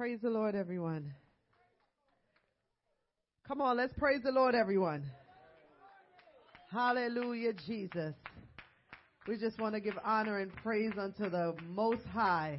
Praise 0.00 0.20
the 0.22 0.30
Lord, 0.30 0.54
everyone. 0.54 1.12
Come 3.46 3.60
on, 3.60 3.76
let's 3.76 3.92
praise 3.98 4.22
the 4.24 4.32
Lord, 4.32 4.54
everyone. 4.54 5.04
Hallelujah, 6.72 7.52
Jesus. 7.66 8.14
We 9.28 9.36
just 9.36 9.60
want 9.60 9.74
to 9.74 9.80
give 9.82 9.98
honor 10.02 10.38
and 10.38 10.56
praise 10.56 10.92
unto 10.98 11.28
the 11.28 11.54
Most 11.68 12.06
High. 12.06 12.58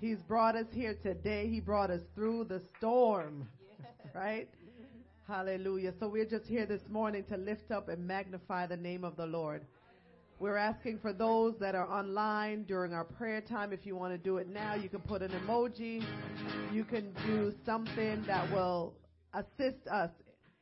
He's 0.00 0.22
brought 0.22 0.56
us 0.56 0.64
here 0.72 0.96
today. 1.02 1.48
He 1.48 1.60
brought 1.60 1.90
us 1.90 2.00
through 2.14 2.44
the 2.44 2.62
storm, 2.78 3.46
right? 4.14 4.48
Hallelujah. 5.26 5.92
So 6.00 6.08
we're 6.08 6.24
just 6.24 6.46
here 6.46 6.64
this 6.64 6.88
morning 6.88 7.24
to 7.24 7.36
lift 7.36 7.70
up 7.70 7.90
and 7.90 8.06
magnify 8.06 8.68
the 8.68 8.76
name 8.78 9.04
of 9.04 9.18
the 9.18 9.26
Lord. 9.26 9.66
We're 10.40 10.56
asking 10.56 11.00
for 11.00 11.12
those 11.12 11.54
that 11.58 11.74
are 11.74 11.90
online 11.90 12.62
during 12.62 12.92
our 12.92 13.02
prayer 13.02 13.40
time. 13.40 13.72
If 13.72 13.84
you 13.84 13.96
want 13.96 14.12
to 14.12 14.18
do 14.18 14.36
it 14.36 14.48
now, 14.48 14.76
you 14.76 14.88
can 14.88 15.00
put 15.00 15.20
an 15.20 15.32
emoji. 15.32 16.04
You 16.72 16.84
can 16.84 17.12
do 17.26 17.52
something 17.66 18.22
that 18.28 18.48
will 18.52 18.94
assist 19.34 19.84
us 19.90 20.10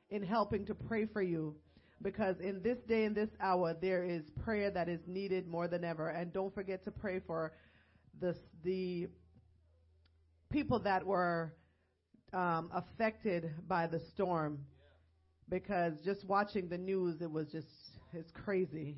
in 0.08 0.22
helping 0.22 0.64
to 0.66 0.74
pray 0.74 1.04
for 1.04 1.20
you. 1.20 1.54
Because 2.00 2.36
in 2.40 2.62
this 2.62 2.78
day 2.88 3.04
and 3.04 3.14
this 3.14 3.28
hour, 3.38 3.76
there 3.78 4.02
is 4.02 4.22
prayer 4.42 4.70
that 4.70 4.88
is 4.88 5.00
needed 5.06 5.46
more 5.46 5.68
than 5.68 5.84
ever. 5.84 6.08
And 6.08 6.32
don't 6.32 6.54
forget 6.54 6.82
to 6.84 6.90
pray 6.90 7.20
for 7.26 7.52
the, 8.18 8.34
the 8.64 9.08
people 10.50 10.78
that 10.80 11.04
were 11.04 11.54
um, 12.32 12.70
affected 12.72 13.50
by 13.68 13.86
the 13.86 14.00
storm. 14.14 14.60
Because 15.50 15.92
just 16.02 16.24
watching 16.24 16.70
the 16.70 16.78
news, 16.78 17.20
it 17.20 17.30
was 17.30 17.48
just, 17.52 17.68
it's 18.14 18.30
crazy. 18.30 18.96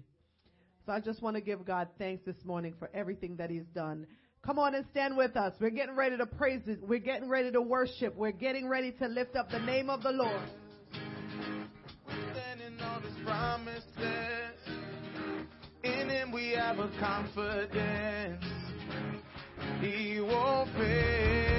So 0.88 0.94
I 0.94 1.00
just 1.00 1.20
want 1.20 1.36
to 1.36 1.42
give 1.42 1.66
God 1.66 1.88
thanks 1.98 2.24
this 2.24 2.42
morning 2.46 2.72
for 2.78 2.88
everything 2.94 3.36
that 3.36 3.50
He's 3.50 3.66
done. 3.74 4.06
Come 4.42 4.58
on 4.58 4.74
and 4.74 4.86
stand 4.90 5.18
with 5.18 5.36
us. 5.36 5.52
We're 5.60 5.68
getting 5.68 5.94
ready 5.94 6.16
to 6.16 6.24
praise 6.24 6.62
it. 6.66 6.78
We're 6.82 6.98
getting 6.98 7.28
ready 7.28 7.52
to 7.52 7.60
worship. 7.60 8.16
We're 8.16 8.30
getting 8.30 8.66
ready 8.66 8.92
to 8.92 9.06
lift 9.06 9.36
up 9.36 9.50
the 9.50 9.58
name 9.58 9.90
of 9.90 10.02
the 10.02 10.12
Lord. 10.12 10.40
In 15.84 16.08
Him 16.08 16.32
we 16.32 16.52
have 16.52 16.78
a 16.78 16.90
confidence. 16.98 18.42
He 19.82 20.22
won't 20.22 20.70
fail. 20.72 21.57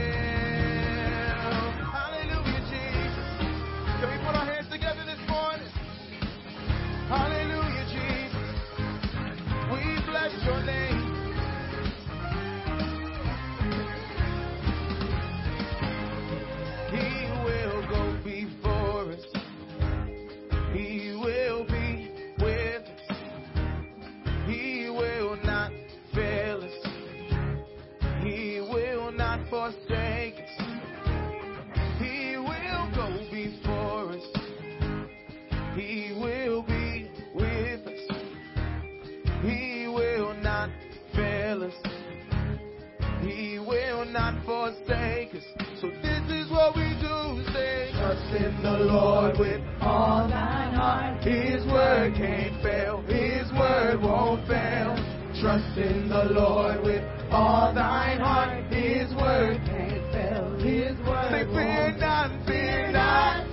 Forsake 44.49 45.35
us. 45.35 45.43
So 45.79 45.87
this 46.01 46.25
is 46.33 46.49
what 46.49 46.75
we 46.75 46.89
do. 46.99 47.43
Say, 47.53 47.91
trust 47.93 48.33
in 48.33 48.63
the 48.63 48.79
Lord 48.89 49.37
with 49.37 49.61
all 49.79 50.27
thine 50.27 50.73
heart. 50.73 51.23
His 51.23 51.63
word 51.67 52.15
can't 52.15 52.59
fail. 52.63 53.03
His 53.05 53.51
word 53.53 54.01
won't 54.01 54.47
fail. 54.47 54.95
Trust 55.39 55.77
in 55.77 56.09
the 56.09 56.25
Lord 56.33 56.81
with 56.81 57.03
all 57.29 57.71
thine 57.75 58.19
heart. 58.19 58.73
His 58.73 59.13
word 59.13 59.61
can't 59.67 60.11
fail. 60.11 60.57
His 60.57 60.97
word 61.05 61.29
Say, 61.29 61.45
fear 61.53 61.95
not, 61.99 62.47
fear 62.47 62.91
not. 62.91 63.45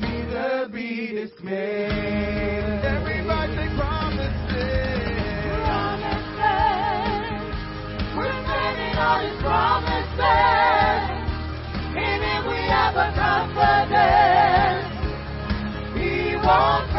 Neither 0.00 0.68
be 0.72 1.14
dismayed. 1.14 2.59
Promises. 9.40 11.10
In 11.96 12.20
Him 12.22 12.46
we 12.46 12.60
have 12.68 12.96
a 12.96 13.12
confidence. 13.16 14.88
He 15.96 16.36
won't 16.36 16.89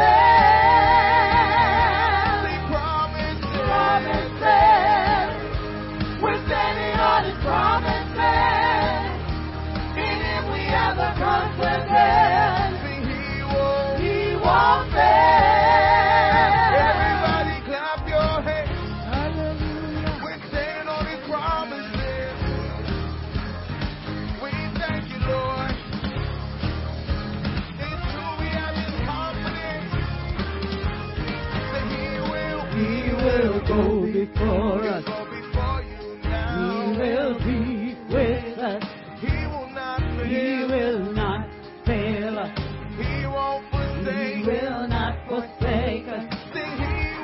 He 43.03 43.25
won't 43.25 43.63
forsake. 43.71 44.35
He 44.35 44.43
will 44.45 44.87
not 44.87 45.13
forsake 45.27 46.07
us. 46.07 46.25
He 46.53 46.59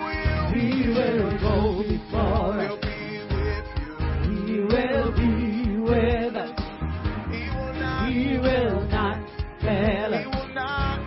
will. 0.01 0.45
He 0.53 0.89
will 0.89 1.31
go 1.39 1.83
before 1.83 2.57
Will 2.57 2.73
us. 2.73 2.81
be 2.81 2.97
with 3.31 3.67
you. 3.81 3.93
He 4.25 4.59
will 4.61 5.11
be 5.11 5.77
with 5.79 6.35
us. 6.35 6.53
He 7.31 7.41
will 7.55 7.73
not. 7.73 8.09
He 8.11 8.38
will 8.38 8.81
not 8.89 9.17
fail 9.61 10.11
He 10.11 10.17
us. 10.17 10.25
will 10.35 10.53
not. 10.53 10.97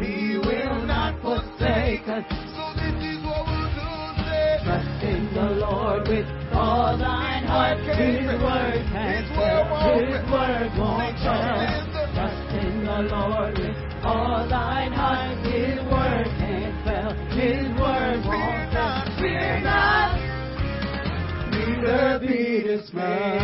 He 0.00 0.36
will 0.38 0.80
not 0.86 1.20
forsake 1.22 2.06
us. 2.08 2.24
So 2.56 2.64
this 2.80 2.96
is 3.04 3.18
what 3.24 3.44
we'll 3.46 3.70
do. 3.74 3.88
Say, 4.24 4.58
Trust 4.64 5.02
in 5.04 5.22
the 5.34 5.48
Lord 5.66 6.08
with 6.08 6.26
all 6.52 6.96
thine 6.96 7.44
heart. 7.44 7.78
His 7.80 8.26
word 8.40 8.84
can. 8.92 9.24
His 9.24 9.28
word 9.36 10.70
won't 10.78 11.18
fail. 11.18 11.76
Trust 12.14 12.50
in 12.64 12.84
the 12.84 12.98
Lord 13.14 13.58
be 23.00 23.39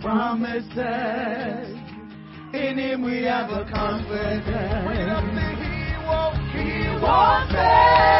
promises. 0.00 1.76
In 2.52 2.78
Him 2.78 3.04
we 3.04 3.22
have 3.24 3.50
a 3.50 3.64
confidence. 3.70 4.46
He 4.46 5.96
won't, 6.06 6.36
He 6.52 6.88
won't 7.00 7.50
fail. 7.52 8.19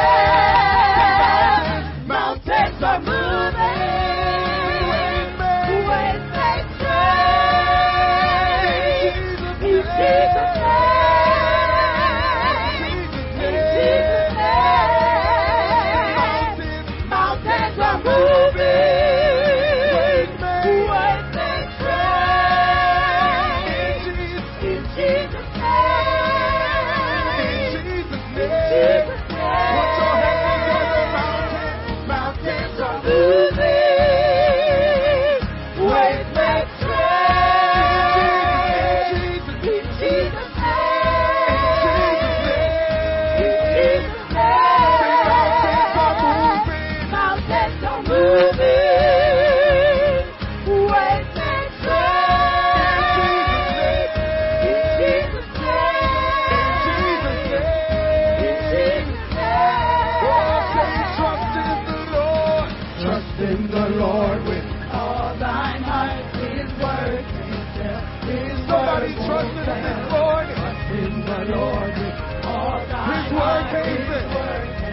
The 71.30 71.44
Lord. 71.54 71.92
His 71.94 73.32
word 73.32 73.64
can't 73.70 74.02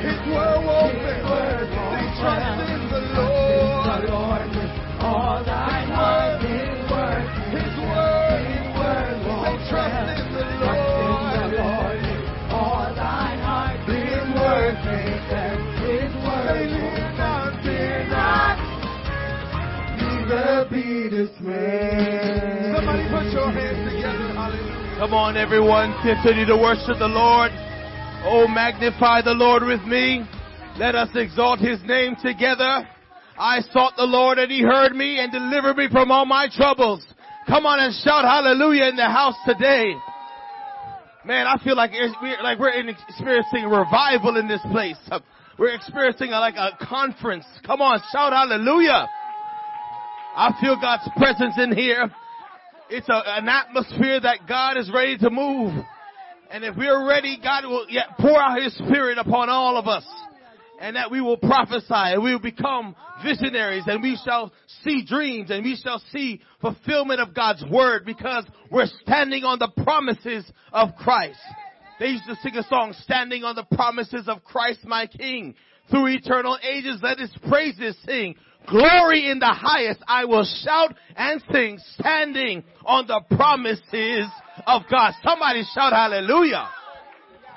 His 0.01 0.19
word 0.31 0.56
Come 24.97 25.13
on, 25.13 25.37
everyone, 25.37 25.93
continue 26.01 26.49
to 26.49 26.57
worship 26.57 26.97
the 26.97 27.05
Lord. 27.05 27.53
Oh, 28.25 28.49
magnify 28.49 29.21
the 29.21 29.37
Lord 29.37 29.61
with 29.61 29.85
me. 29.85 30.25
Let 30.79 30.95
us 30.95 31.09
exalt 31.13 31.59
his 31.59 31.77
name 31.85 32.15
together. 32.17 32.81
I 33.37 33.61
sought 33.71 33.93
the 33.95 34.09
Lord 34.09 34.39
and 34.39 34.51
he 34.51 34.63
heard 34.63 34.95
me 34.95 35.19
and 35.19 35.31
delivered 35.31 35.77
me 35.77 35.87
from 35.91 36.09
all 36.09 36.25
my 36.25 36.49
troubles. 36.49 37.05
Come 37.45 37.67
on 37.67 37.79
and 37.79 37.93
shout 37.93 38.25
hallelujah 38.25 38.89
in 38.89 38.95
the 38.95 39.05
house 39.05 39.37
today. 39.45 39.93
Man, 41.25 41.45
I 41.45 41.61
feel 41.63 41.77
like 41.77 41.91
we're, 41.93 42.41
like 42.41 42.57
we're 42.57 42.73
experiencing 42.89 43.69
revival 43.69 44.35
in 44.37 44.47
this 44.47 44.65
place. 44.71 44.97
We're 45.59 45.75
experiencing 45.75 46.31
like 46.31 46.55
a 46.57 46.73
conference. 46.83 47.45
Come 47.67 47.81
on, 47.81 48.01
shout 48.11 48.33
hallelujah. 48.33 49.07
I 50.35 50.57
feel 50.59 50.75
God's 50.81 51.07
presence 51.15 51.53
in 51.59 51.77
here. 51.77 52.09
It's 52.89 53.09
a, 53.09 53.21
an 53.25 53.49
atmosphere 53.49 54.19
that 54.21 54.47
God 54.47 54.77
is 54.77 54.89
ready 54.93 55.17
to 55.17 55.29
move. 55.29 55.73
And 56.51 56.63
if 56.63 56.75
we're 56.77 57.07
ready, 57.07 57.37
God 57.41 57.65
will 57.65 57.85
yet 57.89 58.17
pour 58.19 58.41
out 58.41 58.61
His 58.61 58.73
Spirit 58.75 59.17
upon 59.17 59.49
all 59.49 59.77
of 59.77 59.87
us. 59.87 60.05
And 60.79 60.95
that 60.95 61.11
we 61.11 61.19
will 61.21 61.37
prophesy 61.37 61.85
and 61.89 62.23
we 62.23 62.31
will 62.31 62.39
become 62.39 62.95
visionaries 63.23 63.85
and 63.87 64.01
we 64.01 64.15
shall 64.23 64.53
see 64.83 65.03
dreams 65.03 65.49
and 65.49 65.63
we 65.63 65.75
shall 65.75 65.99
see 66.11 66.39
fulfillment 66.61 67.19
of 67.19 67.33
God's 67.33 67.65
word 67.71 68.05
because 68.05 68.45
we're 68.69 68.85
standing 69.01 69.43
on 69.43 69.57
the 69.57 69.69
promises 69.83 70.45
of 70.71 70.95
Christ. 70.95 71.39
They 71.99 72.09
used 72.09 72.25
to 72.25 72.35
sing 72.37 72.55
a 72.55 72.63
song, 72.63 72.93
standing 73.01 73.43
on 73.43 73.55
the 73.55 73.65
promises 73.75 74.27
of 74.27 74.43
Christ 74.43 74.85
my 74.85 75.07
King. 75.07 75.55
Through 75.89 76.07
eternal 76.07 76.59
ages, 76.61 76.99
let 77.01 77.17
his 77.17 77.35
praises 77.47 77.97
sing. 78.05 78.35
Glory 78.67 79.29
in 79.29 79.39
the 79.39 79.45
highest, 79.45 80.01
I 80.07 80.25
will 80.25 80.45
shout 80.63 80.93
and 81.15 81.41
sing, 81.51 81.79
standing 81.99 82.63
on 82.85 83.07
the 83.07 83.21
promises 83.35 84.29
of 84.65 84.83
God. 84.91 85.13
Somebody 85.23 85.63
shout 85.73 85.93
hallelujah. 85.93 86.67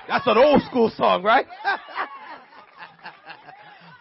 That's 0.07 0.25
an 0.25 0.37
old 0.37 0.61
school 0.63 0.91
song, 0.95 1.23
right? 1.23 1.45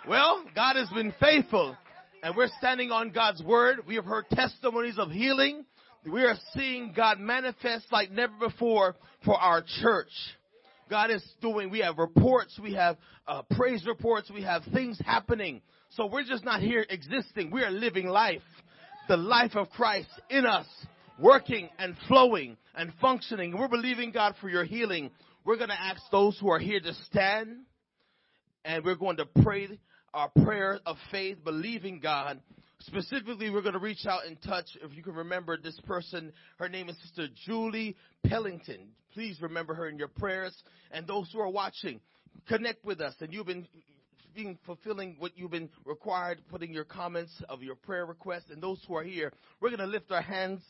well, 0.08 0.44
God 0.54 0.76
has 0.76 0.88
been 0.90 1.12
faithful 1.20 1.76
and 2.22 2.36
we're 2.36 2.48
standing 2.58 2.90
on 2.90 3.10
God's 3.10 3.42
word. 3.42 3.80
We 3.86 3.96
have 3.96 4.04
heard 4.04 4.26
testimonies 4.30 4.98
of 4.98 5.10
healing. 5.10 5.64
We 6.10 6.22
are 6.22 6.36
seeing 6.54 6.92
God 6.94 7.18
manifest 7.18 7.86
like 7.90 8.10
never 8.10 8.32
before 8.38 8.94
for 9.24 9.34
our 9.34 9.64
church. 9.82 10.10
God 10.88 11.10
is 11.10 11.24
doing, 11.40 11.70
we 11.70 11.80
have 11.80 11.98
reports, 11.98 12.58
we 12.60 12.74
have 12.74 12.96
uh, 13.26 13.42
praise 13.56 13.84
reports, 13.86 14.30
we 14.32 14.42
have 14.42 14.62
things 14.72 15.00
happening. 15.04 15.60
So 15.90 16.06
we're 16.06 16.24
just 16.24 16.44
not 16.44 16.60
here 16.60 16.86
existing. 16.88 17.50
We 17.50 17.62
are 17.62 17.70
living 17.70 18.06
life. 18.06 18.42
The 19.08 19.16
life 19.16 19.56
of 19.56 19.70
Christ 19.70 20.08
in 20.28 20.46
us, 20.46 20.66
working 21.18 21.68
and 21.78 21.96
flowing 22.06 22.56
and 22.76 22.92
functioning. 23.00 23.58
We're 23.58 23.66
believing 23.66 24.12
God 24.12 24.34
for 24.40 24.48
your 24.48 24.64
healing. 24.64 25.10
We're 25.44 25.56
going 25.56 25.70
to 25.70 25.80
ask 25.80 26.00
those 26.12 26.38
who 26.38 26.48
are 26.50 26.60
here 26.60 26.78
to 26.78 26.94
stand 27.06 27.62
and 28.64 28.84
we're 28.84 28.94
going 28.94 29.16
to 29.16 29.26
pray 29.42 29.80
our 30.14 30.30
prayer 30.44 30.78
of 30.86 30.96
faith, 31.10 31.38
believing 31.42 31.98
God. 31.98 32.40
Specifically, 32.82 33.50
we're 33.50 33.62
going 33.62 33.74
to 33.74 33.80
reach 33.80 34.06
out 34.06 34.26
and 34.26 34.40
touch, 34.42 34.66
if 34.82 34.94
you 34.96 35.02
can 35.02 35.14
remember 35.14 35.56
this 35.56 35.78
person, 35.86 36.32
her 36.58 36.68
name 36.68 36.88
is 36.88 36.96
Sister 37.02 37.26
Julie 37.46 37.96
Pellington. 38.26 38.90
Please 39.12 39.38
remember 39.40 39.74
her 39.74 39.88
in 39.88 39.98
your 39.98 40.08
prayers. 40.08 40.56
And 40.92 41.06
those 41.06 41.30
who 41.32 41.40
are 41.40 41.50
watching, 41.50 42.00
connect 42.48 42.84
with 42.84 43.00
us. 43.00 43.14
And 43.20 43.32
you've 43.32 43.46
been 43.46 43.66
being 44.34 44.58
fulfilling 44.66 45.16
what 45.18 45.32
you've 45.36 45.50
been 45.50 45.70
required, 45.84 46.40
putting 46.50 46.72
your 46.72 46.84
comments 46.84 47.32
of 47.48 47.62
your 47.62 47.74
prayer 47.74 48.06
requests. 48.06 48.50
And 48.50 48.62
those 48.62 48.80
who 48.86 48.96
are 48.96 49.02
here, 49.02 49.32
we're 49.60 49.70
going 49.70 49.80
to 49.80 49.86
lift 49.86 50.10
our 50.10 50.22
hands 50.22 50.62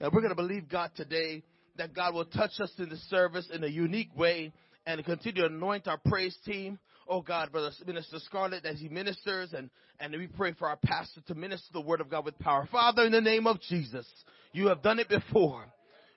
and 0.00 0.12
we're 0.12 0.20
going 0.20 0.30
to 0.30 0.36
believe 0.36 0.68
God 0.68 0.90
today 0.96 1.42
that 1.76 1.94
God 1.94 2.14
will 2.14 2.24
touch 2.24 2.52
us 2.60 2.72
in 2.78 2.88
the 2.88 2.96
service 3.08 3.48
in 3.52 3.64
a 3.64 3.68
unique 3.68 4.16
way 4.16 4.52
and 4.86 5.04
continue 5.04 5.42
to 5.42 5.48
anoint 5.48 5.88
our 5.88 5.98
praise 5.98 6.36
team. 6.44 6.78
Oh 7.08 7.22
God, 7.22 7.50
Brother 7.52 7.70
Minister 7.86 8.18
Scarlett, 8.20 8.64
as 8.64 8.78
he 8.78 8.88
ministers, 8.88 9.52
and, 9.52 9.68
and 9.98 10.12
we 10.12 10.26
pray 10.26 10.52
for 10.52 10.68
our 10.68 10.78
pastor 10.84 11.20
to 11.26 11.34
minister 11.34 11.68
the 11.72 11.80
word 11.80 12.00
of 12.00 12.08
God 12.08 12.24
with 12.24 12.38
power. 12.38 12.68
Father, 12.70 13.04
in 13.04 13.12
the 13.12 13.20
name 13.20 13.46
of 13.46 13.60
Jesus, 13.62 14.06
you 14.52 14.68
have 14.68 14.82
done 14.82 14.98
it 14.98 15.08
before. 15.08 15.64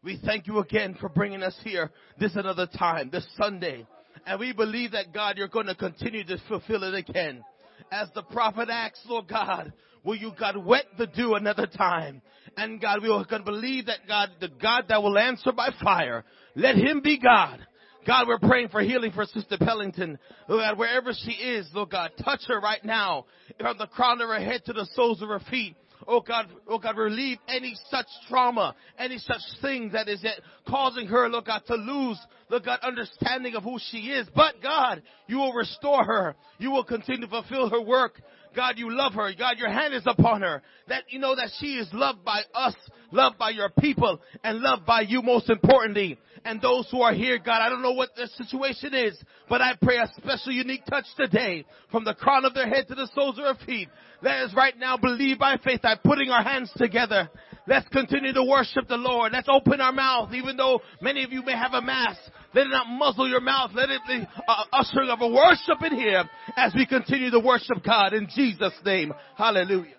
We 0.03 0.19
thank 0.23 0.47
you 0.47 0.59
again 0.59 0.97
for 0.99 1.09
bringing 1.09 1.43
us 1.43 1.55
here 1.63 1.89
this 2.19 2.35
another 2.35 2.67
time, 2.67 3.09
this 3.09 3.25
Sunday. 3.37 3.87
And 4.25 4.39
we 4.39 4.53
believe 4.53 4.91
that 4.91 5.13
God, 5.13 5.37
you're 5.37 5.47
going 5.47 5.67
to 5.67 5.75
continue 5.75 6.23
to 6.25 6.37
fulfill 6.47 6.83
it 6.83 6.95
again. 6.95 7.43
As 7.91 8.09
the 8.15 8.23
prophet 8.23 8.69
asks, 8.71 9.01
Lord 9.07 9.27
God, 9.27 9.73
will 10.03 10.15
you 10.15 10.31
God 10.39 10.57
wet 10.57 10.85
the 10.97 11.07
dew 11.07 11.35
another 11.35 11.67
time? 11.67 12.21
And 12.57 12.79
God, 12.79 13.01
we 13.01 13.09
to 13.09 13.39
believe 13.43 13.87
that 13.87 14.07
God, 14.07 14.29
the 14.39 14.49
God 14.49 14.85
that 14.89 15.01
will 15.01 15.17
answer 15.17 15.51
by 15.51 15.69
fire, 15.83 16.23
let 16.55 16.75
him 16.75 17.01
be 17.01 17.19
God. 17.19 17.65
God, 18.05 18.27
we're 18.27 18.39
praying 18.39 18.69
for 18.69 18.81
healing 18.81 19.11
for 19.11 19.25
Sister 19.25 19.57
Pellington. 19.57 20.19
Lord 20.47 20.61
God, 20.61 20.77
wherever 20.77 21.11
she 21.13 21.31
is, 21.31 21.69
Lord 21.73 21.89
God, 21.89 22.11
touch 22.23 22.41
her 22.47 22.59
right 22.59 22.83
now. 22.83 23.25
From 23.59 23.77
the 23.77 23.87
crown 23.87 24.21
of 24.21 24.27
her 24.27 24.39
head 24.39 24.65
to 24.65 24.73
the 24.73 24.87
soles 24.93 25.21
of 25.21 25.29
her 25.29 25.41
feet. 25.49 25.75
Oh 26.05 26.19
God, 26.19 26.47
oh 26.67 26.79
God, 26.79 26.97
relieve 26.97 27.37
any 27.47 27.75
such 27.89 28.07
trauma, 28.27 28.75
any 28.97 29.19
such 29.19 29.41
thing 29.61 29.91
that 29.93 30.09
is 30.09 30.21
yet 30.21 30.39
causing 30.67 31.07
her, 31.07 31.29
Lord 31.29 31.45
God, 31.45 31.61
to 31.67 31.75
lose, 31.75 32.19
Lord 32.49 32.65
God, 32.65 32.79
understanding 32.83 33.55
of 33.55 33.63
who 33.63 33.77
she 33.89 33.97
is. 33.97 34.27
But 34.35 34.55
God, 34.61 35.01
you 35.27 35.37
will 35.37 35.53
restore 35.53 36.03
her. 36.03 36.35
You 36.57 36.71
will 36.71 36.83
continue 36.83 37.21
to 37.21 37.27
fulfill 37.27 37.69
her 37.69 37.81
work. 37.81 38.21
God, 38.55 38.77
you 38.77 38.95
love 38.95 39.13
her. 39.13 39.31
God, 39.37 39.57
your 39.57 39.69
hand 39.69 39.93
is 39.93 40.03
upon 40.05 40.41
her. 40.41 40.61
That 40.87 41.03
you 41.09 41.19
know 41.19 41.35
that 41.35 41.49
she 41.59 41.75
is 41.75 41.87
loved 41.91 42.23
by 42.23 42.41
us, 42.53 42.75
loved 43.11 43.37
by 43.37 43.49
your 43.49 43.69
people, 43.79 44.21
and 44.43 44.59
loved 44.59 44.85
by 44.85 45.01
you 45.01 45.21
most 45.21 45.49
importantly. 45.49 46.17
And 46.45 46.61
those 46.61 46.87
who 46.91 47.01
are 47.01 47.13
here, 47.13 47.39
God, 47.39 47.61
I 47.61 47.69
don't 47.69 47.81
know 47.81 47.93
what 47.93 48.15
the 48.15 48.27
situation 48.27 48.93
is, 48.93 49.17
but 49.49 49.61
I 49.61 49.73
pray 49.81 49.97
a 49.97 50.11
special 50.17 50.51
unique 50.51 50.85
touch 50.85 51.05
today 51.17 51.65
from 51.89 52.03
the 52.03 52.13
crown 52.13 52.45
of 52.45 52.53
their 52.53 52.67
head 52.67 52.87
to 52.89 52.95
the 52.95 53.09
soles 53.15 53.37
of 53.39 53.45
their 53.45 53.65
feet. 53.65 53.87
Let 54.21 54.43
us 54.43 54.53
right 54.55 54.77
now 54.77 54.97
believe 54.97 55.39
by 55.39 55.57
faith 55.63 55.81
that 55.83 56.03
putting 56.03 56.29
our 56.29 56.43
hands 56.43 56.71
together 56.75 57.29
Let's 57.65 57.87
continue 57.89 58.33
to 58.33 58.43
worship 58.43 58.87
the 58.87 58.97
Lord. 58.97 59.31
Let's 59.31 59.47
open 59.49 59.79
our 59.79 59.93
mouth, 59.93 60.33
even 60.33 60.57
though 60.57 60.81
many 61.01 61.23
of 61.23 61.31
you 61.31 61.43
may 61.43 61.53
have 61.53 61.73
a 61.73 61.81
mask. 61.81 62.19
Let 62.53 62.67
it 62.67 62.69
not 62.69 62.87
muzzle 62.87 63.27
your 63.27 63.41
mouth. 63.41 63.71
Let 63.73 63.89
it 63.89 64.01
be 64.07 64.27
uh, 64.47 64.63
ushering 64.73 65.09
of 65.09 65.21
a 65.21 65.27
worship 65.27 65.81
in 65.83 65.97
here 65.97 66.23
as 66.57 66.73
we 66.75 66.85
continue 66.85 67.31
to 67.31 67.39
worship 67.39 67.83
God 67.83 68.13
in 68.13 68.27
Jesus' 68.33 68.73
name. 68.85 69.13
Hallelujah. 69.37 69.95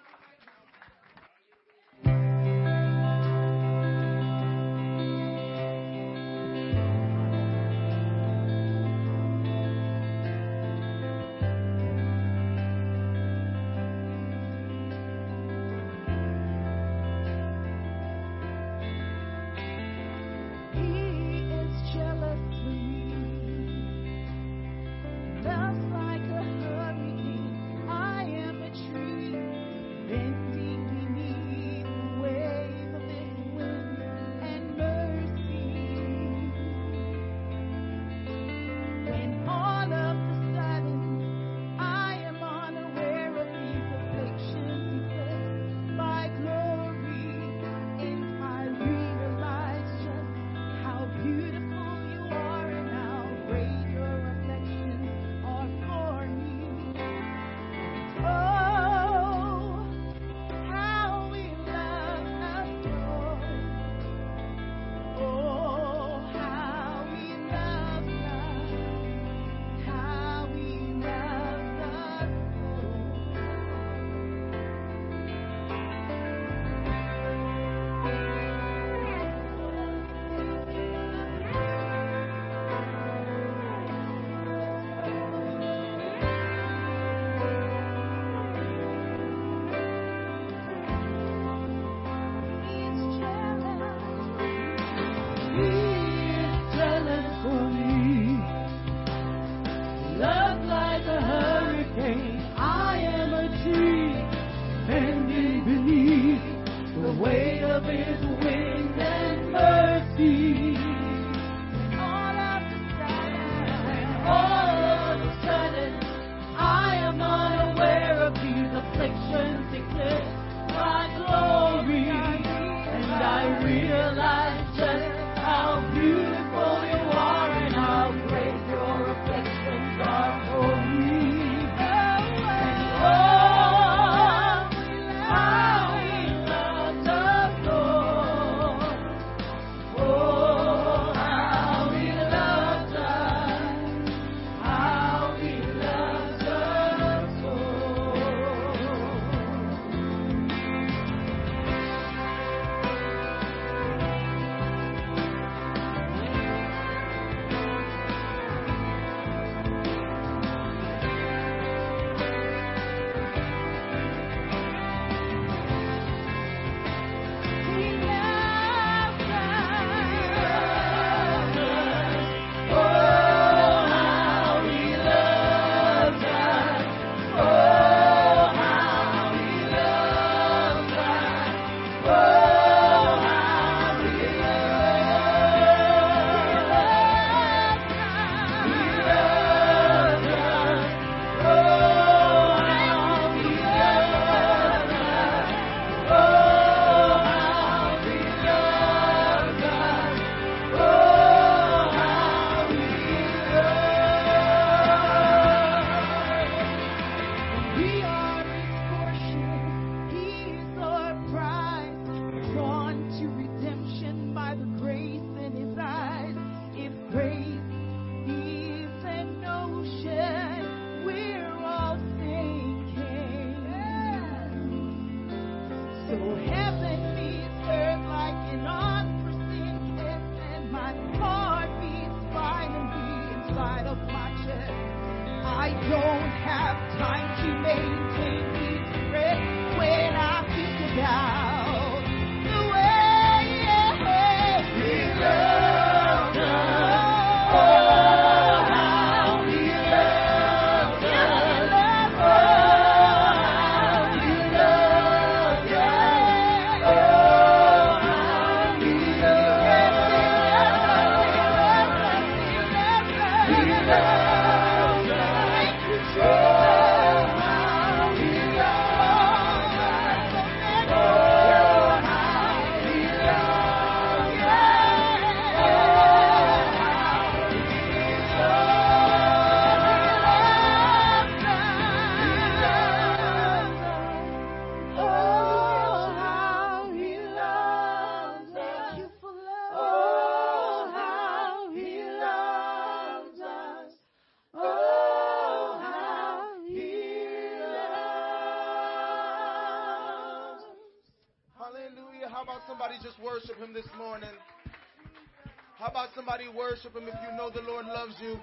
Worship 306.84 307.00
him 307.00 307.08
if 307.08 307.14
you 307.22 307.36
know 307.36 307.50
the 307.50 307.62
Lord 307.62 307.86
loves 307.86 308.14
you? 308.20 308.38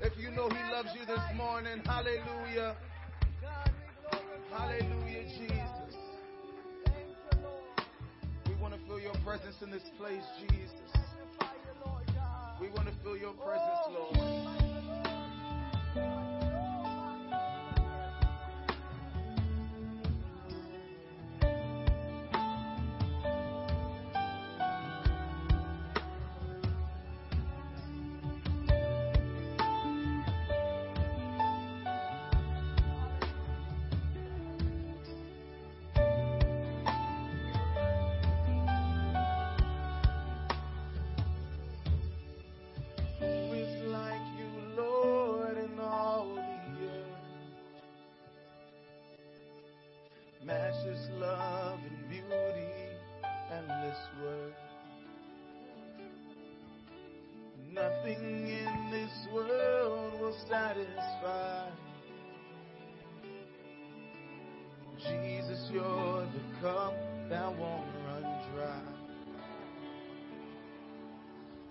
If 0.00 0.16
you 0.18 0.30
know 0.30 0.48
he 0.48 0.72
loves 0.72 0.88
you 0.94 1.04
this 1.06 1.20
morning, 1.36 1.80
hallelujah. 1.84 2.76
Hallelujah, 4.50 5.24
Jesus. 5.38 5.96
We 8.48 8.54
want 8.60 8.74
to 8.74 8.80
feel 8.86 9.00
your 9.00 9.14
presence 9.24 9.56
in 9.62 9.70
this 9.70 9.84
place, 9.98 10.24
Jesus. 10.40 10.72
We 12.60 12.68
want 12.70 12.88
to 12.88 12.94
feel 13.02 13.16
your 13.16 13.34
presence, 13.34 13.78
Lord. 13.90 14.59
Jesus, 65.08 65.70
you're 65.72 66.26
the 66.26 66.60
cup 66.60 66.94
that 67.30 67.58
won't 67.58 67.86
run 68.06 68.22
dry. 68.54 68.82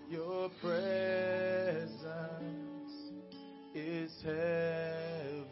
Your 0.09 0.49
presence 0.61 2.01
is 3.75 4.11
heaven 4.23 5.45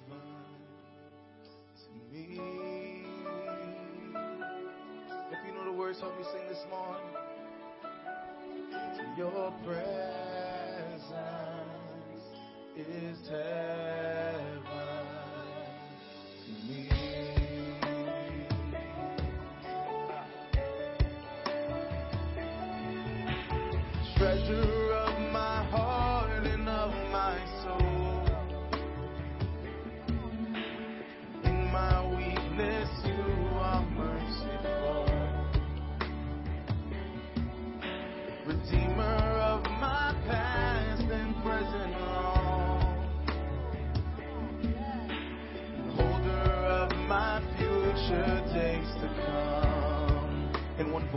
to 1.75 1.89
me. 2.11 2.39
If 5.31 5.39
you 5.45 5.53
know 5.53 5.65
the 5.65 5.77
words, 5.77 5.99
help 5.99 6.17
me 6.17 6.25
sing 6.31 6.47
this 6.49 6.65
morning. 6.71 7.13
Your 9.17 9.53
presence 9.63 11.03
is 12.75 13.29
heaven 13.29 13.96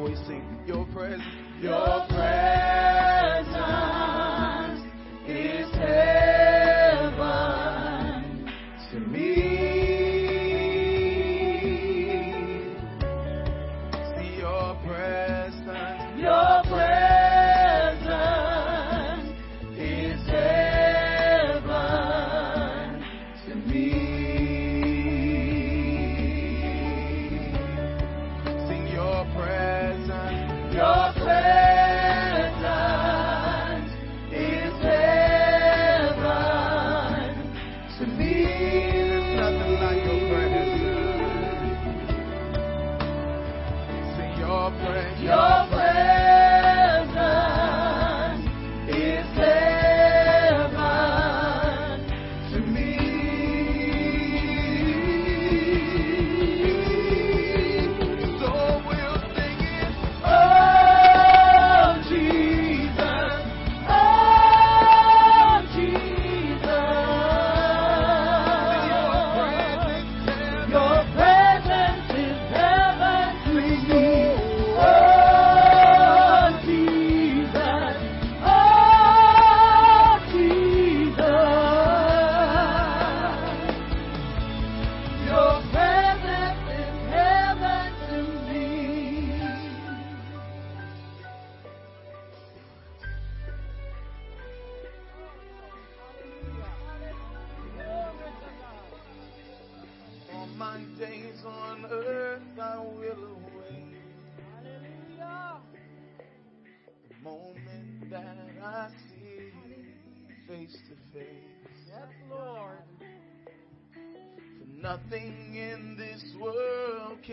voice, 0.00 0.18
sing 0.26 0.42
your 0.66 0.86
presence. 0.86 1.22
Your 1.60 2.06
presence 2.08 2.59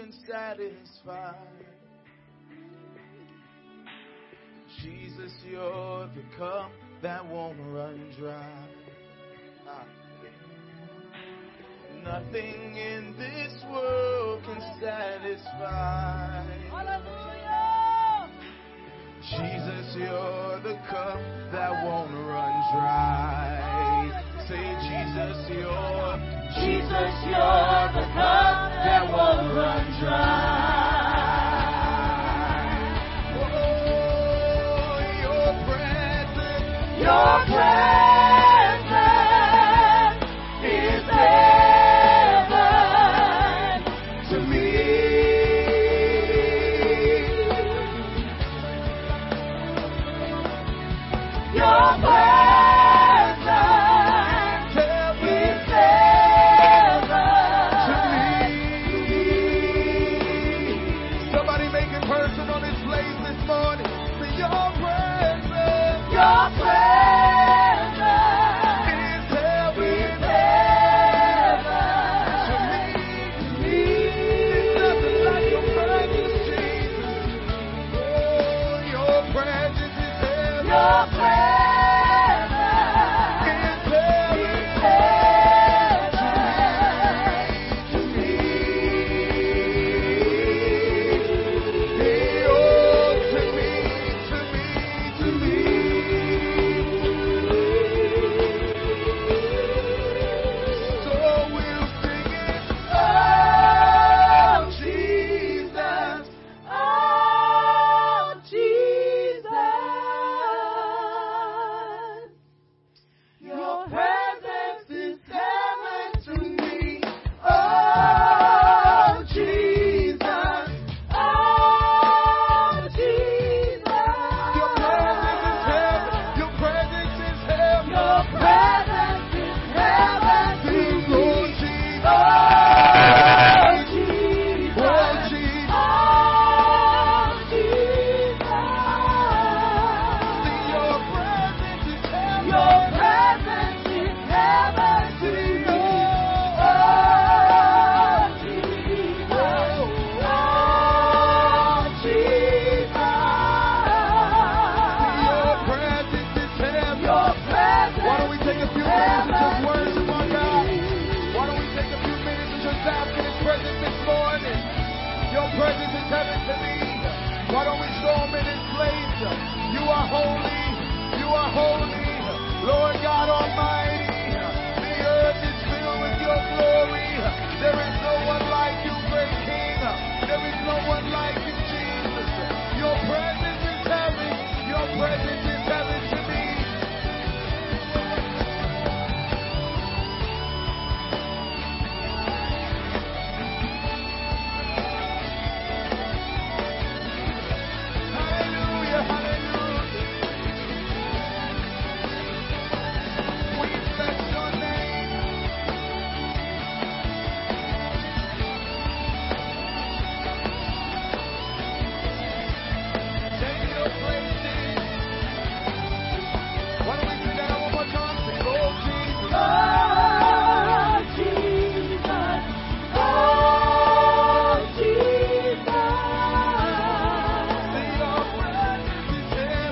can 0.08 0.14
satisfy. 0.28 1.34
Jesus, 4.82 5.32
you're 5.50 6.08
the 6.16 6.24
cup 6.38 6.72
that 7.02 7.26
won't 7.26 7.58
run 7.72 8.00
dry. 8.20 8.68
Ah. 9.68 9.86
Nothing 12.04 12.78
in 12.78 13.16
this 13.18 13.64
world 13.72 14.44
can 14.44 14.62
satisfy. 14.80 16.46
Jesus, 19.30 19.96
you're 19.98 20.62
the 20.62 20.80
cup 20.90 21.20
that 21.52 21.84
won't 21.84 22.12
run 22.12 22.54
dry. 22.72 23.97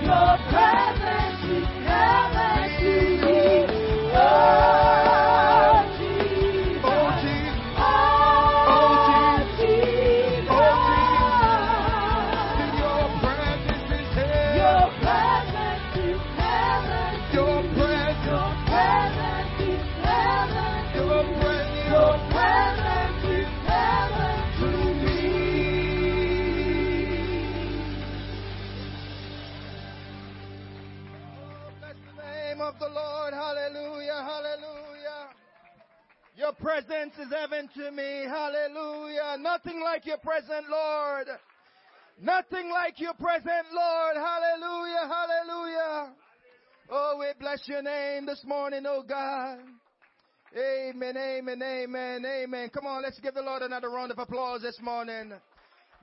Your 0.06 0.65
name 47.82 48.26
this 48.26 48.44
morning, 48.46 48.84
oh 48.86 49.04
God. 49.08 49.60
Amen, 50.54 51.16
amen, 51.18 51.62
amen, 51.64 52.26
amen. 52.26 52.70
Come 52.74 52.86
on, 52.86 53.04
let's 53.04 53.20
give 53.22 53.36
the 53.36 53.42
Lord 53.42 53.62
another 53.62 53.90
round 53.90 54.12
of 54.12 54.20
applause 54.20 54.62
this 54.62 54.78
morning. 54.82 55.32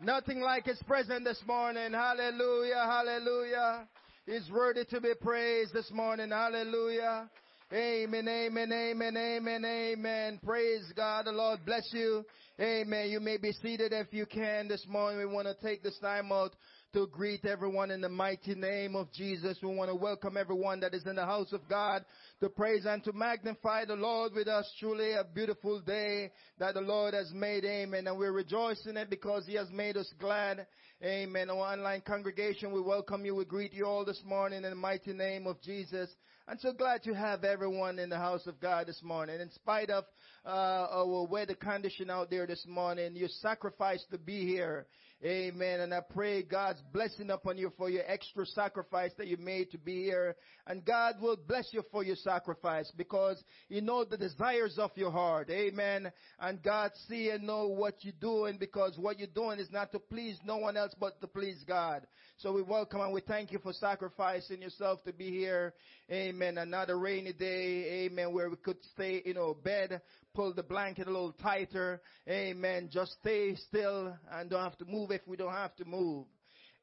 Nothing 0.02 0.40
like 0.40 0.64
His 0.64 0.82
presence 0.86 1.24
this 1.24 1.42
morning. 1.46 1.92
Hallelujah, 1.92 2.84
hallelujah. 2.86 3.86
He's 4.24 4.50
worthy 4.50 4.86
to 4.86 5.00
be 5.02 5.12
praised 5.20 5.74
this 5.74 5.90
morning. 5.90 6.30
Hallelujah. 6.30 7.28
Amen, 7.72 8.28
amen, 8.28 8.70
amen, 8.70 9.16
amen, 9.16 9.64
amen. 9.64 10.40
Praise 10.44 10.92
God. 10.94 11.24
The 11.24 11.32
Lord 11.32 11.60
bless 11.64 11.88
you. 11.94 12.22
Amen. 12.60 13.08
You 13.08 13.18
may 13.18 13.38
be 13.38 13.52
seated 13.62 13.94
if 13.94 14.12
you 14.12 14.26
can 14.26 14.68
this 14.68 14.84
morning. 14.86 15.18
We 15.18 15.24
want 15.24 15.48
to 15.48 15.54
take 15.66 15.82
this 15.82 15.98
time 15.98 16.30
out 16.32 16.54
to 16.92 17.06
greet 17.06 17.46
everyone 17.46 17.90
in 17.90 18.02
the 18.02 18.10
mighty 18.10 18.54
name 18.54 18.94
of 18.94 19.10
Jesus. 19.10 19.56
We 19.62 19.74
want 19.74 19.88
to 19.88 19.94
welcome 19.94 20.36
everyone 20.36 20.80
that 20.80 20.92
is 20.92 21.06
in 21.06 21.16
the 21.16 21.24
house 21.24 21.50
of 21.54 21.66
God 21.66 22.04
to 22.40 22.50
praise 22.50 22.84
and 22.84 23.02
to 23.04 23.12
magnify 23.14 23.86
the 23.86 23.96
Lord 23.96 24.34
with 24.34 24.48
us. 24.48 24.70
Truly 24.78 25.12
a 25.12 25.24
beautiful 25.24 25.80
day 25.80 26.30
that 26.58 26.74
the 26.74 26.82
Lord 26.82 27.14
has 27.14 27.32
made. 27.32 27.64
Amen. 27.64 28.06
And 28.06 28.18
we're 28.18 28.32
rejoicing 28.32 28.98
it 28.98 29.08
because 29.08 29.46
He 29.46 29.54
has 29.54 29.70
made 29.70 29.96
us 29.96 30.12
glad. 30.20 30.66
Amen. 31.02 31.48
Our 31.48 31.56
online 31.56 32.02
congregation, 32.02 32.70
we 32.70 32.82
welcome 32.82 33.24
you. 33.24 33.34
We 33.34 33.46
greet 33.46 33.72
you 33.72 33.86
all 33.86 34.04
this 34.04 34.22
morning 34.26 34.62
in 34.62 34.70
the 34.70 34.76
mighty 34.76 35.14
name 35.14 35.46
of 35.46 35.58
Jesus. 35.62 36.10
I'm 36.52 36.58
so 36.58 36.74
glad 36.74 37.02
to 37.04 37.14
have 37.14 37.44
everyone 37.44 37.98
in 37.98 38.10
the 38.10 38.18
house 38.18 38.46
of 38.46 38.60
God 38.60 38.86
this 38.86 39.02
morning. 39.02 39.40
In 39.40 39.50
spite 39.52 39.88
of 39.88 40.04
uh, 40.44 40.86
our 40.90 41.26
weather 41.26 41.54
condition 41.54 42.10
out 42.10 42.28
there 42.28 42.46
this 42.46 42.66
morning, 42.68 43.16
you 43.16 43.26
sacrificed 43.40 44.10
to 44.10 44.18
be 44.18 44.44
here. 44.44 44.86
Amen. 45.24 45.80
And 45.80 45.94
I 45.94 46.00
pray 46.00 46.42
God's 46.42 46.82
blessing 46.92 47.30
upon 47.30 47.56
you 47.56 47.72
for 47.78 47.88
your 47.88 48.02
extra 48.06 48.44
sacrifice 48.44 49.12
that 49.16 49.28
you 49.28 49.38
made 49.38 49.70
to 49.70 49.78
be 49.78 50.02
here. 50.02 50.34
And 50.66 50.84
God 50.84 51.14
will 51.22 51.36
bless 51.36 51.68
you 51.72 51.84
for 51.90 52.02
your 52.02 52.16
sacrifice 52.16 52.92
because 52.98 53.42
He 53.70 53.80
knows 53.80 54.08
the 54.10 54.18
desires 54.18 54.78
of 54.78 54.90
your 54.96 55.12
heart. 55.12 55.48
Amen. 55.48 56.12
And 56.38 56.62
God 56.62 56.90
see 57.08 57.30
and 57.30 57.46
know 57.46 57.68
what 57.68 57.94
you're 58.00 58.12
doing 58.20 58.58
because 58.58 58.98
what 58.98 59.18
you're 59.18 59.28
doing 59.28 59.58
is 59.58 59.70
not 59.70 59.90
to 59.92 60.00
please 60.00 60.36
no 60.44 60.58
one 60.58 60.76
else 60.76 60.92
but 61.00 61.18
to 61.22 61.28
please 61.28 61.64
God. 61.66 62.06
So 62.42 62.50
we 62.52 62.62
welcome 62.62 63.00
and 63.00 63.12
we 63.12 63.20
thank 63.20 63.52
you 63.52 63.60
for 63.60 63.72
sacrificing 63.72 64.62
yourself 64.62 65.04
to 65.04 65.12
be 65.12 65.30
here. 65.30 65.74
Amen. 66.10 66.58
Another 66.58 66.98
rainy 66.98 67.32
day. 67.32 68.06
Amen. 68.06 68.32
Where 68.32 68.50
we 68.50 68.56
could 68.56 68.78
stay 68.94 69.22
in 69.24 69.38
our 69.38 69.54
bed, 69.54 70.00
pull 70.34 70.52
the 70.52 70.64
blanket 70.64 71.06
a 71.06 71.10
little 71.12 71.30
tighter. 71.40 72.00
Amen. 72.28 72.90
Just 72.92 73.12
stay 73.20 73.54
still 73.54 74.16
and 74.32 74.50
don't 74.50 74.64
have 74.64 74.76
to 74.78 74.84
move 74.84 75.12
if 75.12 75.20
we 75.24 75.36
don't 75.36 75.52
have 75.52 75.76
to 75.76 75.84
move. 75.84 76.26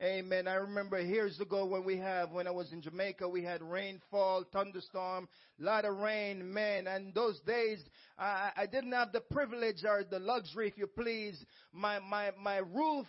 Amen. 0.01 0.47
I 0.47 0.53
remember 0.53 0.97
years 1.01 1.37
ago 1.41 1.65
when 1.65 1.83
we 1.83 1.97
have, 1.97 2.31
when 2.31 2.47
I 2.47 2.51
was 2.51 2.71
in 2.71 2.81
Jamaica, 2.81 3.27
we 3.27 3.43
had 3.43 3.61
rainfall, 3.61 4.45
thunderstorm, 4.53 5.27
lot 5.59 5.83
of 5.83 5.97
rain, 5.97 6.53
man. 6.53 6.87
And 6.87 7.13
those 7.13 7.37
days, 7.41 7.83
I, 8.17 8.51
I 8.55 8.65
didn't 8.65 8.93
have 8.93 9.11
the 9.11 9.19
privilege 9.19 9.83
or 9.83 10.05
the 10.09 10.19
luxury, 10.19 10.69
if 10.69 10.77
you 10.77 10.87
please. 10.87 11.43
My, 11.73 11.99
my, 11.99 12.31
my 12.41 12.59
roof, 12.59 13.07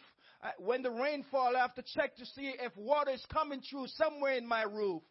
when 0.59 0.83
the 0.83 0.90
rainfall, 0.90 1.57
I 1.57 1.61
have 1.61 1.74
to 1.74 1.85
check 1.94 2.16
to 2.16 2.26
see 2.26 2.55
if 2.61 2.76
water 2.76 3.11
is 3.11 3.24
coming 3.33 3.61
through 3.68 3.87
somewhere 3.88 4.35
in 4.35 4.46
my 4.46 4.62
roof. 4.62 5.03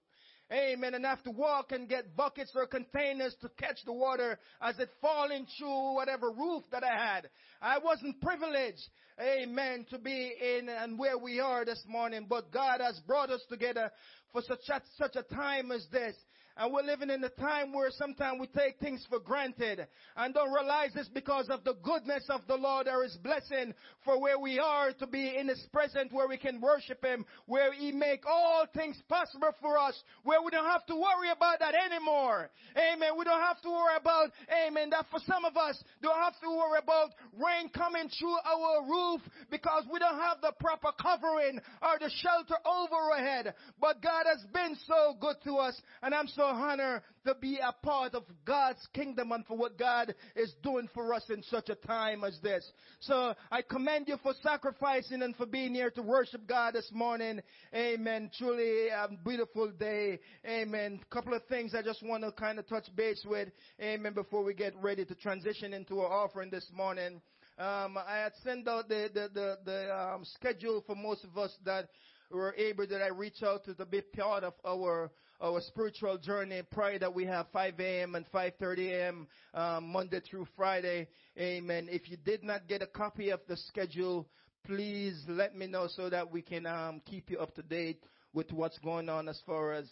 Amen. 0.51 0.95
And 0.95 1.05
I 1.05 1.11
have 1.11 1.23
to 1.23 1.31
walk 1.31 1.71
and 1.71 1.87
get 1.87 2.15
buckets 2.15 2.51
or 2.55 2.65
containers 2.65 3.35
to 3.41 3.49
catch 3.49 3.77
the 3.85 3.93
water 3.93 4.39
as 4.61 4.79
it 4.79 4.89
falling 4.99 5.45
through 5.57 5.93
whatever 5.93 6.31
roof 6.31 6.63
that 6.71 6.83
I 6.83 6.97
had. 6.97 7.29
I 7.61 7.77
wasn't 7.77 8.19
privileged, 8.19 8.81
amen, 9.21 9.85
to 9.91 9.99
be 9.99 10.33
in 10.41 10.67
and 10.69 10.97
where 10.97 11.19
we 11.19 11.39
are 11.39 11.65
this 11.65 11.83
morning, 11.87 12.25
but 12.27 12.51
God 12.51 12.81
has 12.81 12.99
brought 13.05 13.29
us 13.29 13.41
together 13.47 13.91
for 14.33 14.41
such 14.41 14.67
a, 14.69 14.81
such 14.97 15.15
a 15.15 15.35
time 15.35 15.71
as 15.71 15.85
this. 15.91 16.15
And 16.59 16.73
we're 16.73 16.83
living 16.83 17.09
in 17.09 17.23
a 17.23 17.29
time 17.29 17.71
where 17.71 17.89
sometimes 17.89 18.37
we 18.41 18.47
take 18.47 18.79
things 18.79 19.05
for 19.09 19.17
granted 19.17 19.87
and 20.17 20.33
don't 20.33 20.51
realize 20.51 20.89
this 20.93 21.07
because 21.07 21.47
of 21.47 21.63
the 21.63 21.75
goodness 21.81 22.25
of 22.29 22.41
the 22.49 22.55
Lord 22.55 22.87
There 22.87 23.01
is 23.05 23.17
blessing 23.23 23.73
for 24.03 24.19
where 24.19 24.37
we 24.37 24.59
are 24.59 24.91
to 24.91 25.07
be 25.07 25.37
in 25.37 25.47
His 25.47 25.65
presence 25.71 26.11
where 26.11 26.27
we 26.27 26.35
can 26.35 26.59
worship 26.59 27.01
Him, 27.01 27.25
where 27.45 27.71
He 27.71 27.93
make 27.93 28.25
all 28.27 28.65
things 28.75 29.01
possible 29.07 29.55
for 29.61 29.79
us, 29.79 30.03
where 30.23 30.41
we 30.41 30.51
don't 30.51 30.65
have 30.65 30.85
to 30.87 30.95
worry 30.95 31.31
about 31.31 31.59
that 31.59 31.75
anymore. 31.75 32.49
Amen. 32.75 33.11
We 33.17 33.23
don't 33.23 33.39
have 33.39 33.61
to 33.61 33.69
worry 33.69 33.95
about, 33.95 34.31
amen, 34.67 34.89
that 34.89 35.05
for 35.09 35.21
some 35.25 35.45
of 35.45 35.55
us, 35.55 35.81
don't 36.01 36.19
have 36.19 36.37
to 36.41 36.49
worry 36.49 36.79
about 36.83 37.11
rain 37.39 37.69
coming 37.69 38.09
through 38.19 38.35
our 38.43 38.83
roof 38.83 39.21
because 39.49 39.85
we 39.89 39.99
don't 39.99 40.19
have 40.19 40.41
the 40.41 40.51
proper 40.59 40.89
covering 41.01 41.61
or 41.81 41.99
the 41.99 42.11
shelter 42.21 42.55
over 42.65 42.95
our 42.95 43.17
head. 43.17 43.53
But 43.79 44.01
God 44.01 44.25
has 44.25 44.43
been 44.51 44.75
so 44.85 45.15
good 45.21 45.37
to 45.45 45.55
us 45.55 45.79
and 46.03 46.13
I'm 46.13 46.27
so 46.27 46.48
honor 46.49 47.03
to 47.25 47.35
be 47.35 47.57
a 47.57 47.73
part 47.85 48.15
of 48.15 48.23
God's 48.45 48.85
kingdom 48.93 49.31
and 49.31 49.45
for 49.45 49.57
what 49.57 49.77
God 49.77 50.13
is 50.35 50.53
doing 50.63 50.89
for 50.93 51.13
us 51.13 51.23
in 51.29 51.43
such 51.43 51.69
a 51.69 51.75
time 51.75 52.23
as 52.23 52.39
this. 52.41 52.69
So 53.01 53.33
I 53.51 53.61
commend 53.61 54.07
you 54.07 54.17
for 54.21 54.33
sacrificing 54.41 55.21
and 55.21 55.35
for 55.35 55.45
being 55.45 55.73
here 55.73 55.91
to 55.91 56.01
worship 56.01 56.47
God 56.47 56.75
this 56.75 56.89
morning. 56.91 57.41
Amen. 57.73 58.31
Truly 58.37 58.89
a 58.89 59.07
beautiful 59.23 59.71
day. 59.71 60.19
Amen. 60.45 60.99
Couple 61.09 61.33
of 61.33 61.45
things 61.45 61.73
I 61.75 61.81
just 61.81 62.03
want 62.03 62.23
to 62.23 62.31
kind 62.31 62.59
of 62.59 62.67
touch 62.67 62.87
base 62.95 63.25
with. 63.27 63.49
Amen. 63.81 64.13
Before 64.13 64.43
we 64.43 64.53
get 64.53 64.73
ready 64.81 65.05
to 65.05 65.15
transition 65.15 65.73
into 65.73 65.99
our 66.01 66.11
offering 66.11 66.49
this 66.49 66.69
morning. 66.73 67.21
Um, 67.57 67.97
I 67.97 68.19
had 68.23 68.31
sent 68.41 68.67
out 68.69 68.87
the 68.87 69.09
the 69.13 69.29
the, 69.33 69.57
the 69.65 69.93
um, 69.93 70.23
schedule 70.23 70.81
for 70.87 70.95
most 70.95 71.25
of 71.25 71.37
us 71.37 71.51
that 71.65 71.89
were 72.31 72.53
able 72.55 72.87
that 72.87 73.01
I 73.01 73.07
reach 73.07 73.43
out 73.43 73.65
to 73.65 73.73
to 73.75 73.85
be 73.85 74.01
part 74.01 74.43
of 74.43 74.53
our 74.65 75.11
our 75.41 75.61
spiritual 75.61 76.17
journey. 76.17 76.61
Pray 76.71 76.97
that 76.97 77.13
we 77.13 77.25
have 77.25 77.47
5 77.51 77.79
a.m. 77.79 78.15
and 78.15 78.25
5:30 78.31 78.89
a.m. 78.89 79.27
Um, 79.53 79.87
Monday 79.91 80.19
through 80.19 80.47
Friday. 80.55 81.07
Amen. 81.37 81.87
If 81.89 82.09
you 82.09 82.17
did 82.17 82.43
not 82.43 82.67
get 82.67 82.81
a 82.81 82.87
copy 82.87 83.29
of 83.29 83.39
the 83.47 83.57
schedule, 83.57 84.27
please 84.65 85.23
let 85.27 85.55
me 85.55 85.67
know 85.67 85.87
so 85.87 86.09
that 86.09 86.29
we 86.29 86.41
can 86.41 86.65
um, 86.65 87.01
keep 87.05 87.29
you 87.29 87.39
up 87.39 87.55
to 87.55 87.63
date 87.63 88.03
with 88.33 88.51
what's 88.51 88.77
going 88.79 89.09
on 89.09 89.27
as 89.27 89.39
far 89.45 89.73
as 89.73 89.85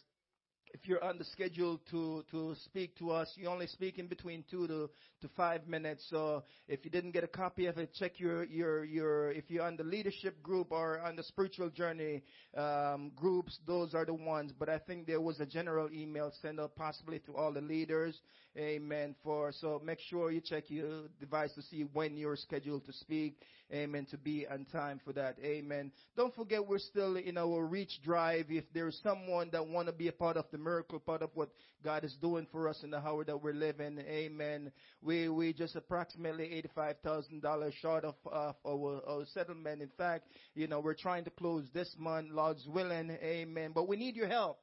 if 0.73 0.87
you're 0.87 1.03
on 1.03 1.17
the 1.17 1.23
schedule 1.25 1.79
to, 1.91 2.23
to 2.31 2.55
speak 2.65 2.97
to 2.97 3.11
us, 3.11 3.31
you 3.35 3.47
only 3.47 3.67
speak 3.67 3.99
in 3.99 4.07
between 4.07 4.43
two 4.49 4.67
to, 4.67 4.89
to 5.21 5.27
five 5.35 5.67
minutes. 5.67 6.05
So 6.09 6.43
if 6.67 6.83
you 6.83 6.91
didn't 6.91 7.11
get 7.11 7.23
a 7.23 7.27
copy 7.27 7.67
of 7.67 7.77
it, 7.77 7.93
check 7.93 8.19
your, 8.19 8.43
your, 8.45 8.83
your, 8.83 9.31
if 9.31 9.49
you're 9.49 9.63
on 9.63 9.77
the 9.77 9.83
leadership 9.83 10.41
group 10.43 10.71
or 10.71 10.99
on 10.99 11.15
the 11.15 11.23
spiritual 11.23 11.69
journey, 11.69 12.23
um, 12.55 13.11
groups, 13.15 13.57
those 13.65 13.93
are 13.93 14.05
the 14.05 14.13
ones. 14.13 14.51
But 14.57 14.69
I 14.69 14.79
think 14.79 15.07
there 15.07 15.21
was 15.21 15.39
a 15.39 15.45
general 15.45 15.89
email 15.91 16.31
sent 16.41 16.59
out 16.59 16.75
possibly 16.75 17.19
to 17.19 17.35
all 17.35 17.51
the 17.51 17.61
leaders. 17.61 18.19
Amen. 18.57 19.15
For, 19.23 19.51
so 19.51 19.81
make 19.83 19.99
sure 20.09 20.31
you 20.31 20.41
check 20.41 20.65
your 20.67 21.03
device 21.19 21.53
to 21.53 21.61
see 21.61 21.85
when 21.93 22.17
you're 22.17 22.35
scheduled 22.35 22.85
to 22.85 22.93
speak. 22.93 23.41
Amen. 23.73 24.05
To 24.11 24.17
be 24.17 24.47
on 24.47 24.65
time 24.71 25.01
for 25.03 25.11
that. 25.13 25.37
Amen. 25.43 25.91
Don't 26.15 26.33
forget 26.33 26.65
we're 26.65 26.79
still 26.79 27.17
in 27.17 27.37
our 27.37 27.65
reach 27.65 27.99
drive. 28.01 28.45
If 28.49 28.63
there's 28.73 28.97
someone 29.03 29.49
that 29.51 29.67
want 29.67 29.87
to 29.87 29.93
be 29.93 30.07
a 30.07 30.13
part 30.13 30.37
of 30.37 30.45
the 30.51 30.57
miracle, 30.57 30.99
part 30.99 31.21
of 31.21 31.31
what 31.33 31.49
God 31.83 32.05
is 32.05 32.15
doing 32.21 32.47
for 32.49 32.69
us 32.69 32.79
in 32.83 32.91
the 32.91 32.97
hour 32.97 33.25
that 33.25 33.43
we're 33.43 33.53
living. 33.53 33.99
Amen. 33.99 34.71
We, 35.01 35.27
we 35.27 35.51
just 35.51 35.75
approximately 35.75 36.63
$85,000 36.77 37.73
short 37.81 38.05
of, 38.05 38.15
of 38.25 38.55
our, 38.65 39.01
our 39.05 39.25
settlement. 39.33 39.81
In 39.81 39.91
fact, 39.97 40.27
you 40.55 40.67
know, 40.67 40.79
we're 40.79 40.93
trying 40.93 41.25
to 41.25 41.29
close 41.29 41.65
this 41.73 41.93
month, 41.99 42.29
Lord's 42.31 42.65
willing. 42.67 43.11
Amen. 43.21 43.71
But 43.75 43.89
we 43.89 43.97
need 43.97 44.15
your 44.15 44.27
help. 44.27 44.59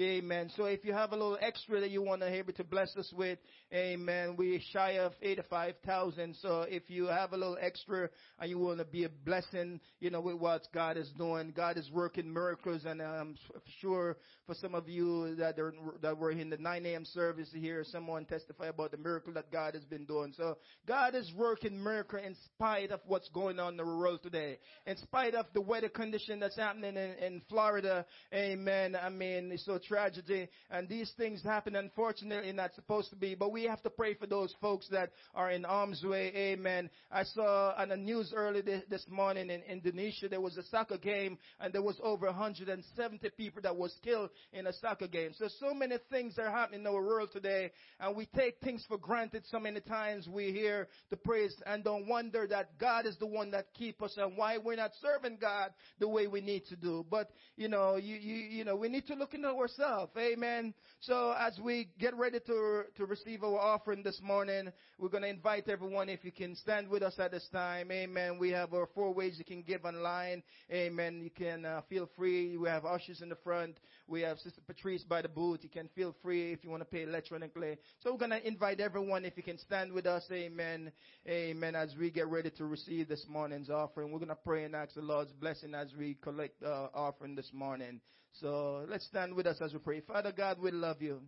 Amen. 0.00 0.50
So 0.56 0.64
if 0.64 0.86
you 0.86 0.94
have 0.94 1.12
a 1.12 1.16
little 1.16 1.36
extra 1.38 1.78
that 1.80 1.90
you 1.90 2.00
want 2.00 2.22
to 2.22 2.30
be 2.30 2.36
able 2.38 2.54
to 2.54 2.64
bless 2.64 2.96
us 2.96 3.12
with, 3.14 3.38
amen. 3.72 4.36
We're 4.36 4.60
shy 4.72 4.98
of 4.98 5.12
85,000. 5.22 6.36
So 6.40 6.62
if 6.62 6.90
you 6.90 7.06
have 7.06 7.32
a 7.32 7.36
little 7.36 7.58
extra 7.60 8.08
and 8.38 8.50
you 8.50 8.58
want 8.58 8.78
to 8.78 8.84
be 8.84 9.04
a 9.04 9.08
blessing, 9.08 9.80
you 10.00 10.10
know, 10.10 10.20
with 10.20 10.36
what 10.36 10.66
God 10.72 10.96
is 10.96 11.10
doing, 11.16 11.52
God 11.54 11.76
is 11.76 11.90
working 11.92 12.32
miracles. 12.32 12.84
And 12.84 13.00
um, 13.00 13.08
I'm 13.08 13.36
sure 13.80 14.16
for 14.46 14.54
some 14.54 14.74
of 14.74 14.88
you 14.88 15.34
that 15.36 15.58
are, 15.58 15.74
that 16.02 16.18
were 16.18 16.30
in 16.30 16.50
the 16.50 16.56
9 16.56 16.86
a.m. 16.86 17.04
service 17.04 17.48
here, 17.54 17.84
someone 17.84 18.24
testify 18.24 18.66
about 18.66 18.90
the 18.90 18.96
miracle 18.96 19.32
that 19.34 19.50
God 19.50 19.74
has 19.74 19.84
been 19.84 20.04
doing. 20.04 20.32
So 20.36 20.58
God 20.86 21.14
is 21.14 21.30
working 21.36 21.82
miracle 21.82 22.18
in 22.18 22.36
spite 22.46 22.90
of 22.90 23.00
what's 23.06 23.28
going 23.30 23.58
on 23.58 23.72
in 23.72 23.76
the 23.76 23.84
world 23.84 24.22
today. 24.22 24.58
In 24.86 24.96
spite 24.96 25.34
of 25.34 25.46
the 25.54 25.60
weather 25.60 25.88
condition 25.88 26.40
that's 26.40 26.56
happening 26.56 26.96
in, 26.96 27.14
in 27.24 27.42
Florida. 27.48 28.04
Amen. 28.34 28.96
I 29.00 29.08
mean, 29.08 29.50
it's 29.52 29.64
so 29.64 29.78
tragedy 29.78 30.48
and 30.70 30.88
these 30.88 31.12
things 31.16 31.42
happen 31.42 31.76
unfortunately 31.76 32.52
not 32.52 32.74
supposed 32.74 33.10
to 33.10 33.16
be, 33.16 33.34
but 33.34 33.52
we 33.52 33.61
have 33.64 33.82
to 33.82 33.90
pray 33.90 34.14
for 34.14 34.26
those 34.26 34.54
folks 34.60 34.88
that 34.90 35.10
are 35.34 35.50
in 35.50 35.64
harm's 35.64 36.02
way. 36.04 36.32
Amen. 36.34 36.90
I 37.10 37.24
saw 37.24 37.74
on 37.76 37.88
the 37.88 37.96
news 37.96 38.32
early 38.34 38.60
this, 38.62 38.82
this 38.88 39.06
morning 39.08 39.50
in 39.50 39.62
Indonesia 39.62 40.28
there 40.28 40.40
was 40.40 40.56
a 40.56 40.62
soccer 40.64 40.98
game 40.98 41.38
and 41.60 41.72
there 41.72 41.82
was 41.82 41.98
over 42.02 42.26
170 42.26 43.30
people 43.36 43.62
that 43.62 43.76
was 43.76 43.94
killed 44.02 44.30
in 44.52 44.66
a 44.66 44.72
soccer 44.74 45.08
game. 45.08 45.32
So 45.34 45.48
so 45.60 45.74
many 45.74 45.96
things 46.10 46.38
are 46.38 46.50
happening 46.50 46.80
in 46.82 46.86
our 46.86 47.02
world 47.02 47.30
today 47.32 47.72
and 48.00 48.16
we 48.16 48.26
take 48.26 48.60
things 48.60 48.84
for 48.88 48.98
granted 48.98 49.44
so 49.50 49.58
many 49.58 49.80
times 49.80 50.28
we 50.28 50.52
hear 50.52 50.88
the 51.10 51.16
praise 51.16 51.54
and 51.66 51.84
don't 51.84 52.06
wonder 52.06 52.46
that 52.46 52.78
God 52.78 53.06
is 53.06 53.16
the 53.18 53.26
one 53.26 53.50
that 53.50 53.66
keep 53.74 54.02
us 54.02 54.14
and 54.16 54.36
why 54.36 54.58
we're 54.58 54.76
not 54.76 54.92
serving 55.00 55.38
God 55.40 55.70
the 55.98 56.08
way 56.08 56.26
we 56.26 56.40
need 56.40 56.64
to 56.66 56.76
do. 56.76 57.04
But 57.10 57.30
you 57.56 57.68
know, 57.68 57.96
you 57.96 58.16
you 58.16 58.36
you 58.36 58.64
know, 58.64 58.76
we 58.76 58.88
need 58.88 59.06
to 59.08 59.14
look 59.14 59.34
into 59.34 59.48
ourselves. 59.48 60.12
Amen. 60.16 60.74
So 61.00 61.34
as 61.38 61.58
we 61.58 61.88
get 61.98 62.14
ready 62.14 62.38
to, 62.46 62.82
to 62.96 63.06
receive 63.06 63.42
our 63.42 63.51
offering 63.58 64.02
this 64.02 64.20
morning, 64.22 64.72
we're 64.98 65.08
going 65.08 65.22
to 65.22 65.28
invite 65.28 65.68
everyone 65.68 66.08
if 66.08 66.24
you 66.24 66.32
can 66.32 66.54
stand 66.54 66.88
with 66.88 67.02
us 67.02 67.14
at 67.18 67.30
this 67.30 67.48
time. 67.52 67.90
Amen. 67.90 68.38
We 68.38 68.50
have 68.50 68.72
our 68.72 68.88
four 68.94 69.12
ways 69.12 69.36
you 69.38 69.44
can 69.44 69.62
give 69.62 69.84
online. 69.84 70.42
Amen. 70.70 71.20
You 71.22 71.30
can 71.30 71.64
uh, 71.64 71.80
feel 71.88 72.08
free. 72.16 72.56
We 72.56 72.68
have 72.68 72.84
ushers 72.84 73.20
in 73.20 73.28
the 73.28 73.36
front. 73.36 73.78
We 74.06 74.20
have 74.22 74.38
Sister 74.38 74.60
Patrice 74.66 75.02
by 75.04 75.22
the 75.22 75.28
booth. 75.28 75.60
You 75.62 75.68
can 75.68 75.88
feel 75.94 76.14
free 76.22 76.52
if 76.52 76.62
you 76.64 76.70
want 76.70 76.82
to 76.82 76.88
pay 76.88 77.02
electronically. 77.02 77.78
So 78.00 78.12
we're 78.12 78.18
going 78.18 78.30
to 78.30 78.46
invite 78.46 78.80
everyone 78.80 79.24
if 79.24 79.36
you 79.36 79.42
can 79.42 79.58
stand 79.58 79.92
with 79.92 80.06
us. 80.06 80.24
Amen. 80.30 80.92
Amen. 81.28 81.74
As 81.74 81.94
we 81.98 82.10
get 82.10 82.28
ready 82.28 82.50
to 82.50 82.64
receive 82.64 83.08
this 83.08 83.26
morning's 83.28 83.70
offering, 83.70 84.12
we're 84.12 84.18
going 84.18 84.28
to 84.28 84.36
pray 84.36 84.64
and 84.64 84.74
ask 84.74 84.94
the 84.94 85.02
Lord's 85.02 85.32
blessing 85.32 85.74
as 85.74 85.88
we 85.98 86.16
collect 86.22 86.60
the 86.60 86.70
uh, 86.70 86.88
offering 86.94 87.34
this 87.34 87.50
morning. 87.52 88.00
So 88.40 88.84
let's 88.88 89.06
stand 89.06 89.34
with 89.34 89.46
us 89.46 89.58
as 89.60 89.72
we 89.72 89.78
pray. 89.78 90.00
Father 90.00 90.32
God, 90.32 90.58
we 90.60 90.70
love 90.70 91.02
you. 91.02 91.20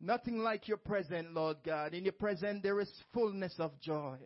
Nothing 0.00 0.38
like 0.38 0.66
your 0.66 0.78
presence, 0.78 1.28
Lord 1.32 1.58
God. 1.64 1.92
In 1.92 2.04
your 2.04 2.12
presence 2.14 2.60
there 2.62 2.80
is 2.80 2.90
fullness 3.12 3.54
of 3.58 3.78
joy. 3.80 4.16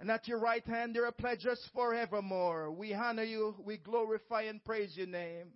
And 0.00 0.10
at 0.10 0.26
your 0.26 0.40
right 0.40 0.66
hand 0.66 0.96
there 0.96 1.06
are 1.06 1.12
pleasures 1.12 1.60
forevermore. 1.72 2.72
We 2.72 2.92
honor 2.92 3.22
you, 3.22 3.54
we 3.64 3.76
glorify 3.76 4.42
and 4.42 4.64
praise 4.64 4.96
your 4.96 5.06
name. 5.06 5.48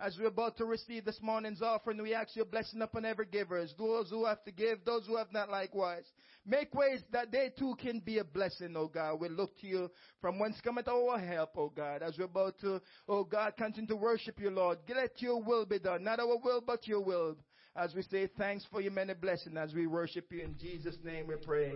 As 0.00 0.16
we're 0.16 0.28
about 0.28 0.56
to 0.58 0.64
receive 0.64 1.04
this 1.04 1.18
morning's 1.20 1.60
offering, 1.60 2.00
we 2.00 2.14
ask 2.14 2.36
your 2.36 2.44
blessing 2.44 2.82
upon 2.82 3.04
every 3.04 3.26
giver. 3.26 3.64
Those 3.76 4.10
who 4.10 4.26
have 4.26 4.44
to 4.44 4.52
give, 4.52 4.84
those 4.84 5.06
who 5.06 5.16
have 5.16 5.32
not 5.32 5.50
likewise. 5.50 6.04
Make 6.46 6.72
ways 6.72 7.00
that 7.10 7.32
they 7.32 7.50
too 7.58 7.74
can 7.80 7.98
be 7.98 8.18
a 8.18 8.24
blessing, 8.24 8.74
oh 8.76 8.86
God. 8.86 9.18
We 9.18 9.28
look 9.28 9.58
to 9.60 9.66
you 9.66 9.90
from 10.20 10.38
whence 10.38 10.60
cometh 10.60 10.86
our 10.86 11.18
help, 11.18 11.50
oh 11.56 11.72
God. 11.74 12.02
As 12.02 12.16
we're 12.16 12.26
about 12.26 12.60
to, 12.60 12.80
oh 13.08 13.24
God, 13.24 13.54
continue 13.56 13.88
to 13.88 13.96
worship 13.96 14.38
you, 14.38 14.50
Lord. 14.50 14.78
Let 14.88 15.20
your 15.20 15.42
will 15.42 15.66
be 15.66 15.80
done. 15.80 16.04
Not 16.04 16.20
our 16.20 16.38
will, 16.38 16.62
but 16.64 16.86
your 16.86 17.00
will. 17.00 17.36
As 17.78 17.94
we 17.94 18.02
say 18.02 18.28
thanks 18.36 18.66
for 18.72 18.80
your 18.80 18.90
many 18.90 19.14
blessings 19.14 19.56
as 19.56 19.72
we 19.72 19.86
worship 19.86 20.32
you 20.32 20.40
in 20.40 20.56
Jesus' 20.60 20.96
name 21.04 21.28
we 21.28 21.36
pray. 21.36 21.72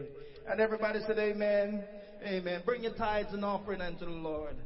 And 0.49 0.61
everybody 0.61 0.99
said 1.07 1.17
amen. 1.17 1.85
Amen. 2.27 2.63
Bring 2.67 2.83
your 2.83 2.95
tithes 2.95 3.33
and 3.33 3.45
offering 3.45 3.81
unto 3.81 4.07
the 4.07 4.11
Lord. 4.11 4.57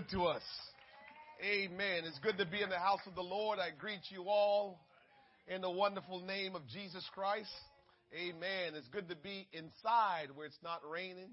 Good 0.00 0.16
to 0.16 0.24
us. 0.24 0.42
Amen. 1.44 2.04
It's 2.06 2.18
good 2.20 2.38
to 2.38 2.46
be 2.46 2.62
in 2.62 2.70
the 2.70 2.78
house 2.78 3.00
of 3.06 3.14
the 3.14 3.22
Lord. 3.22 3.58
I 3.58 3.68
greet 3.76 4.00
you 4.08 4.24
all 4.28 4.80
in 5.46 5.60
the 5.60 5.70
wonderful 5.70 6.20
name 6.20 6.54
of 6.54 6.62
Jesus 6.68 7.04
Christ. 7.12 7.52
Amen. 8.14 8.72
It's 8.76 8.88
good 8.88 9.08
to 9.10 9.16
be 9.16 9.46
inside 9.52 10.28
where 10.34 10.46
it's 10.46 10.62
not 10.62 10.80
raining. 10.88 11.28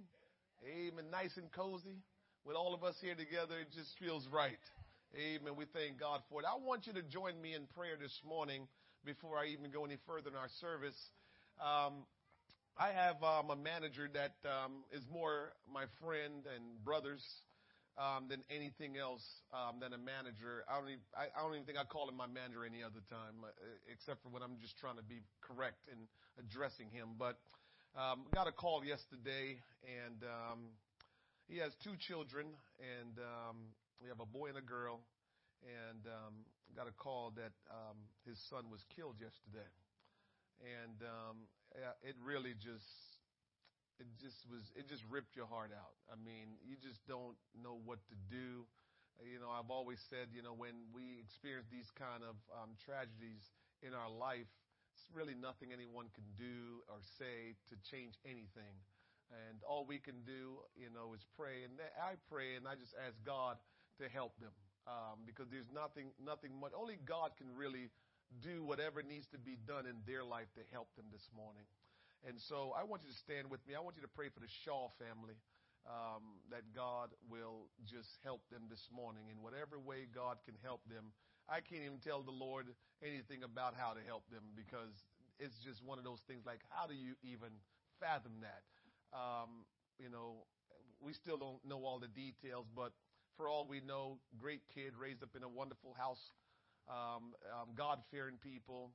Amen. 0.66 1.06
Nice 1.12 1.32
and 1.38 1.50
cozy. 1.52 2.04
With 2.46 2.58
all 2.58 2.74
of 2.74 2.84
us 2.84 2.96
here 3.00 3.16
together, 3.16 3.60
it 3.62 3.68
just 3.74 3.92
feels 4.00 4.28
right. 4.34 4.60
Amen. 5.16 5.56
We 5.56 5.66
thank 5.72 6.00
God 6.00 6.22
for 6.30 6.42
it. 6.42 6.46
I 6.46 6.58
want 6.60 6.88
you 6.88 6.94
to 6.94 7.04
join 7.04 7.40
me 7.42 7.54
in 7.54 7.68
prayer 7.74 7.96
this 8.02 8.20
morning 8.28 8.68
before 9.06 9.38
I 9.38 9.48
even 9.48 9.72
go 9.72 9.86
any 9.86 9.98
further 10.06 10.30
in 10.30 10.36
our 10.36 10.52
service. 10.60 10.98
Um, 11.62 12.04
I 12.78 12.92
have 12.92 13.24
um, 13.24 13.50
a 13.50 13.56
manager 13.56 14.10
that 14.14 14.36
um, 14.44 14.84
is 14.92 15.04
more 15.14 15.54
my 15.72 15.86
friend 16.02 16.44
and 16.54 16.84
brothers 16.84 17.24
um, 17.98 18.30
than 18.30 18.46
anything 18.50 18.96
else 18.98 19.26
um, 19.50 19.82
than 19.82 19.94
a 19.94 19.98
manager. 19.98 20.62
I 20.70 20.78
don't, 20.78 20.90
even, 20.90 21.06
I, 21.18 21.34
I 21.34 21.42
don't 21.42 21.54
even 21.58 21.66
think 21.66 21.82
I 21.82 21.84
call 21.84 22.08
him 22.08 22.16
my 22.16 22.30
manager 22.30 22.62
any 22.64 22.86
other 22.86 23.02
time, 23.10 23.42
uh, 23.42 23.50
except 23.92 24.22
for 24.22 24.30
when 24.30 24.46
I'm 24.46 24.62
just 24.62 24.78
trying 24.78 25.02
to 25.02 25.06
be 25.06 25.26
correct 25.42 25.90
in 25.90 25.98
addressing 26.38 26.94
him. 26.94 27.18
But 27.18 27.42
um, 27.98 28.30
got 28.34 28.46
a 28.46 28.54
call 28.54 28.86
yesterday, 28.86 29.58
and 29.82 30.22
um, 30.22 30.60
he 31.50 31.58
has 31.58 31.74
two 31.82 31.98
children, 31.98 32.46
and 32.78 33.18
um, 33.18 33.74
we 33.98 34.10
have 34.10 34.22
a 34.22 34.30
boy 34.30 34.54
and 34.54 34.62
a 34.62 34.66
girl, 34.66 35.02
and 35.66 36.06
um, 36.06 36.46
got 36.78 36.86
a 36.86 36.94
call 36.94 37.34
that 37.34 37.58
um, 37.74 37.98
his 38.30 38.38
son 38.54 38.70
was 38.70 38.86
killed 38.94 39.18
yesterday, 39.18 39.66
and 40.62 41.02
um, 41.02 41.50
it 42.06 42.14
really 42.22 42.54
just 42.54 42.86
it 44.00 44.08
just 44.22 44.46
was 44.50 44.70
it 44.78 44.88
just 44.88 45.04
ripped 45.10 45.36
your 45.36 45.50
heart 45.50 45.74
out. 45.74 45.98
I 46.10 46.16
mean, 46.18 46.58
you 46.62 46.78
just 46.78 47.02
don't 47.08 47.38
know 47.58 47.82
what 47.86 48.00
to 48.10 48.16
do. 48.30 48.66
You 49.18 49.42
know, 49.42 49.50
I've 49.50 49.74
always 49.74 49.98
said, 49.98 50.30
you 50.30 50.46
know, 50.46 50.54
when 50.54 50.78
we 50.94 51.18
experience 51.18 51.66
these 51.74 51.90
kind 51.90 52.22
of 52.22 52.38
um, 52.54 52.78
tragedies 52.78 53.50
in 53.82 53.98
our 53.98 54.10
life, 54.14 54.46
it's 54.94 55.10
really 55.10 55.34
nothing 55.34 55.74
anyone 55.74 56.14
can 56.14 56.26
do 56.38 56.86
or 56.86 57.02
say 57.18 57.58
to 57.74 57.76
change 57.82 58.22
anything. 58.26 58.78
And 59.34 59.60
all 59.66 59.90
we 59.90 59.98
can 59.98 60.22
do, 60.22 60.62
you 60.78 60.94
know, 60.94 61.18
is 61.18 61.26
pray. 61.34 61.66
And 61.66 61.82
I 61.98 62.22
pray 62.30 62.56
and 62.56 62.70
I 62.70 62.78
just 62.78 62.94
ask 62.94 63.18
God 63.26 63.58
to 63.98 64.06
help 64.08 64.38
them 64.38 64.54
um, 64.86 65.26
because 65.26 65.50
there's 65.50 65.68
nothing, 65.74 66.14
nothing 66.22 66.54
much. 66.54 66.72
Only 66.78 67.02
God 67.02 67.34
can 67.42 67.50
really 67.58 67.90
do 68.42 68.64
whatever 68.64 69.02
needs 69.02 69.28
to 69.34 69.40
be 69.40 69.58
done 69.68 69.86
in 69.86 70.00
their 70.06 70.24
life 70.24 70.48
to 70.56 70.64
help 70.72 70.88
them 70.96 71.06
this 71.12 71.28
morning. 71.36 71.66
And 72.26 72.40
so 72.50 72.74
I 72.74 72.84
want 72.84 73.04
you 73.04 73.12
to 73.12 73.20
stand 73.22 73.50
with 73.52 73.62
me. 73.68 73.76
I 73.76 73.82
want 73.84 73.96
you 73.96 74.02
to 74.02 74.14
pray 74.16 74.30
for 74.34 74.40
the 74.40 74.50
Shaw 74.66 74.90
family. 74.98 75.38
Um, 75.88 76.44
that 76.52 76.68
God 76.76 77.16
will 77.32 77.72
just 77.88 78.12
help 78.20 78.44
them 78.52 78.68
this 78.68 78.84
morning 78.92 79.32
in 79.32 79.40
whatever 79.40 79.80
way 79.80 80.04
God 80.04 80.36
can 80.44 80.60
help 80.60 80.84
them. 80.92 81.16
I 81.48 81.64
can't 81.64 81.80
even 81.88 82.04
tell 82.04 82.28
the 82.28 82.36
Lord 82.36 82.68
anything 83.00 83.48
about 83.48 83.72
how 83.72 83.96
to 83.96 84.04
help 84.04 84.28
them 84.28 84.44
because 84.52 84.92
it's 85.40 85.56
just 85.64 85.80
one 85.80 85.96
of 85.96 86.04
those 86.04 86.20
things 86.28 86.44
like, 86.44 86.60
how 86.68 86.92
do 86.92 86.94
you 86.94 87.16
even 87.24 87.56
fathom 88.04 88.44
that? 88.44 88.68
Um, 89.16 89.64
you 89.96 90.10
know, 90.10 90.44
we 91.00 91.14
still 91.14 91.38
don't 91.38 91.64
know 91.64 91.86
all 91.86 92.00
the 92.04 92.12
details, 92.12 92.66
but 92.76 92.92
for 93.38 93.48
all 93.48 93.66
we 93.70 93.80
know, 93.80 94.18
great 94.38 94.62
kid 94.74 94.92
raised 95.00 95.24
up 95.24 95.30
in 95.38 95.44
a 95.44 95.50
wonderful 95.50 95.96
house, 95.98 96.34
um, 96.90 97.32
um, 97.54 97.72
God 97.78 98.00
fearing 98.12 98.36
people, 98.42 98.92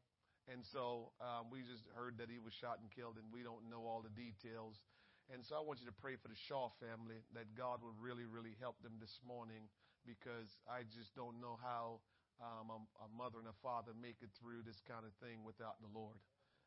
and 0.50 0.66
so 0.66 1.14
um, 1.22 1.50
we 1.50 1.62
just 1.62 1.86
heard 1.94 2.18
that 2.18 2.26
he 2.26 2.42
was 2.42 2.54
shot 2.54 2.82
and 2.82 2.90
killed, 2.90 3.18
and 3.18 3.26
we 3.30 3.46
don't 3.46 3.66
know 3.70 3.86
all 3.86 4.02
the 4.02 4.12
details. 4.14 4.82
And 5.30 5.46
so 5.46 5.54
I 5.54 5.62
want 5.62 5.78
you 5.78 5.86
to 5.86 5.94
pray 5.94 6.18
for 6.18 6.26
the 6.26 6.38
Shaw 6.50 6.74
family 6.82 7.22
that 7.38 7.54
God 7.54 7.78
will 7.78 7.94
really, 7.94 8.26
really 8.26 8.58
help 8.58 8.82
them 8.82 8.98
this 8.98 9.22
morning 9.22 9.70
because 10.02 10.58
I 10.66 10.82
just 10.90 11.14
don't 11.14 11.38
know 11.38 11.62
how 11.62 12.02
um, 12.42 12.74
a, 12.74 12.78
a, 13.06 13.08
mother 13.14 13.38
and 13.38 13.46
a 13.46 13.54
father 13.62 13.94
make 13.94 14.18
it 14.18 14.34
through 14.34 14.66
this 14.66 14.82
kind 14.82 15.06
of 15.06 15.14
thing 15.22 15.46
without 15.46 15.78
the 15.78 15.86
Lord. 15.94 16.18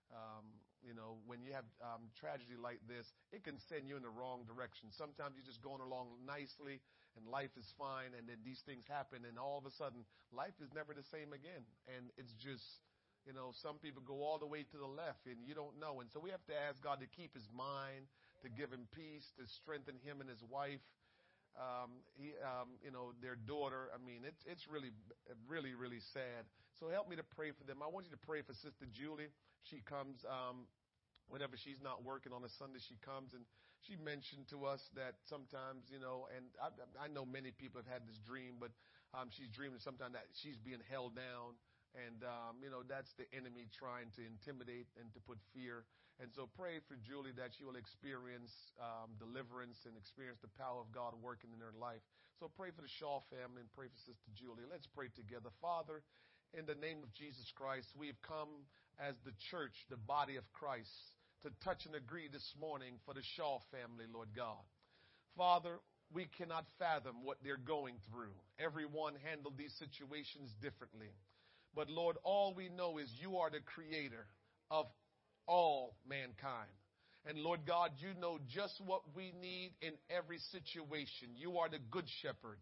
Um, 0.08 0.56
you 0.80 0.96
know, 0.96 1.20
when 1.28 1.44
you 1.44 1.52
have 1.52 1.68
um, 1.84 2.08
tragedy 2.16 2.56
like 2.56 2.80
this, 2.88 3.12
it 3.36 3.44
can 3.44 3.60
send 3.60 3.92
you 3.92 4.00
in 4.00 4.06
the 4.08 4.14
wrong 4.14 4.48
direction. 4.48 4.88
Sometimes 4.96 5.36
you're 5.36 5.46
just 5.46 5.60
going 5.60 5.84
along 5.84 6.16
nicely 6.24 6.80
and 7.16 7.24
life 7.28 7.52
is 7.56 7.68
fine, 7.80 8.12
and 8.16 8.28
then 8.28 8.44
these 8.44 8.60
things 8.68 8.84
happen, 8.92 9.24
and 9.24 9.40
all 9.40 9.56
of 9.56 9.66
a 9.66 9.72
sudden, 9.72 10.04
life 10.36 10.56
is 10.60 10.68
never 10.76 10.92
the 10.92 11.06
same 11.16 11.32
again. 11.32 11.64
And 11.88 12.12
it's 12.20 12.36
just 12.36 12.84
you 13.26 13.34
know, 13.34 13.50
some 13.52 13.82
people 13.82 14.02
go 14.06 14.22
all 14.22 14.38
the 14.38 14.46
way 14.46 14.62
to 14.62 14.78
the 14.78 14.88
left 14.88 15.26
and 15.26 15.42
you 15.42 15.58
don't 15.58 15.80
know. 15.82 16.00
And 16.00 16.10
so 16.14 16.22
we 16.22 16.30
have 16.30 16.46
to 16.46 16.56
ask 16.56 16.78
God 16.82 17.02
to 17.02 17.10
keep 17.10 17.34
his 17.34 17.50
mind, 17.50 18.06
to 18.46 18.50
give 18.50 18.70
him 18.70 18.86
peace, 18.94 19.26
to 19.42 19.50
strengthen 19.50 19.98
him 20.06 20.22
and 20.22 20.30
his 20.30 20.46
wife. 20.46 20.82
Um, 21.58 22.04
he, 22.14 22.36
um, 22.44 22.78
you 22.84 22.92
know, 22.92 23.16
their 23.24 23.40
daughter. 23.40 23.90
I 23.96 23.98
mean, 23.98 24.28
it's 24.28 24.44
it's 24.44 24.68
really, 24.68 24.92
really, 25.48 25.74
really 25.74 26.04
sad. 26.14 26.46
So 26.78 26.92
help 26.92 27.08
me 27.10 27.16
to 27.16 27.24
pray 27.24 27.56
for 27.56 27.64
them. 27.64 27.80
I 27.80 27.88
want 27.88 28.06
you 28.06 28.14
to 28.14 28.20
pray 28.28 28.44
for 28.44 28.54
Sister 28.54 28.86
Julie. 28.92 29.32
She 29.64 29.80
comes 29.88 30.22
um, 30.28 30.68
whenever 31.32 31.56
she's 31.56 31.80
not 31.80 32.04
working 32.04 32.36
on 32.36 32.44
a 32.44 32.52
Sunday. 32.60 32.84
She 32.84 33.00
comes 33.00 33.32
and 33.32 33.48
she 33.88 33.96
mentioned 33.96 34.52
to 34.52 34.68
us 34.68 34.84
that 35.00 35.16
sometimes, 35.26 35.88
you 35.88 35.98
know, 35.98 36.28
and 36.36 36.44
I, 36.60 37.06
I 37.06 37.08
know 37.08 37.24
many 37.24 37.56
people 37.56 37.80
have 37.80 37.88
had 37.88 38.04
this 38.04 38.20
dream, 38.20 38.60
but 38.60 38.76
um, 39.16 39.32
she's 39.32 39.48
dreaming 39.48 39.80
sometimes 39.80 40.14
that 40.14 40.28
she's 40.36 40.60
being 40.60 40.84
held 40.92 41.16
down 41.16 41.56
and, 41.96 42.20
um, 42.28 42.60
you 42.60 42.68
know, 42.68 42.84
that's 42.84 43.12
the 43.16 43.26
enemy 43.32 43.72
trying 43.72 44.12
to 44.20 44.22
intimidate 44.22 44.92
and 45.00 45.08
to 45.16 45.20
put 45.24 45.40
fear. 45.56 45.88
And 46.20 46.32
so 46.32 46.48
pray 46.56 46.80
for 46.88 46.96
Julie 47.00 47.36
that 47.36 47.56
she 47.56 47.64
will 47.68 47.76
experience 47.80 48.52
um, 48.80 49.16
deliverance 49.20 49.84
and 49.84 49.96
experience 49.96 50.40
the 50.40 50.52
power 50.56 50.80
of 50.80 50.92
God 50.96 51.16
working 51.20 51.52
in 51.52 51.60
her 51.60 51.76
life. 51.76 52.04
So 52.40 52.52
pray 52.52 52.72
for 52.72 52.84
the 52.84 52.92
Shaw 53.00 53.24
family 53.32 53.64
and 53.64 53.72
pray 53.76 53.88
for 53.88 54.00
Sister 54.04 54.32
Julie. 54.36 54.68
Let's 54.68 54.88
pray 54.92 55.08
together. 55.16 55.52
Father, 55.60 56.04
in 56.56 56.68
the 56.68 56.76
name 56.80 57.04
of 57.04 57.12
Jesus 57.16 57.48
Christ, 57.56 57.92
we've 57.96 58.20
come 58.24 58.68
as 59.00 59.16
the 59.24 59.36
church, 59.52 59.76
the 59.92 60.00
body 60.00 60.36
of 60.36 60.48
Christ, 60.56 60.92
to 61.44 61.52
touch 61.64 61.84
and 61.86 61.96
agree 61.96 62.28
this 62.32 62.56
morning 62.60 62.96
for 63.04 63.14
the 63.14 63.24
Shaw 63.36 63.60
family, 63.72 64.08
Lord 64.08 64.32
God. 64.36 64.64
Father, 65.36 65.80
we 66.14 66.28
cannot 66.38 66.66
fathom 66.80 67.24
what 67.24 67.38
they're 67.44 67.60
going 67.60 67.96
through. 68.12 68.36
Everyone 68.60 69.16
handled 69.24 69.58
these 69.58 69.76
situations 69.80 70.52
differently. 70.62 71.12
But 71.76 71.90
Lord, 71.90 72.16
all 72.24 72.54
we 72.56 72.70
know 72.70 72.98
is 72.98 73.10
you 73.20 73.38
are 73.38 73.50
the 73.50 73.60
creator 73.60 74.26
of 74.72 74.86
all 75.48 75.96
mankind. 76.08 76.72
And 77.28 77.40
Lord 77.40 77.62
God, 77.66 77.92
you 77.98 78.20
know 78.20 78.40
just 78.48 78.80
what 78.86 79.02
we 79.16 79.34
need 79.42 79.72
in 79.82 79.94
every 80.10 80.38
situation. 80.52 81.30
You 81.36 81.58
are 81.58 81.70
the 81.70 81.80
good 81.90 82.06
shepherd. 82.22 82.60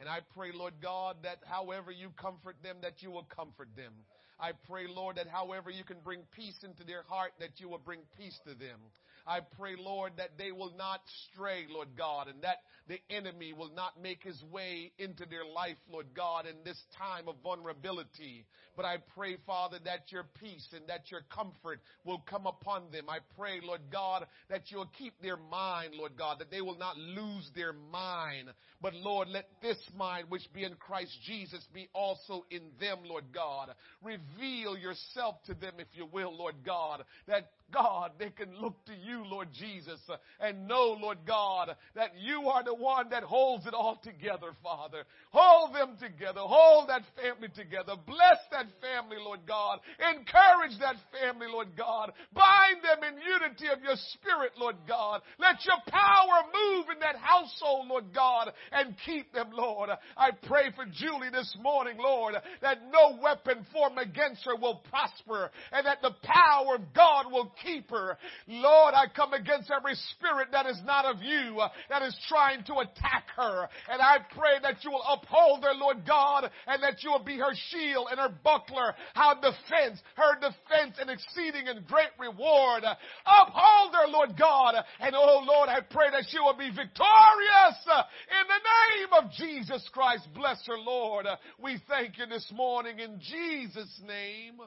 And 0.00 0.08
I 0.08 0.20
pray, 0.34 0.50
Lord 0.52 0.74
God, 0.82 1.16
that 1.22 1.38
however 1.44 1.90
you 1.90 2.10
comfort 2.20 2.56
them, 2.62 2.76
that 2.82 3.02
you 3.02 3.10
will 3.10 3.26
comfort 3.34 3.68
them. 3.76 3.92
I 4.38 4.52
pray, 4.68 4.86
Lord, 4.86 5.16
that 5.16 5.28
however 5.28 5.70
you 5.70 5.84
can 5.84 5.96
bring 6.04 6.20
peace 6.32 6.56
into 6.62 6.84
their 6.84 7.02
heart, 7.08 7.32
that 7.40 7.58
you 7.60 7.68
will 7.68 7.78
bring 7.78 8.00
peace 8.18 8.38
to 8.44 8.54
them. 8.54 8.80
I 9.26 9.40
pray, 9.58 9.74
Lord, 9.76 10.12
that 10.18 10.38
they 10.38 10.52
will 10.52 10.72
not 10.76 11.00
stray, 11.32 11.66
Lord 11.68 11.88
God, 11.96 12.28
and 12.28 12.42
that 12.42 12.58
the 12.88 13.00
enemy 13.10 13.52
will 13.52 13.72
not 13.74 14.00
make 14.00 14.22
his 14.22 14.40
way 14.52 14.92
into 14.98 15.26
their 15.26 15.44
life, 15.44 15.76
Lord 15.90 16.06
God, 16.14 16.46
in 16.46 16.54
this 16.64 16.80
time 16.96 17.26
of 17.26 17.34
vulnerability. 17.42 18.44
But 18.76 18.84
I 18.84 18.98
pray, 19.16 19.38
Father, 19.44 19.78
that 19.84 20.12
your 20.12 20.24
peace 20.40 20.68
and 20.72 20.86
that 20.88 21.10
your 21.10 21.22
comfort 21.34 21.80
will 22.04 22.22
come 22.30 22.46
upon 22.46 22.90
them. 22.92 23.06
I 23.08 23.18
pray, 23.36 23.60
Lord 23.62 23.80
God, 23.90 24.26
that 24.48 24.70
you'll 24.70 24.90
keep 24.98 25.14
their 25.20 25.36
mind, 25.36 25.94
Lord 25.94 26.12
God, 26.16 26.38
that 26.38 26.50
they 26.50 26.60
will 26.60 26.78
not 26.78 26.96
lose 26.96 27.50
their 27.56 27.72
mind. 27.72 28.50
But 28.80 28.94
Lord, 28.94 29.28
let 29.28 29.48
this 29.62 29.78
mind 29.96 30.26
which 30.28 30.52
be 30.52 30.62
in 30.62 30.74
Christ 30.74 31.10
Jesus 31.26 31.64
be 31.74 31.88
also 31.92 32.44
in 32.50 32.62
them, 32.78 32.98
Lord 33.04 33.24
God. 33.34 33.70
Reveal 34.02 34.76
yourself 34.76 35.42
to 35.46 35.54
them, 35.54 35.74
if 35.78 35.88
you 35.94 36.06
will, 36.06 36.36
Lord 36.36 36.56
God, 36.64 37.02
that 37.26 37.50
God, 37.72 38.12
they 38.18 38.30
can 38.30 38.54
look 38.60 38.84
to 38.86 38.92
you, 38.94 39.24
Lord 39.24 39.48
Jesus, 39.52 40.00
and 40.40 40.68
know, 40.68 40.96
Lord 41.00 41.18
God, 41.26 41.74
that 41.94 42.12
you 42.18 42.48
are 42.48 42.62
the 42.62 42.74
one 42.74 43.10
that 43.10 43.22
holds 43.22 43.66
it 43.66 43.74
all 43.74 44.00
together, 44.02 44.52
Father. 44.62 45.04
Hold 45.30 45.74
them 45.74 45.96
together. 46.00 46.40
Hold 46.40 46.88
that 46.88 47.02
family 47.20 47.48
together. 47.54 47.94
Bless 48.06 48.38
that 48.52 48.66
family, 48.80 49.16
Lord 49.22 49.40
God. 49.46 49.80
Encourage 49.98 50.78
that 50.80 50.96
family, 51.12 51.46
Lord 51.50 51.68
God. 51.76 52.12
Bind 52.32 52.78
them 52.82 53.02
in 53.02 53.20
unity 53.20 53.66
of 53.68 53.82
your 53.82 53.96
spirit, 54.14 54.52
Lord 54.58 54.76
God. 54.86 55.22
Let 55.38 55.64
your 55.64 55.78
power 55.88 56.46
move 56.52 56.86
in 56.92 57.00
that 57.00 57.16
household, 57.16 57.88
Lord 57.88 58.14
God, 58.14 58.52
and 58.72 58.94
keep 59.04 59.32
them, 59.32 59.50
Lord. 59.52 59.90
I 60.16 60.30
pray 60.46 60.70
for 60.74 60.84
Julie 60.86 61.30
this 61.30 61.56
morning, 61.60 61.96
Lord, 61.98 62.34
that 62.62 62.78
no 62.92 63.18
weapon 63.20 63.66
formed 63.72 63.98
against 63.98 64.44
her 64.44 64.56
will 64.56 64.82
prosper 64.88 65.50
and 65.72 65.86
that 65.86 66.02
the 66.02 66.14
power 66.22 66.76
of 66.76 66.94
God 66.94 67.30
will 67.30 67.52
keep 67.62 67.90
her. 67.90 68.18
Lord, 68.46 68.94
I 68.94 69.06
come 69.14 69.32
against 69.32 69.70
every 69.70 69.94
spirit 70.14 70.48
that 70.52 70.66
is 70.66 70.80
not 70.84 71.04
of 71.04 71.22
you, 71.22 71.60
uh, 71.60 71.68
that 71.88 72.02
is 72.02 72.16
trying 72.28 72.64
to 72.64 72.74
attack 72.74 73.26
her. 73.36 73.68
And 73.90 74.00
I 74.00 74.18
pray 74.34 74.58
that 74.62 74.84
you 74.84 74.90
will 74.90 75.04
uphold 75.08 75.64
her, 75.64 75.74
Lord 75.74 76.06
God, 76.06 76.50
and 76.66 76.82
that 76.82 77.02
you 77.02 77.10
will 77.10 77.24
be 77.24 77.38
her 77.38 77.54
shield 77.70 78.08
and 78.10 78.20
her 78.20 78.32
buckler, 78.42 78.94
her 79.14 79.34
defense, 79.36 80.00
her 80.16 80.34
defense 80.34 80.96
and 81.00 81.10
exceeding 81.10 81.68
and 81.68 81.86
great 81.86 82.12
reward. 82.18 82.84
Uphold 82.84 83.94
her, 83.94 84.08
Lord 84.08 84.38
God. 84.38 84.74
And 85.00 85.14
oh 85.14 85.44
Lord, 85.46 85.68
I 85.68 85.80
pray 85.80 86.10
that 86.10 86.24
she 86.28 86.38
will 86.38 86.56
be 86.56 86.70
victorious 86.70 87.78
uh, 87.90 88.02
in 88.30 88.46
the 88.48 88.62
name 88.64 89.24
of 89.24 89.32
Jesus 89.32 89.88
Christ. 89.92 90.28
Bless 90.34 90.64
her, 90.66 90.78
Lord. 90.78 91.26
We 91.58 91.78
thank 91.88 92.18
you 92.18 92.26
this 92.26 92.50
morning 92.54 92.98
in 92.98 93.20
Jesus' 93.20 94.00
name. 94.06 94.60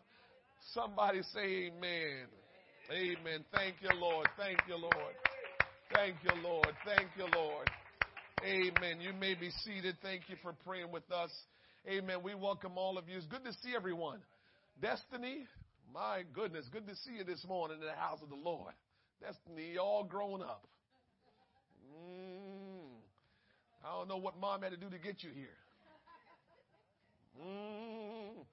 Somebody 0.74 1.22
say 1.34 1.72
amen. 1.72 2.39
Amen. 2.92 3.46
Thank 3.54 3.76
you, 3.82 3.90
Lord. 4.00 4.28
Thank 4.36 4.58
you, 4.68 4.76
Lord. 4.76 5.14
Thank 5.94 6.16
you, 6.24 6.32
Lord. 6.42 6.74
Thank 6.84 7.10
you, 7.16 7.26
Lord. 7.36 7.70
Amen. 8.44 9.00
You 9.00 9.14
may 9.14 9.36
be 9.36 9.52
seated. 9.64 9.96
Thank 10.02 10.24
you 10.28 10.36
for 10.42 10.54
praying 10.66 10.92
with 10.92 11.10
us. 11.12 11.30
Amen. 11.88 12.18
We 12.24 12.34
welcome 12.34 12.80
all 12.80 12.98
of 12.98 13.08
you. 13.08 13.18
It's 13.18 13.28
good 13.28 13.44
to 13.44 13.54
see 13.62 13.76
everyone. 13.76 14.22
Destiny, 14.82 15.46
my 15.94 16.24
goodness, 16.34 16.66
good 16.72 16.88
to 16.88 16.96
see 16.96 17.18
you 17.18 17.24
this 17.24 17.46
morning 17.48 17.78
in 17.80 17.86
the 17.86 17.94
house 17.94 18.20
of 18.24 18.30
the 18.30 18.36
Lord. 18.36 18.74
Destiny, 19.22 19.78
all 19.78 20.04
grown 20.04 20.42
up. 20.42 20.66
Mm. 21.94 22.98
I 23.86 23.98
don't 23.98 24.08
know 24.08 24.18
what 24.18 24.40
mom 24.40 24.64
had 24.64 24.72
to 24.72 24.78
do 24.78 24.90
to 24.90 24.98
get 24.98 25.22
you 25.22 25.30
here. 25.36 25.58
Mm. 27.40 28.46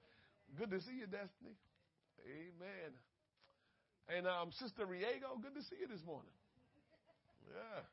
Good 0.59 0.69
to 0.69 0.81
see 0.81 0.93
you, 0.99 1.07
Destiny. 1.07 1.55
Amen. 2.23 2.93
And 4.15 4.25
um, 4.25 4.51
Sister 4.55 4.85
Riego, 4.85 5.35
good 5.41 5.53
to 5.55 5.61
see 5.61 5.75
you 5.81 5.87
this 5.87 6.03
morning. 6.05 6.31
Yeah. 7.51 7.83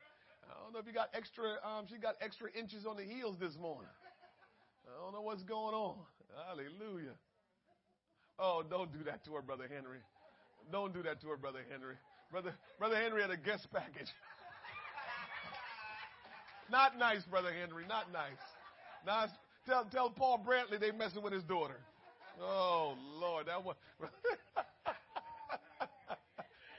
I 0.47 0.63
don't 0.63 0.73
know 0.73 0.79
if 0.79 0.87
you 0.87 0.93
got 0.93 1.09
extra, 1.13 1.59
um, 1.65 1.87
she 1.91 1.99
got 1.99 2.15
extra 2.21 2.49
inches 2.55 2.87
on 2.87 2.97
the 2.97 3.03
heels 3.03 3.37
this 3.41 3.59
morning. 3.59 3.91
I 4.87 5.03
don't 5.03 5.13
know 5.13 5.23
what's 5.23 5.43
going 5.43 5.75
on. 5.75 5.97
Hallelujah. 6.47 7.17
Oh, 8.39 8.63
don't 8.69 8.93
do 8.93 9.03
that 9.05 9.25
to 9.25 9.35
her, 9.35 9.43
Brother 9.43 9.67
Henry. 9.73 9.99
Don't 10.71 10.95
do 10.95 11.03
that 11.03 11.21
to 11.23 11.29
her, 11.29 11.37
Brother 11.37 11.61
Henry. 11.71 11.97
Brother, 12.31 12.55
Brother 12.79 12.97
Henry 12.97 13.23
had 13.23 13.31
a 13.31 13.37
guest 13.37 13.67
package. 13.73 14.07
Not 16.71 16.99
nice, 16.99 17.25
Brother 17.25 17.53
Henry. 17.53 17.85
Not 17.89 18.13
nice. 18.13 18.39
Now, 19.07 19.27
tell, 19.67 19.87
tell 19.91 20.11
Paul 20.11 20.45
Brantley 20.47 20.79
they 20.79 20.91
messing 20.91 21.23
with 21.23 21.33
his 21.33 21.45
daughter. 21.45 21.79
Oh, 22.41 22.95
Lord. 23.21 23.47
That 23.47 23.65
was. 23.65 23.77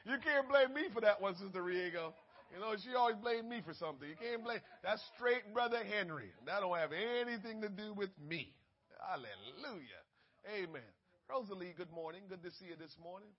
you 0.06 0.18
can't 0.22 0.48
blame 0.48 0.74
me 0.74 0.88
for 0.94 1.02
that 1.02 1.22
one, 1.22 1.36
Sister 1.36 1.64
Riego. 1.64 2.14
You 2.54 2.62
know, 2.62 2.78
she 2.78 2.94
always 2.96 3.18
blamed 3.18 3.50
me 3.50 3.62
for 3.66 3.74
something. 3.74 4.08
You 4.08 4.16
can't 4.16 4.44
blame. 4.44 4.62
That's 4.84 5.02
straight 5.18 5.52
Brother 5.54 5.82
Henry. 5.84 6.30
That 6.46 6.62
don't 6.62 6.78
have 6.78 6.94
anything 6.94 7.62
to 7.62 7.70
do 7.70 7.94
with 7.94 8.14
me. 8.22 8.54
Hallelujah. 9.02 10.02
Amen. 10.46 10.88
Rosalie, 11.28 11.74
good 11.76 11.92
morning. 11.92 12.22
Good 12.30 12.44
to 12.44 12.52
see 12.54 12.70
you 12.70 12.78
this 12.78 12.96
morning. 13.02 13.30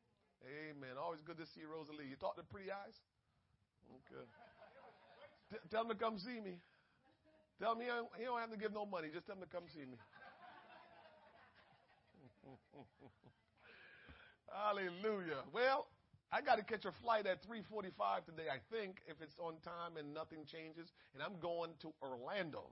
Amen. 0.43 0.99
Always 1.01 1.23
good 1.23 1.39
to 1.39 1.47
see 1.55 1.63
you, 1.63 1.71
Rosalie. 1.71 2.11
You 2.11 2.17
talk 2.19 2.37
to 2.37 2.43
pretty 2.43 2.71
eyes? 2.71 2.99
Okay. 3.89 4.27
T- 5.55 5.63
tell 5.71 5.83
him 5.83 5.91
to 5.91 5.95
come 5.95 6.19
see 6.19 6.43
me. 6.43 6.59
Tell 7.63 7.75
me 7.75 7.87
he 8.19 8.25
don't 8.25 8.41
have 8.41 8.51
to 8.51 8.59
give 8.59 8.75
no 8.75 8.85
money. 8.85 9.09
Just 9.15 9.27
tell 9.27 9.37
him 9.37 9.43
to 9.43 9.49
come 9.49 9.65
see 9.73 9.87
me. 9.87 9.97
Hallelujah. 14.53 15.47
Well, 15.55 15.87
I 16.33 16.41
got 16.41 16.59
to 16.59 16.65
catch 16.65 16.85
a 16.85 16.93
flight 16.93 17.27
at 17.27 17.43
3:45 17.47 18.25
today, 18.27 18.49
I 18.51 18.59
think, 18.75 19.01
if 19.07 19.23
it's 19.23 19.39
on 19.39 19.55
time 19.63 19.97
and 19.97 20.13
nothing 20.13 20.45
changes, 20.45 20.93
and 21.15 21.23
I'm 21.23 21.39
going 21.39 21.71
to 21.81 21.93
Orlando. 22.03 22.71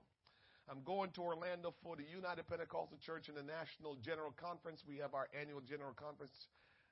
I'm 0.69 0.81
going 0.83 1.11
to 1.11 1.21
Orlando 1.21 1.73
for 1.83 1.95
the 1.95 2.03
United 2.03 2.47
Pentecostal 2.47 2.97
Church 2.97 3.29
and 3.29 3.37
the 3.37 3.43
National 3.43 3.95
General 3.95 4.31
Conference. 4.31 4.83
We 4.87 4.97
have 4.97 5.13
our 5.13 5.29
annual 5.39 5.61
general 5.61 5.93
conference 5.93 6.47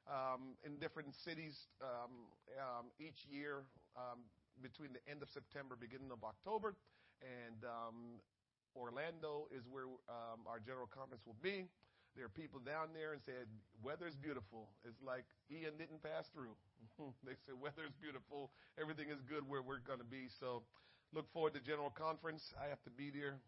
um, 0.07 0.55
in 0.63 0.77
different 0.77 1.15
cities 1.15 1.67
um, 1.81 2.29
um, 2.59 2.85
each 2.99 3.25
year 3.25 3.65
um, 3.97 4.19
between 4.61 4.93
the 4.93 5.01
end 5.09 5.23
of 5.23 5.29
September, 5.29 5.75
beginning 5.75 6.11
of 6.11 6.23
October, 6.23 6.75
and 7.21 7.65
um, 7.65 8.21
Orlando 8.75 9.47
is 9.51 9.63
where 9.69 9.89
um, 10.07 10.45
our 10.47 10.59
general 10.59 10.87
conference 10.87 11.25
will 11.25 11.39
be. 11.41 11.65
There 12.15 12.25
are 12.25 12.33
people 12.33 12.61
down 12.61 12.93
there 12.93 13.13
and 13.13 13.21
said, 13.25 13.49
weather 13.81 14.05
is 14.05 14.13
beautiful. 14.15 14.69
It's 14.85 15.01
like 15.01 15.25
Ian 15.49 15.73
didn't 15.81 16.05
pass 16.05 16.29
through. 16.29 16.53
they 17.25 17.33
said, 17.45 17.57
weather 17.57 17.89
is 17.89 17.95
beautiful. 17.97 18.53
Everything 18.77 19.09
is 19.09 19.21
good 19.25 19.41
where 19.49 19.65
we're 19.65 19.81
going 19.81 19.97
to 19.97 20.05
be. 20.05 20.29
So 20.29 20.61
look 21.09 21.25
forward 21.33 21.57
to 21.57 21.61
general 21.61 21.89
conference. 21.89 22.53
I 22.53 22.69
have 22.69 22.81
to 22.85 22.93
be 22.93 23.09
there. 23.09 23.41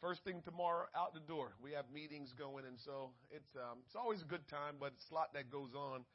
First 0.00 0.24
thing 0.24 0.40
tomorrow, 0.44 0.88
out 0.96 1.12
the 1.12 1.24
door. 1.24 1.52
We 1.60 1.72
have 1.72 1.84
meetings 1.92 2.32
going, 2.32 2.64
and 2.64 2.80
so 2.80 3.12
it's 3.28 3.52
um, 3.52 3.84
it's 3.84 3.92
always 3.96 4.24
a 4.24 4.28
good 4.28 4.48
time, 4.48 4.80
but 4.80 4.96
it's 4.96 5.12
a 5.12 5.14
lot 5.14 5.36
that 5.36 5.52
goes 5.52 5.76
on. 5.76 6.08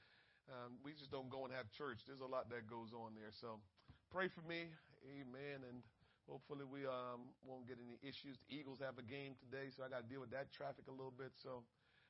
Um, 0.49 0.81
we 0.81 0.97
just 0.97 1.13
don't 1.13 1.29
go 1.29 1.45
and 1.45 1.53
have 1.53 1.69
church. 1.69 2.01
There's 2.05 2.21
a 2.21 2.25
lot 2.25 2.49
that 2.49 2.65
goes 2.65 2.97
on 2.97 3.13
there. 3.13 3.29
So 3.29 3.61
pray 4.09 4.25
for 4.25 4.41
me, 4.49 4.73
Amen, 5.05 5.61
and 5.69 5.85
Hopefully 6.25 6.65
we 6.65 6.85
um, 6.89 7.29
won't 7.45 7.69
get 7.69 7.77
any 7.77 8.01
issues. 8.01 8.37
The 8.49 8.57
Eagles 8.57 8.81
have 8.81 8.97
a 8.97 9.05
game 9.05 9.37
today, 9.37 9.69
so 9.73 9.85
I 9.85 9.89
got 9.89 10.05
to 10.05 10.09
deal 10.09 10.21
with 10.21 10.33
that 10.33 10.49
traffic 10.49 10.89
a 10.89 10.95
little 10.95 11.13
bit. 11.13 11.29
So 11.41 11.61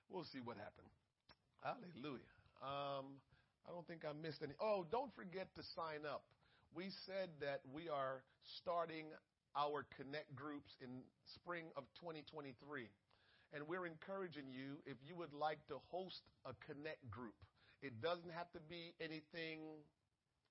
we'll 0.07 0.23
see 0.23 0.39
what 0.39 0.55
happens. 0.55 0.91
Hallelujah. 1.59 2.31
Um, 2.63 3.19
I 3.67 3.75
don't 3.75 3.85
think 3.87 4.07
I 4.07 4.15
missed 4.15 4.39
any. 4.39 4.55
Oh, 4.61 4.85
don't 4.87 5.11
forget 5.15 5.51
to 5.59 5.63
sign 5.75 6.07
up. 6.07 6.23
We 6.71 6.91
said 7.05 7.29
that 7.41 7.59
we 7.71 7.89
are 7.89 8.23
starting 8.61 9.11
our 9.55 9.87
connect 9.95 10.35
groups 10.35 10.75
in 10.79 11.03
spring 11.35 11.71
of 11.75 11.83
2023. 11.99 12.87
And 13.53 13.67
we're 13.67 13.85
encouraging 13.85 14.51
you 14.51 14.83
if 14.85 14.97
you 15.07 15.15
would 15.15 15.31
like 15.31 15.59
to 15.67 15.79
host 15.91 16.23
a 16.43 16.51
connect 16.67 17.09
group. 17.09 17.35
It 17.81 18.01
doesn't 18.01 18.31
have 18.35 18.51
to 18.51 18.59
be 18.67 18.93
anything, 18.99 19.79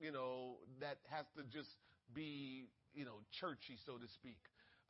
you 0.01 0.12
know, 0.12 0.57
that 0.81 0.99
has 1.11 1.27
to 1.37 1.45
just 1.53 1.69
be 2.15 2.69
you 2.95 3.05
know, 3.05 3.20
churchy, 3.30 3.76
so 3.84 3.99
to 3.99 4.09
speak. 4.09 4.38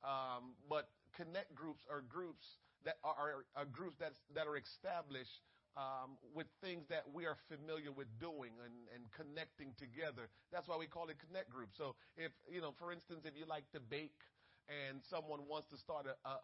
Um, 0.04 0.52
but 0.68 0.88
connect 1.16 1.54
groups 1.54 1.84
are 1.90 2.02
groups 2.04 2.44
that 2.84 2.96
are, 3.02 3.48
are 3.56 3.64
groups 3.64 3.96
that's, 3.98 4.20
that 4.34 4.46
are 4.46 4.56
established 4.56 5.40
um, 5.76 6.20
with 6.36 6.46
things 6.62 6.84
that 6.92 7.02
we 7.10 7.26
are 7.26 7.36
familiar 7.48 7.90
with 7.90 8.06
doing 8.20 8.52
and, 8.62 8.76
and 8.94 9.02
connecting 9.16 9.74
together. 9.80 10.28
That's 10.52 10.68
why 10.68 10.76
we 10.76 10.86
call 10.86 11.08
it 11.08 11.16
connect 11.18 11.50
group. 11.50 11.72
So 11.74 11.96
if, 12.16 12.30
you 12.46 12.60
know, 12.60 12.76
for 12.78 12.92
instance, 12.92 13.24
if 13.24 13.34
you 13.34 13.48
like 13.48 13.66
to 13.72 13.80
bake 13.80 14.20
and 14.68 15.02
someone 15.10 15.48
wants 15.48 15.66
to 15.72 15.76
start 15.76 16.06
a, 16.06 16.14
a, 16.28 16.34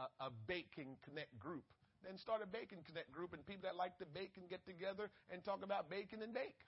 a, 0.00 0.06
a 0.26 0.30
baking 0.48 0.96
connect 1.04 1.38
group, 1.38 1.64
then 2.02 2.16
start 2.16 2.40
a 2.42 2.48
baking 2.48 2.80
connect 2.88 3.12
group 3.12 3.36
and 3.36 3.44
people 3.44 3.68
that 3.68 3.76
like 3.76 3.96
to 4.00 4.08
bake 4.08 4.34
can 4.34 4.48
get 4.48 4.64
together 4.64 5.12
and 5.28 5.44
talk 5.44 5.62
about 5.62 5.92
baking 5.92 6.24
and 6.24 6.32
bake. 6.32 6.64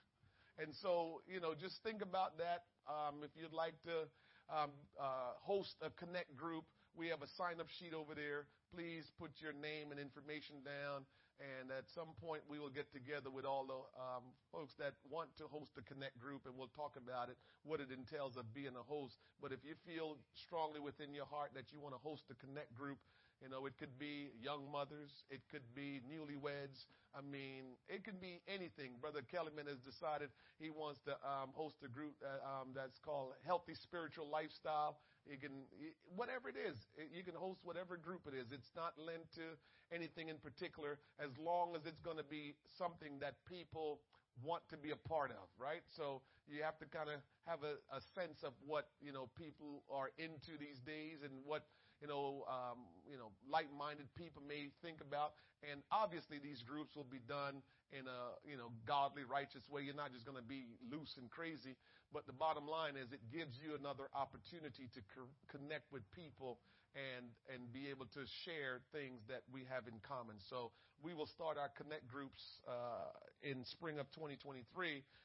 And 0.61 0.69
so, 0.69 1.25
you 1.25 1.41
know, 1.41 1.57
just 1.57 1.81
think 1.81 2.05
about 2.05 2.37
that. 2.37 2.69
Um, 2.85 3.25
if 3.25 3.33
you'd 3.33 3.53
like 3.53 3.73
to 3.89 4.05
um, 4.49 4.71
uh, 4.99 5.35
host 5.41 5.75
a 5.81 5.89
connect 5.89 6.35
group. 6.35 6.65
We 6.95 7.07
have 7.09 7.21
a 7.21 7.27
sign 7.27 7.59
up 7.59 7.69
sheet 7.69 7.93
over 7.93 8.13
there. 8.13 8.45
Please 8.73 9.11
put 9.17 9.41
your 9.41 9.53
name 9.53 9.91
and 9.91 9.99
information 9.99 10.61
down. 10.65 11.05
And 11.41 11.73
at 11.73 11.89
some 11.89 12.13
point, 12.21 12.45
we 12.45 12.61
will 12.61 12.69
get 12.69 12.93
together 12.93 13.33
with 13.33 13.43
all 13.43 13.65
the 13.65 13.81
um, 13.97 14.37
folks 14.53 14.77
that 14.77 14.93
want 15.09 15.33
to 15.41 15.49
host 15.49 15.73
the 15.73 15.81
connect 15.81 16.21
group, 16.21 16.45
and 16.45 16.53
we'll 16.53 16.69
talk 16.77 16.93
about 16.93 17.27
it, 17.33 17.37
what 17.65 17.81
it 17.81 17.89
entails 17.89 18.37
of 18.37 18.53
being 18.53 18.77
a 18.77 18.85
host. 18.85 19.17
But 19.41 19.49
if 19.51 19.65
you 19.65 19.73
feel 19.81 20.21
strongly 20.37 20.79
within 20.79 21.09
your 21.11 21.25
heart 21.25 21.57
that 21.57 21.73
you 21.73 21.81
want 21.81 21.97
to 21.97 22.01
host 22.05 22.29
a 22.29 22.37
connect 22.37 22.77
group, 22.77 23.01
you 23.43 23.49
know, 23.51 23.67
it 23.67 23.75
could 23.77 23.99
be 23.99 24.31
young 24.39 24.71
mothers. 24.71 25.27
It 25.29 25.41
could 25.51 25.67
be 25.75 25.99
newlyweds. 26.07 26.87
I 27.11 27.19
mean, 27.19 27.75
it 27.91 28.07
could 28.07 28.23
be 28.23 28.39
anything. 28.47 28.95
Brother 29.03 29.19
Kellyman 29.19 29.67
has 29.67 29.83
decided 29.83 30.31
he 30.57 30.71
wants 30.71 31.03
to 31.03 31.19
um, 31.27 31.51
host 31.51 31.75
a 31.83 31.91
group 31.91 32.15
that, 32.23 32.39
um, 32.47 32.71
that's 32.73 32.97
called 33.03 33.35
Healthy 33.45 33.75
Spiritual 33.75 34.31
Lifestyle. 34.31 34.97
You 35.27 35.35
can, 35.37 35.67
whatever 36.15 36.47
it 36.47 36.55
is, 36.55 36.79
you 36.95 37.23
can 37.23 37.35
host 37.35 37.59
whatever 37.67 37.97
group 37.97 38.23
it 38.31 38.33
is. 38.33 38.55
It's 38.55 38.71
not 38.75 38.95
linked 38.97 39.35
to 39.35 39.59
anything 39.91 40.29
in 40.31 40.39
particular 40.39 40.97
as 41.19 41.29
long 41.37 41.75
as 41.75 41.85
it's 41.85 41.99
going 41.99 42.17
to 42.17 42.25
be 42.25 42.55
something 42.79 43.19
that 43.19 43.35
people 43.43 43.99
want 44.41 44.63
to 44.71 44.77
be 44.77 44.89
a 44.89 45.01
part 45.07 45.29
of, 45.29 45.45
right? 45.59 45.83
So 45.91 46.23
you 46.47 46.63
have 46.63 46.79
to 46.79 46.87
kind 46.89 47.11
of 47.11 47.19
have 47.45 47.59
a, 47.61 47.77
a 47.93 48.01
sense 48.15 48.41
of 48.41 48.53
what 48.65 48.89
you 49.03 49.13
know 49.13 49.29
people 49.37 49.83
are 49.91 50.09
into 50.17 50.57
these 50.57 50.79
days 50.79 51.21
and 51.21 51.31
what 51.45 51.67
you 52.03 52.11
know 52.11 52.43
um, 52.51 52.83
you 53.07 53.15
know 53.15 53.31
like-minded 53.47 54.11
people 54.19 54.43
may 54.43 54.67
think 54.83 54.99
about. 54.99 55.39
And 55.63 55.79
obviously, 55.95 56.43
these 56.43 56.59
groups 56.59 56.91
will 56.91 57.07
be 57.07 57.23
done 57.23 57.63
in 57.95 58.03
a 58.11 58.35
you 58.43 58.59
know 58.59 58.75
godly, 58.83 59.23
righteous 59.23 59.63
way. 59.71 59.87
You're 59.87 59.95
not 59.95 60.11
just 60.11 60.27
going 60.27 60.35
to 60.35 60.43
be 60.43 60.75
loose 60.91 61.15
and 61.15 61.31
crazy. 61.31 61.79
But 62.11 62.27
the 62.27 62.35
bottom 62.35 62.67
line 62.67 62.99
is, 62.99 63.09
it 63.15 63.23
gives 63.31 63.55
you 63.57 63.73
another 63.79 64.11
opportunity 64.13 64.91
to 64.93 65.01
co- 65.15 65.31
connect 65.47 65.87
with 65.95 66.03
people 66.11 66.59
and 66.91 67.31
and 67.47 67.71
be 67.71 67.87
able 67.87 68.11
to 68.19 68.27
share 68.43 68.83
things 68.91 69.23
that 69.31 69.47
we 69.47 69.63
have 69.71 69.87
in 69.87 70.03
common. 70.03 70.35
So 70.51 70.75
we 70.99 71.15
will 71.15 71.31
start 71.31 71.55
our 71.55 71.71
connect 71.79 72.11
groups 72.11 72.43
uh, 72.67 73.15
in 73.41 73.63
spring 73.63 74.03
of 74.03 74.11
2023, 74.11 74.67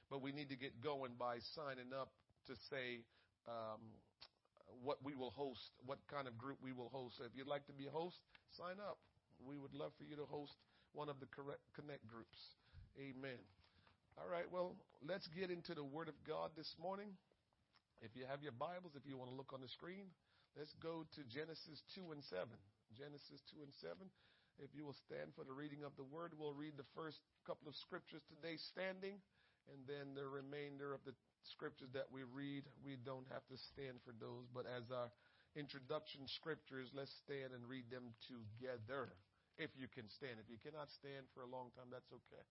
but 0.06 0.22
we 0.22 0.30
need 0.30 0.48
to 0.54 0.56
get 0.56 0.78
going 0.78 1.18
by 1.18 1.42
signing 1.42 1.90
up 1.90 2.14
to 2.46 2.54
say 2.70 3.02
um, 3.50 3.82
what 4.82 4.98
we 5.02 5.14
will 5.14 5.30
host, 5.30 5.70
what 5.84 5.98
kind 6.10 6.26
of 6.26 6.38
group 6.38 6.58
we 6.62 6.72
will 6.72 6.90
host. 6.92 7.18
So 7.18 7.24
if 7.24 7.32
you'd 7.34 7.50
like 7.50 7.66
to 7.66 7.76
be 7.76 7.86
a 7.86 7.94
host, 7.94 8.16
sign 8.56 8.78
up. 8.80 8.98
We 9.38 9.56
would 9.56 9.74
love 9.74 9.92
for 9.98 10.04
you 10.04 10.16
to 10.16 10.26
host 10.26 10.54
one 10.92 11.08
of 11.08 11.20
the 11.20 11.28
connect 11.74 12.06
groups. 12.06 12.38
Amen. 12.98 13.38
All 14.18 14.26
right, 14.26 14.50
well, 14.50 14.74
let's 15.06 15.28
get 15.28 15.50
into 15.50 15.74
the 15.74 15.84
Word 15.84 16.08
of 16.08 16.18
God 16.26 16.50
this 16.56 16.74
morning. 16.82 17.14
If 18.02 18.18
you 18.18 18.26
have 18.26 18.42
your 18.42 18.54
Bibles, 18.54 18.98
if 18.98 19.06
you 19.06 19.16
want 19.16 19.30
to 19.30 19.36
look 19.36 19.54
on 19.54 19.60
the 19.62 19.68
screen, 19.70 20.10
Let's 20.58 20.74
go 20.82 21.06
to 21.14 21.22
Genesis 21.30 21.86
2 21.94 22.10
and 22.10 22.18
7. 22.26 22.50
Genesis 22.90 23.38
2 23.54 23.62
and 23.62 23.70
7. 23.78 23.94
If 24.58 24.74
you 24.74 24.82
will 24.82 24.98
stand 25.06 25.30
for 25.38 25.46
the 25.46 25.54
reading 25.54 25.86
of 25.86 25.94
the 25.94 26.02
word, 26.02 26.34
we'll 26.34 26.56
read 26.56 26.74
the 26.74 26.88
first 26.98 27.22
couple 27.46 27.70
of 27.70 27.78
scriptures 27.78 28.26
today 28.26 28.58
standing, 28.58 29.22
and 29.70 29.78
then 29.86 30.18
the 30.18 30.26
remainder 30.26 30.90
of 30.90 30.98
the 31.06 31.14
scriptures 31.52 31.90
that 31.92 32.08
we 32.12 32.22
read, 32.24 32.64
we 32.84 32.96
don't 33.00 33.26
have 33.32 33.44
to 33.48 33.56
stand 33.72 34.00
for 34.04 34.12
those, 34.16 34.48
but 34.52 34.68
as 34.68 34.88
our 34.92 35.08
introduction 35.56 36.28
scriptures, 36.28 36.92
let's 36.92 37.12
stand 37.24 37.56
and 37.56 37.64
read 37.66 37.88
them 37.88 38.12
together. 38.28 39.12
If 39.58 39.74
you 39.74 39.90
can 39.90 40.06
stand. 40.14 40.38
If 40.38 40.46
you 40.46 40.60
cannot 40.62 40.86
stand 40.94 41.26
for 41.34 41.42
a 41.42 41.50
long 41.50 41.74
time, 41.74 41.90
that's 41.90 42.08
okay. 42.14 42.46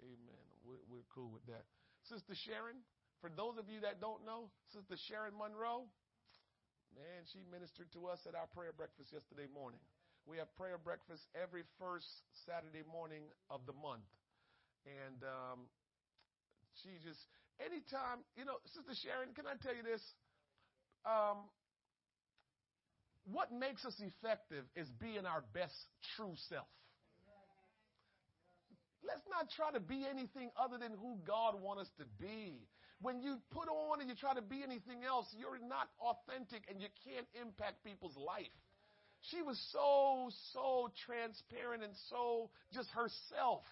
Amen. 0.00 0.44
We're, 0.64 1.04
cool 1.12 1.28
with 1.28 1.44
that. 1.52 1.68
Sister 2.08 2.32
Sharon, 2.32 2.80
for 3.20 3.28
those 3.28 3.60
of 3.60 3.68
you 3.68 3.84
that 3.84 4.00
don't 4.00 4.24
know, 4.24 4.48
Sister 4.72 4.96
Sharon 4.96 5.36
Monroe, 5.36 5.84
Man, 6.96 7.28
she 7.28 7.44
ministered 7.52 7.92
to 7.92 8.08
us 8.08 8.24
at 8.24 8.32
our 8.32 8.48
prayer 8.56 8.72
breakfast 8.72 9.12
yesterday 9.12 9.48
morning. 9.52 9.80
We 10.24 10.40
have 10.40 10.48
prayer 10.56 10.80
breakfast 10.80 11.28
every 11.36 11.64
first 11.76 12.08
Saturday 12.48 12.84
morning 12.84 13.28
of 13.52 13.64
the 13.68 13.76
month. 13.76 14.08
And 14.88 15.20
um, 15.24 15.68
she 16.80 16.96
just, 17.04 17.28
anytime, 17.60 18.24
you 18.36 18.44
know, 18.44 18.58
Sister 18.74 18.94
Sharon, 18.94 19.34
can 19.34 19.46
I 19.46 19.54
tell 19.62 19.74
you 19.74 19.82
this? 19.82 20.02
Um, 21.06 21.46
what 23.30 23.52
makes 23.52 23.84
us 23.84 23.94
effective 24.00 24.64
is 24.74 24.88
being 25.00 25.26
our 25.26 25.44
best 25.52 25.76
true 26.16 26.34
self. 26.48 26.66
Let's 29.04 29.24
not 29.30 29.48
try 29.54 29.72
to 29.72 29.80
be 29.80 30.04
anything 30.08 30.50
other 30.58 30.76
than 30.76 30.92
who 30.92 31.18
God 31.24 31.60
wants 31.60 31.88
us 31.88 31.90
to 31.98 32.04
be. 32.20 32.66
When 33.00 33.22
you 33.22 33.38
put 33.52 33.68
on 33.68 34.00
and 34.00 34.08
you 34.08 34.16
try 34.16 34.34
to 34.34 34.42
be 34.42 34.62
anything 34.62 35.04
else, 35.06 35.26
you're 35.38 35.62
not 35.62 35.88
authentic 36.00 36.66
and 36.68 36.82
you 36.82 36.88
can't 37.06 37.26
impact 37.40 37.84
people's 37.84 38.16
life. 38.16 38.52
She 39.30 39.42
was 39.42 39.58
so, 39.72 40.30
so 40.52 40.90
transparent 41.06 41.82
and 41.82 41.94
so 42.10 42.50
just 42.74 42.90
herself. 42.90 43.62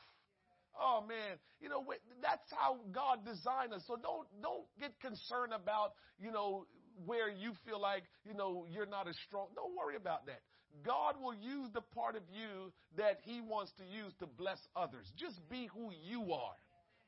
Oh 0.80 1.04
man, 1.06 1.38
you 1.60 1.68
know 1.68 1.84
that's 2.22 2.50
how 2.50 2.78
God 2.92 3.24
designed 3.24 3.72
us. 3.72 3.82
So 3.86 3.96
don't 3.96 4.26
don't 4.42 4.64
get 4.80 4.98
concerned 5.00 5.52
about 5.52 5.92
you 6.18 6.30
know 6.30 6.66
where 7.04 7.30
you 7.30 7.52
feel 7.64 7.80
like 7.80 8.04
you 8.24 8.34
know 8.34 8.66
you're 8.70 8.86
not 8.86 9.08
as 9.08 9.16
strong. 9.26 9.48
Don't 9.54 9.76
worry 9.76 9.96
about 9.96 10.26
that. 10.26 10.40
God 10.84 11.14
will 11.20 11.34
use 11.34 11.70
the 11.72 11.80
part 11.80 12.16
of 12.16 12.22
you 12.30 12.72
that 12.96 13.18
He 13.24 13.40
wants 13.40 13.72
to 13.78 13.84
use 13.84 14.12
to 14.20 14.26
bless 14.26 14.58
others. 14.74 15.10
Just 15.16 15.40
be 15.48 15.68
who 15.72 15.90
you 16.04 16.32
are. 16.32 16.56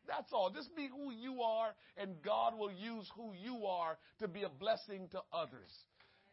That's 0.07 0.33
all. 0.33 0.51
Just 0.51 0.75
be 0.75 0.89
who 0.89 1.13
you 1.13 1.43
are, 1.43 1.75
and 1.99 2.17
God 2.25 2.57
will 2.59 2.73
use 2.73 3.11
who 3.15 3.33
you 3.35 3.67
are 3.67 3.99
to 4.21 4.29
be 4.29 4.43
a 4.43 4.49
blessing 4.49 5.09
to 5.13 5.21
others. 5.33 5.71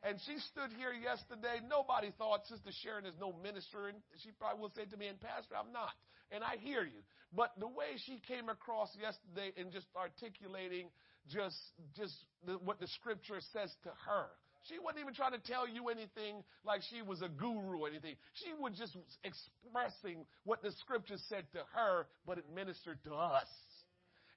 And 0.05 0.21
she 0.21 0.37
stood 0.53 0.69
here 0.77 0.93
yesterday. 0.93 1.65
Nobody 1.67 2.13
thought 2.17 2.45
Sister 2.45 2.69
Sharon 2.83 3.05
is 3.05 3.17
no 3.19 3.33
minister, 3.41 3.89
and 3.89 3.97
she 4.21 4.29
probably 4.37 4.61
will 4.61 4.73
say 4.75 4.85
to 4.85 4.97
me, 4.97 5.07
"And 5.07 5.19
Pastor, 5.19 5.55
I'm 5.57 5.73
not." 5.73 5.97
And 6.31 6.43
I 6.43 6.57
hear 6.57 6.83
you, 6.83 7.01
but 7.33 7.57
the 7.59 7.67
way 7.67 7.97
she 8.05 8.19
came 8.27 8.49
across 8.49 8.95
yesterday 8.95 9.53
and 9.57 9.71
just 9.71 9.87
articulating 9.95 10.89
just 11.27 11.57
just 11.97 12.13
the, 12.45 12.53
what 12.59 12.79
the 12.79 12.87
Scripture 12.87 13.41
says 13.51 13.75
to 13.83 13.89
her, 14.05 14.29
she 14.67 14.79
wasn't 14.79 15.01
even 15.01 15.13
trying 15.13 15.33
to 15.33 15.39
tell 15.39 15.67
you 15.67 15.89
anything 15.89 16.43
like 16.65 16.81
she 16.89 17.01
was 17.01 17.21
a 17.21 17.29
guru 17.29 17.85
or 17.85 17.87
anything. 17.87 18.15
She 18.33 18.53
was 18.57 18.73
just 18.77 18.97
expressing 19.23 20.25
what 20.43 20.61
the 20.61 20.71
scripture 20.81 21.17
said 21.29 21.45
to 21.53 21.61
her, 21.73 22.07
but 22.25 22.37
it 22.37 22.45
ministered 22.53 22.97
to 23.05 23.13
us. 23.13 23.47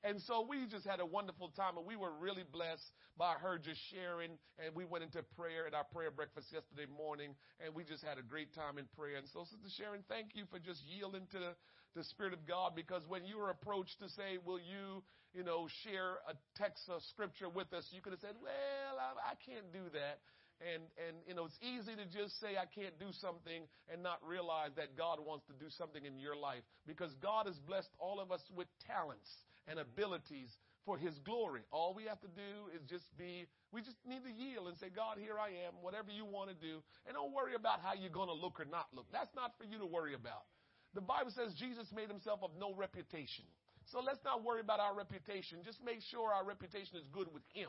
And 0.04 0.22
so 0.22 0.46
we 0.46 0.66
just 0.70 0.86
had 0.86 1.00
a 1.00 1.06
wonderful 1.06 1.50
time 1.58 1.76
and 1.76 1.84
we 1.84 1.96
were 1.96 2.12
really 2.14 2.46
blessed 2.46 2.86
by 3.18 3.34
her 3.34 3.58
just 3.58 3.80
sharing 3.90 4.38
and 4.62 4.70
we 4.74 4.84
went 4.86 5.02
into 5.02 5.26
prayer 5.34 5.66
at 5.66 5.74
our 5.74 5.82
prayer 5.90 6.10
breakfast 6.14 6.54
yesterday 6.54 6.86
morning 6.86 7.34
and 7.58 7.74
we 7.74 7.82
just 7.82 8.04
had 8.06 8.14
a 8.16 8.22
great 8.22 8.54
time 8.54 8.78
in 8.78 8.86
prayer. 8.94 9.18
And 9.18 9.26
so 9.34 9.42
Sister 9.42 9.66
Sharon, 9.74 10.06
thank 10.06 10.38
you 10.38 10.46
for 10.54 10.62
just 10.62 10.78
yielding 10.86 11.26
to 11.34 11.38
the, 11.38 11.52
the 11.98 12.04
Spirit 12.14 12.32
of 12.32 12.46
God 12.46 12.78
because 12.78 13.02
when 13.10 13.26
you 13.26 13.38
were 13.42 13.50
approached 13.50 13.98
to 13.98 14.08
say, 14.14 14.38
will 14.38 14.62
you, 14.62 15.02
you 15.34 15.42
know, 15.42 15.66
share 15.82 16.22
a 16.30 16.38
text 16.54 16.86
of 16.86 17.02
scripture 17.10 17.50
with 17.50 17.74
us, 17.74 17.82
you 17.90 17.98
could 17.98 18.14
have 18.14 18.22
said, 18.22 18.38
well, 18.38 18.94
I, 19.02 19.34
I 19.34 19.34
can't 19.42 19.66
do 19.74 19.90
that. 19.98 20.22
And, 20.62 20.82
and, 20.98 21.14
you 21.26 21.34
know, 21.34 21.46
it's 21.46 21.58
easy 21.62 21.94
to 21.94 22.06
just 22.06 22.38
say, 22.38 22.58
I 22.58 22.66
can't 22.66 22.94
do 22.98 23.10
something 23.18 23.66
and 23.90 24.02
not 24.02 24.18
realize 24.26 24.74
that 24.74 24.98
God 24.98 25.18
wants 25.22 25.46
to 25.46 25.54
do 25.54 25.70
something 25.70 26.02
in 26.06 26.18
your 26.18 26.34
life 26.34 26.66
because 26.86 27.14
God 27.22 27.46
has 27.46 27.58
blessed 27.62 27.90
all 27.98 28.18
of 28.18 28.30
us 28.30 28.42
with 28.54 28.66
talents 28.86 29.30
and 29.68 29.78
abilities 29.78 30.50
for 30.84 30.96
His 30.96 31.18
glory. 31.20 31.62
All 31.70 31.92
we 31.94 32.04
have 32.04 32.20
to 32.20 32.32
do 32.32 32.72
is 32.74 32.82
just 32.88 33.04
be, 33.16 33.46
we 33.72 33.80
just 33.84 33.96
need 34.08 34.24
to 34.24 34.32
yield 34.32 34.68
and 34.68 34.76
say, 34.78 34.88
God, 34.88 35.20
here 35.20 35.36
I 35.36 35.52
am, 35.68 35.76
whatever 35.84 36.10
you 36.10 36.24
want 36.24 36.48
to 36.48 36.56
do. 36.56 36.80
And 37.06 37.14
don't 37.14 37.32
worry 37.36 37.54
about 37.54 37.80
how 37.84 37.92
you're 37.92 38.14
going 38.14 38.32
to 38.32 38.38
look 38.38 38.58
or 38.58 38.64
not 38.64 38.88
look. 38.96 39.06
That's 39.12 39.34
not 39.36 39.52
for 39.60 39.64
you 39.64 39.78
to 39.78 39.86
worry 39.86 40.14
about. 40.14 40.48
The 40.94 41.04
Bible 41.04 41.30
says 41.30 41.52
Jesus 41.52 41.86
made 41.94 42.08
himself 42.08 42.40
of 42.42 42.50
no 42.58 42.72
reputation. 42.74 43.44
So 43.92 44.00
let's 44.04 44.20
not 44.24 44.44
worry 44.44 44.60
about 44.60 44.80
our 44.80 44.94
reputation. 44.94 45.60
Just 45.64 45.78
make 45.84 46.00
sure 46.10 46.32
our 46.32 46.44
reputation 46.44 46.96
is 46.96 47.04
good 47.12 47.28
with 47.32 47.42
Him. 47.54 47.68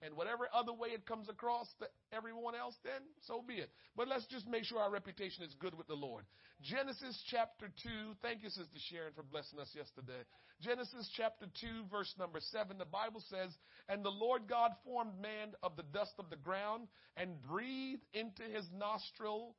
And 0.00 0.14
whatever 0.14 0.48
other 0.54 0.72
way 0.72 0.90
it 0.90 1.06
comes 1.06 1.28
across 1.28 1.66
to 1.80 1.86
everyone 2.12 2.54
else, 2.54 2.74
then 2.84 3.02
so 3.26 3.42
be 3.46 3.54
it. 3.54 3.70
But 3.96 4.06
let's 4.06 4.26
just 4.26 4.46
make 4.46 4.64
sure 4.64 4.78
our 4.78 4.90
reputation 4.90 5.42
is 5.42 5.54
good 5.58 5.76
with 5.76 5.88
the 5.88 5.94
Lord. 5.94 6.24
Genesis 6.62 7.20
chapter 7.30 7.66
2. 7.82 7.88
Thank 8.22 8.42
you, 8.42 8.48
Sister 8.48 8.78
Sharon, 8.90 9.12
for 9.14 9.24
blessing 9.24 9.58
us 9.58 9.70
yesterday. 9.74 10.22
Genesis 10.60 11.10
chapter 11.16 11.46
2, 11.60 11.66
verse 11.90 12.12
number 12.18 12.38
7. 12.40 12.78
The 12.78 12.84
Bible 12.84 13.22
says, 13.28 13.50
And 13.88 14.04
the 14.04 14.10
Lord 14.10 14.42
God 14.48 14.72
formed 14.84 15.20
man 15.20 15.52
of 15.62 15.76
the 15.76 15.84
dust 15.92 16.14
of 16.18 16.30
the 16.30 16.36
ground 16.36 16.86
and 17.16 17.42
breathed 17.42 18.04
into 18.12 18.42
his 18.42 18.66
nostril 18.76 19.56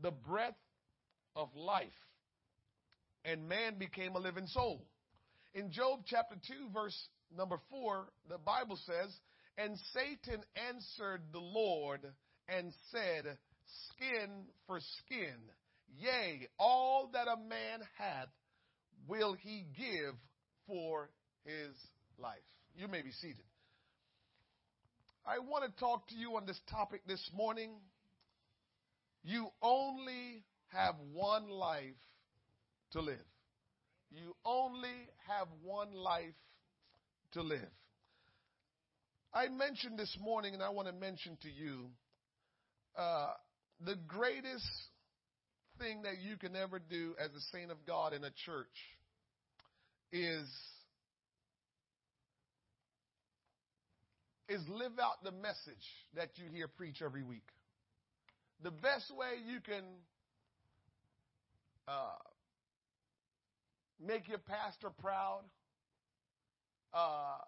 the 0.00 0.10
breath 0.12 0.58
of 1.34 1.48
life. 1.56 1.90
And 3.24 3.48
man 3.48 3.78
became 3.78 4.14
a 4.14 4.20
living 4.20 4.46
soul. 4.46 4.84
In 5.54 5.70
Job 5.70 6.00
chapter 6.06 6.34
2, 6.34 6.72
verse 6.72 6.96
number 7.36 7.58
4, 7.70 8.06
the 8.28 8.38
Bible 8.38 8.78
says, 8.84 9.14
and 9.58 9.76
Satan 9.92 10.42
answered 10.68 11.22
the 11.32 11.40
Lord 11.40 12.00
and 12.48 12.72
said, 12.90 13.36
Skin 13.90 14.46
for 14.66 14.80
skin, 14.98 15.36
yea, 15.98 16.48
all 16.58 17.10
that 17.12 17.28
a 17.28 17.36
man 17.36 17.80
hath 17.98 18.28
will 19.06 19.34
he 19.34 19.66
give 19.76 20.14
for 20.66 21.10
his 21.44 21.74
life. 22.18 22.38
You 22.74 22.88
may 22.88 23.02
be 23.02 23.12
seated. 23.12 23.44
I 25.26 25.38
want 25.38 25.64
to 25.64 25.80
talk 25.80 26.08
to 26.08 26.14
you 26.14 26.36
on 26.36 26.46
this 26.46 26.60
topic 26.70 27.02
this 27.06 27.30
morning. 27.34 27.70
You 29.22 29.48
only 29.62 30.42
have 30.72 30.96
one 31.12 31.48
life 31.48 31.94
to 32.92 33.00
live. 33.00 33.18
You 34.10 34.34
only 34.44 35.08
have 35.28 35.46
one 35.62 35.92
life 35.94 36.34
to 37.32 37.42
live. 37.42 37.60
I 39.34 39.48
mentioned 39.48 39.98
this 39.98 40.14
morning, 40.20 40.52
and 40.52 40.62
I 40.62 40.68
want 40.68 40.88
to 40.88 40.94
mention 40.94 41.38
to 41.40 41.48
you 41.48 41.86
uh, 42.98 43.30
the 43.84 43.96
greatest 44.06 44.68
thing 45.78 46.02
that 46.02 46.20
you 46.20 46.36
can 46.36 46.54
ever 46.54 46.78
do 46.78 47.14
as 47.18 47.30
a 47.30 47.40
saint 47.50 47.70
of 47.70 47.78
God 47.86 48.12
in 48.12 48.24
a 48.24 48.30
church 48.44 48.66
is 50.12 50.46
is 54.50 54.60
live 54.68 54.98
out 55.00 55.24
the 55.24 55.32
message 55.32 55.86
that 56.14 56.28
you 56.34 56.44
hear 56.52 56.68
preach 56.68 57.00
every 57.02 57.22
week. 57.22 57.46
The 58.62 58.70
best 58.70 59.10
way 59.16 59.30
you 59.46 59.60
can 59.60 59.84
uh, 61.88 62.20
make 64.06 64.28
your 64.28 64.38
pastor 64.38 64.90
proud 65.00 65.40
uh, 66.92 67.38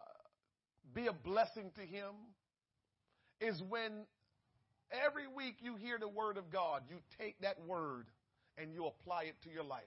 be 0.92 1.06
a 1.06 1.12
blessing 1.12 1.70
to 1.76 1.80
him 1.82 2.12
is 3.40 3.62
when 3.68 4.04
every 5.06 5.26
week 5.26 5.56
you 5.60 5.76
hear 5.76 5.98
the 5.98 6.08
word 6.08 6.36
of 6.36 6.50
God, 6.50 6.82
you 6.88 6.96
take 7.18 7.40
that 7.40 7.60
word 7.66 8.06
and 8.58 8.72
you 8.72 8.86
apply 8.86 9.24
it 9.24 9.36
to 9.44 9.50
your 9.50 9.64
life. 9.64 9.82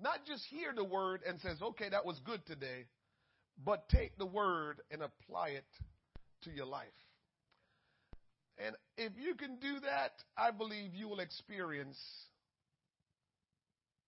Not 0.00 0.26
just 0.26 0.44
hear 0.50 0.72
the 0.74 0.84
word 0.84 1.20
and 1.26 1.40
says, 1.40 1.58
okay, 1.62 1.88
that 1.88 2.04
was 2.04 2.18
good 2.24 2.44
today, 2.46 2.86
but 3.64 3.88
take 3.88 4.18
the 4.18 4.26
word 4.26 4.80
and 4.90 5.02
apply 5.02 5.50
it 5.50 5.66
to 6.42 6.50
your 6.50 6.66
life. 6.66 6.86
And 8.58 8.76
if 8.96 9.12
you 9.16 9.34
can 9.34 9.56
do 9.56 9.80
that, 9.80 10.12
I 10.36 10.50
believe 10.50 10.94
you 10.94 11.08
will 11.08 11.20
experience 11.20 11.98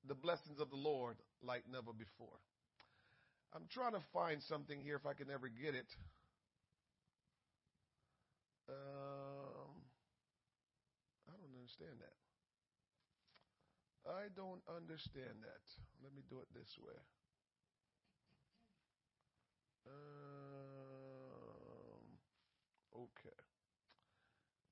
the 0.07 0.15
blessings 0.15 0.61
of 0.61 0.71
the 0.71 0.77
Lord 0.77 1.17
like 1.43 1.63
never 1.71 1.93
before. 1.93 2.39
I'm 3.55 3.65
trying 3.73 3.93
to 3.93 4.03
find 4.13 4.43
something 4.49 4.81
here 4.81 4.97
if 4.97 5.07
I 5.07 5.15
can 5.15 5.31
ever 5.31 5.49
get 5.49 5.75
it. 5.75 5.87
Um, 8.69 9.71
I 11.29 11.33
don't 11.39 11.55
understand 11.55 12.01
that. 12.01 12.17
I 14.07 14.31
don't 14.35 14.63
understand 14.71 15.43
that. 15.43 15.63
Let 16.03 16.15
me 16.15 16.23
do 16.31 16.39
it 16.39 16.47
this 16.55 16.79
way. 16.79 16.99
Um, 19.87 20.67
okay. 22.95 23.41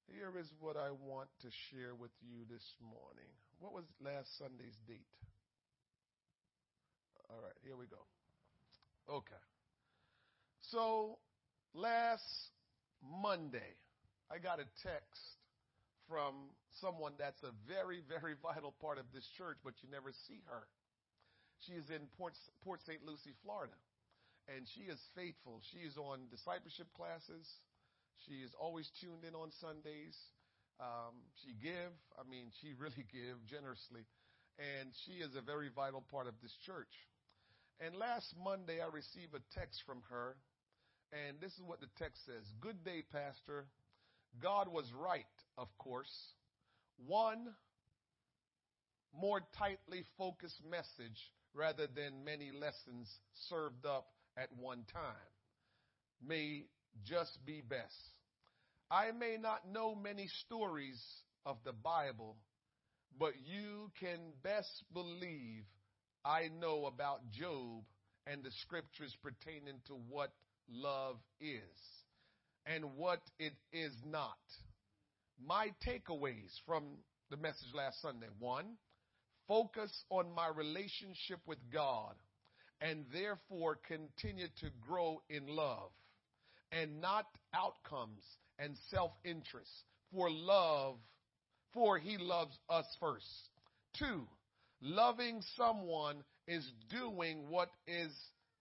Here 0.06 0.38
is 0.38 0.52
what 0.60 0.76
I 0.76 0.90
want 0.90 1.28
to 1.42 1.48
share 1.70 1.94
with 1.94 2.12
you 2.20 2.44
this 2.50 2.76
morning. 2.80 3.30
What 3.58 3.72
was 3.72 3.84
last 4.02 4.38
Sunday's 4.38 4.76
date? 4.86 5.06
All 7.30 7.40
right, 7.42 7.56
here 7.64 7.76
we 7.76 7.86
go. 7.86 8.06
Okay. 9.10 9.42
So, 10.60 11.18
last 11.74 12.50
Monday, 13.02 13.76
I 14.34 14.42
got 14.42 14.58
a 14.58 14.66
text 14.82 15.38
from 16.10 16.50
someone 16.82 17.14
that's 17.22 17.38
a 17.46 17.54
very, 17.70 18.02
very 18.02 18.34
vital 18.42 18.74
part 18.82 18.98
of 18.98 19.06
this 19.14 19.22
church, 19.38 19.62
but 19.62 19.78
you 19.78 19.86
never 19.86 20.10
see 20.26 20.42
her. 20.50 20.66
She 21.62 21.78
is 21.78 21.86
in 21.86 22.10
Port, 22.18 22.34
Port 22.66 22.82
St. 22.82 22.98
Lucie, 23.06 23.38
Florida, 23.46 23.78
and 24.50 24.66
she 24.74 24.90
is 24.90 24.98
faithful. 25.14 25.62
She 25.70 25.86
is 25.86 25.94
on 25.94 26.26
discipleship 26.34 26.90
classes. 26.98 27.46
She 28.26 28.42
is 28.42 28.50
always 28.58 28.90
tuned 28.98 29.22
in 29.22 29.38
on 29.38 29.54
Sundays. 29.62 30.18
Um, 30.82 31.14
she 31.38 31.54
give, 31.54 31.94
I 32.18 32.26
mean, 32.26 32.50
she 32.58 32.74
really 32.74 33.06
give 33.14 33.38
generously, 33.46 34.02
and 34.58 34.90
she 35.06 35.22
is 35.22 35.38
a 35.38 35.46
very 35.46 35.70
vital 35.70 36.02
part 36.10 36.26
of 36.26 36.34
this 36.42 36.58
church. 36.66 36.90
And 37.78 37.94
last 37.94 38.34
Monday, 38.34 38.82
I 38.82 38.90
received 38.90 39.30
a 39.38 39.42
text 39.54 39.86
from 39.86 40.02
her, 40.10 40.34
and 41.14 41.38
this 41.38 41.54
is 41.54 41.62
what 41.62 41.78
the 41.78 41.90
text 42.02 42.26
says 42.26 42.42
Good 42.58 42.82
day, 42.82 43.06
Pastor. 43.14 43.70
God 44.42 44.68
was 44.68 44.92
right, 44.92 45.24
of 45.56 45.68
course. 45.78 46.12
One 47.06 47.54
more 49.18 49.40
tightly 49.58 50.04
focused 50.18 50.60
message 50.68 51.32
rather 51.54 51.86
than 51.86 52.24
many 52.24 52.50
lessons 52.50 53.08
served 53.48 53.86
up 53.86 54.06
at 54.36 54.48
one 54.58 54.84
time 54.92 55.32
may 56.26 56.64
just 57.04 57.38
be 57.46 57.60
best. 57.60 58.12
I 58.90 59.12
may 59.12 59.36
not 59.40 59.68
know 59.72 59.94
many 59.94 60.28
stories 60.46 61.00
of 61.46 61.56
the 61.64 61.72
Bible, 61.72 62.36
but 63.18 63.34
you 63.44 63.90
can 64.00 64.18
best 64.42 64.84
believe 64.92 65.64
I 66.24 66.48
know 66.60 66.86
about 66.86 67.30
Job 67.30 67.84
and 68.26 68.42
the 68.42 68.50
scriptures 68.62 69.16
pertaining 69.22 69.80
to 69.86 69.94
what 70.08 70.32
love 70.68 71.16
is 71.40 71.93
and 72.66 72.96
what 72.96 73.20
it 73.38 73.54
is 73.72 73.92
not. 74.06 74.38
My 75.44 75.68
takeaways 75.86 76.50
from 76.66 76.84
the 77.30 77.36
message 77.36 77.74
last 77.74 78.00
Sunday 78.00 78.28
one, 78.38 78.76
focus 79.48 79.90
on 80.10 80.32
my 80.34 80.48
relationship 80.48 81.40
with 81.46 81.58
God 81.72 82.14
and 82.80 83.04
therefore 83.12 83.78
continue 83.86 84.46
to 84.60 84.66
grow 84.86 85.22
in 85.28 85.46
love 85.46 85.90
and 86.72 87.00
not 87.00 87.26
outcomes 87.54 88.22
and 88.58 88.76
self 88.90 89.12
interest. 89.24 89.70
For 90.12 90.30
love, 90.30 90.96
for 91.72 91.98
he 91.98 92.18
loves 92.18 92.56
us 92.68 92.86
first. 93.00 93.26
Two, 93.98 94.26
loving 94.80 95.42
someone 95.56 96.22
is 96.46 96.64
doing 96.88 97.48
what 97.48 97.70
is 97.86 98.12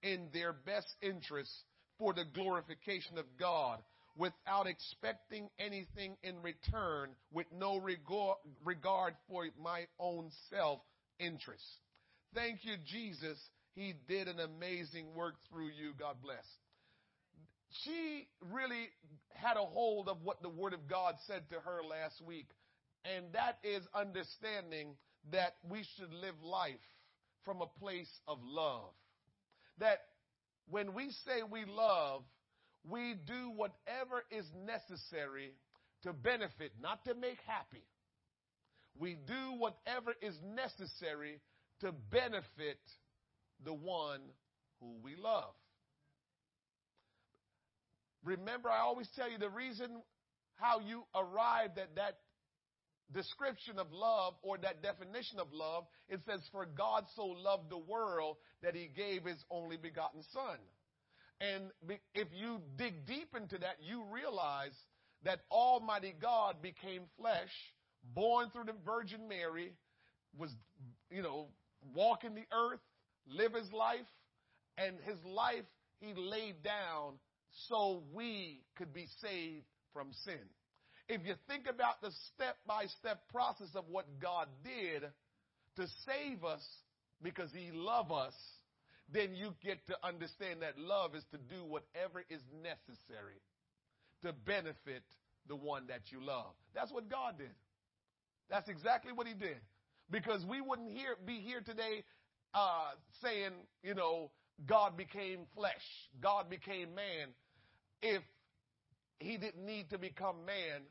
in 0.02 0.30
their 0.34 0.54
best 0.54 0.88
interest 1.02 1.52
for 2.00 2.14
the 2.14 2.26
glorification 2.34 3.18
of 3.18 3.26
God 3.40 3.80
without 4.16 4.68
expecting 4.68 5.50
anything 5.60 6.16
in 6.24 6.42
return 6.42 7.10
with 7.32 7.48
no 7.52 7.78
regard 7.78 9.14
for 9.28 9.48
my 9.62 9.86
own 10.00 10.30
self 10.50 10.80
interest. 11.20 11.64
Thank 12.34 12.64
you, 12.64 12.76
Jesus. 12.86 13.38
He 13.76 13.94
did 14.08 14.28
an 14.28 14.40
amazing 14.40 15.14
work 15.16 15.36
through 15.50 15.70
you. 15.70 15.94
God 15.98 16.18
bless. 16.24 16.46
She 17.84 18.28
really 18.52 18.90
had 19.34 19.58
a 19.58 19.66
hold 19.66 20.08
of 20.08 20.18
what 20.24 20.42
the 20.44 20.50
Word 20.50 20.74
of 20.74 20.88
God 20.88 21.16
said 21.26 21.44
to 21.50 21.60
her 21.60 21.82
last 21.84 22.22
week, 22.26 22.48
and 23.04 23.26
that 23.34 23.58
is 23.64 23.84
understanding 23.96 24.96
that 25.32 25.56
we 25.68 25.84
should 25.96 26.14
live 26.14 26.36
life 26.44 26.76
from 27.46 27.62
a 27.62 27.80
place 27.80 28.12
of 28.28 28.38
love. 28.44 28.92
That 29.80 30.00
when 30.70 30.94
we 30.94 31.10
say 31.26 31.42
we 31.50 31.66
love, 31.66 32.24
we 32.90 33.16
do 33.26 33.52
whatever 33.56 34.24
is 34.30 34.46
necessary 34.66 35.54
to 36.04 36.14
benefit, 36.14 36.72
not 36.82 37.04
to 37.06 37.16
make 37.16 37.40
happy. 37.48 37.84
We 38.98 39.18
do 39.26 39.58
whatever 39.58 40.14
is 40.22 40.36
necessary 40.56 41.40
to 41.80 41.92
benefit 42.12 42.80
the 43.64 43.74
one 43.74 44.22
who 44.80 44.96
we 45.02 45.16
love. 45.16 45.54
Remember, 48.24 48.70
I 48.70 48.80
always 48.80 49.08
tell 49.16 49.30
you 49.30 49.38
the 49.38 49.50
reason 49.50 50.02
how 50.56 50.80
you 50.80 51.04
arrived 51.16 51.78
at 51.78 51.96
that 51.96 52.18
description 53.14 53.80
of 53.80 53.88
love 53.92 54.34
or 54.42 54.58
that 54.58 54.82
definition 54.82 55.40
of 55.40 55.48
love, 55.52 55.86
it 56.10 56.20
says, 56.26 56.40
For 56.52 56.66
God 56.66 57.06
so 57.16 57.26
loved 57.26 57.70
the 57.70 57.78
world 57.78 58.38
that 58.62 58.76
he 58.76 58.90
gave 58.96 59.26
his 59.26 59.44
only 59.50 59.78
begotten 59.78 60.22
Son. 60.34 60.58
And 61.42 61.66
if 62.14 62.28
you 62.34 62.60
dig 62.78 63.06
deep 63.06 63.36
into 63.36 63.58
that, 63.60 63.78
you 63.82 64.04
realize 64.12 64.76
that 65.24 65.40
Almighty 65.52 66.14
God 66.22 66.62
became 66.62 67.04
flesh, 67.20 67.52
born 68.14 68.50
through 68.52 68.66
the 68.66 68.76
Virgin 68.86 69.28
Mary, 69.28 69.74
was, 70.38 70.52
you 71.10 71.22
know, 71.22 71.48
walking 71.94 72.36
the 72.36 72.46
earth, 72.52 72.80
live 73.28 73.54
his 73.54 73.72
life, 73.72 74.00
and 74.78 74.96
his 75.06 75.18
life 75.26 75.66
he 76.00 76.14
laid 76.16 76.64
down 76.64 77.14
so 77.70 78.04
we 78.14 78.62
could 78.78 78.94
be 78.94 79.08
saved 79.22 79.66
from 79.94 80.12
sin. 80.26 80.40
If 81.08 81.26
you 81.26 81.36
think 81.48 81.68
about 81.70 82.02
the 82.02 82.12
step 82.34 82.58
by 82.66 82.86
step 83.00 83.22
process 83.32 83.70
of 83.76 83.86
what 83.90 84.06
God 84.22 84.48
did 84.64 85.04
to 85.76 85.88
save 86.06 86.44
us 86.44 86.64
because 87.22 87.50
he 87.54 87.72
loved 87.72 88.12
us, 88.12 88.34
then 89.14 89.36
you 89.36 89.54
get 89.64 89.86
to 89.88 89.96
understand 90.04 90.62
that 90.62 90.78
love 90.78 91.16
is 91.16 91.24
to 91.32 91.38
do 91.38 91.64
whatever 91.64 92.24
is 92.30 92.42
necessary 92.64 93.40
to 94.24 94.34
benefit 94.34 95.04
the 95.48 95.56
one 95.56 95.88
that 95.88 96.12
you 96.12 96.24
love. 96.24 96.54
That's 96.74 96.92
what 96.92 97.10
God 97.10 97.38
did. 97.38 97.54
That's 98.50 98.70
exactly 98.70 99.14
what 99.14 99.28
he 99.28 99.34
did. 99.34 99.58
Because 100.10 100.46
we 100.46 100.62
wouldn't 100.62 100.92
hear, 100.92 101.16
be 101.26 101.40
here 101.40 101.62
today 101.62 102.04
uh, 102.54 102.92
saying, 103.22 103.52
you 103.84 103.94
know, 103.94 104.32
God 104.66 104.98
became 104.98 105.40
flesh, 105.56 106.10
God 106.22 106.50
became 106.50 106.94
man, 106.94 107.30
if 108.02 108.22
he 109.20 109.38
didn't 109.38 109.66
need 109.66 109.90
to 109.90 109.98
become 109.98 110.46
man 110.46 110.82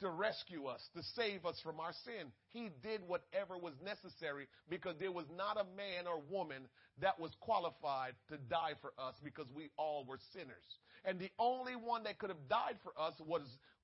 to 0.00 0.10
rescue 0.10 0.66
us, 0.66 0.80
to 0.94 1.02
save 1.14 1.46
us 1.46 1.58
from 1.62 1.80
our 1.80 1.92
sin. 2.04 2.32
He 2.52 2.70
did 2.82 3.00
whatever 3.06 3.56
was 3.56 3.74
necessary 3.84 4.46
because 4.68 4.96
there 4.98 5.12
was 5.12 5.26
not 5.36 5.56
a 5.56 5.64
man 5.76 6.06
or 6.06 6.20
woman 6.30 6.68
that 7.00 7.18
was 7.18 7.32
qualified 7.40 8.14
to 8.28 8.36
die 8.36 8.74
for 8.80 8.92
us 8.98 9.14
because 9.24 9.46
we 9.54 9.70
all 9.76 10.04
were 10.06 10.18
sinners. 10.32 10.66
And 11.04 11.18
the 11.18 11.30
only 11.38 11.76
one 11.76 12.04
that 12.04 12.18
could 12.18 12.30
have 12.30 12.48
died 12.48 12.76
for 12.82 12.92
us 13.00 13.14
was 13.26 13.42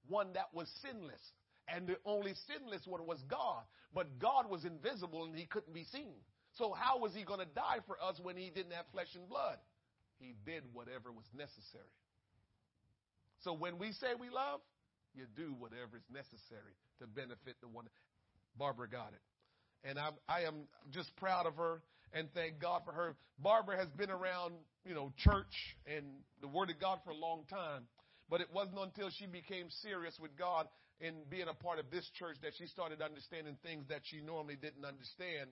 one 0.08 0.32
that 0.34 0.48
was 0.52 0.68
sinless. 0.82 1.22
And 1.68 1.86
the 1.86 1.96
only 2.04 2.34
sinless 2.46 2.86
one 2.86 3.06
was 3.06 3.18
God. 3.28 3.62
But 3.94 4.18
God 4.18 4.50
was 4.50 4.64
invisible 4.64 5.24
and 5.24 5.36
he 5.36 5.46
couldn't 5.46 5.72
be 5.72 5.84
seen. 5.84 6.14
So 6.58 6.72
how 6.72 6.98
was 6.98 7.14
he 7.14 7.24
going 7.24 7.40
to 7.40 7.54
die 7.54 7.78
for 7.86 7.96
us 8.02 8.20
when 8.22 8.36
he 8.36 8.50
didn't 8.50 8.72
have 8.72 8.84
flesh 8.92 9.14
and 9.14 9.28
blood? 9.28 9.56
He 10.18 10.34
did 10.44 10.64
whatever 10.72 11.10
was 11.12 11.24
necessary. 11.36 11.84
So 13.40 13.52
when 13.52 13.78
we 13.78 13.92
say 13.92 14.08
we 14.18 14.30
love, 14.30 14.60
you 15.14 15.24
do 15.36 15.54
whatever 15.58 15.96
is 15.96 16.08
necessary 16.12 16.74
to 17.00 17.06
benefit 17.06 17.56
the 17.60 17.68
one. 17.68 17.86
Barbara 18.56 18.88
got 18.88 19.12
it. 19.12 19.22
And 19.88 19.98
I, 19.98 20.10
I 20.28 20.42
am 20.42 20.68
just 20.90 21.14
proud 21.16 21.46
of 21.46 21.56
her. 21.56 21.82
and 22.12 22.28
thank 22.34 22.60
God 22.60 22.82
for 22.84 22.92
her. 22.92 23.16
Barbara 23.38 23.76
has 23.78 23.88
been 23.96 24.10
around, 24.10 24.54
you 24.84 24.94
know, 24.94 25.12
church 25.18 25.76
and 25.86 26.04
the 26.40 26.48
Word 26.48 26.70
of 26.70 26.78
God 26.78 27.00
for 27.04 27.10
a 27.10 27.16
long 27.16 27.44
time. 27.48 27.84
But 28.28 28.40
it 28.40 28.48
wasn't 28.52 28.78
until 28.78 29.10
she 29.10 29.26
became 29.26 29.66
serious 29.82 30.14
with 30.20 30.36
God 30.36 30.68
in 31.00 31.14
being 31.28 31.48
a 31.48 31.54
part 31.54 31.78
of 31.78 31.90
this 31.90 32.08
church 32.18 32.36
that 32.42 32.52
she 32.56 32.66
started 32.66 33.02
understanding 33.02 33.56
things 33.62 33.84
that 33.88 34.02
she 34.04 34.20
normally 34.20 34.56
didn't 34.56 34.84
understand. 34.84 35.50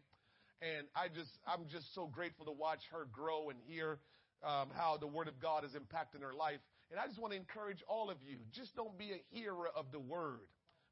And 0.62 0.86
I 0.94 1.08
just, 1.08 1.30
I'm 1.46 1.66
just 1.68 1.92
so 1.94 2.06
grateful 2.06 2.46
to 2.46 2.52
watch 2.52 2.80
her 2.92 3.08
grow 3.10 3.50
and 3.50 3.58
hear 3.66 3.98
um, 4.44 4.68
how 4.76 4.96
the 5.00 5.06
Word 5.06 5.28
of 5.28 5.40
God 5.40 5.64
is 5.64 5.72
impacting 5.72 6.22
her 6.22 6.34
life. 6.34 6.60
And 6.90 6.98
I 6.98 7.06
just 7.06 7.20
want 7.20 7.32
to 7.32 7.38
encourage 7.38 7.82
all 7.88 8.10
of 8.10 8.18
you 8.26 8.36
just 8.52 8.74
don't 8.74 8.98
be 8.98 9.12
a 9.12 9.20
hearer 9.30 9.68
of 9.76 9.86
the 9.92 10.00
Word, 10.00 10.40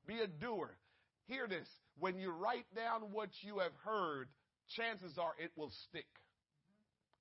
be 0.07 0.21
a 0.21 0.27
doer. 0.27 0.77
Hear 1.27 1.47
this 1.47 1.69
when 1.99 2.19
you 2.19 2.31
write 2.31 2.67
down 2.75 3.13
what 3.13 3.31
you 3.43 3.59
have 3.59 3.73
heard, 3.85 4.29
chances 4.77 5.19
are 5.19 5.33
it 5.39 5.51
will 5.57 5.73
stick. 5.89 6.07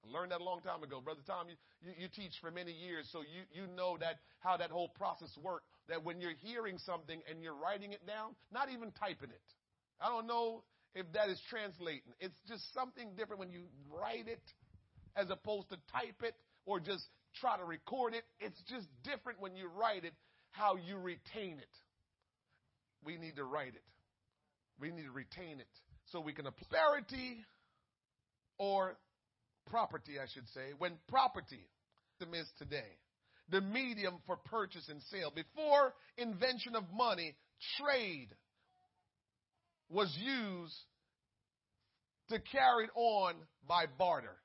I 0.06 0.12
learned 0.12 0.32
that 0.32 0.42
a 0.42 0.44
long 0.44 0.62
time 0.62 0.84
ago. 0.84 1.02
Brother 1.02 1.22
Tom, 1.26 1.48
you, 1.50 1.56
you, 1.82 1.94
you, 2.04 2.08
teach 2.08 2.34
for 2.40 2.52
many 2.52 2.72
years, 2.72 3.10
so 3.12 3.22
you, 3.22 3.44
you 3.52 3.68
know 3.76 3.98
that 4.00 4.20
how 4.40 4.56
that 4.58 4.70
whole 4.70 4.90
process 4.90 5.36
works. 5.42 5.66
That 5.90 6.04
when 6.04 6.22
you're 6.22 6.38
hearing 6.44 6.78
something 6.78 7.20
and 7.30 7.42
you're 7.42 7.56
writing 7.56 7.94
it 7.94 8.06
down, 8.06 8.36
not 8.52 8.70
even 8.70 8.92
typing 8.92 9.30
it. 9.30 9.48
I 10.00 10.10
don't 10.10 10.28
know 10.28 10.64
if 10.96 11.12
that 11.14 11.30
is 11.30 11.42
translating. 11.50 12.14
It's 12.20 12.38
just 12.48 12.74
something 12.74 13.10
different 13.18 13.40
when 13.40 13.52
you 13.52 13.64
write 13.90 14.28
it 14.28 14.44
as 15.16 15.30
opposed 15.30 15.70
to 15.70 15.78
type 15.92 16.22
it 16.24 16.36
or 16.66 16.80
just 16.80 17.04
try 17.40 17.58
to 17.58 17.64
record 17.64 18.14
it. 18.14 18.24
It's 18.40 18.62
just 18.70 18.88
different 19.04 19.40
when 19.40 19.56
you 19.56 19.70
write 19.70 20.06
it, 20.06 20.14
how 20.52 20.76
you 20.76 20.98
retain 20.98 21.60
it. 21.60 21.76
We 23.04 23.18
need 23.18 23.36
to 23.36 23.44
write 23.44 23.76
it. 23.76 23.84
We 24.80 24.92
need 24.92 25.06
to 25.06 25.12
retain 25.12 25.60
it 25.60 25.68
so 26.12 26.20
we 26.20 26.34
can 26.34 26.48
apply 26.48 26.68
prosperity 26.70 27.46
or 28.58 28.98
property, 29.70 30.14
I 30.22 30.26
should 30.34 30.48
say, 30.54 30.74
when 30.78 30.94
property 31.08 31.68
is 32.34 32.48
today, 32.58 32.98
the 33.50 33.62
medium 33.62 34.16
for 34.26 34.38
purchase 34.38 34.88
and 34.90 35.02
sale. 35.12 35.32
Before 35.34 35.94
invention 36.18 36.76
of 36.76 36.84
money, 36.94 37.36
trade 37.80 38.30
was 39.90 40.14
used 40.20 40.76
to 42.30 42.40
carry 42.40 42.88
on 42.96 43.36
by 43.68 43.86
barter. 43.98 44.36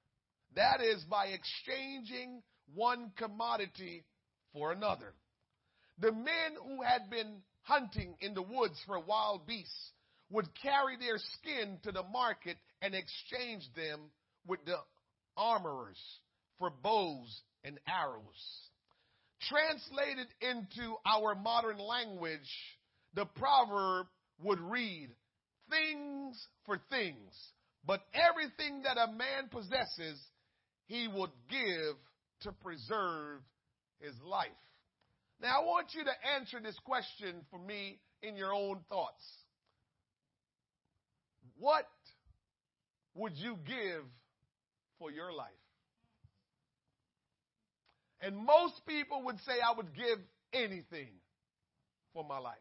That 0.54 0.80
is 0.82 1.02
by 1.10 1.26
exchanging 1.26 2.42
one 2.74 3.12
commodity 3.16 4.04
for 4.52 4.72
another. 4.72 5.14
The 5.98 6.12
men 6.12 6.56
who 6.64 6.82
had 6.82 7.10
been 7.10 7.42
hunting 7.62 8.16
in 8.20 8.34
the 8.34 8.42
woods 8.42 8.80
for 8.86 8.98
wild 8.98 9.46
beasts 9.46 9.92
would 10.30 10.48
carry 10.62 10.96
their 10.98 11.18
skin 11.18 11.78
to 11.84 11.92
the 11.92 12.02
market 12.02 12.56
and 12.80 12.94
exchange 12.94 13.64
them 13.76 14.00
with 14.46 14.64
the 14.64 14.76
armorers 15.36 16.00
for 16.58 16.70
bows 16.70 17.42
and 17.64 17.78
arrows. 17.86 18.70
Translated 19.48 20.28
into 20.40 20.94
our 21.04 21.34
modern 21.34 21.78
language, 21.78 22.40
the 23.14 23.26
proverb 23.26 24.06
would 24.42 24.60
read, 24.60 25.10
things 25.68 26.46
for 26.64 26.80
things, 26.90 27.32
but 27.84 28.00
everything 28.14 28.82
that 28.82 28.96
a 28.96 29.12
man 29.12 29.48
possesses, 29.50 30.20
he 30.86 31.08
would 31.08 31.30
give 31.50 31.96
to 32.44 32.52
preserve 32.52 33.40
his 34.00 34.14
life. 34.24 34.48
Now, 35.40 35.60
I 35.60 35.64
want 35.64 35.88
you 35.94 36.04
to 36.04 36.12
answer 36.36 36.60
this 36.62 36.78
question 36.84 37.44
for 37.50 37.58
me 37.58 37.98
in 38.22 38.36
your 38.36 38.54
own 38.54 38.80
thoughts. 38.88 39.22
What 41.58 41.88
would 43.14 43.32
you 43.36 43.58
give 43.66 44.04
for 44.98 45.10
your 45.10 45.32
life? 45.32 45.50
And 48.20 48.36
most 48.36 48.80
people 48.86 49.24
would 49.24 49.38
say, 49.40 49.54
I 49.64 49.76
would 49.76 49.94
give 49.94 50.18
anything 50.52 51.08
for 52.14 52.24
my 52.24 52.38
life. 52.38 52.54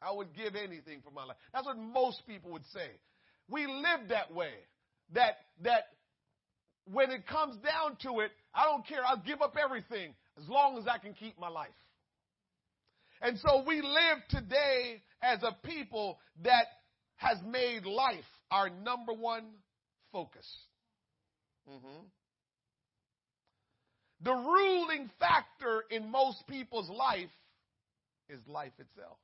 I 0.00 0.12
would 0.12 0.34
give 0.34 0.54
anything 0.56 1.02
for 1.04 1.10
my 1.10 1.24
life. 1.24 1.36
That's 1.52 1.66
what 1.66 1.78
most 1.78 2.22
people 2.26 2.52
would 2.52 2.66
say. 2.72 2.88
We 3.48 3.66
live 3.66 4.08
that 4.08 4.32
way. 4.32 4.52
That, 5.14 5.36
that 5.62 5.84
when 6.92 7.10
it 7.10 7.26
comes 7.26 7.56
down 7.56 7.96
to 8.02 8.20
it, 8.20 8.30
I 8.54 8.64
don't 8.64 8.86
care. 8.86 9.00
I'll 9.06 9.22
give 9.24 9.42
up 9.42 9.56
everything 9.62 10.14
as 10.40 10.48
long 10.48 10.78
as 10.78 10.84
I 10.86 10.98
can 10.98 11.14
keep 11.14 11.38
my 11.38 11.48
life. 11.48 11.68
And 13.22 13.38
so 13.38 13.64
we 13.66 13.80
live 13.80 14.18
today 14.28 15.02
as 15.22 15.42
a 15.42 15.56
people 15.66 16.18
that 16.44 16.66
has 17.16 17.38
made 17.46 17.84
life 17.86 18.24
our 18.50 18.68
number 18.68 19.12
one 19.12 19.44
focus. 20.12 20.46
Mm-hmm. 21.68 22.04
The 24.22 24.32
ruling 24.32 25.10
factor 25.18 25.84
in 25.90 26.10
most 26.10 26.46
people's 26.46 26.88
life 26.88 27.30
is 28.28 28.40
life 28.46 28.72
itself. 28.78 29.18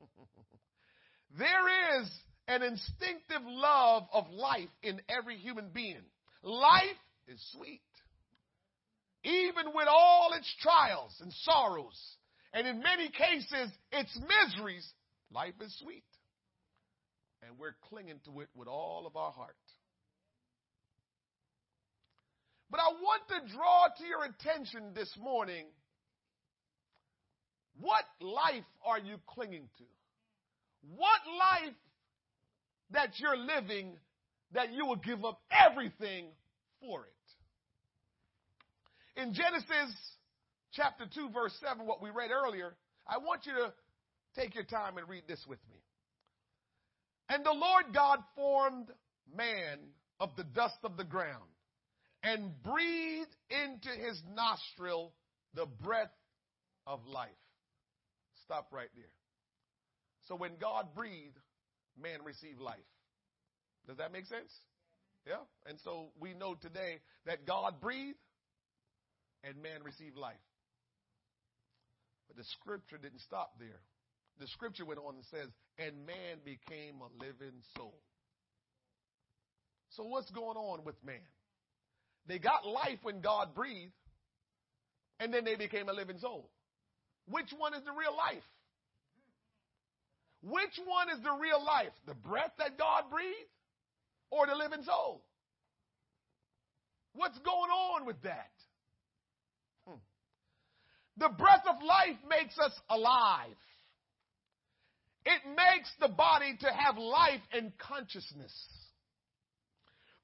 there 1.38 2.00
is 2.00 2.10
an 2.48 2.62
instinctive 2.62 3.42
love 3.44 4.04
of 4.12 4.30
life 4.30 4.68
in 4.82 5.00
every 5.08 5.36
human 5.36 5.68
being. 5.72 6.02
Life 6.42 6.98
is 7.28 7.40
sweet. 7.56 7.80
Even 9.24 9.66
with 9.74 9.86
all 9.88 10.32
its 10.36 10.52
trials 10.60 11.16
and 11.20 11.32
sorrows, 11.32 12.16
and 12.52 12.66
in 12.66 12.80
many 12.80 13.08
cases, 13.08 13.70
its 13.92 14.18
miseries, 14.18 14.86
life 15.30 15.54
is 15.60 15.76
sweet. 15.78 16.04
And 17.46 17.58
we're 17.58 17.76
clinging 17.88 18.20
to 18.24 18.40
it 18.40 18.48
with 18.54 18.68
all 18.68 19.06
of 19.06 19.16
our 19.16 19.30
heart. 19.30 19.56
But 22.70 22.80
I 22.80 22.88
want 23.00 23.22
to 23.28 23.54
draw 23.54 23.86
to 23.98 24.04
your 24.04 24.24
attention 24.24 24.94
this 24.94 25.14
morning 25.20 25.66
what 27.78 28.04
life 28.20 28.64
are 28.84 28.98
you 28.98 29.16
clinging 29.26 29.68
to? 29.78 29.84
What 30.96 31.20
life 31.38 31.74
that 32.90 33.10
you're 33.18 33.36
living 33.36 33.96
that 34.54 34.72
you 34.72 34.86
will 34.86 34.96
give 34.96 35.24
up 35.24 35.40
everything 35.50 36.26
for 36.80 37.04
it? 37.04 37.12
In 39.20 39.34
Genesis 39.34 39.94
chapter 40.72 41.04
2, 41.14 41.30
verse 41.30 41.54
7, 41.60 41.86
what 41.86 42.02
we 42.02 42.10
read 42.10 42.30
earlier, 42.30 42.74
I 43.06 43.18
want 43.18 43.46
you 43.46 43.52
to 43.52 43.72
take 44.34 44.54
your 44.54 44.64
time 44.64 44.96
and 44.96 45.08
read 45.08 45.24
this 45.28 45.44
with 45.48 45.58
me. 45.70 45.76
And 47.28 47.44
the 47.44 47.52
Lord 47.52 47.86
God 47.94 48.18
formed 48.34 48.88
man 49.34 49.78
of 50.20 50.30
the 50.36 50.44
dust 50.44 50.78
of 50.84 50.96
the 50.96 51.04
ground 51.04 51.42
and 52.22 52.50
breathed 52.62 53.34
into 53.50 53.88
his 53.88 54.20
nostril 54.34 55.12
the 55.54 55.66
breath 55.66 56.12
of 56.86 57.00
life. 57.06 57.30
Stop 58.44 58.68
right 58.72 58.90
there. 58.96 59.04
So 60.28 60.36
when 60.36 60.52
God 60.60 60.88
breathed, 60.94 61.38
man 62.00 62.20
received 62.24 62.60
life. 62.60 62.78
Does 63.86 63.96
that 63.98 64.12
make 64.12 64.26
sense? 64.26 64.52
Yeah. 65.26 65.42
And 65.66 65.78
so 65.84 66.10
we 66.20 66.34
know 66.34 66.54
today 66.54 67.00
that 67.26 67.46
God 67.46 67.80
breathed 67.80 68.18
and 69.44 69.62
man 69.62 69.82
received 69.84 70.16
life. 70.16 70.34
But 72.28 72.36
the 72.36 72.44
scripture 72.60 72.98
didn't 72.98 73.20
stop 73.20 73.52
there. 73.58 73.80
The 74.40 74.46
scripture 74.48 74.84
went 74.84 75.00
on 75.00 75.14
and 75.14 75.24
says, 75.30 75.48
and 75.78 76.06
man 76.06 76.38
became 76.44 77.00
a 77.00 77.22
living 77.22 77.60
soul. 77.76 77.94
So 79.90 80.04
what's 80.04 80.30
going 80.30 80.56
on 80.56 80.84
with 80.84 80.96
man? 81.04 81.20
They 82.26 82.38
got 82.38 82.66
life 82.66 82.98
when 83.02 83.20
God 83.20 83.54
breathed, 83.54 83.92
and 85.20 85.34
then 85.34 85.44
they 85.44 85.56
became 85.56 85.88
a 85.88 85.92
living 85.92 86.18
soul. 86.18 86.48
Which 87.28 87.52
one 87.56 87.74
is 87.74 87.82
the 87.84 87.92
real 87.92 88.16
life? 88.16 88.42
Which 90.42 90.78
one 90.86 91.10
is 91.10 91.22
the 91.22 91.36
real 91.40 91.64
life? 91.64 91.92
The 92.06 92.14
breath 92.14 92.52
that 92.58 92.78
God 92.78 93.04
breathed 93.10 93.50
or 94.32 94.46
the 94.46 94.54
living 94.54 94.82
soul? 94.82 95.22
What's 97.14 97.38
going 97.38 97.70
on 97.70 98.06
with 98.06 98.20
that? 98.22 98.50
Hmm. 99.86 100.00
The 101.18 101.28
breath 101.28 101.64
of 101.68 101.82
life 101.84 102.16
makes 102.28 102.58
us 102.58 102.72
alive. 102.88 103.54
It 105.24 105.42
makes 105.46 105.90
the 106.00 106.08
body 106.08 106.56
to 106.60 106.66
have 106.66 106.96
life 106.96 107.42
and 107.52 107.72
consciousness. 107.78 108.52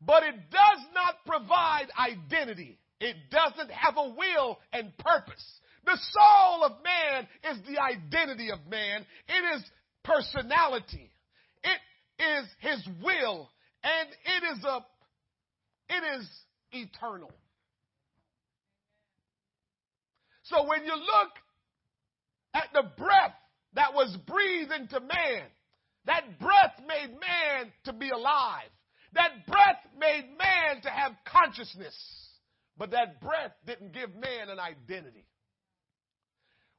But 0.00 0.22
it 0.22 0.34
does 0.50 0.86
not 0.94 1.16
provide 1.26 1.88
identity. 1.98 2.78
It 3.00 3.16
doesn't 3.30 3.70
have 3.70 3.96
a 3.96 4.08
will 4.08 4.58
and 4.72 4.96
purpose. 4.98 5.44
The 5.84 5.98
soul 6.12 6.64
of 6.64 6.72
man 6.82 7.28
is 7.52 7.62
the 7.66 7.80
identity 7.80 8.50
of 8.50 8.58
man. 8.68 9.04
It 9.28 9.56
is 9.56 9.64
personality. 10.02 11.10
It 11.62 12.22
is 12.22 12.46
his 12.60 12.88
will 13.02 13.50
and 13.82 14.08
it 14.08 14.58
is 14.58 14.64
a 14.64 14.84
it 15.90 16.20
is 16.20 16.28
eternal. 16.72 17.32
So 20.44 20.66
when 20.66 20.84
you 20.84 20.94
look 20.94 21.32
at 22.54 22.68
the 22.72 22.82
breath 22.96 23.34
that 23.74 23.94
was 23.94 24.16
breathed 24.26 24.72
into 24.72 25.00
man, 25.00 25.44
That 26.08 26.38
breath 26.40 26.72
made 26.86 27.12
man 27.20 27.70
to 27.84 27.92
be 27.92 28.08
alive. 28.08 28.70
That 29.12 29.46
breath 29.46 29.84
made 29.98 30.24
man 30.38 30.80
to 30.82 30.88
have 30.88 31.12
consciousness. 31.26 31.94
But 32.78 32.92
that 32.92 33.20
breath 33.20 33.52
didn't 33.66 33.92
give 33.92 34.14
man 34.14 34.48
an 34.48 34.58
identity. 34.58 35.26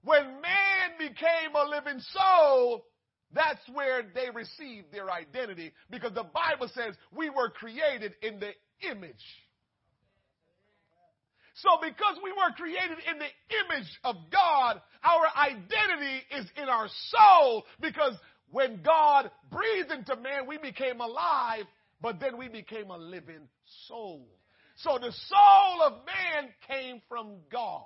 When 0.03 0.41
man 0.41 0.97
became 0.97 1.53
a 1.55 1.69
living 1.69 1.99
soul, 1.99 2.85
that's 3.33 3.61
where 3.73 4.03
they 4.13 4.29
received 4.33 4.91
their 4.91 5.09
identity 5.11 5.71
because 5.89 6.13
the 6.13 6.23
Bible 6.23 6.69
says 6.73 6.95
we 7.15 7.29
were 7.29 7.49
created 7.49 8.13
in 8.21 8.39
the 8.39 8.51
image. 8.89 9.23
So 11.55 11.69
because 11.81 12.17
we 12.23 12.31
were 12.31 12.53
created 12.55 12.97
in 13.11 13.19
the 13.19 13.75
image 13.75 13.99
of 14.03 14.15
God, 14.31 14.81
our 15.03 15.27
identity 15.37 16.23
is 16.37 16.45
in 16.55 16.69
our 16.69 16.87
soul 17.09 17.65
because 17.81 18.15
when 18.51 18.81
God 18.81 19.29
breathed 19.51 19.91
into 19.91 20.15
man, 20.15 20.47
we 20.47 20.57
became 20.57 21.01
alive, 21.01 21.65
but 22.01 22.19
then 22.19 22.37
we 22.37 22.47
became 22.47 22.89
a 22.89 22.97
living 22.97 23.47
soul. 23.87 24.25
So 24.77 24.97
the 24.99 25.11
soul 25.11 25.81
of 25.83 25.93
man 26.05 26.49
came 26.67 27.01
from 27.09 27.35
God. 27.51 27.83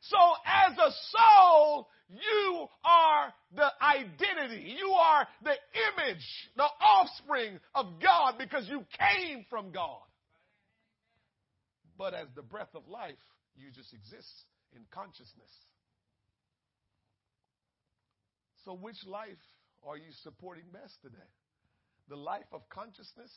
So 0.00 0.16
as 0.46 0.76
a 0.78 0.90
soul, 1.10 1.88
you 2.08 2.66
are 2.84 3.34
the 3.54 3.68
identity. 3.82 4.76
You 4.78 4.90
are 4.92 5.26
the 5.42 5.54
image, 5.98 6.24
the 6.56 6.68
offspring 6.80 7.58
of 7.74 7.86
God 8.02 8.34
because 8.38 8.68
you 8.68 8.84
came 8.98 9.44
from 9.50 9.72
God. 9.72 10.00
But 11.98 12.14
as 12.14 12.28
the 12.36 12.42
breath 12.42 12.74
of 12.74 12.88
life, 12.88 13.18
you 13.56 13.70
just 13.74 13.92
exist 13.92 14.32
in 14.74 14.82
consciousness. 14.90 15.50
So 18.64 18.74
which 18.74 19.04
life 19.06 19.28
are 19.86 19.96
you 19.96 20.12
supporting 20.22 20.64
best 20.72 20.94
today? 21.02 21.16
The 22.08 22.16
life 22.16 22.46
of 22.52 22.68
consciousness? 22.68 23.32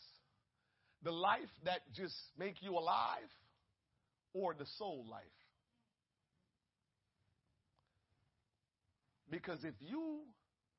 The 1.04 1.12
life 1.12 1.50
that 1.66 1.82
just 1.96 2.16
make 2.38 2.62
you 2.62 2.74
alive? 2.74 3.30
Or 4.34 4.54
the 4.54 4.66
soul 4.78 5.06
life? 5.10 5.24
Because 9.32 9.64
if 9.64 9.74
you 9.80 10.20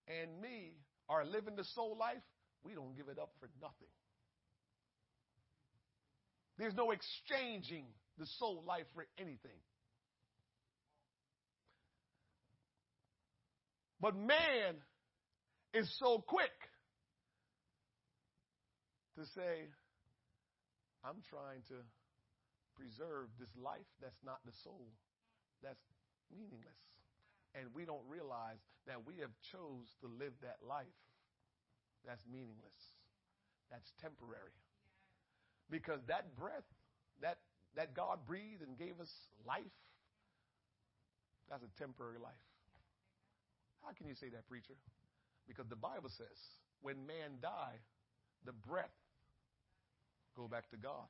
and 0.06 0.40
me 0.40 0.74
are 1.08 1.24
living 1.24 1.56
the 1.56 1.64
soul 1.74 1.96
life, 1.98 2.22
we 2.62 2.74
don't 2.74 2.94
give 2.94 3.08
it 3.08 3.18
up 3.18 3.30
for 3.40 3.48
nothing. 3.60 3.88
There's 6.58 6.74
no 6.74 6.90
exchanging 6.90 7.86
the 8.18 8.26
soul 8.38 8.62
life 8.66 8.84
for 8.94 9.06
anything. 9.18 9.58
But 14.00 14.16
man 14.16 14.76
is 15.72 15.90
so 15.98 16.18
quick 16.18 16.50
to 19.16 19.24
say, 19.34 19.70
I'm 21.04 21.22
trying 21.30 21.62
to 21.68 21.80
preserve 22.76 23.28
this 23.40 23.50
life 23.56 23.88
that's 24.02 24.20
not 24.24 24.38
the 24.44 24.52
soul, 24.62 24.88
that's 25.62 25.80
meaningless. 26.30 26.91
And 27.54 27.68
we 27.74 27.84
don't 27.84 28.04
realize 28.08 28.58
that 28.86 29.06
we 29.06 29.20
have 29.20 29.30
chose 29.52 29.92
to 30.00 30.08
live 30.08 30.32
that 30.42 30.56
life 30.66 30.98
that's 32.06 32.24
meaningless, 32.26 32.74
that's 33.70 33.92
temporary. 34.00 34.56
Because 35.70 36.00
that 36.08 36.36
breath 36.36 36.66
that, 37.22 37.38
that 37.76 37.94
God 37.94 38.18
breathed 38.26 38.62
and 38.62 38.76
gave 38.76 39.00
us 39.00 39.10
life, 39.46 39.76
that's 41.48 41.62
a 41.62 41.78
temporary 41.78 42.18
life. 42.18 42.32
How 43.84 43.92
can 43.92 44.06
you 44.06 44.14
say 44.14 44.28
that, 44.30 44.48
preacher? 44.48 44.74
Because 45.48 45.66
the 45.68 45.76
Bible 45.76 46.10
says 46.10 46.38
when 46.82 47.06
man 47.06 47.38
die, 47.40 47.78
the 48.44 48.52
breath 48.52 48.94
go 50.36 50.48
back 50.48 50.70
to 50.70 50.76
God. 50.76 51.06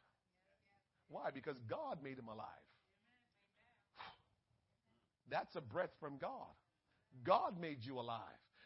Why? 1.08 1.30
Because 1.32 1.56
God 1.68 1.98
made 2.02 2.18
him 2.18 2.28
alive. 2.28 2.46
That's 5.30 5.54
a 5.56 5.60
breath 5.60 5.92
from 6.00 6.18
God. 6.18 6.52
God 7.24 7.60
made 7.60 7.78
you 7.82 7.98
alive. 7.98 8.20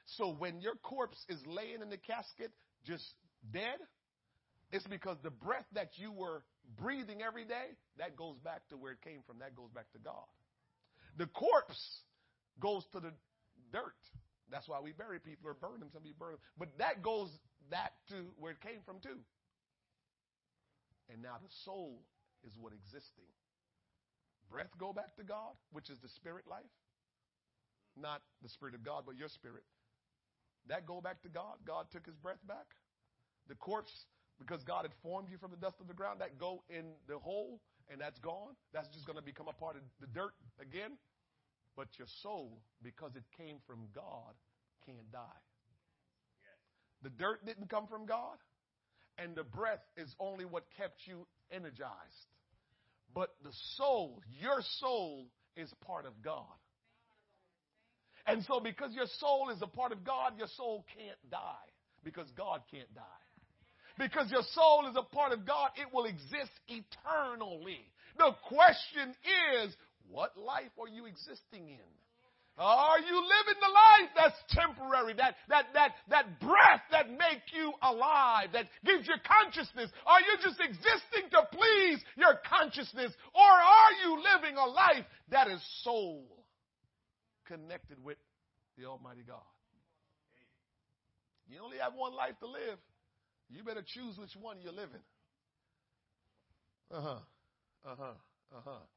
So 0.06 0.32
when 0.32 0.60
your 0.60 0.74
corpse 0.76 1.18
is 1.28 1.38
laying 1.46 1.82
in 1.82 1.90
the 1.90 1.96
casket, 1.96 2.50
just 2.84 3.04
dead, 3.52 3.78
it's 4.72 4.86
because 4.86 5.16
the 5.22 5.30
breath 5.30 5.66
that 5.74 5.90
you 5.96 6.12
were 6.12 6.42
breathing 6.78 7.22
every 7.22 7.44
day, 7.44 7.74
that 7.98 8.16
goes 8.16 8.36
back 8.44 8.68
to 8.70 8.76
where 8.76 8.92
it 8.92 9.02
came 9.02 9.20
from. 9.26 9.38
That 9.40 9.54
goes 9.56 9.70
back 9.74 9.90
to 9.92 9.98
God. 9.98 10.26
The 11.18 11.26
corpse 11.26 12.00
goes 12.60 12.84
to 12.92 13.00
the 13.00 13.12
dirt. 13.72 13.96
That's 14.50 14.68
why 14.68 14.80
we 14.80 14.92
bury 14.92 15.18
people 15.18 15.50
or 15.50 15.54
burn 15.54 15.80
them. 15.80 15.88
Some 15.92 16.02
people 16.02 16.18
burn 16.18 16.32
them. 16.32 16.40
But 16.58 16.78
that 16.78 17.02
goes 17.02 17.30
back 17.70 17.92
to 18.10 18.14
where 18.38 18.52
it 18.52 18.60
came 18.60 18.80
from 18.84 19.00
too. 19.00 19.18
And 21.10 21.22
now 21.22 21.36
the 21.42 21.50
soul 21.64 22.02
is 22.44 22.52
what 22.58 22.72
existing. 22.72 23.30
Breath 24.50 24.70
go 24.78 24.92
back 24.92 25.16
to 25.16 25.24
God, 25.24 25.54
which 25.72 25.90
is 25.90 25.98
the 25.98 26.08
spirit 26.08 26.44
life. 26.48 26.64
Not 28.00 28.22
the 28.42 28.48
spirit 28.48 28.74
of 28.74 28.84
God, 28.84 29.04
but 29.06 29.16
your 29.16 29.28
spirit. 29.28 29.64
That 30.68 30.86
go 30.86 31.00
back 31.00 31.22
to 31.22 31.28
God. 31.28 31.56
God 31.66 31.86
took 31.90 32.06
his 32.06 32.16
breath 32.16 32.44
back. 32.46 32.66
The 33.48 33.54
corpse 33.54 34.06
because 34.38 34.62
God 34.64 34.82
had 34.82 34.92
formed 35.02 35.28
you 35.30 35.38
from 35.38 35.50
the 35.50 35.56
dust 35.56 35.80
of 35.80 35.88
the 35.88 35.94
ground, 35.94 36.20
that 36.20 36.38
go 36.38 36.62
in 36.68 36.84
the 37.08 37.18
hole 37.18 37.60
and 37.90 38.00
that's 38.00 38.18
gone. 38.18 38.54
That's 38.72 38.88
just 38.88 39.06
going 39.06 39.16
to 39.16 39.24
become 39.24 39.48
a 39.48 39.52
part 39.52 39.76
of 39.76 39.82
the 40.00 40.06
dirt 40.06 40.34
again. 40.60 40.92
But 41.76 41.88
your 41.98 42.08
soul, 42.22 42.58
because 42.82 43.16
it 43.16 43.24
came 43.36 43.56
from 43.66 43.88
God, 43.94 44.34
can't 44.84 45.10
die. 45.12 45.40
The 47.02 47.10
dirt 47.10 47.44
didn't 47.44 47.68
come 47.68 47.86
from 47.86 48.06
God, 48.06 48.38
and 49.18 49.36
the 49.36 49.44
breath 49.44 49.84
is 49.96 50.14
only 50.18 50.44
what 50.44 50.64
kept 50.76 51.06
you 51.06 51.26
energized. 51.50 52.32
But 53.14 53.30
the 53.42 53.52
soul, 53.76 54.20
your 54.40 54.60
soul, 54.80 55.26
is 55.56 55.72
part 55.86 56.04
of 56.04 56.12
God. 56.22 56.44
And 58.26 58.44
so, 58.44 58.60
because 58.60 58.92
your 58.92 59.06
soul 59.20 59.50
is 59.54 59.62
a 59.62 59.66
part 59.66 59.92
of 59.92 60.04
God, 60.04 60.32
your 60.36 60.48
soul 60.56 60.84
can't 60.96 61.18
die 61.30 61.70
because 62.04 62.26
God 62.36 62.60
can't 62.70 62.92
die 62.94 63.02
because 63.98 64.30
your 64.30 64.42
soul 64.52 64.86
is 64.90 64.96
a 64.96 65.02
part 65.02 65.32
of 65.32 65.46
God, 65.46 65.70
it 65.76 65.92
will 65.92 66.04
exist 66.04 66.52
eternally. 66.68 67.80
The 68.18 68.32
question 68.48 69.14
is, 69.62 69.74
what 70.08 70.36
life 70.36 70.72
are 70.80 70.88
you 70.88 71.06
existing 71.06 71.68
in? 71.68 71.92
Are 72.58 72.98
you 72.98 73.16
living 73.20 73.60
the 73.60 73.68
life 73.68 74.10
that's 74.16 74.38
temporary, 74.48 75.12
that, 75.14 75.36
that, 75.48 75.66
that, 75.74 75.92
that 76.08 76.40
breath 76.40 76.80
that 76.90 77.10
make 77.10 77.44
you 77.52 77.72
alive, 77.82 78.48
that 78.54 78.66
gives 78.84 79.06
you 79.06 79.14
consciousness? 79.28 79.90
Are 80.06 80.20
you 80.20 80.36
just 80.42 80.58
existing 80.58 81.28
to 81.32 81.42
please 81.52 82.00
your 82.16 82.40
consciousness? 82.48 83.12
Or 83.34 83.42
are 83.42 83.92
you 84.04 84.16
living 84.16 84.56
a 84.56 84.66
life 84.66 85.04
that 85.30 85.48
is 85.48 85.60
soul 85.82 86.24
connected 87.46 88.02
with 88.02 88.16
the 88.78 88.86
Almighty 88.86 89.22
God? 89.26 89.44
You 91.48 91.60
only 91.62 91.76
have 91.76 91.92
one 91.94 92.14
life 92.14 92.38
to 92.40 92.46
live. 92.46 92.78
You 93.50 93.64
better 93.64 93.84
choose 93.86 94.16
which 94.18 94.34
one 94.40 94.56
you're 94.62 94.72
living. 94.72 95.04
Uh 96.90 97.00
huh. 97.00 97.18
Uh 97.84 97.96
huh. 97.98 98.12
Uh 98.56 98.60
huh. 98.64 98.95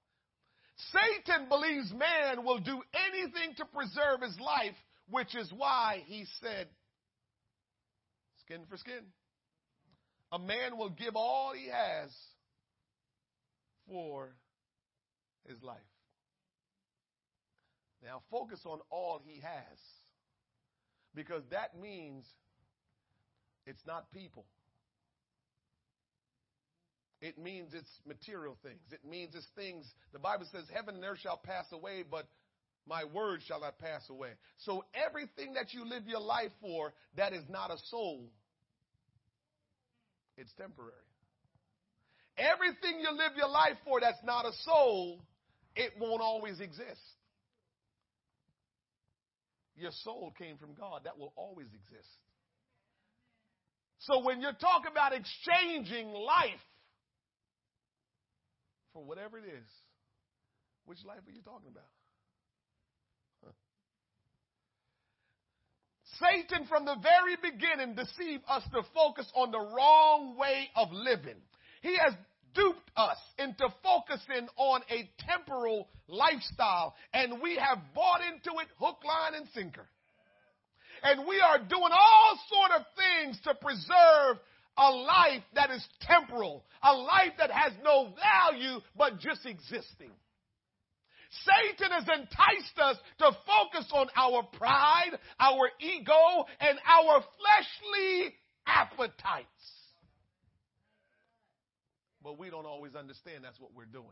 Satan 0.91 1.47
believes 1.49 1.91
man 1.91 2.45
will 2.45 2.59
do 2.59 2.81
anything 3.11 3.55
to 3.57 3.65
preserve 3.65 4.21
his 4.21 4.39
life, 4.39 4.75
which 5.09 5.35
is 5.35 5.51
why 5.55 6.03
he 6.05 6.25
said, 6.41 6.67
skin 8.45 8.61
for 8.69 8.77
skin. 8.77 9.03
A 10.31 10.39
man 10.39 10.77
will 10.77 10.89
give 10.89 11.15
all 11.15 11.53
he 11.53 11.69
has 11.69 12.09
for 13.87 14.35
his 15.47 15.61
life. 15.63 15.77
Now, 18.03 18.21
focus 18.31 18.59
on 18.65 18.79
all 18.89 19.21
he 19.25 19.41
has, 19.41 19.77
because 21.13 21.43
that 21.51 21.77
means 21.79 22.25
it's 23.65 23.85
not 23.85 24.11
people. 24.11 24.45
It 27.21 27.37
means 27.37 27.73
it's 27.73 27.89
material 28.07 28.57
things. 28.63 28.79
It 28.91 29.07
means 29.07 29.35
it's 29.35 29.47
things. 29.55 29.85
The 30.13 30.19
Bible 30.19 30.45
says, 30.51 30.63
Heaven 30.73 30.95
and 30.95 31.03
earth 31.03 31.19
shall 31.21 31.37
pass 31.37 31.65
away, 31.71 32.03
but 32.09 32.27
my 32.87 33.03
word 33.03 33.41
shall 33.45 33.59
not 33.59 33.77
pass 33.77 34.09
away. 34.09 34.31
So 34.59 34.85
everything 34.93 35.53
that 35.53 35.73
you 35.73 35.83
live 35.85 36.03
your 36.07 36.21
life 36.21 36.51
for 36.61 36.93
that 37.17 37.33
is 37.33 37.43
not 37.49 37.71
a 37.71 37.77
soul, 37.89 38.29
it's 40.37 40.51
temporary. 40.57 40.93
Everything 42.37 43.01
you 43.01 43.11
live 43.11 43.33
your 43.35 43.49
life 43.49 43.75
for 43.83 43.99
that's 43.99 44.23
not 44.23 44.45
a 44.45 44.53
soul, 44.63 45.21
it 45.75 45.91
won't 45.99 46.21
always 46.21 46.61
exist. 46.61 47.01
Your 49.75 49.91
soul 50.03 50.33
came 50.37 50.57
from 50.57 50.73
God, 50.73 51.01
that 51.03 51.17
will 51.17 51.33
always 51.35 51.67
exist. 51.67 52.09
So 53.99 54.23
when 54.23 54.39
you 54.39 54.49
talk 54.59 54.83
about 54.89 55.11
exchanging 55.13 56.11
life 56.13 56.63
for 58.93 59.03
whatever 59.03 59.37
it 59.37 59.45
is, 59.45 59.67
which 60.85 60.99
life 61.05 61.19
are 61.27 61.31
you 61.31 61.41
talking 61.41 61.69
about? 61.69 61.89
Satan 66.19 66.67
from 66.67 66.85
the 66.85 66.95
very 67.01 67.37
beginning 67.41 67.95
deceived 67.95 68.43
us 68.47 68.63
to 68.73 68.81
focus 68.93 69.31
on 69.35 69.51
the 69.51 69.59
wrong 69.59 70.35
way 70.37 70.69
of 70.75 70.91
living. 70.91 71.37
He 71.81 71.97
has 71.97 72.13
duped 72.53 72.91
us 72.95 73.17
into 73.37 73.67
focusing 73.83 74.47
on 74.57 74.81
a 74.89 75.09
temporal 75.19 75.87
lifestyle 76.07 76.95
and 77.13 77.41
we 77.41 77.55
have 77.55 77.79
bought 77.95 78.21
into 78.21 78.59
it 78.59 78.67
hook, 78.79 78.97
line, 79.05 79.35
and 79.35 79.47
sinker. 79.53 79.87
And 81.03 81.25
we 81.27 81.39
are 81.39 81.59
doing 81.59 81.91
all 81.91 82.39
sort 82.49 82.81
of 82.81 82.85
things 82.97 83.39
to 83.45 83.53
preserve 83.55 84.37
a 84.79 84.91
life 84.91 85.43
that 85.55 85.69
is 85.71 85.85
temporal, 86.01 86.63
a 86.81 86.93
life 86.95 87.33
that 87.37 87.51
has 87.51 87.73
no 87.83 88.13
value 88.15 88.79
but 88.97 89.19
just 89.19 89.45
existing. 89.45 90.11
Satan 91.45 91.91
has 91.91 92.05
enticed 92.07 92.79
us 92.81 92.97
to 93.19 93.25
focus 93.45 93.91
on 93.93 94.07
our 94.15 94.43
pride, 94.57 95.11
our 95.39 95.69
ego, 95.79 96.45
and 96.59 96.79
our 96.87 97.21
fleshly 97.37 98.33
appetites. 98.65 99.45
But 102.23 102.39
we 102.39 102.49
don't 102.49 102.65
always 102.65 102.95
understand 102.95 103.43
that's 103.43 103.59
what 103.59 103.75
we're 103.75 103.85
doing. 103.85 104.07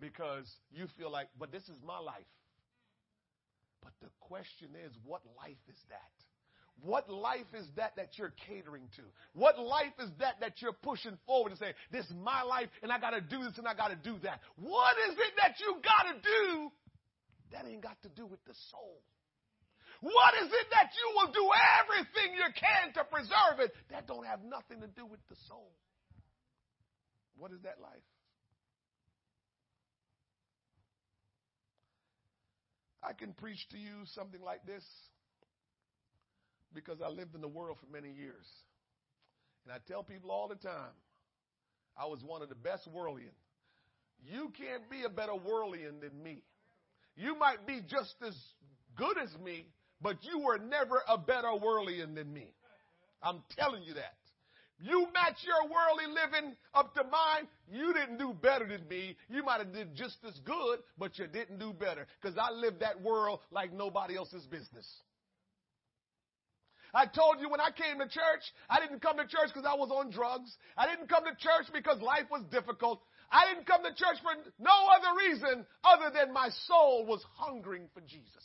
Because 0.00 0.46
you 0.70 0.86
feel 0.96 1.10
like, 1.10 1.28
but 1.38 1.52
this 1.52 1.64
is 1.64 1.76
my 1.84 1.98
life. 1.98 2.24
But 3.82 3.92
the 4.00 4.08
question 4.20 4.70
is, 4.86 4.92
what 5.04 5.22
life 5.36 5.60
is 5.68 5.78
that? 5.90 6.27
What 6.82 7.10
life 7.10 7.50
is 7.54 7.66
that 7.76 7.96
that 7.96 8.18
you're 8.18 8.34
catering 8.46 8.86
to? 8.96 9.02
What 9.34 9.58
life 9.58 9.94
is 9.98 10.10
that 10.20 10.40
that 10.40 10.62
you're 10.62 10.72
pushing 10.72 11.18
forward 11.26 11.50
and 11.50 11.58
saying, 11.58 11.74
this 11.90 12.06
is 12.06 12.14
my 12.22 12.42
life 12.42 12.68
and 12.82 12.92
I 12.92 13.00
got 13.00 13.10
to 13.10 13.20
do 13.20 13.42
this 13.42 13.58
and 13.58 13.66
I 13.66 13.74
got 13.74 13.88
to 13.88 13.96
do 13.96 14.16
that? 14.22 14.40
What 14.56 14.94
is 15.10 15.14
it 15.14 15.34
that 15.42 15.58
you 15.58 15.82
got 15.82 16.14
to 16.14 16.20
do 16.22 16.70
that 17.52 17.66
ain't 17.66 17.82
got 17.82 18.00
to 18.02 18.08
do 18.08 18.26
with 18.26 18.44
the 18.44 18.54
soul? 18.70 19.02
What 20.00 20.34
is 20.40 20.46
it 20.46 20.66
that 20.70 20.90
you 20.94 21.06
will 21.18 21.32
do 21.32 21.50
everything 21.82 22.38
you 22.38 22.46
can 22.54 22.94
to 22.94 23.02
preserve 23.10 23.58
it 23.58 23.74
that 23.90 24.06
don't 24.06 24.26
have 24.26 24.44
nothing 24.44 24.80
to 24.80 24.86
do 24.86 25.04
with 25.04 25.20
the 25.28 25.34
soul? 25.48 25.72
What 27.36 27.50
is 27.50 27.58
that 27.62 27.82
life? 27.82 28.06
I 33.02 33.12
can 33.14 33.32
preach 33.32 33.66
to 33.70 33.78
you 33.78 34.06
something 34.14 34.42
like 34.42 34.66
this 34.66 34.84
because 36.74 37.00
I 37.04 37.08
lived 37.08 37.34
in 37.34 37.40
the 37.40 37.48
world 37.48 37.78
for 37.80 37.92
many 37.92 38.12
years. 38.12 38.46
And 39.64 39.72
I 39.72 39.78
tell 39.86 40.02
people 40.02 40.30
all 40.30 40.48
the 40.48 40.54
time, 40.54 40.92
I 41.96 42.06
was 42.06 42.22
one 42.22 42.42
of 42.42 42.48
the 42.48 42.54
best 42.54 42.88
worldian. 42.92 43.34
You 44.24 44.52
can't 44.56 44.88
be 44.90 45.04
a 45.04 45.08
better 45.08 45.32
worldian 45.32 46.00
than 46.00 46.22
me. 46.22 46.42
You 47.16 47.36
might 47.36 47.66
be 47.66 47.80
just 47.88 48.14
as 48.26 48.34
good 48.96 49.18
as 49.18 49.30
me, 49.44 49.66
but 50.00 50.16
you 50.22 50.38
were 50.38 50.58
never 50.58 51.02
a 51.08 51.18
better 51.18 51.48
worldian 51.48 52.14
than 52.14 52.32
me. 52.32 52.46
I'm 53.22 53.42
telling 53.58 53.82
you 53.82 53.94
that. 53.94 54.14
You 54.80 55.08
match 55.12 55.38
your 55.44 55.68
worldly 55.68 56.06
living 56.06 56.54
up 56.72 56.94
to 56.94 57.02
mine, 57.02 57.48
you 57.68 57.92
didn't 57.92 58.18
do 58.18 58.32
better 58.32 58.64
than 58.64 58.86
me. 58.88 59.16
You 59.28 59.42
might 59.42 59.58
have 59.58 59.72
did 59.72 59.96
just 59.96 60.18
as 60.26 60.38
good, 60.44 60.78
but 60.96 61.18
you 61.18 61.26
didn't 61.26 61.58
do 61.58 61.72
better 61.72 62.06
because 62.20 62.38
I 62.38 62.52
lived 62.52 62.80
that 62.80 63.00
world 63.02 63.40
like 63.50 63.72
nobody 63.72 64.16
else's 64.16 64.46
business. 64.46 64.86
I 66.94 67.06
told 67.06 67.40
you 67.40 67.48
when 67.48 67.60
I 67.60 67.70
came 67.70 67.98
to 67.98 68.08
church, 68.08 68.44
I 68.68 68.80
didn't 68.80 69.00
come 69.00 69.16
to 69.18 69.26
church 69.26 69.52
because 69.52 69.68
I 69.68 69.76
was 69.76 69.90
on 69.90 70.10
drugs. 70.10 70.50
I 70.76 70.88
didn't 70.88 71.08
come 71.08 71.24
to 71.24 71.36
church 71.36 71.68
because 71.72 72.00
life 72.00 72.30
was 72.30 72.42
difficult. 72.50 73.02
I 73.30 73.44
didn't 73.52 73.66
come 73.66 73.84
to 73.84 73.92
church 73.92 74.16
for 74.24 74.32
no 74.58 74.76
other 74.88 75.12
reason 75.20 75.66
other 75.84 76.08
than 76.14 76.32
my 76.32 76.48
soul 76.66 77.04
was 77.04 77.20
hungering 77.36 77.88
for 77.92 78.00
Jesus. 78.00 78.44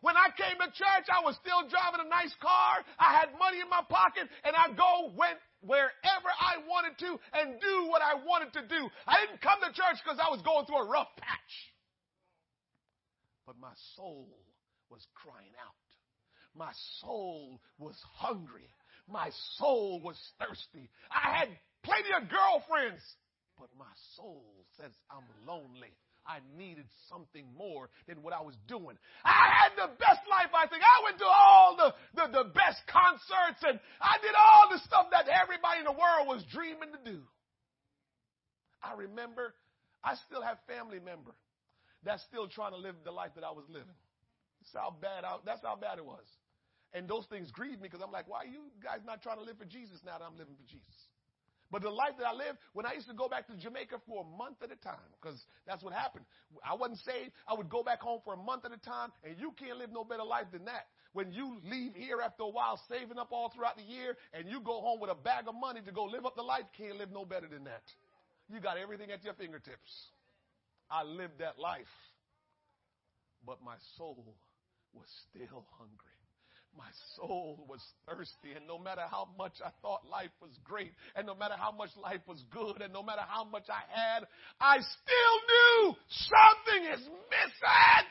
When 0.00 0.16
I 0.16 0.30
came 0.30 0.56
to 0.62 0.70
church, 0.70 1.06
I 1.10 1.20
was 1.26 1.34
still 1.42 1.66
driving 1.68 2.06
a 2.06 2.08
nice 2.08 2.32
car. 2.40 2.86
I 2.98 3.18
had 3.18 3.34
money 3.38 3.60
in 3.60 3.68
my 3.68 3.82
pocket 3.84 4.30
and 4.44 4.54
I 4.54 4.70
go 4.72 5.10
went 5.12 5.42
wherever 5.60 6.30
I 6.38 6.62
wanted 6.70 6.96
to 7.02 7.18
and 7.34 7.60
do 7.60 7.90
what 7.90 8.00
I 8.00 8.14
wanted 8.22 8.54
to 8.54 8.62
do. 8.62 8.88
I 9.06 9.26
didn't 9.26 9.42
come 9.42 9.58
to 9.60 9.74
church 9.74 9.98
because 10.04 10.22
I 10.22 10.30
was 10.30 10.40
going 10.42 10.66
through 10.66 10.86
a 10.86 10.88
rough 10.88 11.10
patch. 11.18 11.54
But 13.44 13.58
my 13.58 13.74
soul 13.96 14.28
was 14.88 15.02
crying 15.18 15.52
out. 15.58 15.77
My 16.56 16.72
soul 17.00 17.60
was 17.78 17.94
hungry. 18.14 18.68
My 19.08 19.30
soul 19.56 20.00
was 20.02 20.16
thirsty. 20.38 20.90
I 21.10 21.38
had 21.38 21.48
plenty 21.82 22.10
of 22.20 22.28
girlfriends, 22.28 23.02
but 23.58 23.68
my 23.78 23.90
soul 24.16 24.44
says 24.76 24.92
I'm 25.10 25.24
lonely. 25.46 25.92
I 26.28 26.40
needed 26.58 26.84
something 27.08 27.46
more 27.56 27.88
than 28.06 28.20
what 28.22 28.34
I 28.34 28.42
was 28.42 28.54
doing. 28.68 28.98
I 29.24 29.48
had 29.48 29.72
the 29.80 29.88
best 29.96 30.20
life, 30.28 30.52
I 30.52 30.68
think. 30.68 30.82
I 30.84 31.04
went 31.04 31.18
to 31.18 31.24
all 31.24 31.76
the, 31.76 31.94
the, 32.14 32.44
the 32.44 32.48
best 32.52 32.84
concerts 32.84 33.64
and 33.64 33.80
I 33.96 34.20
did 34.20 34.36
all 34.36 34.68
the 34.68 34.78
stuff 34.84 35.08
that 35.10 35.24
everybody 35.24 35.80
in 35.80 35.88
the 35.88 35.96
world 35.96 36.28
was 36.28 36.44
dreaming 36.52 36.92
to 36.92 37.00
do. 37.00 37.24
I 38.84 38.92
remember 38.92 39.54
I 40.04 40.14
still 40.28 40.42
have 40.42 40.58
family 40.68 41.00
member 41.00 41.32
that's 42.04 42.22
still 42.28 42.46
trying 42.46 42.72
to 42.72 42.78
live 42.78 42.94
the 43.04 43.10
life 43.10 43.32
that 43.34 43.44
I 43.44 43.50
was 43.50 43.64
living. 43.68 43.96
That's 44.60 44.74
how 44.74 44.94
bad 45.00 45.24
I, 45.24 45.36
that's 45.44 45.62
how 45.62 45.76
bad 45.76 45.98
it 45.98 46.04
was. 46.04 46.24
And 46.94 47.06
those 47.08 47.26
things 47.26 47.50
grieve 47.50 47.80
me 47.80 47.88
because 47.88 48.00
I'm 48.02 48.12
like, 48.12 48.28
why 48.28 48.48
are 48.48 48.52
you 48.52 48.72
guys 48.82 49.00
not 49.04 49.22
trying 49.22 49.36
to 49.36 49.44
live 49.44 49.58
for 49.58 49.66
Jesus 49.66 50.00
now 50.04 50.18
that 50.18 50.24
I'm 50.24 50.38
living 50.38 50.56
for 50.56 50.68
Jesus? 50.70 50.96
But 51.70 51.82
the 51.82 51.90
life 51.90 52.16
that 52.16 52.26
I 52.26 52.32
lived 52.32 52.56
when 52.72 52.86
I 52.86 52.94
used 52.94 53.08
to 53.08 53.14
go 53.14 53.28
back 53.28 53.46
to 53.48 53.54
Jamaica 53.54 54.00
for 54.08 54.24
a 54.24 54.36
month 54.38 54.56
at 54.64 54.72
a 54.72 54.80
time, 54.80 55.04
because 55.20 55.36
that's 55.66 55.84
what 55.84 55.92
happened. 55.92 56.24
I 56.64 56.74
wasn't 56.74 57.00
saved. 57.00 57.32
I 57.46 57.52
would 57.52 57.68
go 57.68 57.82
back 57.82 58.00
home 58.00 58.20
for 58.24 58.32
a 58.32 58.40
month 58.40 58.64
at 58.64 58.72
a 58.72 58.80
time, 58.80 59.12
and 59.22 59.36
you 59.38 59.52
can't 59.52 59.76
live 59.76 59.92
no 59.92 60.02
better 60.02 60.24
life 60.24 60.46
than 60.50 60.64
that. 60.64 60.88
When 61.12 61.30
you 61.30 61.60
leave 61.64 61.92
here 61.94 62.20
after 62.24 62.44
a 62.44 62.48
while, 62.48 62.80
saving 62.88 63.18
up 63.18 63.32
all 63.32 63.52
throughout 63.54 63.76
the 63.76 63.82
year, 63.82 64.16
and 64.32 64.48
you 64.48 64.60
go 64.60 64.80
home 64.80 65.00
with 65.00 65.10
a 65.10 65.14
bag 65.14 65.44
of 65.46 65.54
money 65.54 65.80
to 65.84 65.92
go 65.92 66.04
live 66.04 66.24
up 66.24 66.36
the 66.36 66.42
life, 66.42 66.64
can't 66.76 66.96
live 66.96 67.10
no 67.12 67.26
better 67.26 67.48
than 67.48 67.64
that. 67.64 67.84
You 68.48 68.60
got 68.60 68.78
everything 68.78 69.10
at 69.10 69.22
your 69.22 69.34
fingertips. 69.34 69.92
I 70.90 71.02
lived 71.02 71.40
that 71.40 71.58
life, 71.58 71.92
but 73.44 73.58
my 73.62 73.76
soul 73.98 74.24
was 74.94 75.06
still 75.28 75.66
hungry 75.76 76.17
my 76.76 76.88
soul 77.16 77.64
was 77.68 77.82
thirsty. 78.06 78.52
And 78.54 78.66
no 78.66 78.78
matter 78.78 79.02
how 79.10 79.28
much 79.36 79.54
I 79.64 79.70
thought 79.82 80.06
life 80.08 80.34
was 80.40 80.52
great, 80.64 80.92
and 81.16 81.26
no 81.26 81.34
matter 81.34 81.54
how 81.58 81.72
much 81.72 81.90
life 82.00 82.22
was 82.26 82.42
good, 82.50 82.82
and 82.82 82.92
no 82.92 83.02
matter 83.02 83.22
how 83.26 83.44
much 83.44 83.66
I 83.68 83.82
had, 83.88 84.26
I 84.60 84.78
still 84.78 85.36
knew 85.48 85.96
something 86.08 86.82
is 86.92 87.04
missing. 87.06 88.06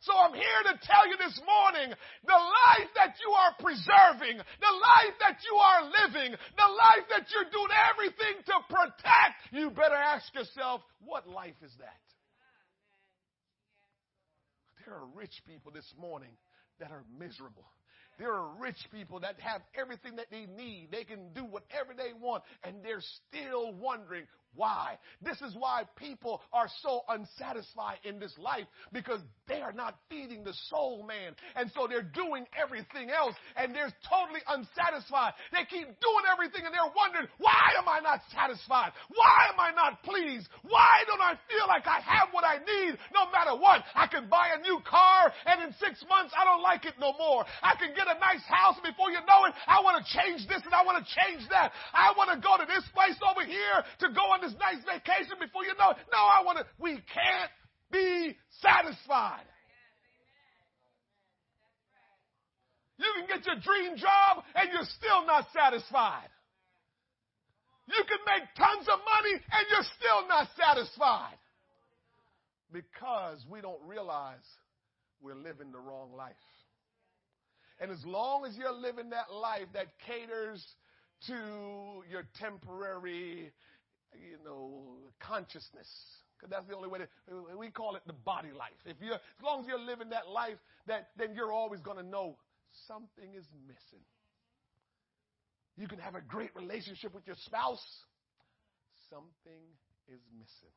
So 0.00 0.14
I'm 0.14 0.32
here 0.32 0.62
to 0.70 0.78
tell 0.86 1.08
you 1.10 1.16
this 1.18 1.40
morning, 1.42 1.90
the 2.24 2.38
life 2.38 2.90
that 2.94 3.18
you 3.18 3.30
are 3.34 3.52
preserving, 3.58 4.38
the 4.38 4.74
life 4.78 5.16
that 5.20 5.42
you 5.42 5.56
are 5.58 5.82
living, 5.84 6.32
the 6.32 6.70
life 6.70 7.04
that 7.10 7.26
you're 7.34 7.50
doing 7.50 7.74
everything 7.90 8.38
to 8.46 8.56
protect, 8.70 9.50
you 9.50 9.70
better 9.70 9.98
ask 9.98 10.32
yourself, 10.34 10.82
what 11.04 11.28
life 11.28 11.58
is 11.64 11.74
that? 11.78 11.98
There 14.86 14.94
are 14.94 15.06
rich 15.14 15.42
people 15.46 15.72
this 15.72 15.92
morning 16.00 16.32
that 16.80 16.90
are 16.90 17.04
miserable. 17.18 17.64
There 18.18 18.32
are 18.32 18.48
rich 18.58 18.88
people 18.92 19.20
that 19.20 19.36
have 19.38 19.62
everything 19.78 20.16
that 20.16 20.26
they 20.30 20.46
need. 20.46 20.88
They 20.90 21.04
can 21.04 21.32
do 21.34 21.44
whatever 21.44 21.94
they 21.96 22.12
want, 22.20 22.42
and 22.64 22.76
they're 22.82 23.00
still 23.00 23.72
wondering 23.72 24.24
why? 24.54 24.98
This 25.22 25.40
is 25.42 25.54
why 25.54 25.84
people 25.96 26.42
are 26.52 26.68
so 26.82 27.02
unsatisfied 27.08 27.98
in 28.04 28.18
this 28.18 28.34
life 28.38 28.66
because 28.92 29.20
they 29.46 29.60
are 29.60 29.72
not 29.72 29.96
feeding 30.10 30.42
the 30.42 30.54
soul 30.68 31.06
man. 31.06 31.34
And 31.54 31.70
so 31.74 31.86
they're 31.86 32.02
doing 32.02 32.46
everything 32.56 33.10
else 33.10 33.34
and 33.56 33.74
they're 33.74 33.92
totally 34.08 34.40
unsatisfied. 34.48 35.34
They 35.52 35.62
keep 35.68 35.86
doing 35.86 36.24
everything 36.26 36.66
and 36.66 36.74
they're 36.74 36.94
wondering, 36.96 37.28
why 37.38 37.78
am 37.78 37.86
I 37.86 38.00
not 38.00 38.20
satisfied? 38.34 38.92
Why 39.14 39.52
am 39.52 39.60
I 39.60 39.70
not 39.76 40.02
pleased? 40.02 40.48
Why 40.66 41.04
don't 41.06 41.22
I 41.22 41.38
feel 41.46 41.66
like 41.68 41.86
I 41.86 42.00
have 42.02 42.32
what 42.32 42.44
I 42.44 42.58
need 42.58 42.98
no 43.14 43.30
matter 43.30 43.54
what? 43.54 43.84
I 43.94 44.06
can 44.06 44.28
buy 44.28 44.58
a 44.58 44.62
new 44.62 44.80
car 44.82 45.32
and 45.46 45.62
in 45.62 45.70
six 45.78 46.02
months 46.08 46.34
I 46.34 46.44
don't 46.44 46.62
like 46.62 46.84
it 46.84 46.98
no 46.98 47.14
more. 47.14 47.44
I 47.62 47.76
can 47.78 47.94
get 47.94 48.10
a 48.10 48.18
nice 48.18 48.42
house 48.48 48.76
before 48.82 49.10
you 49.10 49.22
know 49.22 49.46
it. 49.46 49.54
I 49.66 49.82
want 49.84 50.02
to 50.02 50.04
change 50.08 50.48
this 50.48 50.62
and 50.64 50.74
I 50.74 50.82
want 50.82 50.98
to 50.98 51.06
change 51.06 51.46
that. 51.50 51.70
I 51.94 52.10
want 52.16 52.34
to 52.34 52.38
go 52.42 52.58
to 52.58 52.66
this 52.66 52.84
place 52.90 53.16
over 53.22 53.46
here 53.46 53.84
to 54.02 54.08
go 54.10 54.34
on 54.38 54.46
this 54.46 54.56
nice 54.58 54.82
vacation 54.86 55.34
before 55.40 55.64
you 55.64 55.74
know 55.74 55.90
it. 55.90 55.98
No, 56.12 56.18
I 56.18 56.42
want 56.44 56.58
to. 56.58 56.66
We 56.78 56.92
can't 56.92 57.50
be 57.90 58.36
satisfied. 58.62 59.46
You 62.98 63.06
can 63.14 63.26
get 63.26 63.46
your 63.46 63.56
dream 63.56 63.96
job 63.96 64.44
and 64.54 64.70
you're 64.72 64.88
still 64.98 65.26
not 65.26 65.46
satisfied. 65.54 66.28
You 67.86 68.02
can 68.06 68.18
make 68.26 68.48
tons 68.56 68.86
of 68.88 68.98
money 68.98 69.34
and 69.34 69.66
you're 69.70 69.88
still 69.96 70.28
not 70.28 70.48
satisfied. 70.58 71.38
Because 72.72 73.38
we 73.48 73.60
don't 73.60 73.80
realize 73.86 74.44
we're 75.22 75.34
living 75.34 75.72
the 75.72 75.78
wrong 75.78 76.12
life. 76.14 76.34
And 77.80 77.90
as 77.90 78.04
long 78.04 78.44
as 78.44 78.56
you're 78.56 78.72
living 78.72 79.10
that 79.10 79.32
life 79.32 79.68
that 79.72 79.86
caters 80.06 80.62
to 81.28 82.02
your 82.10 82.24
temporary 82.38 83.52
you 84.14 84.38
know, 84.44 84.98
consciousness. 85.20 85.88
Because 86.36 86.50
that's 86.50 86.68
the 86.68 86.76
only 86.76 86.88
way 86.88 87.00
to, 87.00 87.08
we 87.58 87.70
call 87.70 87.96
it 87.96 88.02
the 88.06 88.12
body 88.12 88.50
life. 88.56 88.78
If 88.86 88.96
you're, 89.00 89.14
as 89.14 89.42
long 89.42 89.60
as 89.60 89.66
you're 89.66 89.80
living 89.80 90.10
that 90.10 90.28
life, 90.28 90.58
that, 90.86 91.08
then 91.16 91.34
you're 91.34 91.52
always 91.52 91.80
going 91.80 91.96
to 91.96 92.06
know 92.06 92.36
something 92.86 93.34
is 93.34 93.46
missing. 93.66 94.04
You 95.76 95.88
can 95.88 95.98
have 95.98 96.14
a 96.14 96.20
great 96.20 96.54
relationship 96.54 97.14
with 97.14 97.26
your 97.26 97.36
spouse, 97.36 97.84
something 99.10 99.62
is 100.08 100.20
missing. 100.36 100.74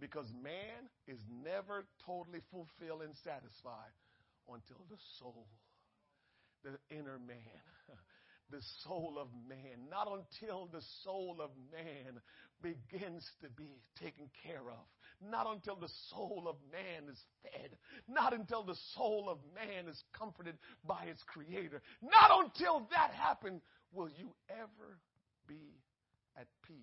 Because 0.00 0.26
man 0.42 0.86
is 1.06 1.18
never 1.42 1.84
totally 2.06 2.40
fulfilled 2.50 3.02
and 3.02 3.14
satisfied 3.24 3.94
until 4.46 4.78
the 4.88 4.96
soul, 5.18 5.46
the 6.62 6.78
inner 6.90 7.18
man, 7.18 7.62
the 8.50 8.60
soul 8.84 9.18
of 9.20 9.28
man, 9.48 9.88
not 9.90 10.08
until 10.08 10.68
the 10.72 10.82
soul 11.04 11.36
of 11.40 11.50
man 11.72 12.20
begins 12.62 13.28
to 13.42 13.48
be 13.50 13.80
taken 14.00 14.28
care 14.42 14.70
of, 14.70 14.84
not 15.30 15.46
until 15.52 15.76
the 15.76 15.90
soul 16.10 16.46
of 16.48 16.56
man 16.72 17.10
is 17.10 17.18
fed, 17.42 17.70
not 18.08 18.32
until 18.32 18.62
the 18.62 18.76
soul 18.94 19.28
of 19.28 19.38
man 19.54 19.88
is 19.88 20.02
comforted 20.16 20.56
by 20.86 21.04
its 21.04 21.22
creator, 21.26 21.82
not 22.02 22.44
until 22.44 22.86
that 22.90 23.10
happens 23.12 23.62
will 23.92 24.08
you 24.18 24.30
ever 24.50 24.98
be 25.46 25.80
at 26.36 26.46
peace 26.66 26.76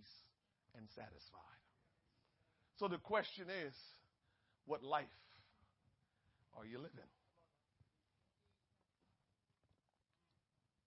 and 0.78 0.86
satisfied. 0.96 1.42
So 2.78 2.88
the 2.88 2.98
question 2.98 3.46
is, 3.68 3.74
what 4.66 4.84
life 4.84 5.06
are 6.58 6.66
you 6.66 6.78
living? 6.78 7.15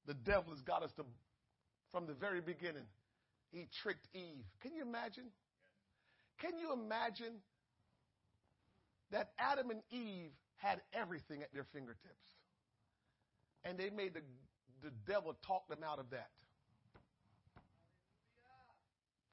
The 0.08 0.14
devil 0.14 0.54
has 0.54 0.62
got 0.62 0.82
us 0.82 0.90
to, 0.96 1.04
from 1.92 2.06
the 2.06 2.14
very 2.14 2.40
beginning, 2.40 2.88
he 3.52 3.68
tricked 3.82 4.08
Eve. 4.14 4.48
Can 4.62 4.74
you 4.74 4.80
imagine? 4.80 5.28
Can 6.40 6.58
you 6.58 6.72
imagine 6.72 7.34
that 9.12 9.32
Adam 9.38 9.68
and 9.68 9.82
Eve 9.90 10.32
had 10.56 10.80
everything 10.94 11.42
at 11.42 11.52
their 11.52 11.66
fingertips? 11.74 12.24
And 13.64 13.76
they 13.76 13.90
made 13.90 14.14
the, 14.14 14.22
the 14.82 14.92
devil 15.06 15.36
talk 15.46 15.68
them 15.68 15.84
out 15.84 15.98
of 15.98 16.08
that. 16.10 16.30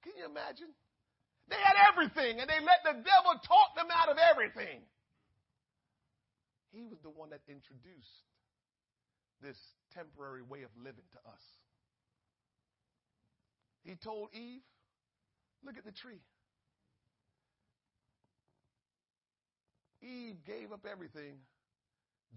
Can 0.03 0.11
you 0.19 0.25
imagine? 0.25 0.67
They 1.47 1.55
had 1.55 1.75
everything 1.87 2.41
and 2.41 2.49
they 2.49 2.59
let 2.59 2.83
the 2.83 2.99
devil 2.99 3.39
talk 3.47 3.75
them 3.77 3.87
out 3.95 4.09
of 4.09 4.17
everything. 4.19 4.81
He 6.73 6.83
was 6.83 6.99
the 7.01 7.09
one 7.09 7.29
that 7.29 7.39
introduced 7.47 8.27
this 9.41 9.57
temporary 9.93 10.41
way 10.41 10.63
of 10.63 10.69
living 10.77 11.05
to 11.13 11.19
us. 11.29 11.41
He 13.83 13.95
told 13.95 14.29
Eve, 14.33 14.61
Look 15.63 15.77
at 15.77 15.85
the 15.85 15.91
tree. 15.91 16.21
Eve 20.01 20.35
gave 20.45 20.71
up 20.71 20.85
everything 20.89 21.37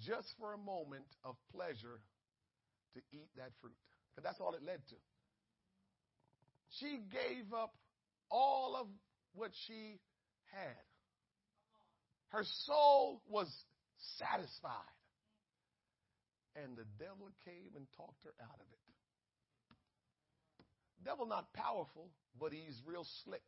just 0.01 0.29
for 0.39 0.55
a 0.55 0.59
moment 0.59 1.05
of 1.25 1.37
pleasure 1.55 2.01
to 2.95 3.01
eat 3.13 3.29
that 3.37 3.51
fruit. 3.61 3.77
Because 4.11 4.25
that's 4.25 4.41
all 4.41 4.55
it 4.55 4.63
led 4.65 4.81
to. 4.89 4.97
She 6.81 7.01
gave 7.13 7.53
up 7.53 7.75
all 8.31 8.77
of 8.77 8.87
what 9.35 9.51
she 9.67 10.01
had. 10.53 10.77
Her 12.29 12.45
soul 12.65 13.21
was 13.29 13.49
satisfied. 14.19 14.98
And 16.63 16.77
the 16.77 16.87
devil 16.99 17.31
came 17.45 17.77
and 17.77 17.87
talked 17.97 18.25
her 18.25 18.35
out 18.43 18.59
of 18.59 18.67
it. 18.73 18.79
Devil 21.05 21.27
not 21.27 21.53
powerful, 21.53 22.11
but 22.41 22.53
he's 22.53 22.83
real 22.85 23.07
slick. 23.25 23.43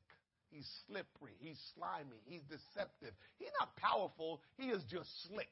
He's 0.51 0.69
slippery. 0.87 1.35
He's 1.39 1.59
slimy. 1.75 2.23
He's 2.27 2.43
deceptive. 2.43 3.15
He's 3.39 3.51
not 3.59 3.75
powerful. 3.77 4.41
He 4.57 4.67
is 4.71 4.83
just 4.91 5.09
slick. 5.29 5.51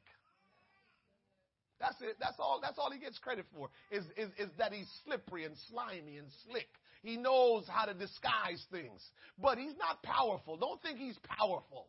That's 1.80 2.00
it. 2.02 2.16
That's 2.20 2.38
all. 2.38 2.58
That's 2.60 2.78
all 2.78 2.90
he 2.90 2.98
gets 2.98 3.18
credit 3.18 3.46
for. 3.54 3.68
Is, 3.90 4.04
is, 4.16 4.30
is 4.38 4.50
that 4.58 4.72
he's 4.72 4.88
slippery 5.04 5.44
and 5.44 5.54
slimy 5.70 6.16
and 6.16 6.26
slick. 6.46 6.68
He 7.02 7.16
knows 7.16 7.64
how 7.68 7.84
to 7.84 7.94
disguise 7.94 8.64
things, 8.72 9.00
but 9.40 9.58
he's 9.58 9.76
not 9.78 10.02
powerful. 10.02 10.56
Don't 10.56 10.82
think 10.82 10.98
he's 10.98 11.16
powerful. 11.38 11.86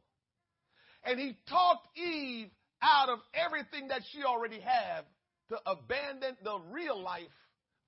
And 1.04 1.20
he 1.20 1.36
talked 1.50 1.88
Eve 1.98 2.50
out 2.82 3.10
of 3.10 3.20
everything 3.34 3.88
that 3.88 4.02
she 4.12 4.24
already 4.24 4.60
had 4.60 5.06
to 5.50 5.58
abandon 5.66 6.38
the 6.44 6.60
real 6.72 7.00
life 7.02 7.24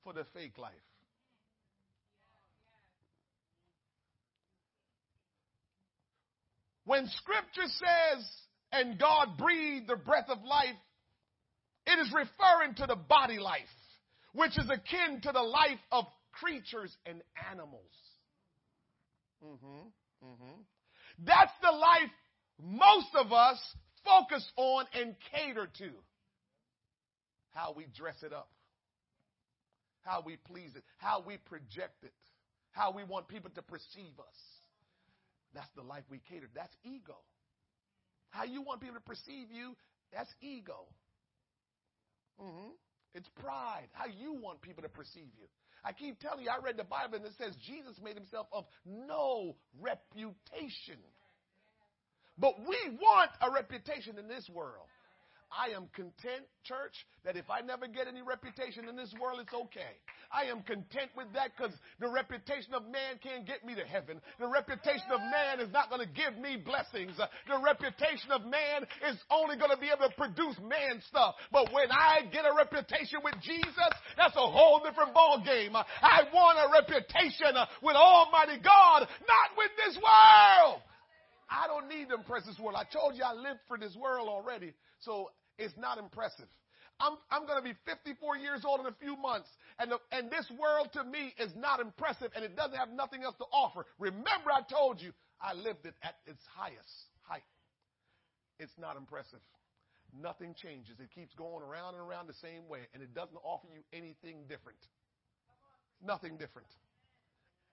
for 0.03 0.13
the 0.13 0.25
fake 0.33 0.57
life. 0.57 0.73
When 6.85 7.07
scripture 7.07 7.67
says, 7.67 8.27
and 8.71 8.99
God 8.99 9.37
breathed 9.37 9.87
the 9.87 9.95
breath 9.95 10.29
of 10.29 10.43
life, 10.43 10.75
it 11.85 11.99
is 11.99 12.11
referring 12.13 12.75
to 12.77 12.85
the 12.87 12.95
body 12.95 13.37
life, 13.37 13.61
which 14.33 14.57
is 14.57 14.69
akin 14.69 15.21
to 15.21 15.31
the 15.31 15.41
life 15.41 15.79
of 15.91 16.05
creatures 16.31 16.95
and 17.05 17.21
animals. 17.51 17.91
Mm-hmm, 19.43 20.25
mm-hmm. 20.25 20.61
That's 21.25 21.51
the 21.61 21.71
life 21.71 22.11
most 22.61 23.07
of 23.15 23.31
us 23.31 23.57
focus 24.05 24.45
on 24.55 24.85
and 24.93 25.15
cater 25.31 25.67
to. 25.77 25.89
How 27.51 27.73
we 27.75 27.85
dress 27.97 28.15
it 28.23 28.33
up, 28.33 28.49
how 30.01 30.23
we 30.25 30.37
please 30.37 30.71
it, 30.75 30.83
how 30.97 31.23
we 31.25 31.37
project 31.37 32.03
it, 32.03 32.13
how 32.71 32.91
we 32.91 33.03
want 33.03 33.27
people 33.27 33.51
to 33.55 33.61
perceive 33.61 34.17
us. 34.19 34.39
That's 35.53 35.69
the 35.75 35.83
life 35.83 36.03
we 36.09 36.21
cater. 36.29 36.47
That's 36.55 36.73
ego. 36.83 37.17
How 38.29 38.45
you 38.45 38.61
want 38.61 38.79
people 38.79 38.95
to 38.95 39.01
perceive 39.01 39.51
you, 39.51 39.75
that's 40.13 40.33
ego. 40.41 40.87
Mm-hmm. 42.41 42.69
It's 43.13 43.27
pride. 43.41 43.87
How 43.91 44.05
you 44.05 44.33
want 44.33 44.61
people 44.61 44.83
to 44.83 44.89
perceive 44.89 45.29
you. 45.37 45.47
I 45.83 45.91
keep 45.91 46.19
telling 46.19 46.45
you, 46.45 46.49
I 46.49 46.63
read 46.63 46.77
the 46.77 46.83
Bible 46.83 47.15
and 47.15 47.25
it 47.25 47.33
says 47.37 47.55
Jesus 47.65 47.95
made 48.03 48.15
himself 48.15 48.47
of 48.53 48.65
no 48.85 49.55
reputation. 49.81 51.01
But 52.37 52.59
we 52.59 52.77
want 53.01 53.31
a 53.41 53.51
reputation 53.51 54.17
in 54.17 54.27
this 54.27 54.49
world. 54.49 54.87
I 55.51 55.75
am 55.75 55.91
content, 55.91 56.47
church, 56.63 56.95
that 57.25 57.35
if 57.35 57.49
I 57.51 57.59
never 57.59 57.87
get 57.87 58.07
any 58.07 58.23
reputation 58.23 58.87
in 58.87 58.95
this 58.95 59.13
world, 59.19 59.43
it's 59.43 59.53
okay. 59.53 59.99
I 60.31 60.47
am 60.47 60.63
content 60.63 61.11
with 61.15 61.27
that 61.35 61.51
because 61.51 61.75
the 61.99 62.07
reputation 62.07 62.73
of 62.73 62.87
man 62.87 63.19
can't 63.19 63.45
get 63.45 63.67
me 63.67 63.75
to 63.75 63.83
heaven. 63.83 64.23
The 64.39 64.47
reputation 64.47 65.11
of 65.11 65.19
man 65.19 65.59
is 65.59 65.67
not 65.75 65.91
going 65.91 65.99
to 65.99 66.07
give 66.07 66.39
me 66.39 66.55
blessings. 66.55 67.19
The 67.19 67.59
reputation 67.59 68.31
of 68.31 68.47
man 68.47 68.87
is 69.11 69.19
only 69.27 69.59
going 69.59 69.75
to 69.75 69.81
be 69.81 69.91
able 69.91 70.07
to 70.07 70.15
produce 70.15 70.55
man 70.63 71.03
stuff. 71.11 71.35
But 71.51 71.67
when 71.75 71.91
I 71.91 72.23
get 72.31 72.47
a 72.47 72.55
reputation 72.55 73.19
with 73.19 73.35
Jesus, 73.43 73.91
that's 74.15 74.35
a 74.39 74.47
whole 74.47 74.79
different 74.79 75.13
ball 75.13 75.43
game. 75.43 75.75
I 75.75 76.31
want 76.31 76.63
a 76.63 76.71
reputation 76.71 77.59
with 77.83 77.99
Almighty 77.99 78.63
God, 78.63 79.03
not 79.27 79.47
with 79.59 79.71
this 79.83 79.99
world. 79.99 80.79
I 81.51 81.67
don't 81.67 81.89
need 81.89 82.07
impress 82.15 82.45
this 82.45 82.57
world. 82.57 82.79
I 82.79 82.87
told 82.87 83.15
you 83.15 83.23
I 83.23 83.33
lived 83.33 83.59
for 83.67 83.77
this 83.77 83.95
world 83.95 84.29
already. 84.29 84.71
So 84.99 85.29
it's 85.61 85.77
not 85.77 85.97
impressive. 85.97 86.47
I'm, 86.99 87.17
I'm 87.31 87.47
going 87.47 87.57
to 87.57 87.63
be 87.63 87.73
54 87.85 88.37
years 88.37 88.61
old 88.65 88.79
in 88.81 88.85
a 88.85 88.95
few 89.01 89.17
months, 89.17 89.49
and, 89.79 89.91
the, 89.91 89.97
and 90.11 90.29
this 90.29 90.45
world 90.59 90.89
to 90.93 91.03
me 91.03 91.33
is 91.39 91.51
not 91.57 91.79
impressive, 91.79 92.29
and 92.35 92.45
it 92.45 92.55
doesn't 92.55 92.77
have 92.77 92.89
nothing 92.89 93.23
else 93.23 93.35
to 93.37 93.45
offer. 93.51 93.85
Remember, 93.97 94.53
I 94.53 94.61
told 94.69 95.01
you 95.01 95.11
I 95.41 95.53
lived 95.53 95.85
it 95.85 95.95
at 96.03 96.15
its 96.27 96.41
highest 96.53 97.09
height. 97.23 97.45
It's 98.59 98.73
not 98.77 98.97
impressive. 98.97 99.39
Nothing 100.13 100.53
changes. 100.53 100.99
It 100.99 101.09
keeps 101.15 101.33
going 101.35 101.63
around 101.63 101.95
and 101.95 102.03
around 102.03 102.27
the 102.27 102.37
same 102.41 102.67
way, 102.67 102.81
and 102.93 103.01
it 103.01 103.15
doesn't 103.15 103.39
offer 103.43 103.67
you 103.73 103.81
anything 103.93 104.43
different. 104.47 104.77
Nothing 106.05 106.37
different. 106.37 106.67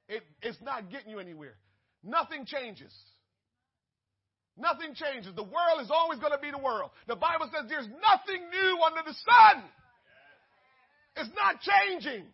It, 0.09 0.23
it's 0.41 0.61
not 0.63 0.91
getting 0.91 1.11
you 1.11 1.19
anywhere. 1.19 1.57
Nothing 2.03 2.47
changes. 2.47 2.93
Nothing 4.59 4.93
changes. 4.99 5.31
The 5.39 5.47
world 5.47 5.79
is 5.81 5.91
always 5.91 6.19
going 6.19 6.35
to 6.35 6.43
be 6.43 6.51
the 6.51 6.59
world. 6.59 6.91
The 7.07 7.15
Bible 7.15 7.47
says 7.55 7.71
there's 7.71 7.87
nothing 7.87 8.43
new 8.51 8.73
under 8.83 9.07
the 9.07 9.15
sun. 9.15 9.63
It's 11.15 11.31
not 11.35 11.63
changing. 11.63 12.27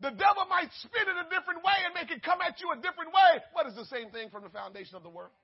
The 0.00 0.10
devil 0.10 0.46
might 0.50 0.70
spin 0.82 1.06
it 1.06 1.18
a 1.18 1.26
different 1.30 1.62
way 1.62 1.74
and 1.86 1.94
make 1.94 2.10
it 2.10 2.22
come 2.22 2.38
at 2.42 2.58
you 2.60 2.70
a 2.70 2.78
different 2.78 3.10
way, 3.10 3.42
but 3.54 3.66
it's 3.66 3.78
the 3.78 3.90
same 3.90 4.10
thing 4.10 4.30
from 4.30 4.42
the 4.42 4.50
foundation 4.50 4.94
of 4.94 5.02
the 5.02 5.10
world. 5.10 5.34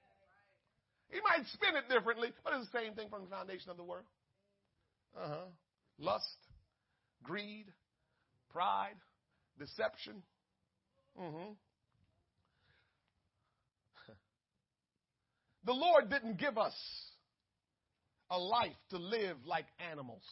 He 1.11 1.19
might 1.23 1.47
spin 1.55 1.75
it 1.75 1.91
differently, 1.91 2.31
but 2.43 2.55
it's 2.55 2.71
the 2.71 2.79
same 2.79 2.95
thing 2.95 3.09
from 3.09 3.23
the 3.23 3.31
foundation 3.31 3.71
of 3.71 3.77
the 3.77 3.83
world. 3.83 4.07
Uh 5.15 5.29
huh. 5.29 5.49
Lust, 5.99 6.39
greed, 7.23 7.67
pride, 8.51 8.99
deception. 9.59 10.23
Mm-hmm. 11.21 11.55
The 15.67 15.73
Lord 15.73 16.11
didn't 16.11 16.39
give 16.39 16.59
us 16.59 16.75
a 18.31 18.39
life 18.39 18.77
to 18.91 18.99
live 18.99 19.37
like 19.47 19.67
animals. 19.91 20.23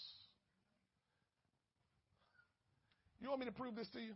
You 3.20 3.28
want 3.28 3.40
me 3.40 3.46
to 3.46 3.52
prove 3.52 3.76
this 3.76 3.88
to 3.90 4.00
you? 4.00 4.14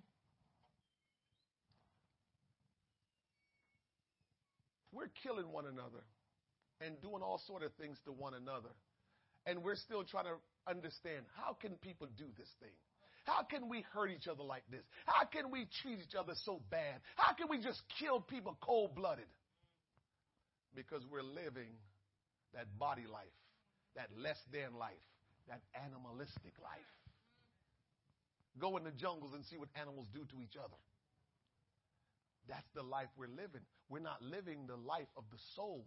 We're 4.93 5.11
killing 5.23 5.53
one 5.53 5.67
another 5.67 6.03
and 6.81 7.01
doing 7.01 7.23
all 7.23 7.41
sort 7.47 7.63
of 7.63 7.73
things 7.75 7.99
to 8.05 8.13
one 8.13 8.35
another. 8.35 8.71
And 9.47 9.63
we're 9.63 9.77
still 9.77 10.05
trying 10.05 10.25
to 10.25 10.37
understand 10.69 11.25
how 11.37 11.53
can 11.55 11.73
people 11.77 12.09
do 12.19 12.25
this 12.37 12.49
thing? 12.61 12.75
How 13.25 13.43
can 13.43 13.69
we 13.69 13.85
hurt 13.93 14.11
each 14.11 14.29
other 14.29 14.43
like 14.43 14.63
this? 14.71 14.83
How 15.05 15.25
can 15.25 15.51
we 15.51 15.69
treat 15.83 15.99
each 15.99 16.15
other 16.19 16.33
so 16.45 16.61
bad? 16.71 17.01
How 17.17 17.35
can 17.35 17.49
we 17.49 17.59
just 17.59 17.81
kill 17.99 18.21
people 18.21 18.57
cold 18.61 18.95
blooded? 18.95 19.27
Because 20.77 21.03
we're 21.11 21.25
living 21.25 21.73
that 22.55 22.79
body 22.79 23.07
life, 23.11 23.35
that 23.97 24.09
less 24.17 24.45
than 24.53 24.79
life, 24.79 25.03
that 25.49 25.63
animalistic 25.75 26.53
life. 26.63 26.93
Go 28.59 28.77
in 28.77 28.85
the 28.85 28.93
jungles 28.93 29.35
and 29.35 29.45
see 29.45 29.57
what 29.57 29.69
animals 29.75 30.07
do 30.13 30.21
to 30.21 30.43
each 30.43 30.57
other. 30.57 30.77
That's 32.49 32.69
the 32.75 32.83
life 32.83 33.09
we're 33.17 33.27
living. 33.29 33.65
We're 33.89 34.05
not 34.05 34.23
living 34.23 34.67
the 34.67 34.77
life 34.77 35.09
of 35.17 35.25
the 35.33 35.39
soul. 35.55 35.87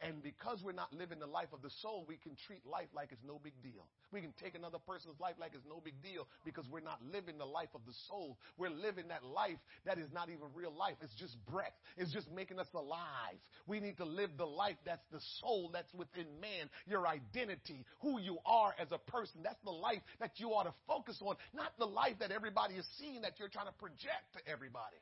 And 0.00 0.22
because 0.22 0.62
we're 0.62 0.78
not 0.78 0.92
living 0.92 1.18
the 1.18 1.26
life 1.26 1.48
of 1.52 1.60
the 1.60 1.70
soul, 1.82 2.04
we 2.06 2.16
can 2.16 2.36
treat 2.46 2.64
life 2.64 2.86
like 2.94 3.10
it's 3.10 3.24
no 3.26 3.40
big 3.42 3.54
deal. 3.64 3.82
We 4.12 4.20
can 4.20 4.32
take 4.40 4.54
another 4.54 4.78
person's 4.78 5.18
life 5.18 5.34
like 5.40 5.52
it's 5.54 5.66
no 5.68 5.82
big 5.82 6.00
deal 6.02 6.28
because 6.44 6.64
we're 6.70 6.86
not 6.86 7.00
living 7.12 7.36
the 7.36 7.44
life 7.44 7.70
of 7.74 7.80
the 7.84 7.92
soul. 8.06 8.38
We're 8.56 8.70
living 8.70 9.08
that 9.08 9.24
life 9.24 9.58
that 9.86 9.98
is 9.98 10.06
not 10.14 10.28
even 10.28 10.46
real 10.54 10.72
life. 10.72 10.94
It's 11.02 11.14
just 11.18 11.34
breath. 11.50 11.74
It's 11.96 12.12
just 12.12 12.30
making 12.30 12.60
us 12.60 12.68
alive. 12.74 13.42
We 13.66 13.80
need 13.80 13.96
to 13.96 14.04
live 14.04 14.30
the 14.38 14.46
life 14.46 14.76
that's 14.86 15.04
the 15.10 15.20
soul 15.40 15.70
that's 15.72 15.92
within 15.92 16.26
man, 16.40 16.70
your 16.86 17.04
identity, 17.08 17.84
who 17.98 18.20
you 18.20 18.38
are 18.46 18.74
as 18.80 18.92
a 18.92 18.98
person. 18.98 19.40
That's 19.42 19.62
the 19.64 19.74
life 19.74 20.02
that 20.20 20.32
you 20.36 20.50
ought 20.50 20.70
to 20.70 20.74
focus 20.86 21.18
on, 21.20 21.34
not 21.52 21.72
the 21.76 21.86
life 21.86 22.14
that 22.20 22.30
everybody 22.30 22.74
is 22.74 22.86
seeing 23.00 23.22
that 23.22 23.40
you're 23.40 23.48
trying 23.48 23.66
to 23.66 23.72
project 23.72 24.30
to 24.34 24.40
everybody. 24.48 24.96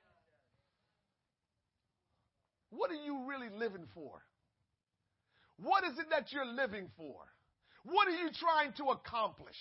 What 2.71 2.91
are 2.91 2.95
you 2.95 3.27
really 3.29 3.51
living 3.51 3.87
for? 3.95 4.23
What 5.63 5.85
is 5.85 5.99
it 5.99 6.07
that 6.11 6.33
you're 6.33 6.47
living 6.47 6.91
for? 6.97 7.17
What 7.85 8.09
are 8.09 8.19
you 8.19 8.31
trying 8.35 8.73
to 8.75 8.91
accomplish? 8.91 9.57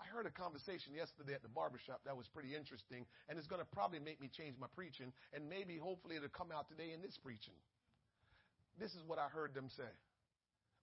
I 0.00 0.04
heard 0.08 0.26
a 0.26 0.30
conversation 0.30 0.94
yesterday 0.94 1.34
at 1.34 1.42
the 1.42 1.48
barbershop 1.48 2.00
that 2.04 2.16
was 2.16 2.26
pretty 2.28 2.54
interesting, 2.54 3.06
and 3.28 3.38
it's 3.38 3.46
going 3.46 3.60
to 3.60 3.68
probably 3.72 3.98
make 3.98 4.20
me 4.20 4.28
change 4.28 4.56
my 4.58 4.66
preaching, 4.74 5.12
and 5.32 5.48
maybe 5.48 5.78
hopefully 5.78 6.16
it'll 6.16 6.28
come 6.28 6.52
out 6.52 6.68
today 6.68 6.92
in 6.92 7.00
this 7.02 7.16
preaching. 7.22 7.54
This 8.78 8.92
is 8.92 9.02
what 9.06 9.18
I 9.18 9.28
heard 9.28 9.54
them 9.54 9.68
say. 9.76 9.88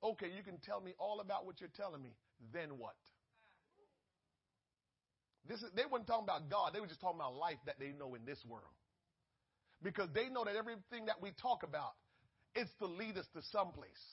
Okay, 0.03 0.27
you 0.35 0.43
can 0.43 0.57
tell 0.59 0.81
me 0.81 0.93
all 0.99 1.19
about 1.21 1.45
what 1.45 1.61
you're 1.61 1.73
telling 1.75 2.01
me. 2.01 2.15
Then 2.51 2.77
what? 2.77 2.97
This 5.47 5.59
is, 5.59 5.69
they 5.75 5.83
weren't 5.89 6.07
talking 6.07 6.23
about 6.23 6.49
God. 6.49 6.73
They 6.73 6.79
were 6.79 6.87
just 6.87 7.01
talking 7.01 7.19
about 7.19 7.35
life 7.35 7.59
that 7.65 7.79
they 7.79 7.91
know 7.91 8.15
in 8.15 8.25
this 8.25 8.39
world. 8.47 8.73
Because 9.81 10.09
they 10.13 10.29
know 10.29 10.43
that 10.43 10.55
everything 10.55 11.07
that 11.07 11.21
we 11.21 11.31
talk 11.41 11.63
about 11.63 11.93
it's 12.55 12.71
to 12.79 12.85
lead 12.85 13.17
us 13.17 13.25
to 13.33 13.41
someplace. 13.51 14.03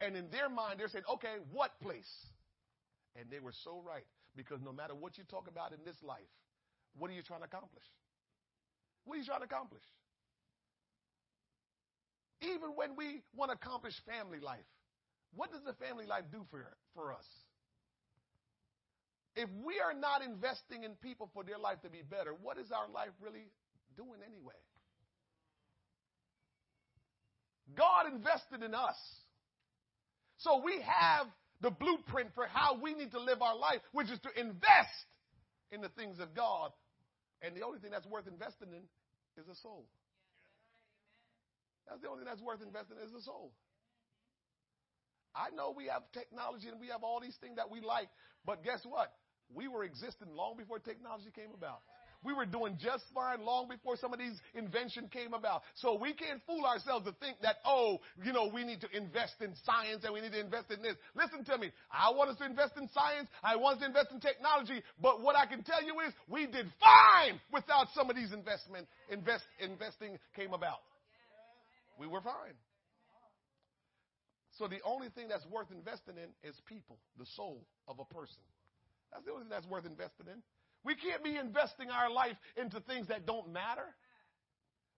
And 0.00 0.16
in 0.16 0.28
their 0.30 0.48
mind, 0.48 0.78
they're 0.78 0.88
saying, 0.88 1.04
okay, 1.14 1.36
what 1.52 1.72
place? 1.80 2.10
And 3.18 3.30
they 3.30 3.40
were 3.40 3.54
so 3.64 3.82
right 3.86 4.04
because 4.36 4.60
no 4.60 4.72
matter 4.72 4.94
what 4.94 5.16
you 5.16 5.24
talk 5.24 5.48
about 5.48 5.72
in 5.72 5.78
this 5.84 5.96
life, 6.02 6.28
what 6.98 7.10
are 7.10 7.14
you 7.14 7.22
trying 7.22 7.40
to 7.40 7.46
accomplish? 7.46 7.84
What 9.04 9.14
are 9.16 9.18
you 9.18 9.24
trying 9.24 9.40
to 9.40 9.46
accomplish? 9.46 9.84
Even 12.42 12.76
when 12.76 12.96
we 12.96 13.22
want 13.34 13.50
to 13.50 13.56
accomplish 13.56 13.94
family 14.04 14.40
life, 14.40 14.68
what 15.34 15.50
does 15.50 15.64
the 15.64 15.72
family 15.74 16.06
life 16.06 16.24
do 16.30 16.44
for, 16.50 16.66
for 16.94 17.12
us? 17.12 17.24
If 19.36 19.48
we 19.64 19.80
are 19.80 19.92
not 19.92 20.22
investing 20.22 20.84
in 20.84 20.96
people 21.00 21.30
for 21.32 21.44
their 21.44 21.58
life 21.58 21.80
to 21.82 21.90
be 21.90 22.00
better, 22.00 22.32
what 22.32 22.58
is 22.58 22.72
our 22.72 22.88
life 22.92 23.12
really 23.20 23.48
doing 23.96 24.20
anyway? 24.24 24.56
God 27.74 28.12
invested 28.12 28.62
in 28.62 28.74
us. 28.74 28.96
So 30.38 30.62
we 30.62 30.80
have 30.82 31.26
the 31.60 31.70
blueprint 31.70 32.30
for 32.34 32.46
how 32.46 32.78
we 32.80 32.94
need 32.94 33.12
to 33.12 33.20
live 33.20 33.42
our 33.42 33.56
life, 33.56 33.80
which 33.92 34.10
is 34.10 34.18
to 34.20 34.40
invest 34.40 35.06
in 35.72 35.80
the 35.80 35.88
things 35.88 36.20
of 36.20 36.34
God. 36.34 36.70
And 37.42 37.56
the 37.56 37.64
only 37.64 37.78
thing 37.78 37.90
that's 37.90 38.06
worth 38.06 38.26
investing 38.26 38.68
in 38.72 38.82
is 39.40 39.48
a 39.48 39.54
soul. 39.62 39.86
That's 41.88 42.00
the 42.00 42.08
only 42.08 42.24
thing 42.24 42.28
that's 42.28 42.42
worth 42.42 42.62
investing 42.62 42.98
in 43.00 43.08
is 43.08 43.14
a 43.14 43.22
soul. 43.22 43.52
I 45.34 45.54
know 45.54 45.74
we 45.76 45.86
have 45.86 46.02
technology 46.12 46.68
and 46.68 46.80
we 46.80 46.88
have 46.88 47.04
all 47.04 47.20
these 47.20 47.36
things 47.40 47.56
that 47.56 47.70
we 47.70 47.80
like, 47.80 48.08
but 48.44 48.64
guess 48.64 48.80
what? 48.84 49.12
We 49.52 49.68
were 49.68 49.84
existing 49.84 50.28
long 50.34 50.56
before 50.56 50.78
technology 50.78 51.30
came 51.34 51.52
about. 51.54 51.80
We 52.26 52.34
were 52.34 52.44
doing 52.44 52.76
just 52.82 53.04
fine 53.14 53.46
long 53.46 53.68
before 53.68 53.96
some 53.96 54.12
of 54.12 54.18
these 54.18 54.34
inventions 54.56 55.06
came 55.12 55.32
about. 55.32 55.62
So 55.76 55.96
we 55.96 56.12
can't 56.12 56.42
fool 56.44 56.66
ourselves 56.66 57.06
to 57.06 57.14
think 57.22 57.36
that, 57.42 57.62
oh, 57.64 58.00
you 58.24 58.32
know, 58.32 58.50
we 58.52 58.64
need 58.64 58.80
to 58.80 58.90
invest 58.90 59.38
in 59.40 59.54
science 59.62 60.02
and 60.02 60.12
we 60.12 60.20
need 60.20 60.32
to 60.32 60.40
invest 60.40 60.72
in 60.74 60.82
this. 60.82 60.96
Listen 61.14 61.44
to 61.44 61.56
me. 61.56 61.70
I 61.86 62.10
want 62.10 62.30
us 62.30 62.36
to 62.38 62.44
invest 62.44 62.72
in 62.76 62.90
science. 62.92 63.28
I 63.44 63.54
want 63.54 63.76
us 63.76 63.82
to 63.82 63.86
invest 63.86 64.10
in 64.10 64.18
technology. 64.18 64.82
But 65.00 65.22
what 65.22 65.36
I 65.36 65.46
can 65.46 65.62
tell 65.62 65.84
you 65.84 65.94
is 66.02 66.12
we 66.26 66.46
did 66.46 66.66
fine 66.82 67.38
without 67.52 67.86
some 67.94 68.10
of 68.10 68.16
these 68.16 68.32
investment, 68.32 68.88
invest, 69.08 69.44
investing 69.62 70.18
came 70.34 70.52
about. 70.52 70.82
We 71.96 72.08
were 72.08 72.20
fine. 72.20 72.58
So 74.58 74.66
the 74.66 74.82
only 74.84 75.10
thing 75.14 75.28
that's 75.28 75.46
worth 75.46 75.70
investing 75.70 76.16
in 76.18 76.34
is 76.42 76.56
people, 76.66 76.98
the 77.18 77.26
soul 77.36 77.62
of 77.86 78.00
a 78.00 78.04
person. 78.04 78.42
That's 79.12 79.24
the 79.24 79.30
only 79.30 79.44
thing 79.44 79.50
that's 79.50 79.68
worth 79.68 79.86
investing 79.86 80.26
in. 80.26 80.42
We 80.86 80.94
can't 80.94 81.24
be 81.24 81.36
investing 81.36 81.90
our 81.90 82.08
life 82.08 82.36
into 82.56 82.78
things 82.80 83.08
that 83.08 83.26
don't 83.26 83.52
matter. 83.52 83.90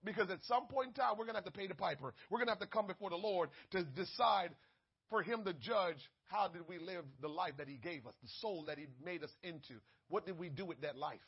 Because 0.03 0.29
at 0.29 0.39
some 0.43 0.67
point 0.67 0.89
in 0.89 0.93
time, 0.93 1.17
we're 1.17 1.25
going 1.25 1.33
to 1.33 1.41
have 1.41 1.51
to 1.51 1.59
pay 1.59 1.67
the 1.67 1.75
piper. 1.75 2.13
We're 2.29 2.37
going 2.37 2.47
to 2.47 2.53
have 2.53 2.61
to 2.61 2.67
come 2.67 2.85
before 2.85 3.09
the 3.09 3.17
Lord 3.17 3.49
to 3.71 3.83
decide 3.83 4.51
for 5.09 5.23
Him 5.23 5.43
to 5.43 5.53
judge 5.53 5.97
how 6.27 6.47
did 6.47 6.61
we 6.69 6.77
live 6.77 7.03
the 7.21 7.27
life 7.27 7.53
that 7.57 7.67
He 7.67 7.75
gave 7.75 8.05
us, 8.05 8.13
the 8.21 8.29
soul 8.39 8.63
that 8.67 8.77
He 8.77 8.85
made 9.03 9.23
us 9.23 9.31
into. 9.43 9.81
What 10.07 10.27
did 10.27 10.37
we 10.37 10.47
do 10.47 10.63
with 10.63 10.79
that 10.81 10.95
life? 10.95 11.19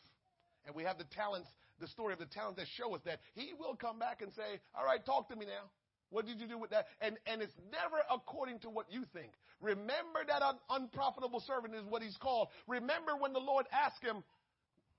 And 0.66 0.76
we 0.76 0.84
have 0.84 1.00
the 1.00 1.06
talents, 1.06 1.50
the 1.80 1.88
story 1.88 2.14
of 2.14 2.20
the 2.20 2.28
talents 2.28 2.60
that 2.60 2.68
show 2.78 2.94
us 2.94 3.02
that 3.06 3.20
He 3.34 3.52
will 3.60 3.76
come 3.76 3.98
back 3.98 4.22
and 4.22 4.32
say, 4.32 4.62
All 4.78 4.86
right, 4.86 5.04
talk 5.04 5.28
to 5.30 5.36
me 5.36 5.48
now. 5.48 5.72
What 6.12 6.28
did 6.28 6.40
you 6.40 6.48
do 6.48 6.60
with 6.60 6.70
that? 6.70 6.86
And, 7.00 7.18
and 7.26 7.42
it's 7.42 7.56
never 7.72 8.04
according 8.12 8.60
to 8.60 8.70
what 8.70 8.86
you 8.92 9.06
think. 9.14 9.32
Remember 9.62 10.20
that 10.28 10.42
un- 10.42 10.60
unprofitable 10.70 11.40
servant 11.40 11.74
is 11.74 11.84
what 11.90 12.04
he's 12.04 12.18
called. 12.18 12.50
Remember 12.68 13.16
when 13.18 13.32
the 13.34 13.40
Lord 13.40 13.66
asked 13.72 14.04
him, 14.04 14.24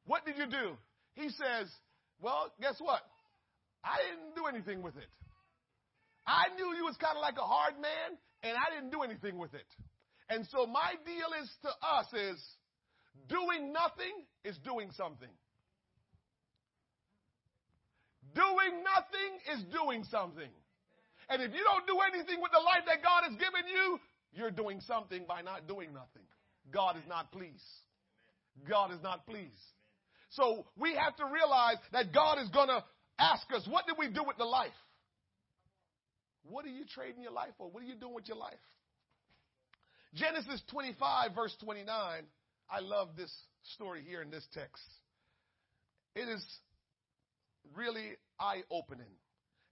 what 0.06 0.24
did 0.26 0.36
you 0.36 0.46
do? 0.46 0.76
He 1.14 1.28
says, 1.28 1.68
Well, 2.20 2.52
guess 2.60 2.76
what? 2.78 3.02
I 3.84 3.98
didn't 4.08 4.34
do 4.36 4.46
anything 4.46 4.82
with 4.82 4.96
it. 4.96 5.08
I 6.26 6.54
knew 6.54 6.76
you 6.76 6.84
was 6.84 6.96
kind 6.96 7.16
of 7.16 7.22
like 7.22 7.36
a 7.36 7.46
hard 7.46 7.74
man, 7.80 8.18
and 8.42 8.54
I 8.56 8.74
didn't 8.74 8.90
do 8.90 9.02
anything 9.02 9.38
with 9.38 9.54
it. 9.54 9.66
And 10.28 10.46
so 10.50 10.66
my 10.66 10.94
deal 11.04 11.30
is 11.42 11.50
to 11.62 11.68
us 11.68 12.06
is 12.14 12.40
doing 13.28 13.72
nothing 13.72 14.14
is 14.44 14.56
doing 14.64 14.90
something. 14.96 15.28
Doing 18.34 18.80
nothing 18.80 19.32
is 19.52 19.64
doing 19.74 20.04
something. 20.10 20.48
And 21.28 21.42
if 21.42 21.52
you 21.52 21.62
don't 21.64 21.86
do 21.86 21.98
anything 22.00 22.40
with 22.40 22.52
the 22.52 22.64
life 22.64 22.84
that 22.86 23.02
God 23.02 23.28
has 23.28 23.36
given 23.36 23.68
you, 23.68 23.98
you're 24.32 24.50
doing 24.50 24.80
something 24.80 25.24
by 25.28 25.42
not 25.42 25.68
doing 25.68 25.92
nothing. 25.92 26.24
God 26.72 26.96
is 26.96 27.04
not 27.08 27.30
pleased. 27.32 27.62
God 28.68 28.92
is 28.92 29.02
not 29.02 29.26
pleased. 29.26 29.50
So 30.36 30.66
we 30.78 30.94
have 30.94 31.16
to 31.16 31.24
realize 31.26 31.76
that 31.92 32.12
God 32.12 32.38
is 32.38 32.48
going 32.48 32.68
to 32.68 32.82
ask 33.18 33.46
us, 33.54 33.66
what 33.68 33.86
did 33.86 33.96
we 33.98 34.08
do 34.08 34.24
with 34.26 34.36
the 34.38 34.44
life? 34.44 34.70
What 36.44 36.64
are 36.64 36.70
you 36.70 36.84
trading 36.92 37.22
your 37.22 37.32
life 37.32 37.52
for? 37.58 37.68
What 37.70 37.82
are 37.82 37.86
you 37.86 37.94
doing 37.94 38.14
with 38.14 38.28
your 38.28 38.38
life? 38.38 38.54
Genesis 40.14 40.62
25, 40.70 41.34
verse 41.34 41.54
29. 41.62 42.22
I 42.70 42.80
love 42.80 43.10
this 43.16 43.32
story 43.74 44.02
here 44.06 44.22
in 44.22 44.30
this 44.30 44.46
text. 44.52 44.82
It 46.14 46.28
is 46.28 46.44
really 47.74 48.12
eye 48.40 48.62
opening. 48.70 49.06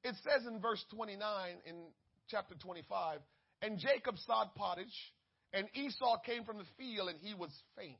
It 0.05 0.15
says 0.25 0.47
in 0.47 0.61
verse 0.61 0.85
29 0.95 1.19
in 1.67 1.75
chapter 2.29 2.55
25, 2.55 3.21
and 3.63 3.79
Jacob 3.79 4.17
sowed 4.27 4.55
pottage, 4.55 4.87
and 5.53 5.67
Esau 5.75 6.19
came 6.25 6.45
from 6.45 6.59
the 6.59 6.65
field, 6.79 7.09
and 7.09 7.19
he 7.21 7.35
was 7.35 7.51
faint. 7.77 7.99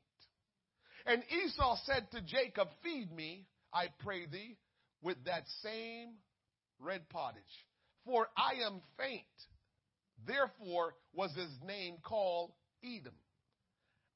And 1.05 1.23
Esau 1.45 1.77
said 1.85 2.07
to 2.11 2.21
Jacob, 2.21 2.67
Feed 2.83 3.11
me, 3.11 3.47
I 3.73 3.87
pray 3.99 4.25
thee, 4.25 4.57
with 5.01 5.17
that 5.25 5.43
same 5.63 6.15
red 6.79 7.07
pottage, 7.09 7.43
for 8.05 8.27
I 8.37 8.65
am 8.65 8.81
faint. 8.97 9.23
Therefore 10.27 10.95
was 11.13 11.31
his 11.35 11.51
name 11.65 11.95
called 12.03 12.51
Edom. 12.83 13.15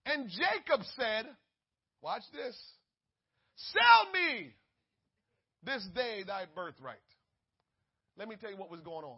And 0.06 0.30
Jacob 0.30 0.86
said, 0.96 1.26
Watch 2.02 2.22
this, 2.34 2.56
sell 3.56 4.12
me 4.14 4.54
this 5.64 5.88
day 5.96 6.24
thy 6.26 6.46
birthright. 6.54 6.98
Let 8.18 8.28
me 8.28 8.36
tell 8.40 8.52
you 8.52 8.58
what 8.58 8.70
was 8.70 8.82
going 8.82 9.04
on. 9.06 9.18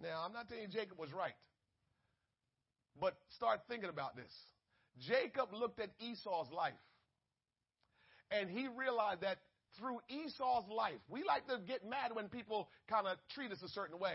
Now, 0.00 0.22
I'm 0.24 0.32
not 0.32 0.48
telling 0.48 0.62
you 0.64 0.68
Jacob 0.68 0.98
was 0.98 1.12
right, 1.12 1.34
but 3.00 3.16
start 3.36 3.60
thinking 3.68 3.90
about 3.90 4.16
this. 4.16 4.32
Jacob 5.00 5.52
looked 5.52 5.80
at 5.80 5.90
Esau's 6.00 6.50
life 6.52 6.72
and 8.30 8.48
he 8.48 8.68
realized 8.68 9.22
that 9.22 9.38
through 9.78 9.98
Esau's 10.08 10.68
life, 10.68 11.00
we 11.08 11.24
like 11.24 11.46
to 11.48 11.58
get 11.66 11.84
mad 11.88 12.14
when 12.14 12.28
people 12.28 12.68
kind 12.88 13.06
of 13.06 13.18
treat 13.34 13.50
us 13.50 13.62
a 13.62 13.68
certain 13.68 13.98
way, 13.98 14.14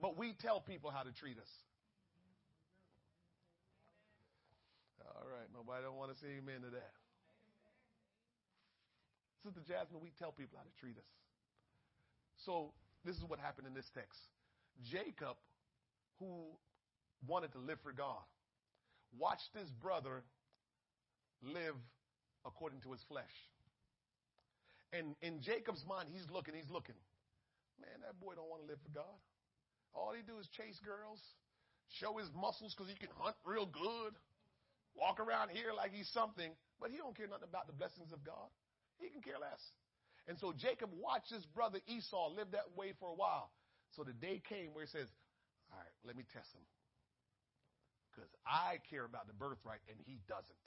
but 0.00 0.16
we 0.16 0.32
tell 0.40 0.60
people 0.60 0.90
how 0.90 1.02
to 1.02 1.12
treat 1.12 1.38
us. 1.38 1.50
All 5.04 5.26
right, 5.28 5.48
nobody 5.52 5.84
don't 5.84 5.96
want 5.96 6.12
to 6.12 6.18
say 6.18 6.28
amen 6.38 6.62
to 6.62 6.70
that. 6.70 6.92
Sister 9.44 9.60
Jasmine, 9.68 10.00
we 10.02 10.12
tell 10.18 10.32
people 10.32 10.58
how 10.58 10.64
to 10.64 10.80
treat 10.80 10.96
us. 10.96 11.10
So 12.44 12.72
this 13.04 13.16
is 13.16 13.24
what 13.24 13.38
happened 13.38 13.66
in 13.66 13.74
this 13.74 13.88
text. 13.94 14.18
Jacob, 14.90 15.36
who 16.18 16.46
wanted 17.26 17.52
to 17.52 17.58
live 17.58 17.78
for 17.82 17.92
God, 17.92 18.22
watched 19.16 19.50
his 19.54 19.70
brother 19.70 20.22
live 21.42 21.76
according 22.44 22.80
to 22.82 22.92
his 22.92 23.02
flesh. 23.08 23.32
And 24.92 25.14
in 25.20 25.40
Jacob's 25.42 25.84
mind, 25.84 26.08
he's 26.12 26.24
looking, 26.32 26.54
he's 26.54 26.70
looking. 26.70 26.96
Man, 27.80 28.02
that 28.02 28.18
boy 28.18 28.34
don't 28.34 28.48
want 28.48 28.64
to 28.64 28.68
live 28.68 28.80
for 28.82 28.92
God. 28.92 29.18
All 29.94 30.12
he 30.16 30.24
do 30.24 30.38
is 30.40 30.48
chase 30.56 30.80
girls, 30.80 31.20
show 32.00 32.16
his 32.16 32.28
muscles 32.32 32.74
because 32.74 32.90
he 32.90 32.96
can 32.96 33.12
hunt 33.20 33.36
real 33.44 33.66
good, 33.66 34.16
walk 34.96 35.20
around 35.20 35.50
here 35.50 35.72
like 35.76 35.92
he's 35.92 36.08
something, 36.10 36.50
but 36.80 36.90
he 36.90 36.96
don't 36.96 37.16
care 37.16 37.28
nothing 37.28 37.48
about 37.48 37.66
the 37.68 37.76
blessings 37.76 38.12
of 38.12 38.24
God. 38.24 38.48
He 38.98 39.08
can 39.08 39.22
care 39.22 39.38
less. 39.38 39.60
And 40.26 40.36
so 40.38 40.52
Jacob 40.52 40.90
watched 40.92 41.32
his 41.32 41.44
brother 41.56 41.80
Esau 41.86 42.34
live 42.34 42.52
that 42.52 42.76
way 42.76 42.92
for 43.00 43.08
a 43.08 43.16
while. 43.16 43.52
So 43.96 44.04
the 44.04 44.12
day 44.12 44.42
came 44.44 44.74
where 44.74 44.84
he 44.84 44.90
says, 44.90 45.08
All 45.72 45.78
right, 45.78 45.94
let 46.04 46.16
me 46.16 46.24
test 46.32 46.52
him. 46.52 46.64
Because 48.18 48.34
I 48.42 48.82
care 48.90 49.06
about 49.06 49.30
the 49.30 49.36
birthright 49.38 49.78
and 49.86 49.94
he 50.02 50.18
doesn't. 50.26 50.66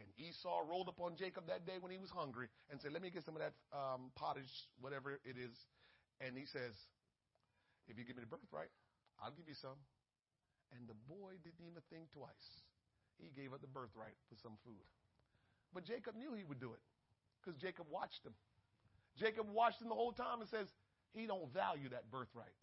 And 0.00 0.08
Esau 0.16 0.64
rolled 0.64 0.88
up 0.88 0.96
on 0.96 1.12
Jacob 1.20 1.44
that 1.52 1.68
day 1.68 1.76
when 1.76 1.92
he 1.92 2.00
was 2.00 2.08
hungry 2.08 2.48
and 2.72 2.80
said, 2.80 2.96
Let 2.96 3.04
me 3.04 3.12
get 3.12 3.28
some 3.28 3.36
of 3.36 3.44
that 3.44 3.52
um, 3.76 4.08
pottage, 4.16 4.48
whatever 4.80 5.20
it 5.20 5.36
is. 5.36 5.52
And 6.24 6.32
he 6.32 6.48
says, 6.48 6.72
If 7.84 8.00
you 8.00 8.08
give 8.08 8.16
me 8.16 8.24
the 8.24 8.32
birthright, 8.32 8.72
I'll 9.20 9.36
give 9.36 9.44
you 9.44 9.58
some. 9.60 9.76
And 10.72 10.88
the 10.88 10.96
boy 11.04 11.36
didn't 11.44 11.60
even 11.60 11.84
think 11.92 12.08
twice. 12.16 12.48
He 13.20 13.28
gave 13.36 13.52
up 13.52 13.60
the 13.60 13.68
birthright 13.68 14.16
for 14.32 14.40
some 14.40 14.56
food. 14.64 14.80
But 15.76 15.84
Jacob 15.84 16.16
knew 16.16 16.32
he 16.32 16.48
would 16.48 16.64
do 16.64 16.72
it 16.72 16.80
because 17.44 17.60
Jacob 17.60 17.84
watched 17.92 18.24
him. 18.24 18.32
Jacob 19.20 19.52
watched 19.52 19.84
him 19.84 19.92
the 19.92 19.98
whole 19.98 20.16
time 20.16 20.40
and 20.40 20.48
says, 20.48 20.72
He 21.12 21.28
don't 21.28 21.52
value 21.52 21.92
that 21.92 22.08
birthright. 22.08 22.56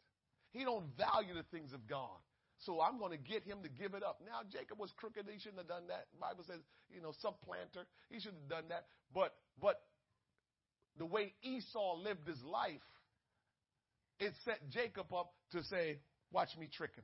He 0.57 0.65
don't 0.65 0.89
value 0.97 1.37
the 1.37 1.45
things 1.53 1.69
of 1.69 1.85
God. 1.85 2.17
So 2.65 2.81
I'm 2.81 2.97
going 2.97 3.11
to 3.11 3.17
get 3.17 3.43
him 3.43 3.59
to 3.63 3.69
give 3.69 3.93
it 3.93 4.03
up. 4.03 4.19
Now, 4.25 4.41
Jacob 4.51 4.79
was 4.79 4.91
crooked. 4.97 5.25
He 5.31 5.39
shouldn't 5.39 5.59
have 5.59 5.67
done 5.67 5.87
that. 5.89 6.07
The 6.11 6.19
Bible 6.19 6.43
says, 6.47 6.59
you 6.89 7.01
know, 7.01 7.13
supplanter. 7.21 7.85
He 8.09 8.19
shouldn't 8.19 8.41
have 8.49 8.49
done 8.49 8.69
that. 8.69 8.85
But, 9.13 9.35
but 9.61 9.81
the 10.97 11.05
way 11.05 11.33
Esau 11.43 11.97
lived 11.97 12.27
his 12.27 12.41
life, 12.43 12.81
it 14.19 14.33
set 14.43 14.69
Jacob 14.71 15.13
up 15.13 15.33
to 15.51 15.63
say, 15.65 15.99
watch 16.31 16.49
me 16.59 16.67
trick 16.75 16.95
him. 16.95 17.03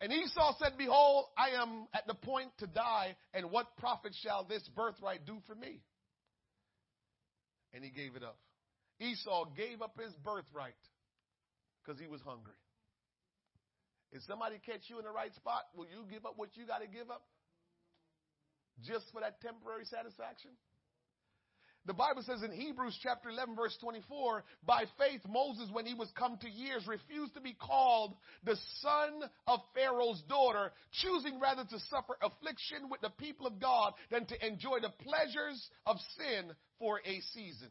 And 0.00 0.12
Esau 0.12 0.54
said, 0.58 0.78
Behold, 0.78 1.26
I 1.36 1.60
am 1.60 1.86
at 1.92 2.06
the 2.06 2.14
point 2.14 2.50
to 2.58 2.66
die, 2.66 3.16
and 3.34 3.50
what 3.50 3.76
profit 3.76 4.14
shall 4.22 4.44
this 4.44 4.66
birthright 4.74 5.26
do 5.26 5.36
for 5.46 5.54
me? 5.54 5.82
And 7.74 7.84
he 7.84 7.90
gave 7.90 8.16
it 8.16 8.22
up. 8.22 8.38
Esau 8.98 9.46
gave 9.56 9.82
up 9.82 9.98
his 10.02 10.12
birthright 10.24 10.74
because 11.84 12.00
he 12.00 12.06
was 12.06 12.20
hungry. 12.22 12.54
If 14.12 14.22
somebody 14.26 14.58
catch 14.64 14.88
you 14.88 14.98
in 14.98 15.04
the 15.04 15.10
right 15.10 15.34
spot, 15.34 15.62
will 15.76 15.86
you 15.86 16.04
give 16.10 16.26
up 16.26 16.34
what 16.36 16.56
you 16.56 16.66
got 16.66 16.82
to 16.82 16.88
give 16.88 17.10
up 17.10 17.22
just 18.82 19.06
for 19.12 19.20
that 19.20 19.40
temporary 19.40 19.84
satisfaction? 19.84 20.50
The 21.86 21.94
Bible 21.94 22.22
says 22.22 22.42
in 22.42 22.52
Hebrews 22.52 22.98
chapter 23.02 23.30
11 23.30 23.56
verse 23.56 23.76
24, 23.80 24.44
by 24.66 24.84
faith 24.98 25.22
Moses 25.26 25.70
when 25.72 25.86
he 25.86 25.94
was 25.94 26.10
come 26.14 26.36
to 26.38 26.50
years 26.50 26.86
refused 26.86 27.34
to 27.34 27.40
be 27.40 27.54
called 27.54 28.14
the 28.44 28.56
son 28.80 29.22
of 29.46 29.60
Pharaoh's 29.74 30.22
daughter, 30.28 30.72
choosing 31.00 31.40
rather 31.40 31.64
to 31.64 31.78
suffer 31.88 32.16
affliction 32.20 32.90
with 32.90 33.00
the 33.00 33.10
people 33.10 33.46
of 33.46 33.58
God 33.60 33.94
than 34.10 34.26
to 34.26 34.46
enjoy 34.46 34.80
the 34.80 34.92
pleasures 35.04 35.70
of 35.86 35.96
sin 36.18 36.52
for 36.78 37.00
a 37.06 37.20
season. 37.32 37.70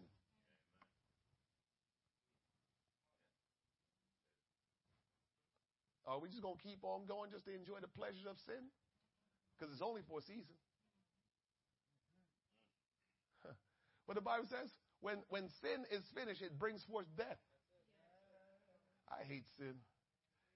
Are 6.10 6.18
we 6.18 6.28
just 6.28 6.42
going 6.42 6.58
to 6.58 6.64
keep 6.66 6.82
on 6.82 7.06
going 7.06 7.30
just 7.30 7.46
to 7.46 7.54
enjoy 7.54 7.78
the 7.86 7.94
pleasures 7.94 8.26
of 8.26 8.34
sin? 8.50 8.66
Because 9.54 9.70
it's 9.70 9.86
only 9.86 10.02
for 10.10 10.18
a 10.20 10.26
season. 10.26 10.58
But 14.10 14.18
the 14.18 14.26
Bible 14.26 14.50
says 14.50 14.74
when, 15.06 15.22
when 15.30 15.46
sin 15.62 15.86
is 15.94 16.02
finished, 16.18 16.42
it 16.42 16.58
brings 16.58 16.82
forth 16.90 17.06
death. 17.14 17.38
I 19.06 19.22
hate 19.22 19.46
sin. 19.62 19.78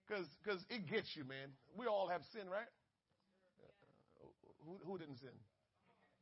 Because 0.08 0.26
cause 0.42 0.66
it 0.74 0.90
gets 0.90 1.14
you, 1.16 1.24
man. 1.24 1.54
We 1.78 1.86
all 1.86 2.10
have 2.10 2.26
sin, 2.34 2.50
right? 2.50 2.68
Who, 4.66 4.82
who 4.90 4.98
didn't 4.98 5.22
sin? 5.22 5.38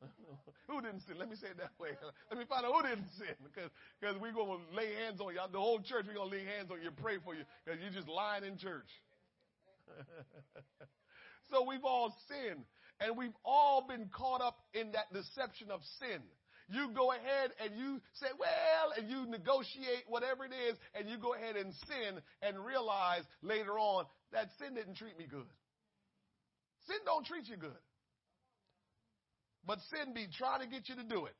who 0.67 0.81
didn't 0.81 1.07
sin? 1.07 1.15
Let 1.17 1.29
me 1.29 1.35
say 1.39 1.55
it 1.55 1.57
that 1.57 1.71
way. 1.79 1.95
Let 2.29 2.37
me 2.37 2.45
find 2.45 2.65
out 2.65 2.75
who 2.75 2.83
didn't 2.83 3.09
sin. 3.17 3.35
Because 3.47 3.71
because 3.99 4.19
we're 4.19 4.35
going 4.35 4.59
to 4.59 4.75
lay 4.75 4.91
hands 4.99 5.21
on 5.21 5.33
you. 5.33 5.39
The 5.51 5.59
whole 5.59 5.79
church, 5.79 6.05
we're 6.07 6.19
going 6.19 6.29
to 6.29 6.35
lay 6.35 6.43
hands 6.43 6.69
on 6.69 6.81
you, 6.83 6.91
pray 6.91 7.17
for 7.23 7.33
you. 7.33 7.47
Because 7.63 7.79
you're 7.79 7.95
just 7.95 8.11
lying 8.11 8.43
in 8.43 8.57
church. 8.57 8.91
so 11.51 11.65
we've 11.67 11.85
all 11.85 12.15
sinned. 12.27 12.65
And 12.99 13.17
we've 13.17 13.35
all 13.43 13.87
been 13.87 14.09
caught 14.13 14.41
up 14.41 14.57
in 14.73 14.91
that 14.91 15.11
deception 15.11 15.71
of 15.71 15.81
sin. 15.99 16.21
You 16.69 16.91
go 16.95 17.11
ahead 17.11 17.51
and 17.63 17.77
you 17.77 17.99
say, 18.13 18.27
well, 18.39 18.93
and 18.97 19.09
you 19.09 19.25
negotiate 19.25 20.05
whatever 20.07 20.45
it 20.45 20.53
is, 20.69 20.77
and 20.93 21.09
you 21.09 21.17
go 21.17 21.33
ahead 21.33 21.55
and 21.55 21.73
sin 21.87 22.21
and 22.41 22.63
realize 22.63 23.23
later 23.41 23.77
on 23.77 24.05
that 24.31 24.47
sin 24.59 24.75
didn't 24.75 24.95
treat 24.95 25.17
me 25.17 25.25
good. 25.29 25.49
Sin 26.87 26.97
don't 27.05 27.25
treat 27.25 27.47
you 27.47 27.57
good. 27.57 27.81
But 29.65 29.79
sin 29.89 30.13
be 30.13 30.27
trying 30.37 30.61
to 30.61 30.67
get 30.67 30.87
you 30.87 30.95
to 30.95 31.03
do 31.03 31.25
it. 31.25 31.35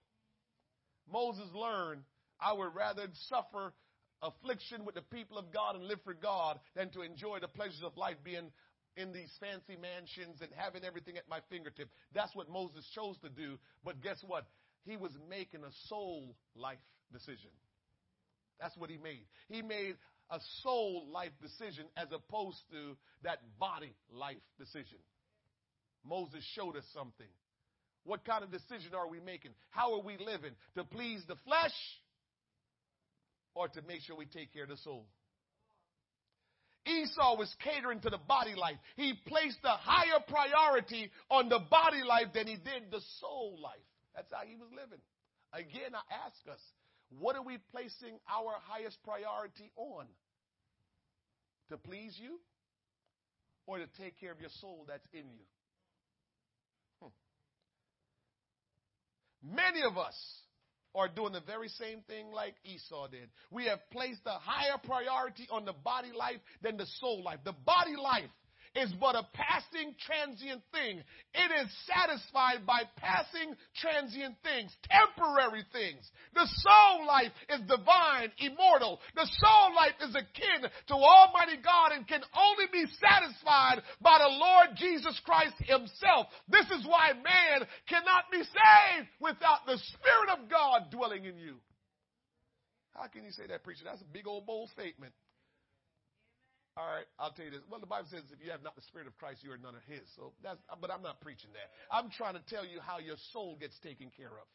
Moses 1.12 1.48
learned, 1.54 2.02
I 2.40 2.54
would 2.54 2.76
rather 2.76 3.08
suffer 3.30 3.74
affliction 4.22 4.86
with 4.86 4.96
the 4.96 5.02
people 5.02 5.38
of 5.38 5.52
God 5.52 5.76
and 5.76 5.86
live 5.86 6.00
for 6.04 6.14
God 6.14 6.60
than 6.76 6.90
to 6.92 7.02
enjoy 7.02 7.40
the 7.40 7.48
pleasures 7.48 7.84
of 7.84 7.98
life 7.98 8.18
being 8.24 8.52
in 8.98 9.14
these 9.14 9.32
fancy 9.40 9.80
mansions 9.82 10.42
and 10.42 10.50
having 10.56 10.84
everything 10.84 11.18
at 11.18 11.30
my 11.30 11.40
fingertip. 11.50 11.90
That's 12.14 12.36
what 12.36 12.50
Moses 12.50 12.86
chose 12.94 13.18
to 13.24 13.30
do. 13.30 13.58
But 13.84 14.02
guess 14.02 14.18
what? 14.28 14.46
He 14.86 14.98
was 14.98 15.12
making 15.30 15.64
a 15.64 15.72
soul 15.88 16.36
life 16.56 16.80
decision. 17.14 17.52
That's 18.60 18.76
what 18.78 18.90
he 18.90 18.98
made. 18.98 19.26
He 19.50 19.62
made 19.62 19.96
a 20.30 20.40
soul 20.62 21.08
life 21.12 21.32
decision 21.42 21.86
as 21.98 22.08
opposed 22.12 22.60
to 22.72 22.98
that 23.24 23.40
body 23.60 23.94
life 24.12 24.44
decision. 24.60 25.00
Moses 26.06 26.44
showed 26.56 26.76
us 26.76 26.86
something. 26.94 27.28
What 28.04 28.26
kind 28.26 28.44
of 28.44 28.52
decision 28.52 28.96
are 28.96 29.08
we 29.08 29.20
making? 29.20 29.52
How 29.70 29.94
are 29.94 30.02
we 30.02 30.18
living? 30.18 30.52
To 30.76 30.84
please 30.84 31.22
the 31.28 31.36
flesh 31.46 31.76
or 33.54 33.68
to 33.68 33.82
make 33.84 34.02
sure 34.02 34.16
we 34.16 34.26
take 34.26 34.54
care 34.54 34.64
of 34.64 34.70
the 34.70 34.78
soul. 34.78 35.06
Esau 36.86 37.38
was 37.38 37.54
catering 37.64 38.00
to 38.02 38.10
the 38.10 38.18
body 38.18 38.56
life. 38.56 38.78
He 38.96 39.14
placed 39.28 39.60
a 39.64 39.78
higher 39.78 40.20
priority 40.28 41.12
on 41.30 41.48
the 41.48 41.60
body 41.60 42.04
life 42.04 42.34
than 42.34 42.48
he 42.48 42.56
did 42.56 42.90
the 42.90 43.02
soul 43.20 43.60
life. 43.62 43.86
That's 44.16 44.32
how 44.32 44.42
he 44.46 44.56
was 44.56 44.70
living. 44.72 45.00
Again, 45.54 45.94
I 45.94 46.02
ask 46.26 46.36
us, 46.52 46.60
what 47.20 47.36
are 47.36 47.44
we 47.44 47.60
placing 47.72 48.18
our 48.28 48.56
highest 48.68 48.98
priority 49.04 49.72
on? 49.76 50.06
To 51.70 51.78
please 51.78 52.18
you 52.22 52.40
or 53.68 53.78
to 53.78 53.86
take 54.00 54.20
care 54.20 54.32
of 54.32 54.40
your 54.40 54.50
soul 54.60 54.86
that's 54.88 55.06
in 55.14 55.30
you? 55.32 55.46
Hmm. 57.02 57.10
Many 59.56 59.84
of 59.84 59.98
us 59.98 60.16
are 60.96 61.08
doing 61.08 61.34
the 61.34 61.42
very 61.42 61.70
same 61.70 62.02
thing 62.08 62.32
like 62.32 62.56
Esau 62.66 63.08
did. 63.08 63.30
We 63.50 63.66
have 63.66 63.80
placed 63.92 64.22
a 64.26 64.40
higher 64.40 64.78
priority 64.84 65.48
on 65.52 65.66
the 65.66 65.74
body 65.74 66.12
life 66.18 66.40
than 66.62 66.78
the 66.78 66.86
soul 67.00 67.24
life. 67.24 67.40
The 67.44 67.54
body 67.66 67.96
life 67.96 68.30
is 68.76 68.94
but 69.00 69.16
a 69.16 69.28
passing 69.34 69.96
transient 70.00 70.62
thing. 70.72 71.04
It 71.34 71.52
is 71.64 71.68
satisfied 71.88 72.66
by 72.66 72.84
passing 72.98 73.56
transient 73.76 74.36
things, 74.44 74.72
temporary 74.88 75.66
things. 75.72 76.08
The 76.34 76.48
soul 76.48 77.06
life 77.06 77.32
is 77.50 77.60
divine, 77.68 78.32
immortal. 78.40 79.00
The 79.16 79.28
soul 79.28 79.76
life 79.76 79.98
is 80.00 80.16
akin 80.16 80.70
to 80.88 80.96
Almighty 80.96 81.60
God 81.64 81.92
and 81.92 82.08
can 82.08 82.22
only 82.32 82.66
be 82.72 82.86
satisfied 82.96 83.84
by 84.00 84.20
the 84.20 84.32
Lord 84.32 84.78
Jesus 84.78 85.20
Christ 85.26 85.56
Himself. 85.60 86.28
This 86.48 86.66
is 86.72 86.88
why 86.88 87.12
man 87.14 87.68
cannot 87.88 88.32
be 88.32 88.40
saved 88.40 89.08
without 89.20 89.66
the 89.66 89.78
Spirit 89.78 90.40
of 90.40 90.50
God 90.50 90.92
dwelling 90.92 91.26
in 91.26 91.38
you. 91.38 91.60
How 92.94 93.08
can 93.08 93.24
you 93.24 93.32
say 93.32 93.48
that, 93.48 93.64
preacher? 93.64 93.84
That's 93.86 94.02
a 94.02 94.14
big 94.14 94.28
old 94.28 94.46
bold 94.46 94.70
statement. 94.70 95.14
All 96.82 96.88
right, 96.88 97.06
I'll 97.20 97.30
tell 97.30 97.46
you 97.46 97.52
this. 97.52 97.62
Well, 97.70 97.80
the 97.80 97.86
Bible 97.86 98.08
says 98.10 98.24
if 98.34 98.44
you 98.44 98.50
have 98.50 98.64
not 98.64 98.76
the 98.76 98.82
Spirit 98.82 99.06
of 99.06 99.16
Christ, 99.18 99.44
you 99.44 99.52
are 99.52 99.58
none 99.62 99.76
of 99.76 99.86
His. 99.86 100.02
So 100.16 100.34
that's, 100.42 100.58
but 100.82 100.90
I'm 100.90 101.04
not 101.04 101.22
preaching 101.22 101.52
that. 101.54 101.70
I'm 101.94 102.10
trying 102.10 102.34
to 102.34 102.42
tell 102.50 102.66
you 102.66 102.82
how 102.82 102.98
your 102.98 103.18
soul 103.32 103.56
gets 103.62 103.78
taken 103.86 104.10
care 104.18 104.34
of. 104.34 104.50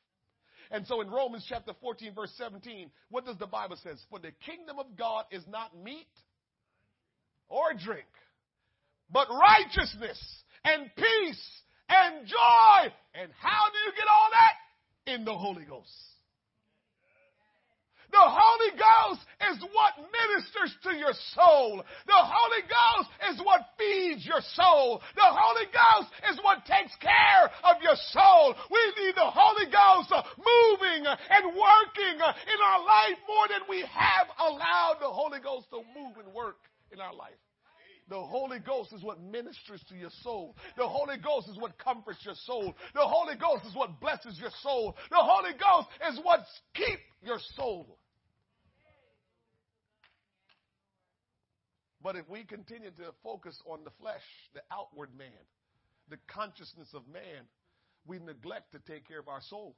And 0.73 0.85
so 0.89 1.01
in 1.03 1.09
Romans 1.09 1.47
chapter 1.49 1.71
14, 1.81 2.15
verse 2.15 2.33
17, 2.37 2.91
what 3.11 3.27
does 3.27 3.39
the 3.39 3.47
Bible 3.47 3.79
says? 3.81 4.03
For 4.11 4.19
the 4.19 4.33
kingdom 4.45 4.81
of 4.81 4.99
God 4.99 5.27
is 5.31 5.45
not 5.47 5.71
meat 5.79 6.11
or 7.49 7.71
drink, 7.79 8.11
but 9.09 9.29
righteousness 9.31 10.19
and 10.65 10.91
peace 10.97 11.47
and 11.89 12.27
joy. 12.27 12.91
And 13.15 13.31
how 13.39 13.71
do 13.71 13.79
you 13.87 13.93
get 13.95 14.07
all 14.11 14.29
that? 14.35 15.15
In 15.15 15.25
the 15.25 15.39
Holy 15.39 15.65
Ghost. 15.65 15.95
The 18.13 18.23
Holy 18.23 18.73
Ghost 18.79 19.23
is 19.51 19.59
what 19.73 19.93
ministers 20.09 20.73
to 20.85 20.97
your 20.97 21.13
soul. 21.35 21.85
The 22.07 22.17
Holy 22.17 22.63
Ghost 22.65 23.11
is 23.31 23.37
what 23.45 23.61
feeds 23.79 24.25
your 24.25 24.41
soul. 24.55 25.03
The 25.15 25.27
Holy 25.27 25.67
Ghost 25.69 26.11
is 26.31 26.39
what 26.43 26.65
takes 26.67 26.95
care 26.97 27.45
of 27.65 27.83
your 27.83 27.97
soul. 28.13 28.55
We 28.71 28.83
need 29.05 29.15
the 29.15 29.31
Holy 29.31 29.71
Ghost 29.71 30.11
moving 30.39 31.07
and 31.07 31.45
working 31.53 32.17
in 32.17 32.59
our 32.65 32.81
life 32.85 33.19
more 33.29 33.47
than 33.49 33.63
we 33.69 33.85
have 33.87 34.29
allowed 34.39 34.97
the 35.01 35.11
Holy 35.11 35.41
Ghost 35.41 35.69
to 35.71 35.83
move 35.95 36.17
and 36.19 36.33
work 36.33 36.57
in 36.93 37.01
our 37.01 37.15
life. 37.15 37.37
The 38.09 38.21
Holy 38.21 38.61
Ghost 38.61 38.93
is 38.93 39.03
what 39.03 39.21
ministers 39.21 39.83
to 39.89 39.97
your 39.97 40.11
soul. 40.23 40.57
The 40.77 40.87
Holy 40.87 41.17
Ghost 41.19 41.49
is 41.49 41.59
what 41.59 41.77
comforts 41.79 42.25
your 42.25 42.37
soul. 42.45 42.75
The 42.95 43.01
Holy 43.01 43.35
Ghost 43.35 43.67
is 43.67 43.75
what 43.75 44.01
blesses 44.01 44.39
your 44.41 44.51
soul. 44.63 44.95
The 45.11 45.17
Holy 45.19 45.51
Ghost 45.53 45.89
is 46.09 46.21
what 46.23 46.41
keeps 46.75 47.03
your 47.23 47.39
soul. 47.57 47.99
But 52.01 52.15
if 52.15 52.29
we 52.29 52.45
continue 52.45 52.91
to 52.91 53.13
focus 53.25 53.61
on 53.67 53.83
the 53.83 53.91
flesh, 54.01 54.23
the 54.55 54.61
outward 54.71 55.11
man, 55.19 55.27
the 56.09 56.19
consciousness 56.29 56.89
of 56.95 57.03
man, 57.13 57.43
we 58.07 58.21
neglect 58.21 58.71
to 58.73 58.79
take 58.79 59.09
care 59.09 59.19
of 59.19 59.27
our 59.27 59.41
soul. 59.41 59.75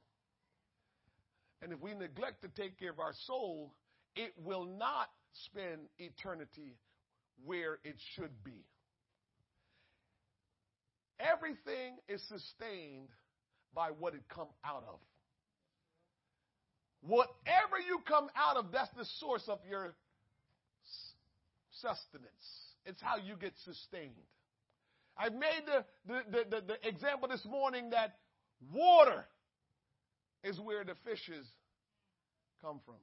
And 1.63 1.73
if 1.73 1.81
we 1.81 1.95
neglect 1.95 2.43
to 2.43 2.49
take 2.49 2.79
care 2.79 2.91
of 2.91 2.99
our 2.99 3.15
soul, 3.25 3.73
it 4.15 4.33
will 4.37 4.65
not 4.65 5.09
spend 5.33 5.87
eternity 5.97 6.77
where 7.45 7.79
it 7.83 7.95
should 8.15 8.43
be. 8.43 8.65
Everything 11.19 11.97
is 12.07 12.21
sustained 12.27 13.09
by 13.73 13.89
what 13.89 14.13
it 14.13 14.21
come 14.29 14.47
out 14.63 14.83
of. 14.87 14.99
Whatever 17.01 17.79
you 17.85 17.99
come 18.07 18.27
out 18.35 18.57
of, 18.57 18.71
that's 18.71 18.91
the 18.97 19.05
source 19.19 19.43
of 19.47 19.59
your 19.69 19.93
sustenance. 21.71 22.29
It's 22.85 23.01
how 23.01 23.17
you 23.17 23.35
get 23.35 23.53
sustained. 23.63 24.13
I've 25.17 25.33
made 25.33 25.63
the, 25.65 25.85
the, 26.07 26.45
the, 26.49 26.61
the, 26.61 26.87
example 26.87 27.27
this 27.27 27.45
morning 27.45 27.89
that 27.89 28.15
water 28.73 29.25
is 30.43 30.59
where 30.59 30.83
the 30.85 30.95
fishes 31.05 31.45
come 32.61 32.79
from. 32.85 32.95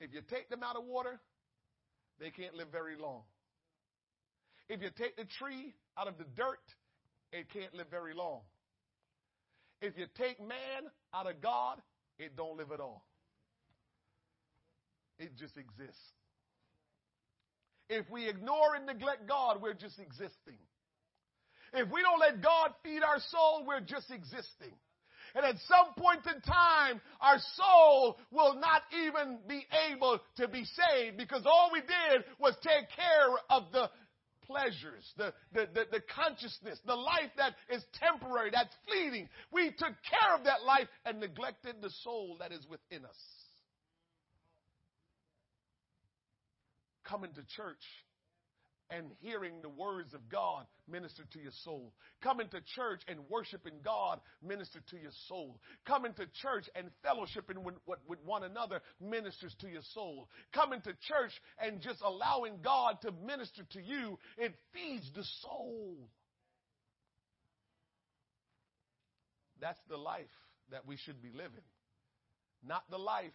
If 0.00 0.12
you 0.12 0.20
take 0.28 0.50
them 0.50 0.62
out 0.64 0.76
of 0.76 0.84
water, 0.84 1.20
they 2.20 2.30
can't 2.30 2.54
live 2.54 2.68
very 2.70 2.96
long. 2.96 3.22
If 4.68 4.82
you 4.82 4.88
take 4.96 5.16
the 5.16 5.24
tree 5.38 5.74
out 5.98 6.08
of 6.08 6.18
the 6.18 6.24
dirt, 6.36 6.62
it 7.32 7.46
can't 7.52 7.74
live 7.74 7.88
very 7.90 8.14
long. 8.14 8.40
If 9.80 9.98
you 9.98 10.06
take 10.16 10.40
man 10.40 10.88
out 11.12 11.28
of 11.28 11.40
God, 11.42 11.80
it 12.18 12.36
don't 12.36 12.56
live 12.56 12.72
at 12.72 12.80
all. 12.80 13.04
It 15.18 15.36
just 15.38 15.56
exists. 15.56 16.00
If 17.88 18.08
we 18.10 18.28
ignore 18.28 18.74
and 18.74 18.86
neglect 18.86 19.28
God, 19.28 19.60
we're 19.60 19.74
just 19.74 19.98
existing. 19.98 20.58
If 21.74 21.90
we 21.90 22.02
don't 22.02 22.20
let 22.20 22.40
God 22.40 22.70
feed 22.82 23.02
our 23.02 23.18
soul, 23.30 23.64
we're 23.66 23.80
just 23.80 24.10
existing. 24.10 24.74
And 25.34 25.44
at 25.44 25.56
some 25.66 25.94
point 25.96 26.20
in 26.26 26.40
time, 26.42 27.00
our 27.20 27.38
soul 27.56 28.18
will 28.30 28.54
not 28.54 28.82
even 29.04 29.38
be 29.48 29.66
able 29.90 30.20
to 30.36 30.48
be 30.48 30.64
saved 30.64 31.16
because 31.16 31.42
all 31.44 31.70
we 31.72 31.80
did 31.80 32.24
was 32.38 32.54
take 32.62 32.88
care 32.94 33.34
of 33.50 33.64
the 33.72 33.90
pleasures, 34.46 35.04
the, 35.16 35.32
the, 35.52 35.66
the, 35.74 35.84
the, 35.90 36.02
consciousness, 36.14 36.78
the 36.86 36.94
life 36.94 37.30
that 37.36 37.54
is 37.70 37.82
temporary, 37.94 38.50
that's 38.52 38.74
fleeting. 38.86 39.28
We 39.50 39.70
took 39.70 39.94
care 40.08 40.36
of 40.36 40.44
that 40.44 40.62
life 40.64 40.86
and 41.04 41.18
neglected 41.18 41.76
the 41.80 41.90
soul 42.02 42.36
that 42.40 42.52
is 42.52 42.66
within 42.68 43.04
us. 43.04 43.16
coming 47.04 47.30
to 47.34 47.42
church 47.54 47.84
and 48.90 49.06
hearing 49.20 49.54
the 49.62 49.68
words 49.68 50.14
of 50.14 50.28
God 50.28 50.66
minister 50.90 51.24
to 51.32 51.38
your 51.40 51.52
soul. 51.64 51.92
Coming 52.22 52.48
to 52.48 52.60
church 52.74 53.02
and 53.08 53.20
worshiping 53.28 53.74
God 53.84 54.20
minister 54.42 54.80
to 54.90 54.96
your 54.96 55.12
soul. 55.28 55.58
Coming 55.86 56.12
to 56.14 56.26
church 56.42 56.68
and 56.74 56.90
fellowshipping 57.04 57.62
with, 57.62 57.74
with, 57.86 58.18
one 58.24 58.44
another 58.44 58.80
ministers 59.00 59.54
to 59.60 59.68
your 59.68 59.82
soul. 59.94 60.28
Coming 60.52 60.80
to 60.82 60.92
church 61.08 61.32
and 61.58 61.80
just 61.80 62.00
allowing 62.02 62.58
God 62.62 62.98
to 63.02 63.12
minister 63.26 63.62
to 63.72 63.82
you, 63.82 64.18
it 64.38 64.54
feeds 64.72 65.10
the 65.14 65.24
soul. 65.42 65.96
That's 69.60 69.80
the 69.88 69.96
life 69.96 70.24
that 70.70 70.86
we 70.86 70.96
should 70.96 71.22
be 71.22 71.30
living, 71.32 71.64
not 72.66 72.82
the 72.90 72.98
life 72.98 73.32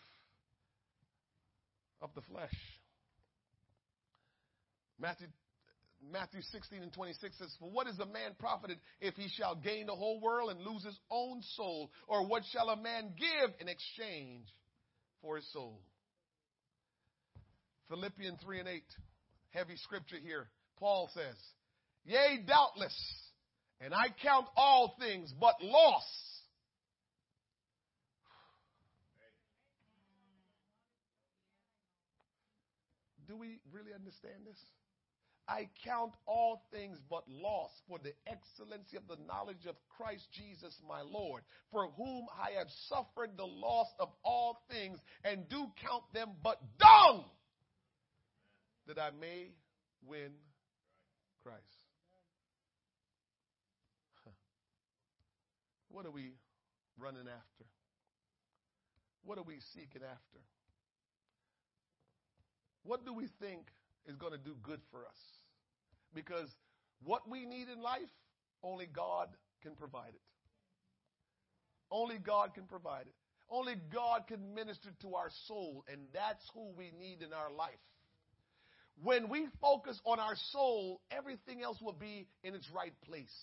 of 2.02 2.10
the 2.16 2.22
flesh. 2.22 2.56
Matthew, 5.00 5.28
Matthew 6.12 6.42
16 6.42 6.82
and 6.82 6.94
26 6.94 7.38
says, 7.38 7.56
For 7.60 7.70
what 7.70 7.88
is 7.88 8.00
a 8.00 8.06
man 8.06 8.32
profited 8.38 8.78
if 9.02 9.16
he 9.16 9.28
shall 9.30 9.56
gain 9.56 9.88
the 9.88 9.96
whole 9.96 10.20
world 10.20 10.52
and 10.52 10.62
lose 10.62 10.84
his 10.84 10.98
own 11.10 11.42
soul? 11.56 11.92
Or 12.08 12.28
what 12.28 12.44
shall 12.52 12.70
a 12.70 12.78
man 12.78 13.14
give 13.18 13.52
in 13.60 13.68
exchange 13.68 14.46
for 15.22 15.38
his 15.38 15.52
soul? 15.52 15.82
Philippians 17.90 18.40
3 18.44 18.60
and 18.60 18.68
8, 18.68 18.84
heavy 19.52 19.76
scripture 19.78 20.18
here. 20.24 20.48
Paul 20.80 21.10
says, 21.14 21.36
Yea, 22.06 22.44
doubtless, 22.48 22.96
and 23.82 23.94
I 23.94 24.08
count 24.22 24.46
all 24.56 24.96
things 25.00 25.34
but 25.40 25.56
loss. 25.62 26.04
Do 33.28 33.38
we 33.38 33.60
really 33.72 33.94
understand 33.94 34.42
this? 34.46 34.58
I 35.50 35.68
count 35.84 36.14
all 36.28 36.62
things 36.72 37.00
but 37.10 37.24
loss 37.28 37.72
for 37.88 37.98
the 37.98 38.14
excellency 38.28 38.98
of 38.98 39.08
the 39.08 39.18
knowledge 39.28 39.66
of 39.68 39.76
Christ 39.98 40.28
Jesus 40.32 40.80
my 40.88 41.02
Lord, 41.02 41.42
for 41.72 41.88
whom 41.98 42.28
I 42.40 42.60
have 42.60 42.68
suffered 42.88 43.32
the 43.36 43.48
loss 43.48 43.88
of 44.00 44.10
all 44.24 44.62
things 44.70 45.00
and 45.24 45.50
do 45.50 45.66
count 45.82 46.04
them 46.14 46.30
but 46.44 46.60
dung, 46.78 47.26
that 48.88 49.00
I 49.00 49.10
may 49.20 49.48
win 50.06 50.32
Christ. 51.44 51.64
What 55.92 56.06
are 56.06 56.12
we 56.12 56.34
running 57.00 57.28
after? 57.28 57.66
What 59.26 59.40
are 59.40 59.44
we 59.44 59.56
seeking 59.74 60.04
after? 60.04 60.40
What 62.84 63.06
do 63.06 63.14
we 63.14 63.28
think 63.40 63.62
is 64.06 64.16
going 64.16 64.34
to 64.34 64.38
do 64.38 64.56
good 64.62 64.80
for 64.92 65.00
us? 65.06 65.39
Because 66.14 66.50
what 67.04 67.30
we 67.30 67.46
need 67.46 67.70
in 67.70 67.82
life, 67.82 68.10
only 68.64 68.86
God 68.86 69.30
can 69.62 69.76
provide 69.76 70.14
it. 70.14 70.22
Only 71.92 72.18
God 72.18 72.54
can 72.54 72.66
provide 72.66 73.08
it. 73.08 73.14
Only 73.50 73.76
God 73.92 74.28
can 74.28 74.54
minister 74.54 74.90
to 75.02 75.16
our 75.16 75.30
soul, 75.48 75.84
and 75.92 76.02
that's 76.14 76.44
who 76.54 76.72
we 76.78 76.92
need 77.00 77.24
in 77.24 77.34
our 77.34 77.52
life. 77.52 77.72
When 79.02 79.30
we 79.30 79.48
focus 79.62 80.00
on 80.06 80.20
our 80.20 80.36
soul, 80.52 81.02
everything 81.10 81.64
else 81.64 81.78
will 81.82 81.94
be 81.94 82.28
in 82.44 82.54
its 82.54 82.70
right 82.76 82.94
place. 83.06 83.34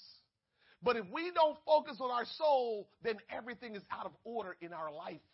But 0.82 0.96
if 0.96 1.06
we 1.12 1.32
don't 1.34 1.56
focus 1.66 1.96
on 2.00 2.10
our 2.10 2.26
soul, 2.36 2.88
then 3.02 3.16
everything 3.30 3.74
is 3.74 3.82
out 3.90 4.06
of 4.06 4.12
order 4.24 4.54
in 4.60 4.72
our 4.72 4.92
life. 4.92 5.24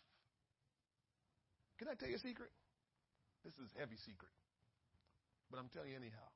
Can 1.78 1.88
I 1.88 1.94
tell 1.94 2.08
you 2.08 2.16
a 2.16 2.20
secret? 2.20 2.50
This 3.44 3.54
is 3.54 3.68
a 3.76 3.80
heavy 3.80 3.96
secret. 3.96 4.30
But 5.50 5.58
I'm 5.58 5.68
telling 5.68 5.90
you 5.90 5.96
anyhow. 5.96 6.30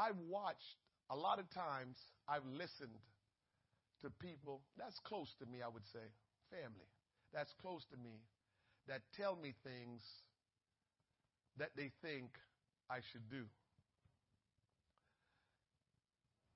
I've 0.00 0.16
watched 0.32 0.80
a 1.12 1.16
lot 1.16 1.38
of 1.38 1.50
times, 1.52 2.00
I've 2.24 2.46
listened 2.48 2.96
to 4.00 4.08
people 4.08 4.64
that's 4.80 4.96
close 5.04 5.28
to 5.40 5.44
me, 5.44 5.60
I 5.60 5.68
would 5.68 5.84
say, 5.92 6.08
family, 6.48 6.88
that's 7.36 7.52
close 7.60 7.84
to 7.92 7.98
me, 8.00 8.24
that 8.88 9.04
tell 9.12 9.36
me 9.36 9.52
things 9.60 10.00
that 11.60 11.76
they 11.76 11.92
think 12.00 12.32
I 12.88 13.04
should 13.12 13.28
do. 13.28 13.44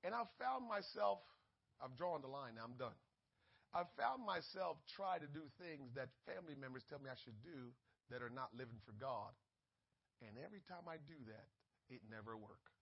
And 0.01 0.17
I've 0.17 0.31
found 0.41 0.65
myself, 0.65 1.21
I've 1.77 1.93
drawn 1.93 2.25
the 2.25 2.31
line, 2.31 2.57
now 2.57 2.65
I'm 2.65 2.77
done. 2.81 2.97
I've 3.75 3.91
found 3.99 4.25
myself 4.25 4.81
try 4.97 5.21
to 5.21 5.29
do 5.29 5.45
things 5.61 5.93
that 5.93 6.09
family 6.25 6.57
members 6.57 6.81
tell 6.89 6.97
me 6.97 7.13
I 7.13 7.19
should 7.21 7.37
do 7.45 7.69
that 8.09 8.25
are 8.25 8.33
not 8.33 8.49
living 8.57 8.79
for 8.87 8.95
God. 8.97 9.35
And 10.23 10.33
every 10.41 10.63
time 10.65 10.89
I 10.89 10.97
do 11.05 11.19
that, 11.29 11.49
it 11.93 12.01
never 12.09 12.33
works. 12.33 12.74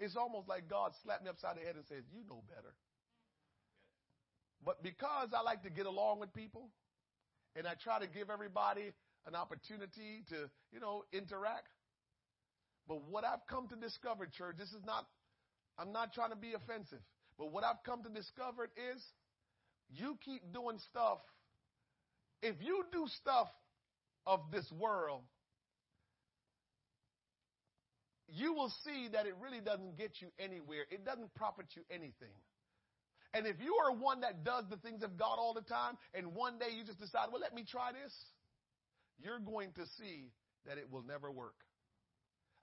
It's 0.00 0.16
almost 0.16 0.48
like 0.48 0.68
God 0.68 0.92
slapped 1.04 1.22
me 1.22 1.28
upside 1.28 1.56
the 1.56 1.60
head 1.60 1.76
and 1.76 1.84
says, 1.86 2.02
You 2.10 2.24
know 2.28 2.42
better. 2.48 2.74
But 4.64 4.82
because 4.82 5.28
I 5.36 5.42
like 5.42 5.62
to 5.62 5.70
get 5.70 5.86
along 5.86 6.20
with 6.20 6.32
people 6.32 6.68
and 7.54 7.66
I 7.66 7.74
try 7.82 8.00
to 8.00 8.06
give 8.06 8.30
everybody 8.30 8.92
an 9.26 9.34
opportunity 9.34 10.24
to, 10.30 10.50
you 10.72 10.80
know, 10.80 11.04
interact. 11.12 11.68
But 12.88 13.04
what 13.08 13.24
I've 13.24 13.46
come 13.48 13.68
to 13.68 13.76
discover, 13.76 14.26
church, 14.26 14.56
this 14.58 14.68
is 14.68 14.84
not, 14.84 15.06
I'm 15.78 15.92
not 15.92 16.12
trying 16.12 16.30
to 16.30 16.36
be 16.36 16.54
offensive, 16.54 17.00
but 17.38 17.52
what 17.52 17.62
I've 17.62 17.82
come 17.84 18.02
to 18.02 18.08
discover 18.08 18.64
is 18.64 19.02
you 19.90 20.18
keep 20.24 20.52
doing 20.52 20.78
stuff. 20.90 21.18
If 22.42 22.56
you 22.60 22.84
do 22.90 23.06
stuff 23.20 23.48
of 24.26 24.40
this 24.50 24.70
world, 24.78 25.22
you 28.32 28.54
will 28.54 28.72
see 28.84 29.08
that 29.12 29.26
it 29.26 29.34
really 29.42 29.60
doesn't 29.60 29.96
get 29.98 30.12
you 30.20 30.28
anywhere. 30.38 30.84
It 30.90 31.04
doesn't 31.04 31.34
profit 31.34 31.66
you 31.74 31.82
anything. 31.90 32.34
And 33.32 33.46
if 33.46 33.56
you 33.62 33.76
are 33.84 33.92
one 33.92 34.22
that 34.22 34.44
does 34.44 34.64
the 34.70 34.76
things 34.76 35.02
of 35.02 35.16
God 35.16 35.36
all 35.38 35.54
the 35.54 35.62
time, 35.62 35.96
and 36.14 36.34
one 36.34 36.58
day 36.58 36.74
you 36.76 36.84
just 36.84 36.98
decide, 36.98 37.28
well, 37.30 37.40
let 37.40 37.54
me 37.54 37.64
try 37.68 37.92
this, 37.92 38.12
you're 39.22 39.38
going 39.38 39.72
to 39.74 39.82
see 39.98 40.30
that 40.66 40.78
it 40.78 40.90
will 40.90 41.02
never 41.02 41.30
work. 41.30 41.54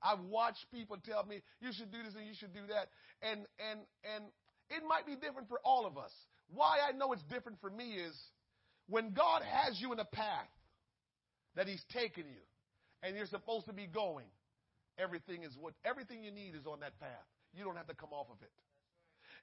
I've 0.02 0.20
watched 0.20 0.66
people 0.72 0.98
tell 1.04 1.26
me 1.26 1.42
you 1.60 1.72
should 1.74 1.92
do 1.92 2.04
this 2.04 2.14
and 2.16 2.28
you 2.28 2.34
should 2.38 2.54
do 2.54 2.62
that, 2.70 2.90
and 3.22 3.48
and 3.58 3.80
and 4.14 4.26
it 4.70 4.84
might 4.88 5.08
be 5.08 5.16
different 5.16 5.50
for 5.50 5.60
all 5.64 5.88
of 5.88 5.98
us. 5.98 6.12
Why 6.54 6.78
I 6.88 6.92
know 6.92 7.14
it's 7.14 7.24
different 7.24 7.60
for 7.62 7.70
me 7.70 7.94
is 7.94 8.16
when 8.88 9.14
God 9.14 9.42
has 9.42 9.80
you 9.82 9.92
in 9.94 10.00
a 10.00 10.06
path 10.06 10.52
that 11.56 11.68
He's 11.68 11.84
taken 11.92 12.26
you, 12.26 12.46
and 13.02 13.16
you're 13.16 13.26
supposed 13.26 13.66
to 13.66 13.74
be 13.74 13.88
going, 13.88 14.28
everything 14.98 15.44
is 15.44 15.56
what 15.60 15.74
everything 15.86 16.24
you 16.24 16.32
need 16.32 16.56
is 16.56 16.66
on 16.66 16.82
that 16.82 17.00
path. 17.00 17.28
You 17.54 17.64
don't 17.64 17.78
have 17.78 17.88
to 17.88 17.96
come 17.96 18.12
off 18.12 18.28
of 18.30 18.42
it. 18.42 18.52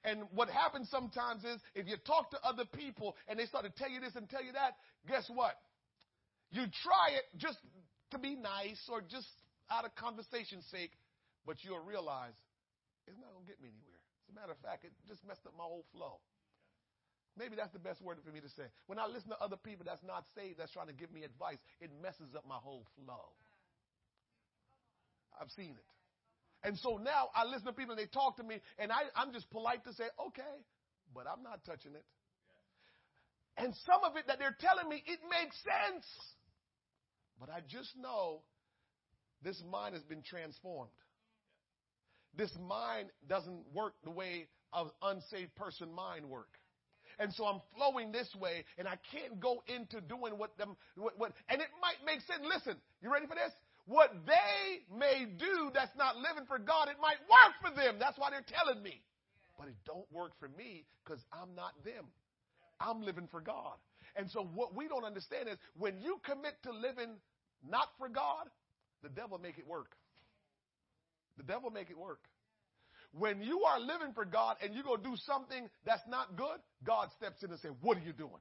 And 0.05 0.29
what 0.33 0.49
happens 0.49 0.89
sometimes 0.89 1.43
is 1.43 1.57
if 1.73 1.87
you 1.87 1.97
talk 2.05 2.29
to 2.31 2.39
other 2.45 2.65
people 2.65 3.15
and 3.27 3.39
they 3.39 3.45
start 3.45 3.65
to 3.65 3.73
tell 3.73 3.89
you 3.89 3.99
this 3.99 4.15
and 4.15 4.29
tell 4.29 4.43
you 4.43 4.53
that, 4.53 4.77
guess 5.07 5.25
what? 5.33 5.57
You 6.51 6.69
try 6.85 7.17
it 7.17 7.25
just 7.37 7.57
to 8.11 8.19
be 8.19 8.35
nice 8.35 8.79
or 8.87 9.01
just 9.01 9.27
out 9.71 9.83
of 9.83 9.95
conversation's 9.97 10.65
sake, 10.69 10.93
but 11.45 11.57
you'll 11.65 11.81
realize 11.81 12.37
it's 13.09 13.17
not 13.17 13.33
going 13.33 13.45
to 13.45 13.49
get 13.49 13.57
me 13.57 13.73
anywhere. 13.73 14.01
As 14.25 14.29
a 14.29 14.35
matter 14.37 14.53
of 14.53 14.61
fact, 14.61 14.85
it 14.85 14.93
just 15.09 15.25
messed 15.25 15.45
up 15.49 15.57
my 15.57 15.65
whole 15.65 15.85
flow. 15.89 16.21
Maybe 17.37 17.57
that's 17.57 17.73
the 17.73 17.81
best 17.81 17.99
word 17.99 18.17
for 18.23 18.31
me 18.31 18.39
to 18.39 18.49
say. 18.55 18.69
When 18.87 18.97
I 18.97 19.09
listen 19.09 19.29
to 19.33 19.39
other 19.41 19.57
people 19.57 19.83
that's 19.83 20.05
not 20.05 20.23
saved, 20.37 20.61
that's 20.61 20.71
trying 20.71 20.87
to 20.87 20.95
give 20.95 21.11
me 21.11 21.25
advice, 21.25 21.59
it 21.81 21.91
messes 22.01 22.31
up 22.37 22.47
my 22.47 22.61
whole 22.61 22.87
flow. 22.95 23.35
I've 25.41 25.51
seen 25.51 25.71
it. 25.71 26.67
And 26.67 26.77
so 26.79 26.97
now 26.97 27.29
I 27.35 27.45
listen 27.45 27.65
to 27.65 27.73
people 27.73 27.91
and 27.93 27.99
they 27.99 28.09
talk 28.09 28.37
to 28.37 28.43
me, 28.43 28.59
and 28.79 28.91
I, 28.91 29.03
I'm 29.15 29.31
just 29.31 29.49
polite 29.51 29.83
to 29.85 29.93
say, 29.93 30.05
okay, 30.27 30.55
but 31.13 31.25
I'm 31.31 31.43
not 31.43 31.63
touching 31.65 31.93
it. 31.93 32.03
And 33.57 33.73
some 33.85 34.03
of 34.03 34.17
it 34.17 34.27
that 34.27 34.39
they're 34.39 34.57
telling 34.59 34.89
me, 34.89 35.03
it 35.05 35.19
makes 35.29 35.55
sense. 35.63 36.05
But 37.39 37.49
I 37.49 37.59
just 37.67 37.95
know 37.95 38.41
this 39.43 39.61
mind 39.69 39.93
has 39.93 40.03
been 40.03 40.23
transformed. 40.23 40.91
This 42.35 42.51
mind 42.67 43.09
doesn't 43.29 43.63
work 43.73 43.93
the 44.03 44.11
way 44.11 44.47
an 44.73 44.89
unsaved 45.01 45.55
person 45.55 45.93
mind 45.93 46.25
work. 46.25 46.49
And 47.17 47.31
so 47.33 47.45
I'm 47.45 47.61
flowing 47.77 48.11
this 48.11 48.27
way, 48.37 48.65
and 48.77 48.87
I 48.87 48.97
can't 49.11 49.39
go 49.39 49.63
into 49.67 50.01
doing 50.01 50.37
what 50.37 50.57
them, 50.57 50.75
what, 50.97 51.17
what, 51.17 51.31
and 51.47 51.61
it 51.61 51.67
might 51.81 52.03
make 52.05 52.19
sense. 52.27 52.41
Listen, 52.43 52.75
you 53.01 53.11
ready 53.11 53.25
for 53.25 53.35
this? 53.35 53.53
What 53.87 54.11
they 54.25 54.81
may 54.97 55.25
do 55.25 55.69
that's 55.73 55.95
not 55.97 56.17
living 56.17 56.45
for 56.47 56.57
God, 56.57 56.89
it 56.89 56.97
might 56.99 57.21
work 57.29 57.53
for 57.61 57.75
them. 57.75 57.97
That's 57.99 58.17
why 58.17 58.29
they're 58.31 58.45
telling 58.47 58.81
me. 58.81 59.01
But 59.59 59.67
it 59.67 59.75
don't 59.85 60.11
work 60.11 60.31
for 60.39 60.49
me 60.49 60.85
because 61.03 61.21
I'm 61.31 61.55
not 61.55 61.71
them. 61.85 62.05
I'm 62.79 63.03
living 63.03 63.27
for 63.31 63.41
God. 63.41 63.75
And 64.15 64.29
so 64.31 64.49
what 64.55 64.75
we 64.75 64.87
don't 64.87 65.05
understand 65.05 65.49
is 65.49 65.57
when 65.77 66.01
you 66.01 66.19
commit 66.25 66.55
to 66.63 66.71
living 66.71 67.15
not 67.69 67.89
for 67.99 68.09
God, 68.09 68.47
the 69.03 69.09
devil 69.09 69.37
make 69.37 69.57
it 69.57 69.67
work. 69.67 69.95
The 71.37 71.43
devil 71.43 71.69
make 71.69 71.89
it 71.89 71.97
work. 71.97 72.21
When 73.17 73.41
you 73.41 73.63
are 73.63 73.79
living 73.79 74.13
for 74.13 74.25
God 74.25 74.57
and 74.61 74.73
you 74.73 74.83
go 74.83 74.97
do 74.97 75.15
something 75.25 75.69
that's 75.85 76.01
not 76.09 76.35
good, 76.35 76.59
God 76.83 77.09
steps 77.17 77.43
in 77.43 77.51
and 77.51 77.59
says, 77.59 77.71
What 77.81 77.97
are 77.97 78.01
you 78.01 78.13
doing? 78.13 78.31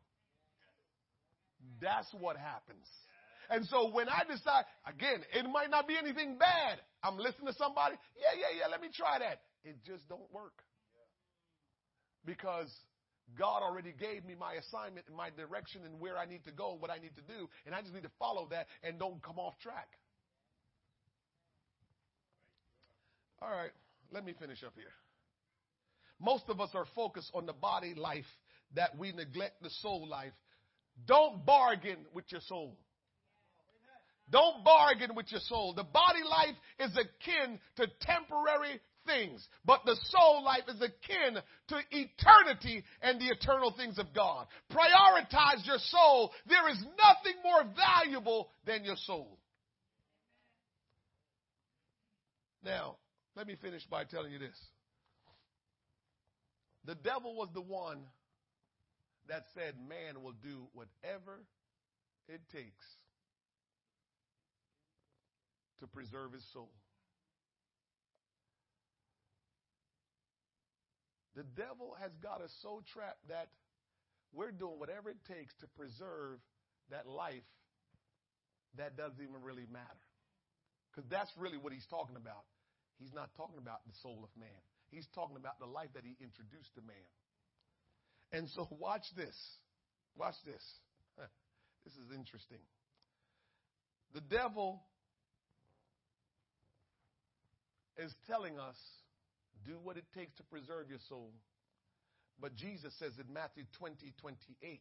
That's 1.81 2.09
what 2.19 2.37
happens. 2.37 2.87
And 3.51 3.67
so 3.67 3.91
when 3.91 4.09
I 4.09 4.23
decide, 4.29 4.65
again, 4.87 5.21
it 5.33 5.45
might 5.51 5.71
not 5.71 5.87
be 5.89 5.97
anything 5.97 6.39
bad. 6.39 6.79
I'm 7.03 7.19
listening 7.19 7.49
to 7.49 7.55
somebody, 7.55 7.97
yeah, 8.17 8.39
yeah, 8.39 8.59
yeah, 8.61 8.67
let 8.71 8.81
me 8.81 8.89
try 8.95 9.19
that. 9.19 9.41
It 9.65 9.77
just 9.85 10.09
don't 10.09 10.31
work. 10.33 10.63
Because 12.25 12.71
God 13.39 13.63
already 13.63 13.93
gave 13.93 14.25
me 14.25 14.35
my 14.39 14.55
assignment 14.55 15.07
and 15.09 15.17
my 15.17 15.31
direction 15.31 15.83
and 15.85 16.01
where 16.01 16.17
I 16.17 16.27
need 16.27 16.45
to 16.45 16.53
go, 16.53 16.77
what 16.79 16.91
I 16.91 16.99
need 16.99 17.17
to 17.17 17.23
do, 17.23 17.49
and 17.67 17.75
I 17.75 17.81
just 17.81 17.95
need 17.95 18.05
to 18.05 18.13
follow 18.19 18.49
that 18.51 18.67
and 18.83 18.99
don't 18.99 19.23
come 19.23 19.39
off 19.39 19.55
track. 19.63 19.89
All 23.43 23.51
right, 23.51 23.73
let 24.13 24.25
me 24.25 24.35
finish 24.39 24.63
up 24.65 24.73
here. 24.77 24.93
Most 26.21 26.45
of 26.49 26.61
us 26.61 26.71
are 26.75 26.87
focused 26.95 27.31
on 27.35 27.45
the 27.45 27.53
body 27.53 27.95
life 27.95 28.25
that 28.75 28.97
we 28.97 29.13
neglect 29.13 29.63
the 29.63 29.71
soul 29.83 30.09
life. 30.09 30.33
Don't 31.07 31.45
bargain 31.45 31.99
with 32.15 32.25
your 32.31 32.41
soul. 32.43 32.77
Don't 34.31 34.65
bargain 34.65 35.15
with 35.15 35.31
your 35.31 35.41
soul. 35.41 35.75
The 35.75 35.85
body 35.85 36.21
life 36.29 36.57
is 36.79 36.97
akin 36.97 37.59
to 37.77 37.87
temporary 38.01 38.81
things, 39.07 39.47
but 39.65 39.81
the 39.85 39.97
soul 40.09 40.43
life 40.43 40.65
is 40.69 40.81
akin 40.81 41.43
to 41.69 41.77
eternity 41.91 42.83
and 43.03 43.21
the 43.21 43.27
eternal 43.27 43.75
things 43.77 43.99
of 43.99 44.15
God. 44.15 44.47
Prioritize 44.73 45.67
your 45.67 45.79
soul. 45.79 46.33
There 46.47 46.69
is 46.71 46.79
nothing 46.79 47.35
more 47.45 47.65
valuable 47.77 48.49
than 48.67 48.85
your 48.85 48.97
soul. 48.97 49.39
Now, 52.65 52.97
let 53.37 53.47
me 53.47 53.57
finish 53.61 53.85
by 53.85 54.05
telling 54.05 54.33
you 54.33 54.39
this. 54.39 54.59
The 56.87 56.95
devil 56.95 57.37
was 57.37 57.49
the 57.53 57.61
one 57.61 58.01
that 59.29 59.45
said 59.55 59.75
man 59.87 60.23
will 60.23 60.35
do 60.43 60.67
whatever 60.73 61.41
it 62.29 62.41
takes 62.53 62.85
to 65.85 65.89
preserve 65.93 66.33
his 66.33 66.45
soul. 66.57 66.73
The 71.37 71.45
devil 71.61 71.93
has 72.01 72.11
got 72.23 72.41
us 72.41 72.51
so 72.63 72.81
trapped 72.95 73.29
that 73.29 73.53
we're 74.33 74.55
doing 74.55 74.81
whatever 74.81 75.11
it 75.11 75.21
takes 75.29 75.53
to 75.61 75.67
preserve 75.77 76.41
that 76.91 77.07
life 77.07 77.45
that 78.79 78.97
doesn't 78.97 79.21
even 79.21 79.43
really 79.45 79.67
matter. 79.71 80.09
Because 80.91 81.05
that's 81.11 81.31
really 81.37 81.59
what 81.59 81.73
he's 81.73 81.87
talking 81.91 82.17
about. 82.17 82.49
He's 82.99 83.13
not 83.13 83.35
talking 83.37 83.59
about 83.59 83.85
the 83.85 83.93
soul 84.01 84.23
of 84.23 84.31
man. 84.39 84.63
He's 84.91 85.07
talking 85.15 85.37
about 85.37 85.59
the 85.59 85.67
life 85.67 85.91
that 85.95 86.07
he 86.07 86.17
introduced 86.23 86.73
to 86.79 86.83
man. 86.87 87.11
And 88.33 88.49
so 88.55 88.71
watch 88.79 89.05
this. 89.17 89.37
Watch 90.17 90.39
this. 90.47 90.65
This 91.85 91.93
is 92.01 92.17
interesting. 92.17 92.65
The 94.15 94.23
devil 94.23 94.81
is 97.99 98.15
telling 98.27 98.59
us 98.59 98.77
do 99.65 99.79
what 99.83 99.97
it 99.97 100.05
takes 100.15 100.35
to 100.37 100.45
preserve 100.45 100.89
your 100.89 100.99
soul. 101.09 101.33
But 102.41 102.57
Jesus 102.57 102.93
says 102.99 103.13
in 103.19 103.33
Matthew 103.33 103.65
20, 103.79 104.13
28, 104.21 104.81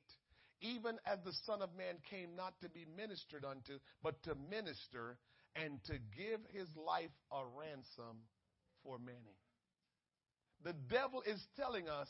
even 0.61 0.97
as 1.05 1.19
the 1.23 1.33
Son 1.45 1.61
of 1.61 1.69
Man 1.77 1.95
came 2.09 2.35
not 2.35 2.53
to 2.61 2.69
be 2.69 2.85
ministered 2.97 3.45
unto, 3.45 3.79
but 4.01 4.21
to 4.23 4.35
minister 4.49 5.17
and 5.55 5.79
to 5.85 5.93
give 6.17 6.39
his 6.51 6.67
life 6.75 7.13
a 7.31 7.43
ransom 7.45 8.25
for 8.83 8.97
many. 8.97 9.37
The 10.63 10.73
devil 10.89 11.21
is 11.25 11.39
telling 11.57 11.89
us 11.89 12.07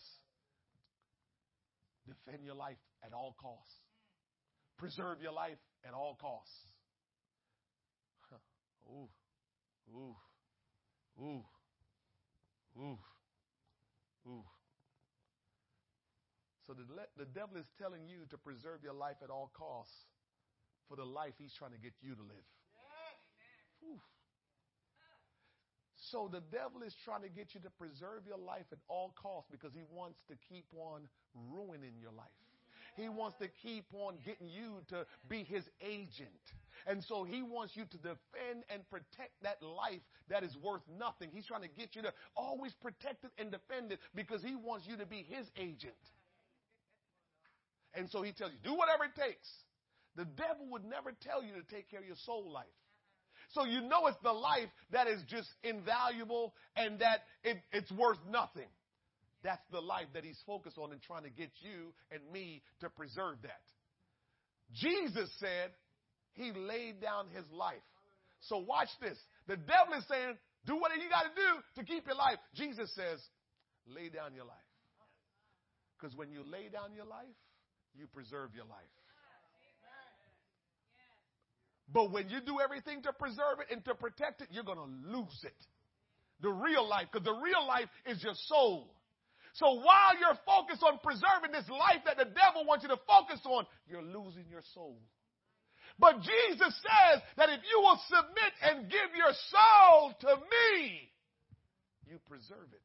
defend 2.07 2.45
your 2.45 2.55
life 2.55 2.77
at 3.03 3.13
all 3.13 3.35
costs, 3.41 3.75
preserve 4.77 5.21
your 5.21 5.33
life 5.33 5.57
at 5.85 5.93
all 5.93 6.17
costs. 6.19 6.55
Ooh, 8.85 9.09
ooh. 9.95 10.15
Ooh. 11.19 11.43
Ooh. 12.79 12.97
Ooh. 14.27 14.43
So 16.65 16.73
the, 16.73 16.83
the 17.17 17.25
devil 17.25 17.57
is 17.57 17.67
telling 17.77 18.07
you 18.07 18.25
to 18.29 18.37
preserve 18.37 18.83
your 18.83 18.93
life 18.93 19.17
at 19.23 19.29
all 19.29 19.51
costs 19.53 19.93
for 20.87 20.95
the 20.95 21.03
life 21.03 21.33
he's 21.37 21.53
trying 21.53 21.71
to 21.71 21.77
get 21.77 21.93
you 22.01 22.15
to 22.15 22.21
live. 22.21 22.47
Ooh. 23.83 23.99
So 26.11 26.29
the 26.31 26.41
devil 26.51 26.83
is 26.85 26.95
trying 27.03 27.21
to 27.23 27.29
get 27.29 27.53
you 27.53 27.61
to 27.61 27.69
preserve 27.69 28.23
your 28.27 28.37
life 28.37 28.65
at 28.71 28.79
all 28.87 29.13
costs 29.21 29.49
because 29.51 29.73
he 29.73 29.83
wants 29.91 30.19
to 30.29 30.35
keep 30.49 30.65
on 30.75 31.07
ruining 31.33 31.93
your 31.99 32.11
life. 32.11 32.27
He 32.95 33.09
wants 33.09 33.37
to 33.39 33.47
keep 33.63 33.85
on 33.93 34.17
getting 34.23 34.47
you 34.47 34.83
to 34.89 35.05
be 35.27 35.43
his 35.43 35.63
agent. 35.81 36.43
And 36.87 37.03
so 37.03 37.23
he 37.23 37.41
wants 37.41 37.75
you 37.75 37.85
to 37.85 37.97
defend 37.97 38.63
and 38.69 38.87
protect 38.89 39.31
that 39.43 39.61
life 39.61 40.01
that 40.29 40.43
is 40.43 40.55
worth 40.63 40.81
nothing. 40.99 41.29
He's 41.33 41.45
trying 41.45 41.61
to 41.61 41.67
get 41.67 41.95
you 41.95 42.01
to 42.03 42.13
always 42.35 42.73
protect 42.81 43.23
it 43.23 43.31
and 43.37 43.51
defend 43.51 43.91
it 43.91 43.99
because 44.15 44.41
he 44.41 44.55
wants 44.55 44.85
you 44.87 44.97
to 44.97 45.05
be 45.05 45.25
his 45.29 45.47
agent. 45.57 45.93
And 47.93 48.09
so 48.09 48.21
he 48.21 48.31
tells 48.31 48.51
you, 48.51 48.57
do 48.63 48.75
whatever 48.75 49.05
it 49.05 49.15
takes 49.15 49.47
The 50.15 50.25
devil 50.25 50.67
would 50.71 50.85
never 50.85 51.11
tell 51.21 51.43
you 51.43 51.53
to 51.53 51.75
take 51.75 51.89
care 51.89 51.99
of 51.99 52.05
your 52.05 52.17
soul 52.25 52.51
life. 52.51 52.65
So 53.51 53.65
you 53.65 53.81
know 53.81 54.07
it's 54.07 54.17
the 54.23 54.33
life 54.33 54.69
that 54.91 55.07
is 55.07 55.21
just 55.27 55.49
invaluable 55.63 56.53
and 56.75 56.99
that 56.99 57.21
it, 57.43 57.57
it's 57.71 57.91
worth 57.91 58.17
nothing. 58.29 58.67
That's 59.43 59.61
the 59.71 59.81
life 59.81 60.07
that 60.13 60.23
he's 60.23 60.39
focused 60.47 60.77
on 60.77 60.91
and 60.91 61.01
trying 61.01 61.23
to 61.23 61.29
get 61.29 61.51
you 61.61 61.93
and 62.11 62.21
me 62.31 62.63
to 62.79 62.89
preserve 62.89 63.37
that. 63.43 63.61
Jesus 64.73 65.29
said 65.39 65.71
he 66.33 66.51
laid 66.51 67.01
down 67.01 67.27
his 67.33 67.45
life. 67.51 67.83
So 68.41 68.57
watch 68.57 68.89
this. 69.01 69.17
The 69.47 69.57
devil 69.57 69.93
is 69.97 70.05
saying, 70.09 70.37
do 70.65 70.75
whatever 70.75 71.01
you 71.01 71.09
got 71.09 71.23
to 71.23 71.35
do 71.35 71.81
to 71.81 71.85
keep 71.85 72.05
your 72.05 72.15
life. 72.15 72.37
Jesus 72.55 72.93
says, 72.95 73.19
lay 73.87 74.09
down 74.09 74.33
your 74.35 74.45
life. 74.45 74.57
Because 75.97 76.15
when 76.15 76.31
you 76.31 76.43
lay 76.43 76.69
down 76.71 76.93
your 76.95 77.05
life, 77.05 77.37
you 77.95 78.07
preserve 78.07 78.55
your 78.55 78.65
life. 78.65 78.91
But 81.91 82.11
when 82.11 82.29
you 82.29 82.41
do 82.41 82.59
everything 82.59 83.03
to 83.03 83.13
preserve 83.13 83.61
it 83.61 83.71
and 83.71 83.85
to 83.85 83.93
protect 83.93 84.41
it, 84.41 84.47
you're 84.51 84.63
going 84.63 84.81
to 84.81 84.91
lose 85.15 85.39
it. 85.43 85.55
The 86.41 86.49
real 86.49 86.87
life, 86.87 87.07
because 87.11 87.23
the 87.23 87.39
real 87.39 87.67
life 87.67 87.87
is 88.05 88.23
your 88.23 88.33
soul. 88.47 88.89
So 89.53 89.67
while 89.79 90.17
you're 90.19 90.39
focused 90.45 90.81
on 90.81 90.97
preserving 91.03 91.53
this 91.53 91.69
life 91.69 92.01
that 92.05 92.17
the 92.17 92.25
devil 92.25 92.65
wants 92.65 92.83
you 92.83 92.89
to 92.89 92.99
focus 93.05 93.39
on, 93.45 93.65
you're 93.87 94.01
losing 94.01 94.49
your 94.49 94.63
soul. 94.73 94.97
But 95.99 96.21
Jesus 96.21 96.73
says 96.81 97.21
that 97.37 97.49
if 97.49 97.61
you 97.69 97.79
will 97.79 97.99
submit 98.07 98.53
and 98.63 98.89
give 98.89 99.15
your 99.15 99.33
soul 99.51 100.13
to 100.21 100.35
me, 100.35 101.09
you 102.09 102.19
preserve 102.27 102.69
it. 102.71 102.81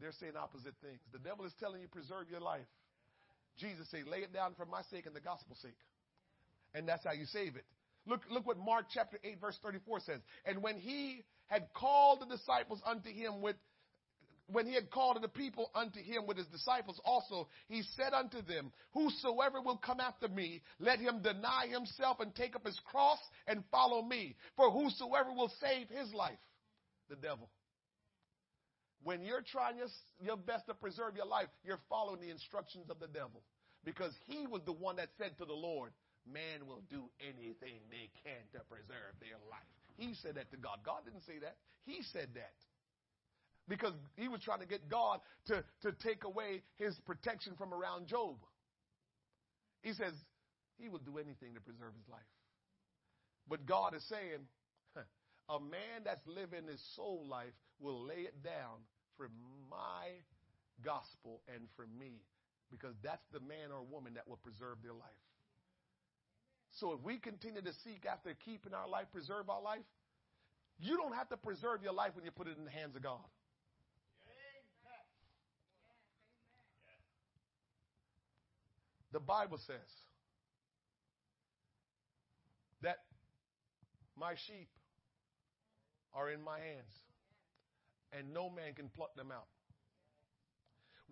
They're 0.00 0.12
saying 0.20 0.32
opposite 0.36 0.74
things. 0.82 1.00
The 1.12 1.18
devil 1.18 1.44
is 1.44 1.52
telling 1.60 1.80
you 1.80 1.88
preserve 1.88 2.28
your 2.30 2.40
life. 2.40 2.66
Jesus 3.58 3.86
said, 3.90 4.06
lay 4.10 4.18
it 4.18 4.32
down 4.32 4.54
for 4.56 4.66
my 4.66 4.82
sake 4.90 5.06
and 5.06 5.14
the 5.14 5.20
gospel's 5.20 5.60
sake. 5.60 5.78
And 6.74 6.88
that's 6.88 7.04
how 7.04 7.12
you 7.12 7.26
save 7.26 7.56
it. 7.56 7.64
Look, 8.06 8.22
look 8.30 8.46
what 8.46 8.58
Mark 8.58 8.86
chapter 8.92 9.18
8 9.22 9.40
verse 9.40 9.58
34 9.62 10.00
says. 10.00 10.20
And 10.44 10.62
when 10.62 10.76
he 10.76 11.22
had 11.46 11.68
called 11.72 12.20
the 12.20 12.26
disciples 12.26 12.80
unto 12.84 13.10
him 13.10 13.40
with 13.40 13.56
when 14.46 14.66
he 14.66 14.74
had 14.74 14.90
called 14.90 15.20
the 15.22 15.28
people 15.28 15.70
unto 15.74 16.00
him 16.00 16.26
with 16.26 16.36
his 16.36 16.46
disciples 16.48 17.00
also, 17.04 17.48
he 17.68 17.82
said 17.96 18.12
unto 18.12 18.42
them, 18.42 18.72
Whosoever 18.92 19.60
will 19.60 19.78
come 19.78 20.00
after 20.00 20.28
me, 20.28 20.62
let 20.78 20.98
him 20.98 21.22
deny 21.22 21.66
himself 21.68 22.20
and 22.20 22.34
take 22.34 22.54
up 22.54 22.66
his 22.66 22.78
cross 22.84 23.18
and 23.46 23.64
follow 23.70 24.02
me. 24.02 24.36
For 24.56 24.70
whosoever 24.70 25.32
will 25.32 25.52
save 25.60 25.88
his 25.88 26.12
life, 26.12 26.38
the 27.08 27.16
devil. 27.16 27.48
When 29.02 29.22
you're 29.22 29.44
trying 29.44 29.76
your, 29.76 29.88
your 30.20 30.36
best 30.36 30.66
to 30.66 30.74
preserve 30.74 31.16
your 31.16 31.26
life, 31.26 31.48
you're 31.64 31.80
following 31.88 32.20
the 32.20 32.30
instructions 32.30 32.90
of 32.90 33.00
the 33.00 33.08
devil. 33.08 33.42
Because 33.84 34.12
he 34.26 34.46
was 34.46 34.62
the 34.64 34.72
one 34.72 34.96
that 34.96 35.08
said 35.18 35.36
to 35.38 35.44
the 35.44 35.52
Lord, 35.52 35.92
Man 36.24 36.64
will 36.66 36.80
do 36.88 37.04
anything 37.20 37.84
they 37.92 38.08
can 38.24 38.40
to 38.56 38.64
preserve 38.64 39.12
their 39.20 39.36
life. 39.52 39.68
He 39.96 40.16
said 40.24 40.36
that 40.36 40.50
to 40.52 40.56
God. 40.56 40.80
God 40.80 41.04
didn't 41.04 41.24
say 41.28 41.36
that. 41.44 41.56
He 41.84 42.00
said 42.12 42.32
that 42.32 42.56
because 43.68 43.92
he 44.16 44.28
was 44.28 44.40
trying 44.40 44.60
to 44.60 44.66
get 44.66 44.88
God 44.88 45.20
to, 45.46 45.64
to 45.82 45.92
take 46.02 46.24
away 46.24 46.62
his 46.76 46.94
protection 47.06 47.54
from 47.56 47.72
around 47.72 48.08
Job. 48.08 48.36
He 49.82 49.92
says 49.92 50.12
he 50.78 50.88
will 50.88 51.00
do 51.00 51.18
anything 51.18 51.54
to 51.54 51.60
preserve 51.60 51.94
his 51.96 52.08
life. 52.08 52.22
But 53.48 53.66
God 53.66 53.94
is 53.94 54.02
saying, 54.08 54.40
a 55.48 55.60
man 55.60 56.04
that's 56.04 56.26
living 56.26 56.66
his 56.70 56.80
soul 56.96 57.26
life 57.28 57.52
will 57.80 58.04
lay 58.06 58.24
it 58.24 58.42
down 58.42 58.80
for 59.16 59.28
my 59.70 60.08
gospel 60.82 61.40
and 61.52 61.68
for 61.76 61.86
me 61.98 62.24
because 62.70 62.94
that's 63.02 63.24
the 63.32 63.40
man 63.40 63.70
or 63.70 63.84
woman 63.84 64.14
that 64.14 64.26
will 64.26 64.40
preserve 64.42 64.78
their 64.82 64.94
life. 64.94 65.22
So 66.80 66.92
if 66.92 67.00
we 67.02 67.18
continue 67.18 67.62
to 67.62 67.72
seek 67.84 68.04
after 68.10 68.34
keeping 68.44 68.74
our 68.74 68.88
life, 68.88 69.06
preserve 69.12 69.48
our 69.48 69.62
life, 69.62 69.86
you 70.80 70.96
don't 70.96 71.14
have 71.14 71.28
to 71.28 71.36
preserve 71.36 71.82
your 71.82 71.92
life 71.92 72.16
when 72.16 72.24
you 72.24 72.32
put 72.32 72.48
it 72.48 72.58
in 72.58 72.64
the 72.64 72.70
hands 72.70 72.96
of 72.96 73.02
God. 73.02 73.22
The 79.14 79.20
Bible 79.20 79.58
says 79.64 79.92
that 82.82 82.96
my 84.18 84.34
sheep 84.48 84.68
are 86.12 86.30
in 86.30 86.42
my 86.42 86.58
hands 86.58 86.90
and 88.12 88.34
no 88.34 88.50
man 88.50 88.74
can 88.74 88.88
pluck 88.88 89.14
them 89.14 89.30
out. 89.30 89.46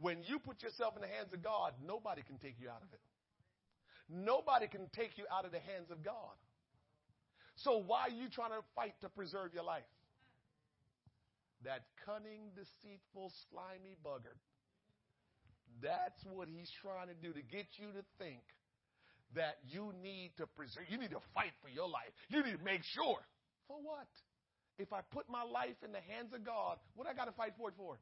When 0.01 0.25
you 0.25 0.41
put 0.41 0.65
yourself 0.65 0.97
in 0.97 1.03
the 1.03 1.07
hands 1.07 1.33
of 1.33 1.45
God, 1.45 1.75
nobody 1.87 2.23
can 2.23 2.39
take 2.39 2.57
you 2.61 2.69
out 2.69 2.83
of 2.83 2.93
it. 2.93 3.01
Nobody 4.11 4.67
can 4.67 4.89
take 4.93 5.17
you 5.17 5.25
out 5.33 5.45
of 5.45 5.53
the 5.53 5.61
hands 5.61 5.93
of 5.93 6.03
God. 6.03 6.35
So 7.55 7.85
why 7.87 8.09
are 8.09 8.11
you 8.11 8.29
trying 8.29 8.51
to 8.51 8.65
fight 8.75 8.95
to 9.03 9.09
preserve 9.11 9.55
your 9.55 9.63
life? 9.63 9.87
That 11.65 11.85
cunning, 12.05 12.51
deceitful, 12.57 13.31
slimy 13.49 13.95
bugger 14.05 14.35
that's 15.83 16.23
what 16.31 16.49
he's 16.49 16.71
trying 16.81 17.11
to 17.11 17.19
do 17.19 17.35
to 17.35 17.43
get 17.43 17.67
you 17.77 17.91
to 17.93 18.03
think 18.17 18.41
that 19.35 19.59
you 19.67 19.93
need 20.03 20.33
to 20.39 20.47
preserve, 20.47 20.87
you 20.89 20.97
need 20.97 21.11
to 21.11 21.25
fight 21.35 21.53
for 21.61 21.69
your 21.69 21.89
life. 21.89 22.13
You 22.29 22.45
need 22.45 22.57
to 22.57 22.65
make 22.65 22.85
sure. 22.95 23.19
For 23.67 23.77
what? 23.81 24.09
If 24.79 24.93
I 24.93 25.01
put 25.13 25.29
my 25.29 25.43
life 25.43 25.77
in 25.85 25.93
the 25.93 26.05
hands 26.05 26.33
of 26.33 26.45
God, 26.45 26.79
what 26.95 27.07
I 27.09 27.13
got 27.13 27.27
to 27.27 27.37
fight 27.37 27.53
for 27.57 27.69
it 27.69 27.77
for? 27.77 27.97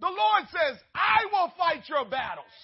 The 0.00 0.10
Lord 0.10 0.44
says, 0.50 0.78
I 0.94 1.26
will 1.30 1.50
fight 1.58 1.82
your 1.90 2.06
battles. 2.06 2.54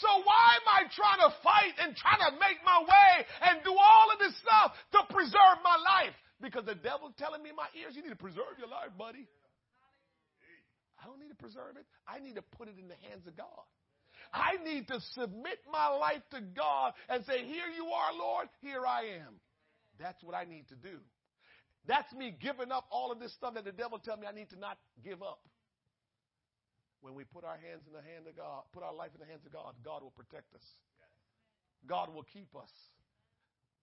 So 0.00 0.08
why 0.24 0.46
am 0.56 0.66
I 0.72 0.80
trying 0.88 1.20
to 1.20 1.30
fight 1.44 1.76
and 1.84 1.92
trying 1.92 2.24
to 2.24 2.32
make 2.40 2.56
my 2.64 2.80
way 2.80 3.12
and 3.44 3.60
do 3.60 3.76
all 3.76 4.08
of 4.08 4.18
this 4.18 4.32
stuff 4.40 4.72
to 4.96 5.00
preserve 5.12 5.60
my 5.60 5.76
life? 5.76 6.16
Because 6.40 6.64
the 6.64 6.74
devil's 6.74 7.12
telling 7.20 7.44
me 7.44 7.52
in 7.52 7.56
my 7.60 7.68
ears, 7.76 7.92
you 7.92 8.02
need 8.02 8.16
to 8.16 8.18
preserve 8.18 8.56
your 8.56 8.72
life, 8.72 8.90
buddy. 8.96 9.28
I 11.02 11.06
don't 11.06 11.18
need 11.18 11.30
to 11.34 11.40
preserve 11.40 11.74
it. 11.76 11.86
I 12.06 12.20
need 12.20 12.36
to 12.36 12.46
put 12.56 12.68
it 12.68 12.78
in 12.78 12.86
the 12.86 13.00
hands 13.10 13.26
of 13.26 13.36
God. 13.36 13.66
I 14.32 14.62
need 14.62 14.86
to 14.88 15.00
submit 15.18 15.58
my 15.70 15.88
life 15.88 16.22
to 16.30 16.40
God 16.40 16.92
and 17.08 17.24
say, 17.26 17.44
Here 17.44 17.66
you 17.74 17.90
are, 17.90 18.12
Lord, 18.16 18.46
here 18.60 18.86
I 18.86 19.18
am. 19.18 19.42
That's 19.98 20.22
what 20.22 20.34
I 20.34 20.44
need 20.44 20.68
to 20.68 20.76
do. 20.76 21.02
That's 21.86 22.10
me 22.14 22.32
giving 22.38 22.70
up 22.70 22.86
all 22.90 23.10
of 23.10 23.18
this 23.18 23.34
stuff 23.34 23.54
that 23.54 23.64
the 23.64 23.74
devil 23.74 23.98
tell 23.98 24.16
me 24.16 24.26
I 24.30 24.32
need 24.32 24.50
to 24.50 24.58
not 24.58 24.78
give 25.02 25.22
up. 25.22 25.42
When 27.02 27.14
we 27.14 27.24
put 27.24 27.42
our 27.42 27.58
hands 27.58 27.82
in 27.90 27.92
the 27.92 28.04
hand 28.06 28.30
of 28.30 28.38
God, 28.38 28.62
put 28.72 28.86
our 28.86 28.94
life 28.94 29.10
in 29.12 29.18
the 29.18 29.26
hands 29.26 29.42
of 29.44 29.52
God, 29.52 29.74
God 29.82 30.06
will 30.06 30.14
protect 30.14 30.54
us. 30.54 30.62
God 31.82 32.14
will 32.14 32.22
keep 32.22 32.54
us. 32.54 32.70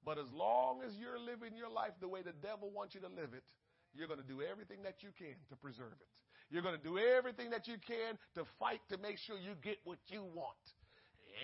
But 0.05 0.17
as 0.17 0.31
long 0.31 0.79
as 0.87 0.95
you're 0.95 1.19
living 1.19 1.59
your 1.59 1.69
life 1.69 1.91
the 1.99 2.07
way 2.07 2.23
the 2.23 2.31
devil 2.39 2.71
wants 2.71 2.95
you 2.95 3.01
to 3.01 3.11
live 3.11 3.35
it, 3.35 3.43
you're 3.91 4.07
going 4.07 4.23
to 4.23 4.25
do 4.25 4.39
everything 4.39 4.87
that 4.87 5.03
you 5.03 5.09
can 5.19 5.35
to 5.49 5.55
preserve 5.59 5.99
it. 5.99 6.07
You're 6.49 6.63
going 6.63 6.77
to 6.77 6.83
do 6.83 6.97
everything 6.97 7.51
that 7.51 7.67
you 7.67 7.75
can 7.85 8.17
to 8.35 8.43
fight 8.57 8.81
to 8.89 8.97
make 8.97 9.17
sure 9.25 9.37
you 9.37 9.53
get 9.61 9.77
what 9.83 9.99
you 10.07 10.23
want. 10.33 10.57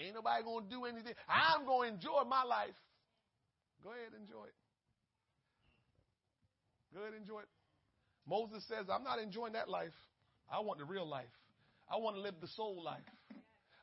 Ain't 0.03 0.15
nobody 0.15 0.43
going 0.43 0.65
to 0.65 0.69
do 0.69 0.85
anything. 0.85 1.13
I'm 1.29 1.65
going 1.65 1.89
to 1.89 1.95
enjoy 1.95 2.23
my 2.27 2.43
life. 2.43 2.75
Go 3.83 3.91
ahead, 3.91 4.11
and 4.13 4.27
enjoy 4.27 4.45
it. 4.45 4.57
Go 6.93 7.01
ahead, 7.01 7.13
and 7.13 7.21
enjoy 7.21 7.39
it. 7.41 7.49
Moses 8.27 8.65
says, 8.67 8.87
I'm 8.91 9.03
not 9.03 9.19
enjoying 9.19 9.53
that 9.53 9.69
life. 9.69 9.93
I 10.51 10.59
want 10.59 10.79
the 10.79 10.85
real 10.85 11.07
life. 11.07 11.29
I 11.89 11.97
want 11.97 12.15
to 12.15 12.21
live 12.21 12.35
the 12.41 12.47
soul 12.47 12.83
life. 12.83 13.05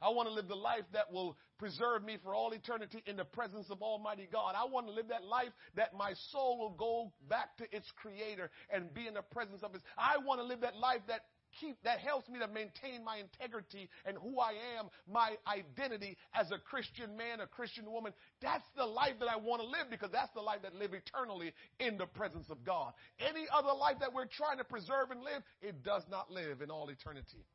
I 0.03 0.11
want 0.11 0.29
to 0.29 0.35
live 0.35 0.49
the 0.49 0.57
life 0.57 0.85
that 0.93 1.13
will 1.13 1.37
preserve 1.63 2.03
me 2.03 2.19
for 2.25 2.35
all 2.35 2.51
eternity 2.51 3.05
in 3.07 3.17
the 3.17 3.25
presence 3.25 3.71
of 3.71 3.81
Almighty 3.83 4.29
God. 4.33 4.57
I 4.59 4.65
want 4.69 4.89
to 4.89 4.93
live 4.93 5.07
that 5.11 5.23
life 5.23 5.53
that 5.77 5.95
my 5.97 6.13
soul 6.33 6.59
will 6.59 6.75
go 6.77 7.13
back 7.29 7.57
to 7.59 7.65
its 7.71 7.87
creator 7.95 8.51
and 8.69 8.93
be 8.93 9.07
in 9.07 9.15
the 9.15 9.23
presence 9.23 9.63
of 9.63 9.73
his. 9.73 9.81
I 9.97 10.19
want 10.27 10.41
to 10.41 10.45
live 10.45 10.63
that 10.63 10.77
life 10.77 11.03
that 11.07 11.21
keep 11.61 11.77
that 11.85 12.01
helps 12.01 12.29
me 12.29 12.41
to 12.41 12.49
maintain 12.49 13.05
my 13.05 13.19
integrity 13.19 13.89
and 14.05 14.17
who 14.17 14.41
I 14.41 14.55
am, 14.77 14.89
my 15.07 15.37
identity 15.47 16.17
as 16.35 16.51
a 16.51 16.59
Christian 16.59 17.17
man, 17.17 17.39
a 17.39 17.47
Christian 17.47 17.93
woman. 17.93 18.13
That's 18.41 18.65
the 18.77 18.85
life 18.87 19.15
that 19.21 19.29
I 19.29 19.37
want 19.37 19.63
to 19.63 19.69
live 19.69 19.87
because 19.89 20.11
that's 20.11 20.33
the 20.35 20.41
life 20.41 20.63
that 20.63 20.75
live 20.75 20.91
eternally 20.95 21.53
in 21.79 21.97
the 21.97 22.07
presence 22.07 22.51
of 22.51 22.65
God. 22.65 22.93
Any 23.21 23.47
other 23.55 23.73
life 23.73 23.99
that 24.01 24.13
we're 24.13 24.27
trying 24.27 24.59
to 24.59 24.65
preserve 24.65 25.13
and 25.13 25.21
live, 25.23 25.45
it 25.61 25.85
does 25.85 26.03
not 26.11 26.29
live 26.29 26.61
in 26.61 26.73
all 26.73 26.89
eternity. 26.89 27.47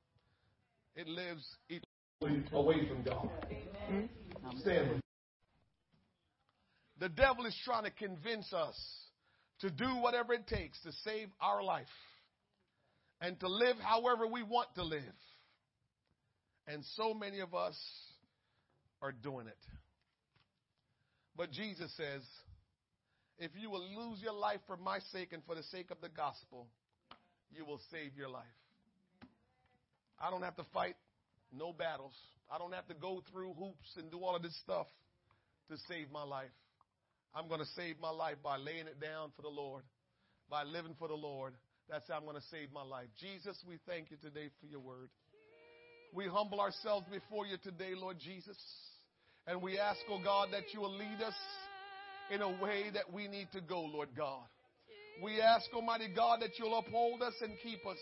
It 0.95 1.09
lives 1.09 1.43
away 2.53 2.87
from 2.87 3.03
God. 3.03 3.29
Stand 3.87 5.01
The 6.99 7.09
devil 7.09 7.45
is 7.45 7.55
trying 7.63 7.83
to 7.83 7.91
convince 7.91 8.51
us 8.51 8.75
to 9.61 9.69
do 9.69 9.85
whatever 9.85 10.33
it 10.33 10.47
takes 10.47 10.81
to 10.81 10.91
save 11.03 11.29
our 11.39 11.63
life 11.63 11.87
and 13.21 13.39
to 13.39 13.47
live 13.47 13.77
however 13.79 14.27
we 14.27 14.43
want 14.43 14.67
to 14.75 14.83
live. 14.83 15.01
And 16.67 16.83
so 16.95 17.13
many 17.13 17.39
of 17.39 17.55
us 17.55 17.77
are 19.01 19.11
doing 19.11 19.47
it. 19.47 19.57
But 21.35 21.51
Jesus 21.51 21.91
says, 21.95 22.23
if 23.39 23.51
you 23.55 23.69
will 23.69 23.87
lose 23.95 24.19
your 24.21 24.33
life 24.33 24.59
for 24.67 24.75
my 24.75 24.99
sake 25.13 25.31
and 25.31 25.43
for 25.45 25.55
the 25.55 25.63
sake 25.63 25.91
of 25.91 26.01
the 26.01 26.09
gospel, 26.09 26.67
you 27.51 27.63
will 27.63 27.79
save 27.91 28.17
your 28.17 28.29
life. 28.29 28.43
I 30.19 30.29
don't 30.29 30.41
have 30.41 30.55
to 30.57 30.65
fight 30.73 30.95
No 31.55 31.71
battles. 31.71 32.13
I 32.51 32.57
don't 32.57 32.73
have 32.73 32.87
to 32.87 32.93
go 32.93 33.23
through 33.31 33.53
hoops 33.53 33.95
and 33.97 34.09
do 34.09 34.19
all 34.19 34.35
of 34.35 34.41
this 34.41 34.57
stuff 34.63 34.87
to 35.69 35.77
save 35.89 36.11
my 36.11 36.23
life. 36.23 36.53
I'm 37.35 37.47
going 37.47 37.59
to 37.59 37.71
save 37.75 37.99
my 37.99 38.09
life 38.09 38.37
by 38.43 38.57
laying 38.57 38.87
it 38.87 38.99
down 39.01 39.31
for 39.35 39.41
the 39.41 39.49
Lord, 39.49 39.83
by 40.49 40.63
living 40.63 40.95
for 40.97 41.07
the 41.07 41.13
Lord. 41.13 41.53
That's 41.89 42.07
how 42.09 42.15
I'm 42.15 42.23
going 42.23 42.37
to 42.37 42.47
save 42.49 42.71
my 42.73 42.83
life. 42.83 43.07
Jesus, 43.19 43.57
we 43.67 43.79
thank 43.85 44.11
you 44.11 44.17
today 44.21 44.49
for 44.59 44.67
your 44.67 44.79
word. 44.79 45.09
We 46.13 46.25
humble 46.27 46.61
ourselves 46.61 47.05
before 47.11 47.45
you 47.45 47.57
today, 47.63 47.91
Lord 47.95 48.17
Jesus. 48.19 48.57
And 49.45 49.61
we 49.61 49.77
ask, 49.77 49.99
oh 50.09 50.21
God, 50.23 50.49
that 50.51 50.73
you 50.73 50.81
will 50.81 50.95
lead 50.95 51.21
us 51.25 51.35
in 52.31 52.41
a 52.41 52.49
way 52.61 52.89
that 52.93 53.11
we 53.13 53.27
need 53.27 53.47
to 53.53 53.61
go, 53.61 53.81
Lord 53.81 54.09
God. 54.15 54.43
We 55.23 55.41
ask, 55.41 55.65
Almighty 55.73 56.09
God, 56.15 56.41
that 56.41 56.59
you'll 56.59 56.77
uphold 56.77 57.21
us 57.21 57.33
and 57.41 57.51
keep 57.63 57.85
us. 57.85 57.97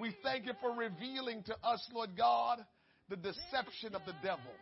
We 0.00 0.14
thank 0.22 0.46
you 0.46 0.52
for 0.60 0.72
revealing 0.72 1.42
to 1.44 1.56
us, 1.66 1.86
Lord 1.92 2.10
God, 2.16 2.58
the 3.08 3.16
deception 3.16 3.94
of 3.94 4.02
the 4.06 4.14
devil. 4.22 4.52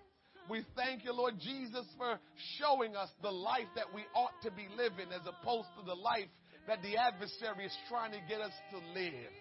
We 0.48 0.64
thank 0.76 1.04
you, 1.04 1.12
Lord 1.12 1.40
Jesus, 1.40 1.86
for 1.96 2.18
showing 2.58 2.96
us 2.96 3.08
the 3.22 3.30
life 3.30 3.68
that 3.76 3.94
we 3.94 4.02
ought 4.14 4.36
to 4.42 4.50
be 4.50 4.68
living 4.76 5.08
as 5.12 5.22
opposed 5.26 5.68
to 5.78 5.86
the 5.86 5.94
life 5.94 6.28
that 6.68 6.82
the 6.82 6.96
adversary 6.96 7.64
is 7.64 7.76
trying 7.88 8.12
to 8.12 8.18
get 8.28 8.40
us 8.40 8.52
to 8.70 8.78
live. 8.98 9.32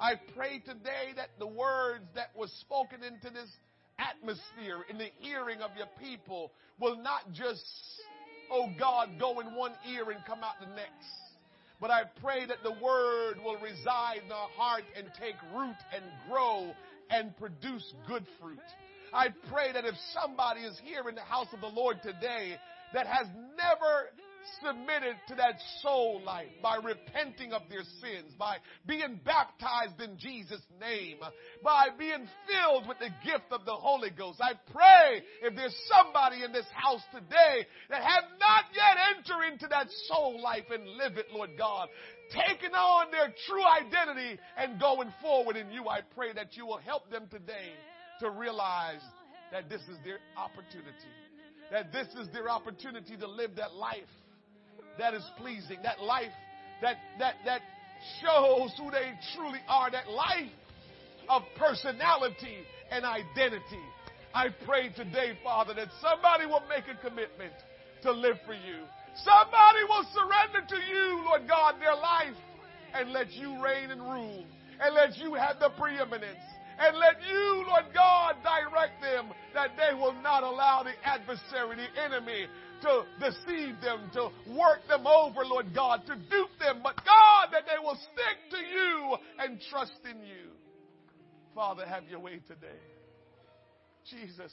I 0.00 0.14
pray 0.36 0.60
today 0.60 1.14
that 1.16 1.30
the 1.38 1.46
words 1.46 2.04
that 2.14 2.30
were 2.36 2.48
spoken 2.60 3.02
into 3.02 3.30
this 3.30 3.50
atmosphere 3.98 4.84
in 4.90 4.98
the 4.98 5.08
hearing 5.18 5.62
of 5.62 5.70
your 5.76 5.88
people 6.00 6.52
will 6.78 7.02
not 7.02 7.32
just, 7.32 7.64
oh 8.52 8.68
God, 8.78 9.18
go 9.18 9.40
in 9.40 9.54
one 9.54 9.72
ear 9.90 10.10
and 10.10 10.24
come 10.26 10.44
out 10.44 10.60
the 10.60 10.74
next. 10.74 11.10
But 11.80 11.90
I 11.90 12.02
pray 12.22 12.46
that 12.46 12.62
the 12.62 12.72
word 12.72 13.36
will 13.44 13.58
reside 13.60 14.22
in 14.24 14.32
our 14.32 14.48
heart 14.56 14.84
and 14.96 15.06
take 15.18 15.36
root 15.54 15.76
and 15.94 16.04
grow 16.28 16.72
and 17.10 17.36
produce 17.36 17.94
good 18.06 18.24
fruit. 18.40 18.58
I 19.12 19.28
pray 19.50 19.72
that 19.72 19.84
if 19.84 19.94
somebody 20.12 20.60
is 20.60 20.78
here 20.84 21.08
in 21.08 21.14
the 21.14 21.22
house 21.22 21.48
of 21.52 21.60
the 21.60 21.68
Lord 21.68 21.98
today 22.02 22.56
that 22.92 23.06
has 23.06 23.26
never 23.56 24.10
submitted 24.62 25.16
to 25.28 25.34
that 25.34 25.58
soul 25.82 26.22
life 26.24 26.48
by 26.62 26.76
repenting 26.76 27.52
of 27.52 27.62
their 27.68 27.82
sins, 28.00 28.32
by 28.38 28.56
being 28.86 29.20
baptized 29.24 30.00
in 30.00 30.16
Jesus' 30.18 30.62
name, 30.80 31.18
by 31.62 31.88
being 31.98 32.28
filled 32.46 32.86
with 32.88 32.98
the 32.98 33.10
gift 33.24 33.50
of 33.50 33.64
the 33.64 33.74
Holy 33.74 34.10
Ghost. 34.10 34.40
I 34.40 34.52
pray 34.72 35.22
if 35.42 35.54
there's 35.56 35.76
somebody 35.88 36.44
in 36.44 36.52
this 36.52 36.66
house 36.72 37.02
today 37.12 37.66
that 37.90 38.02
have 38.02 38.24
not 38.38 38.64
yet 38.72 38.96
entered 39.16 39.52
into 39.52 39.66
that 39.68 39.88
soul 40.06 40.40
life 40.40 40.66
and 40.70 40.86
live 40.96 41.18
it, 41.18 41.26
Lord 41.32 41.50
God, 41.58 41.88
taking 42.30 42.72
on 42.72 43.10
their 43.10 43.32
true 43.46 43.64
identity 43.64 44.40
and 44.56 44.80
going 44.80 45.12
forward 45.20 45.56
in 45.56 45.70
you, 45.70 45.88
I 45.88 46.00
pray 46.14 46.32
that 46.32 46.56
you 46.56 46.66
will 46.66 46.78
help 46.78 47.10
them 47.10 47.26
today 47.30 47.72
to 48.20 48.30
realize 48.30 49.02
that 49.52 49.68
this 49.68 49.82
is 49.82 49.98
their 50.04 50.18
opportunity. 50.36 51.12
That 51.70 51.92
this 51.92 52.08
is 52.20 52.28
their 52.32 52.48
opportunity 52.48 53.16
to 53.16 53.26
live 53.26 53.56
that 53.56 53.74
life 53.74 54.04
that 54.98 55.14
is 55.14 55.24
pleasing, 55.38 55.78
that 55.82 56.00
life 56.00 56.32
that, 56.82 56.96
that, 57.18 57.34
that 57.44 57.60
shows 58.20 58.72
who 58.78 58.90
they 58.90 59.12
truly 59.34 59.60
are, 59.68 59.90
that 59.90 60.08
life 60.10 60.50
of 61.28 61.42
personality 61.58 62.58
and 62.90 63.04
identity. 63.04 63.82
I 64.34 64.48
pray 64.66 64.90
today, 64.94 65.32
Father, 65.42 65.74
that 65.74 65.88
somebody 66.00 66.46
will 66.46 66.62
make 66.68 66.84
a 66.84 67.00
commitment 67.00 67.52
to 68.02 68.12
live 68.12 68.36
for 68.46 68.52
you. 68.52 68.84
Somebody 69.24 69.82
will 69.88 70.06
surrender 70.12 70.66
to 70.68 70.76
you, 70.76 71.24
Lord 71.24 71.48
God, 71.48 71.74
their 71.80 71.94
life 71.94 72.36
and 72.94 73.12
let 73.12 73.32
you 73.32 73.62
reign 73.62 73.90
and 73.90 74.00
rule 74.02 74.44
and 74.80 74.94
let 74.94 75.16
you 75.18 75.34
have 75.34 75.58
the 75.58 75.70
preeminence 75.78 76.44
and 76.78 76.96
let 76.98 77.16
you, 77.26 77.64
Lord 77.66 77.86
God, 77.94 78.36
direct 78.42 79.00
them 79.00 79.32
that 79.54 79.70
they 79.76 79.94
will 79.94 80.12
not 80.22 80.42
allow 80.42 80.82
the 80.82 80.92
adversary, 81.04 81.76
the 81.76 82.02
enemy, 82.02 82.46
to 82.82 83.04
deceive 83.18 83.80
them, 83.80 84.10
to 84.12 84.28
work 84.52 84.86
them 84.88 85.06
over, 85.06 85.44
Lord 85.44 85.74
God, 85.74 86.04
to 86.06 86.14
dupe 86.14 86.58
them, 86.60 86.80
but 86.82 86.96
God, 86.96 87.48
that 87.52 87.64
they 87.66 87.78
will 87.82 87.96
stick 88.12 88.50
to 88.50 88.58
you 88.58 89.16
and 89.38 89.60
trust 89.70 89.98
in 90.04 90.20
you. 90.20 90.52
Father, 91.54 91.86
have 91.86 92.04
your 92.10 92.20
way 92.20 92.40
today. 92.46 92.82
Jesus. 94.10 94.52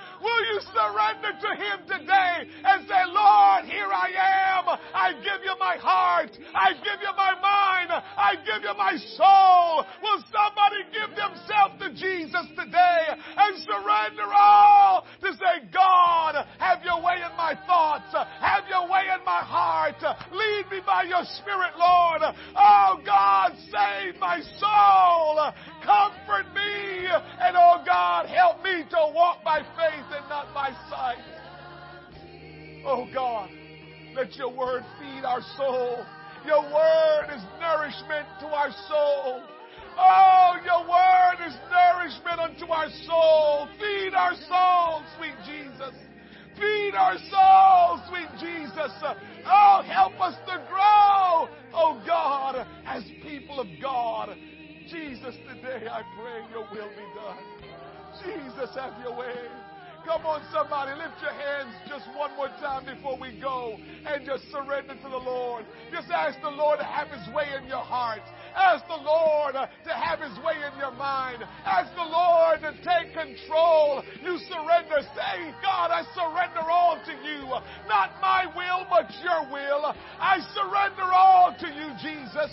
Will 0.21 0.43
you 0.53 0.59
surrender 0.69 1.33
to 1.33 1.49
Him 1.57 1.77
today 1.89 2.45
and 2.63 2.87
say, 2.87 3.03
Lord, 3.09 3.65
here 3.65 3.89
I 3.89 4.09
am. 4.53 4.77
I 4.93 5.13
give 5.17 5.41
you 5.43 5.55
my 5.59 5.77
heart. 5.81 6.31
I 6.53 6.73
give 6.77 7.01
you 7.01 7.13
my 7.17 7.33
mind. 7.41 7.89
I 7.89 8.37
give 8.45 8.61
you 8.61 8.73
my 8.77 8.95
soul. 9.17 9.85
Will 10.01 10.21
somebody 10.29 10.85
give 10.93 11.09
themselves 11.17 11.81
to 11.81 11.87
Jesus 11.97 12.45
today 12.53 13.01
and 13.17 13.57
surrender 13.65 14.29
all 14.29 15.05
to 15.21 15.33
say, 15.33 15.65
God, 15.73 16.45
have 16.59 16.83
your 16.83 17.01
way 17.01 17.17
in 17.17 17.35
my 17.37 17.57
thoughts. 17.65 18.13
Have 18.13 18.65
your 18.69 18.85
way 18.85 19.09
in 19.09 19.25
my 19.25 19.41
heart. 19.41 19.97
Lead 20.31 20.65
me 20.71 20.79
by 20.85 21.03
your 21.03 21.23
Spirit, 21.41 21.73
Lord. 21.77 22.21
Oh, 22.55 23.01
God, 23.05 23.53
save 23.73 24.19
my 24.19 24.41
soul. 24.59 25.51
Comfort 25.83 26.53
me. 26.53 27.07
And 27.39 27.57
oh, 27.57 27.83
God, 27.85 28.27
help 28.27 28.63
me 28.63 28.83
to 28.89 29.11
walk 29.13 29.43
by 29.43 29.59
faith 29.59 30.05
and 30.11 30.29
not 30.29 30.53
by 30.53 30.71
sight. 30.89 31.23
Oh 32.83 33.07
God, 33.13 33.49
let 34.15 34.35
your 34.35 34.49
word 34.49 34.83
feed 34.99 35.23
our 35.23 35.41
soul. 35.57 36.03
Your 36.45 36.63
word 36.63 37.27
is 37.35 37.43
nourishment 37.59 38.27
to 38.39 38.47
our 38.47 38.71
soul. 38.89 39.43
Oh, 39.97 40.55
your 40.65 40.81
word 40.89 41.47
is 41.47 41.55
nourishment 41.69 42.39
unto 42.39 42.71
our 42.71 42.89
soul. 43.05 43.67
Feed 43.79 44.13
our 44.15 44.33
soul, 44.49 45.03
sweet 45.17 45.35
Jesus. 45.45 45.93
Feed 46.57 46.93
our 46.95 47.17
soul, 47.29 48.01
sweet 48.09 48.29
Jesus. 48.39 48.91
Oh, 49.45 49.83
help 49.85 50.19
us 50.19 50.35
to 50.47 50.57
grow, 50.67 51.47
oh 51.73 52.01
God, 52.05 52.65
as 52.85 53.03
people 53.21 53.59
of 53.59 53.67
God. 53.81 54.35
Jesus, 54.91 55.35
today 55.47 55.87
I 55.87 56.03
pray 56.19 56.43
your 56.51 56.67
will 56.67 56.91
be 56.91 57.07
done. 57.15 57.39
Jesus, 58.19 58.75
have 58.75 58.91
your 59.01 59.15
way. 59.15 59.39
Come 60.05 60.25
on, 60.25 60.41
somebody, 60.51 60.91
lift 60.99 61.15
your 61.21 61.31
hands 61.31 61.71
just 61.87 62.03
one 62.17 62.35
more 62.35 62.49
time 62.59 62.83
before 62.83 63.17
we 63.17 63.31
go 63.39 63.77
and 64.05 64.25
just 64.25 64.43
surrender 64.51 64.95
to 64.95 65.09
the 65.09 65.23
Lord. 65.23 65.63
Just 65.93 66.09
ask 66.11 66.41
the 66.41 66.49
Lord 66.49 66.79
to 66.79 66.85
have 66.85 67.07
His 67.07 67.23
way 67.33 67.45
in 67.55 67.69
your 67.69 67.85
heart. 67.85 68.19
Ask 68.55 68.85
the 68.87 69.01
Lord 69.01 69.55
to 69.55 69.91
have 69.93 70.19
His 70.19 70.37
way 70.43 70.55
in 70.59 70.77
your 70.79 70.91
mind. 70.91 71.43
Ask 71.65 71.93
the 71.95 72.07
Lord 72.07 72.61
to 72.61 72.71
take 72.83 73.13
control. 73.13 74.03
You 74.23 74.37
surrender. 74.49 75.01
Say, 75.15 75.53
God, 75.61 75.91
I 75.91 76.03
surrender 76.13 76.65
all 76.69 76.99
to 77.05 77.11
you. 77.11 77.47
Not 77.87 78.11
my 78.21 78.45
will, 78.55 78.85
but 78.89 79.09
your 79.23 79.51
will. 79.51 79.93
I 80.19 80.39
surrender 80.53 81.07
all 81.11 81.55
to 81.59 81.67
you, 81.67 81.89
Jesus. 82.01 82.51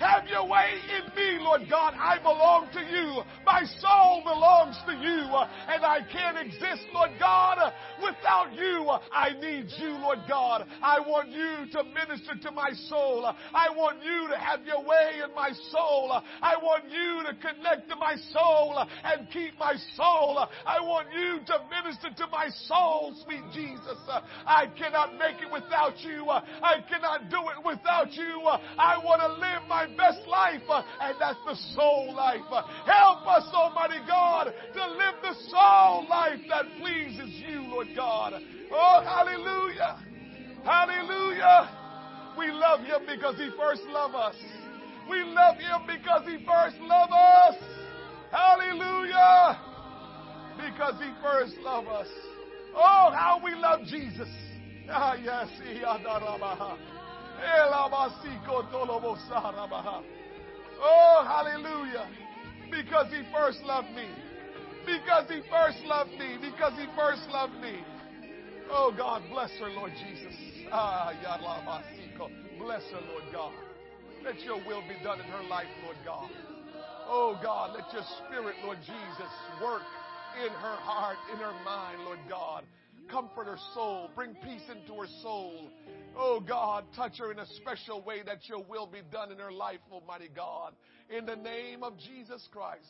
Have 0.00 0.26
your 0.28 0.46
way 0.46 0.78
in 0.96 1.14
me, 1.14 1.42
Lord 1.42 1.62
God. 1.68 1.94
I 1.94 2.18
belong 2.18 2.68
to 2.72 2.80
you. 2.80 3.22
My 3.44 3.64
soul 3.80 4.22
belongs 4.24 4.76
to 4.86 4.92
you. 4.92 5.26
And 5.68 5.84
I 5.84 6.00
can't 6.12 6.38
exist 6.38 6.82
Lord 6.94 7.10
God. 7.18 7.72
Without 8.02 8.54
you, 8.54 8.88
I 9.12 9.30
need 9.40 9.66
you, 9.78 9.98
Lord 9.98 10.20
God. 10.28 10.66
I 10.82 11.00
want 11.00 11.30
you 11.30 11.66
to 11.72 11.84
minister 11.84 12.34
to 12.42 12.50
my 12.50 12.70
soul. 12.88 13.24
I 13.26 13.70
want 13.70 14.02
you 14.02 14.28
to 14.30 14.38
have 14.38 14.64
your 14.64 14.84
way 14.84 15.20
in 15.24 15.34
my 15.38 15.52
soul. 15.70 16.10
I 16.42 16.56
want 16.58 16.90
you 16.90 17.22
to 17.22 17.32
connect 17.38 17.88
to 17.90 17.96
my 17.96 18.16
soul 18.34 18.74
and 19.04 19.30
keep 19.30 19.56
my 19.56 19.74
soul. 19.94 20.44
I 20.66 20.80
want 20.80 21.06
you 21.14 21.38
to 21.46 21.54
minister 21.70 22.10
to 22.10 22.26
my 22.26 22.48
soul, 22.66 23.14
sweet 23.22 23.46
Jesus. 23.54 24.02
I 24.44 24.66
cannot 24.76 25.14
make 25.14 25.38
it 25.38 25.52
without 25.52 26.00
you. 26.02 26.26
I 26.28 26.82
cannot 26.90 27.30
do 27.30 27.38
it 27.54 27.64
without 27.64 28.12
you. 28.14 28.42
I 28.78 28.98
want 28.98 29.22
to 29.22 29.30
live 29.38 29.62
my 29.68 29.86
best 29.94 30.26
life, 30.26 30.66
and 31.00 31.14
that's 31.20 31.38
the 31.46 31.54
soul 31.76 32.14
life. 32.16 32.42
Help 32.84 33.22
us, 33.28 33.46
Almighty 33.54 34.02
God, 34.08 34.52
to 34.74 34.84
live 34.90 35.22
the 35.22 35.34
soul 35.46 36.06
life 36.10 36.40
that 36.48 36.64
pleases 36.80 37.30
you, 37.46 37.62
Lord 37.70 37.88
God. 37.94 38.34
Oh, 38.72 39.02
hallelujah. 39.04 40.02
Hallelujah. 40.64 42.34
We 42.36 42.50
love 42.50 42.80
him 42.80 43.02
because 43.06 43.36
he 43.36 43.50
first 43.56 43.82
loved 43.86 44.14
us. 44.14 44.34
We 45.08 45.22
love 45.24 45.56
him 45.56 45.86
because 45.86 46.22
he 46.26 46.44
first 46.44 46.76
loved 46.80 47.12
us. 47.12 47.54
Hallelujah. 48.30 49.58
Because 50.56 51.00
he 51.00 51.10
first 51.22 51.56
loved 51.62 51.88
us. 51.88 52.08
Oh, 52.74 53.10
how 53.14 53.40
we 53.42 53.54
love 53.54 53.80
Jesus. 53.86 54.28
Ah, 54.90 55.14
yes. 55.14 55.48
Oh, 60.80 61.24
hallelujah. 61.26 62.08
Because 62.70 63.06
he 63.10 63.22
first 63.32 63.60
loved 63.64 63.88
me. 63.90 64.08
Because 64.84 65.28
he 65.28 65.40
first 65.50 65.78
loved 65.86 66.10
me. 66.12 66.36
Because 66.40 66.72
he 66.78 66.86
first 66.96 67.22
loved 67.30 67.54
me. 67.60 67.84
Oh, 68.70 68.92
God, 68.96 69.22
bless 69.30 69.50
her, 69.60 69.70
Lord 69.70 69.92
Jesus. 69.92 70.34
Ah, 70.70 71.12
Bless 72.58 72.82
her, 72.90 73.00
Lord 73.08 73.24
God. 73.32 73.52
Let 74.24 74.40
your 74.42 74.58
will 74.66 74.82
be 74.82 75.02
done 75.02 75.20
in 75.20 75.26
her 75.26 75.42
life, 75.48 75.68
Lord 75.84 75.96
God. 76.04 76.30
Oh, 77.06 77.38
God, 77.42 77.74
let 77.74 77.92
your 77.92 78.04
spirit, 78.26 78.56
Lord 78.64 78.78
Jesus, 78.80 79.32
work 79.62 79.82
in 80.44 80.52
her 80.52 80.76
heart, 80.76 81.16
in 81.32 81.38
her 81.38 81.54
mind, 81.64 82.04
Lord 82.04 82.18
God. 82.28 82.64
Comfort 83.10 83.46
her 83.46 83.58
soul. 83.74 84.10
Bring 84.14 84.34
peace 84.34 84.68
into 84.70 85.00
her 85.00 85.08
soul. 85.22 85.70
Oh 86.16 86.40
God, 86.40 86.84
touch 86.94 87.18
her 87.18 87.32
in 87.32 87.38
a 87.38 87.46
special 87.46 88.02
way 88.02 88.22
that 88.26 88.48
your 88.48 88.62
will 88.62 88.86
be 88.86 89.00
done 89.10 89.32
in 89.32 89.38
her 89.38 89.52
life, 89.52 89.78
Almighty 89.90 90.28
God. 90.34 90.74
In 91.08 91.24
the 91.24 91.36
name 91.36 91.82
of 91.82 91.94
Jesus 91.96 92.46
Christ, 92.52 92.84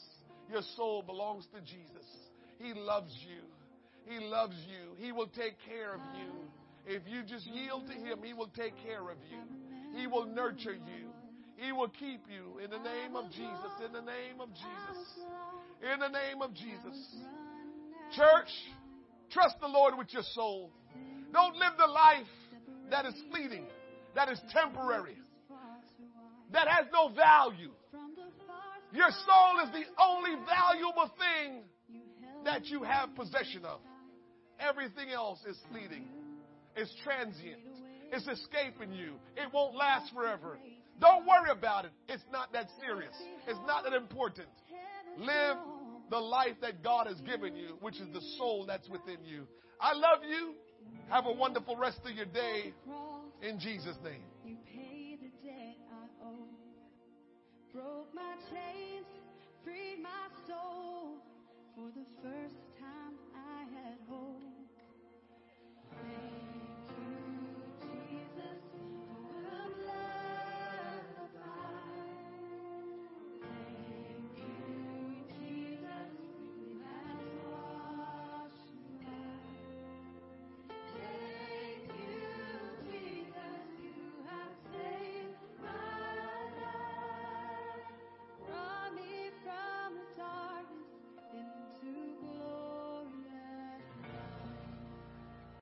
your 0.51 0.63
soul 0.77 1.03
belongs 1.03 1.47
to 1.55 1.61
Jesus. 1.61 2.07
He 2.59 2.75
loves 2.75 3.15
you. 3.29 3.43
He 4.13 4.25
loves 4.25 4.57
you. 4.67 4.97
He 4.97 5.13
will 5.13 5.29
take 5.29 5.55
care 5.69 5.95
of 5.95 6.01
you. 6.17 6.33
If 6.87 7.03
you 7.07 7.23
just 7.23 7.47
yield 7.47 7.87
to 7.87 7.93
Him, 7.93 8.21
He 8.25 8.33
will 8.33 8.51
take 8.57 8.73
care 8.83 9.11
of 9.11 9.19
you. 9.31 9.99
He 9.99 10.07
will 10.07 10.25
nurture 10.25 10.75
you. 10.75 11.08
He 11.59 11.73
will 11.73 11.89
keep 11.89 12.23
you 12.31 12.63
in 12.63 12.71
the 12.71 12.79
name 12.79 13.17
of 13.17 13.31
Jesus. 13.31 13.73
In 13.85 13.93
the 13.93 14.01
name 14.01 14.41
of 14.41 14.49
Jesus. 14.51 15.09
In 15.83 15.99
the 15.99 16.09
name 16.09 16.41
of 16.41 16.55
Jesus. 16.55 17.17
Church, 18.15 18.49
trust 19.33 19.57
the 19.61 19.67
Lord 19.67 19.99
with 19.99 20.13
your 20.13 20.23
soul. 20.35 20.71
Don't 21.33 21.57
live 21.57 21.73
the 21.77 21.87
life 21.87 22.27
that 22.91 23.07
is 23.07 23.15
fleeting, 23.33 23.67
that 24.15 24.29
is 24.29 24.41
temporary, 24.53 25.19
that 26.53 26.69
has 26.69 26.87
no 26.93 27.09
value. 27.09 27.73
Your 28.93 29.11
soul 29.11 29.67
is 29.67 29.71
the 29.73 29.85
only 30.01 30.37
valuable 30.47 31.11
thing 31.19 31.63
that 32.45 32.67
you 32.67 32.85
have 32.85 33.15
possession 33.17 33.65
of. 33.65 33.81
Everything 34.61 35.11
else 35.13 35.41
is 35.47 35.59
fleeting, 35.71 36.07
it's 36.77 36.95
transient, 37.03 37.61
it's 38.13 38.27
escaping 38.29 38.93
you. 38.93 39.15
It 39.37 39.53
won't 39.53 39.75
last 39.75 40.15
forever. 40.15 40.57
Don't 41.01 41.27
worry 41.27 41.51
about 41.51 41.85
it. 41.85 41.93
It's 42.09 42.25
not 42.33 42.53
that 42.53 42.69
serious, 42.81 43.15
it's 43.47 43.61
not 43.67 43.85
that 43.85 43.93
important. 43.93 44.49
Live 45.19 45.57
the 46.11 46.19
life 46.19 46.57
that 46.63 46.83
God 46.83 47.07
has 47.07 47.21
given 47.21 47.57
you, 47.57 47.77
which 47.81 47.97
is 47.97 48.09
the 48.13 48.21
soul 48.39 48.65
that's 48.67 48.89
within 48.89 49.19
you. 49.25 49.47
I 49.81 49.93
love 49.93 50.21
you. 50.29 50.55
Have 51.11 51.27
a 51.27 51.33
wonderful 51.33 51.77
rest 51.77 52.01
of 52.05 52.13
your 52.13 52.27
day 52.27 52.73
in 53.43 53.59
Jesus' 53.59 53.97
name. 54.03 54.23
You 54.45 54.57
the 55.21 55.29
debt 55.47 55.77
I 55.91 56.25
owe. 56.25 56.49
Broke 57.73 58.15
my 58.15 58.35
chains, 58.51 59.07
freed 59.65 59.99
my 60.03 60.29
soul 60.47 61.19
for 61.75 61.91
the 61.95 62.07
first 62.23 62.57
time 62.81 62.99